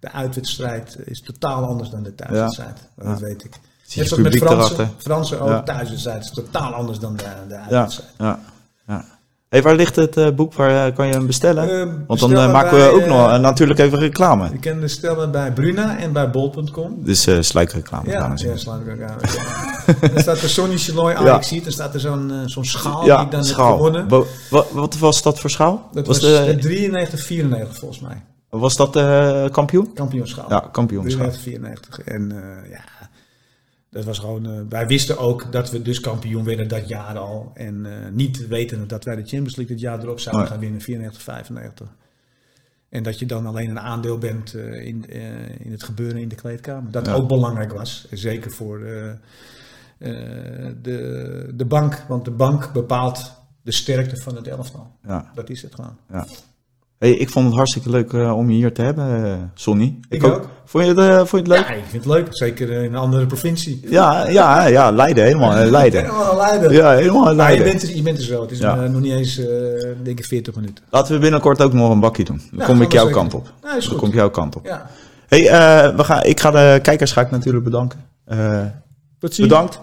de 0.00 0.12
uitwedstrijd 0.12 0.96
is 1.04 1.20
totaal 1.20 1.64
anders 1.64 1.90
dan 1.90 2.02
de 2.02 2.14
thuiswedstrijd. 2.14 2.88
Dat 2.96 3.20
weet 3.20 3.44
ik. 3.44 3.58
Zie 3.86 4.02
je 4.02 4.08
zoals 4.08 4.22
met 4.22 4.36
Fransen, 4.36 4.56
erachter. 4.58 4.88
Fransen 4.98 5.40
ook, 5.40 5.48
Ja. 5.48 5.62
thuiswedstrijd 5.62 6.22
is 6.24 6.30
totaal 6.30 6.72
anders 6.72 6.98
dan 6.98 7.16
de, 7.16 7.24
de 7.48 7.54
Ja, 7.54 7.60
uitwedstrijd. 7.60 8.10
ja, 8.18 8.38
ja. 8.86 9.04
Hey, 9.48 9.62
waar 9.62 9.74
ligt 9.74 9.96
het 9.96 10.16
eh, 10.16 10.30
boek? 10.30 10.54
Waar 10.54 10.86
eh, 10.86 10.94
kan 10.94 11.06
je 11.06 11.12
hem 11.12 11.26
bestellen? 11.26 11.80
Eh, 11.80 11.92
Want 12.06 12.20
dan 12.20 12.50
maken 12.50 12.76
we 12.78 12.84
ook 12.92 13.06
nog 13.06 13.40
natuurlijk 13.40 13.78
even 13.78 13.98
reclame. 13.98 14.48
Je 14.52 14.58
kan 14.58 14.80
bestellen 14.80 15.30
bij 15.30 15.52
Bruna 15.52 15.98
en 15.98 16.12
bij 16.12 16.30
bol.com. 16.30 17.04
Dus 17.04 17.26
eh 17.26 17.40
sluikreclame. 17.40 18.08
Ja, 18.10 18.18
dames 18.20 18.42
ja, 18.42 18.50
aan. 18.70 18.82
Dan 20.12 20.20
staat 20.22 20.40
er 20.40 20.48
Sonny 20.48 20.76
Chiloy. 20.76 21.12
Ajax 21.14 21.48
ziet. 21.48 21.62
Dan 21.64 21.72
staat 21.72 21.94
er 21.94 22.00
zo'n 22.00 22.32
zo'n 22.46 22.64
schaal 22.64 23.00
die 23.02 23.10
ik 23.12 23.16
dan 23.18 23.28
heb 23.30 23.42
schaal. 23.44 23.76
gewonnen. 23.76 24.08
Wa- 24.08 24.22
wa- 24.50 24.64
wat 24.72 24.98
was 24.98 25.22
dat 25.22 25.40
voor 25.40 25.50
schaal? 25.50 25.88
Dat 25.92 26.06
was, 26.06 26.20
was, 26.20 26.30
de, 26.30 26.36
eh, 26.38 26.56
93, 26.58 27.20
94 27.22 27.78
volgens 27.78 28.00
mij. 28.00 28.22
was 28.48 28.76
dat 28.76 28.96
eh, 28.96 29.44
kampioen? 29.50 29.92
Kampioenschaal. 29.94 30.46
Ja, 30.48 30.68
kampioenschaal. 30.72 31.30
93, 31.30 31.42
94. 31.42 32.00
En 32.00 32.32
ja, 32.70 33.03
Dat 33.94 34.04
was 34.04 34.18
gewoon, 34.18 34.46
eh, 34.46 34.60
wij 34.68 34.86
wisten 34.86 35.18
ook 35.18 35.52
dat 35.52 35.70
we 35.70 35.82
dus 35.82 36.00
kampioen 36.00 36.44
werden 36.44 36.68
dat 36.68 36.88
jaar 36.88 37.18
al. 37.18 37.50
En 37.54 37.86
eh, 37.86 38.10
niet 38.12 38.46
weten 38.46 38.88
dat 38.88 39.04
wij 39.04 39.14
de 39.16 39.20
Champions 39.22 39.56
League 39.56 39.74
dit 39.74 39.84
jaar 39.84 40.02
erop 40.02 40.20
zouden 40.20 40.46
gaan 40.46 40.58
winnen, 40.58 40.80
94, 40.80 41.22
95. 41.22 41.88
En 42.88 43.02
dat 43.02 43.18
je 43.18 43.26
dan 43.26 43.46
alleen 43.46 43.70
een 43.70 43.80
aandeel 43.80 44.18
bent 44.18 44.54
eh, 44.54 44.86
in, 44.86 45.04
in 45.58 45.70
het 45.72 45.82
gebeuren 45.82 46.20
in 46.20 46.28
de 46.28 46.34
kleedkamer. 46.34 46.90
Dat 46.90 47.06
Ja. 47.06 47.12
ook 47.14 47.28
belangrijk 47.28 47.72
was. 47.72 48.06
Zeker 48.10 48.50
voor 48.50 48.78
de, 50.82 51.50
de 51.54 51.64
bank. 51.68 52.04
Want 52.08 52.24
de 52.24 52.30
bank 52.30 52.72
bepaalt 52.72 53.32
de 53.62 53.72
sterkte 53.72 54.16
van 54.16 54.36
het 54.36 54.46
elftal. 54.48 54.90
Ja. 55.06 55.30
Dat 55.34 55.50
is 55.50 55.62
het 55.62 55.74
gewoon. 55.74 55.96
Hey, 56.98 57.10
ik 57.12 57.30
vond 57.30 57.46
het 57.46 57.54
hartstikke 57.54 57.90
leuk 57.90 58.12
eh, 58.12 58.36
om 58.36 58.50
je 58.50 58.56
hier 58.56 58.72
te 58.72 58.82
hebben, 58.82 59.24
eh, 59.24 59.32
Sonny. 59.54 59.98
Ik 60.08 60.24
ook. 60.24 60.48
Vond 60.64 60.84
je 60.84 60.90
het, 60.90 60.98
eh, 60.98 61.16
vond 61.16 61.30
je 61.30 61.36
het 61.36 61.46
leuk? 61.46 61.58
Ja, 61.68 61.68
ik 61.74 61.84
vind 61.88 62.04
het 62.04 62.12
leuk. 62.12 62.26
Zeker 62.30 62.70
in 62.70 62.84
een 62.84 62.94
andere 62.96 63.26
provincie. 63.26 63.80
Ja, 63.88 64.28
ja, 64.28 64.66
ja, 64.66 64.90
Leiden, 64.90 65.24
helemaal 65.24 65.64
Leiden. 65.70 66.00
Helemaal 66.00 66.36
Leiden. 66.36 66.72
Ja, 66.72 66.90
helemaal 66.92 67.22
Maar 67.22 67.30
je 67.30 67.36
Leiden. 67.36 67.64
bent, 67.66 67.82
er, 67.82 67.96
je 67.96 68.02
bent 68.02 68.18
er 68.18 68.24
zo. 68.24 68.40
Het 68.42 68.50
is 68.50 68.58
Ja. 68.58 68.74
nog 68.74 69.00
niet 69.00 69.12
eens, 69.12 69.40
denk 70.02 70.18
ik, 70.18 70.24
40 70.24 70.54
minuten. 70.54 70.84
Laten 70.90 71.14
we 71.14 71.20
binnenkort 71.20 71.62
ook 71.62 71.72
nog 71.72 71.90
een 71.90 72.00
bakje 72.00 72.24
doen. 72.24 72.40
Dan 72.50 72.58
Ja, 72.60 72.64
kom 72.66 72.82
ik 72.82 72.92
jouw 72.92 73.06
zeker. 73.06 73.18
kant 73.20 73.34
op. 73.34 73.52
Nou, 73.62 73.80
Dan 73.88 73.96
kom 73.96 74.08
ik 74.08 74.14
jouw 74.14 74.30
kant 74.30 74.56
op. 74.56 74.66
Ja. 74.66 74.86
Hey, 75.28 75.42
we 75.96 76.04
gaan, 76.04 76.22
ik 76.24 76.40
ga 76.40 76.50
de 76.50 76.78
kijkers 76.82 77.12
ga 77.12 77.20
ik 77.20 77.30
natuurlijk 77.30 77.64
bedanken. 77.64 78.04
Tot 79.18 79.34
ziens. 79.34 79.48
bedankt. 79.48 79.80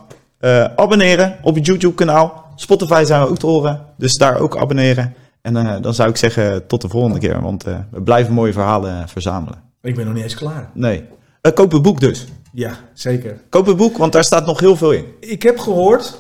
Abonneren 0.76 1.38
op 1.42 1.56
het 1.56 1.66
YouTube 1.66 1.94
kanaal. 1.96 2.46
Spotify 2.56 3.04
zijn 3.06 3.22
we 3.22 3.28
ook 3.30 3.38
te 3.38 3.46
horen. 3.46 3.82
Dus 3.98 4.14
daar 4.18 4.40
ook 4.40 4.58
abonneren. 4.58 5.14
En 5.42 5.58
eh, 5.58 5.82
dan 5.82 5.94
zou 5.94 6.10
ik 6.10 6.18
zeggen 6.18 6.68
tot 6.68 6.82
de 6.82 6.90
volgende 6.90 7.20
keer. 7.20 7.42
Want 7.42 7.64
eh, 7.64 7.78
we 7.92 8.02
blijven 8.02 8.34
mooie 8.34 8.54
verhalen 8.54 9.02
eh, 9.02 9.08
verzamelen. 9.08 9.62
Ik 9.82 9.96
ben 9.96 10.06
nog 10.06 10.14
niet 10.14 10.24
eens 10.24 10.36
klaar. 10.36 10.70
Nee. 10.74 11.04
Eh, 11.42 11.54
koop 11.54 11.72
het 11.72 11.82
boek 11.82 12.00
dus. 12.00 12.26
Ja, 12.54 12.78
zeker. 12.94 13.42
Koop 13.50 13.66
het 13.66 13.78
boek, 13.78 13.98
want 13.98 14.14
daar 14.14 14.24
staat 14.24 14.46
nog 14.46 14.60
heel 14.60 14.76
veel 14.76 14.92
in. 14.92 15.06
Ik 15.20 15.44
heb 15.44 15.60
gehoord, 15.60 16.20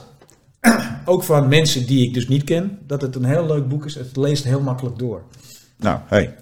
ook 1.06 1.23
van 1.23 1.48
mensen 1.48 1.85
die 1.85 2.07
ik 2.07 2.14
dus 2.14 2.27
niet 2.27 2.43
ken, 2.43 2.80
dat 2.88 3.02
het 3.02 3.15
een 3.15 3.26
heel 3.26 3.45
leuk 3.45 3.68
boek 3.68 3.85
is. 3.85 3.95
Het 3.95 4.15
leest 4.15 4.43
heel 4.43 4.61
makkelijk 4.61 4.99
door. 4.99 5.22
Nou, 5.77 5.99
hey. 6.06 6.35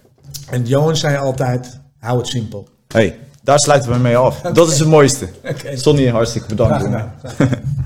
En 0.49 0.65
Johan 0.65 0.95
zei 0.95 1.17
altijd, 1.17 1.79
hou 1.99 2.17
het 2.17 2.27
simpel. 2.27 2.67
Hey, 2.87 3.19
daar 3.43 3.59
sluiten 3.59 3.91
we 3.91 3.97
mee 3.97 4.17
af. 4.17 4.41
Dat 4.53 4.71
is 4.71 4.79
het 4.79 4.87
mooiste. 4.87 5.27
Oké. 5.43 5.77
Sonny, 5.77 6.07
hartstikke 6.07 6.47
bedankt. 6.47 6.75
Graag 6.75 6.83
jongen. 6.91 7.13
gedaan. 7.37 7.59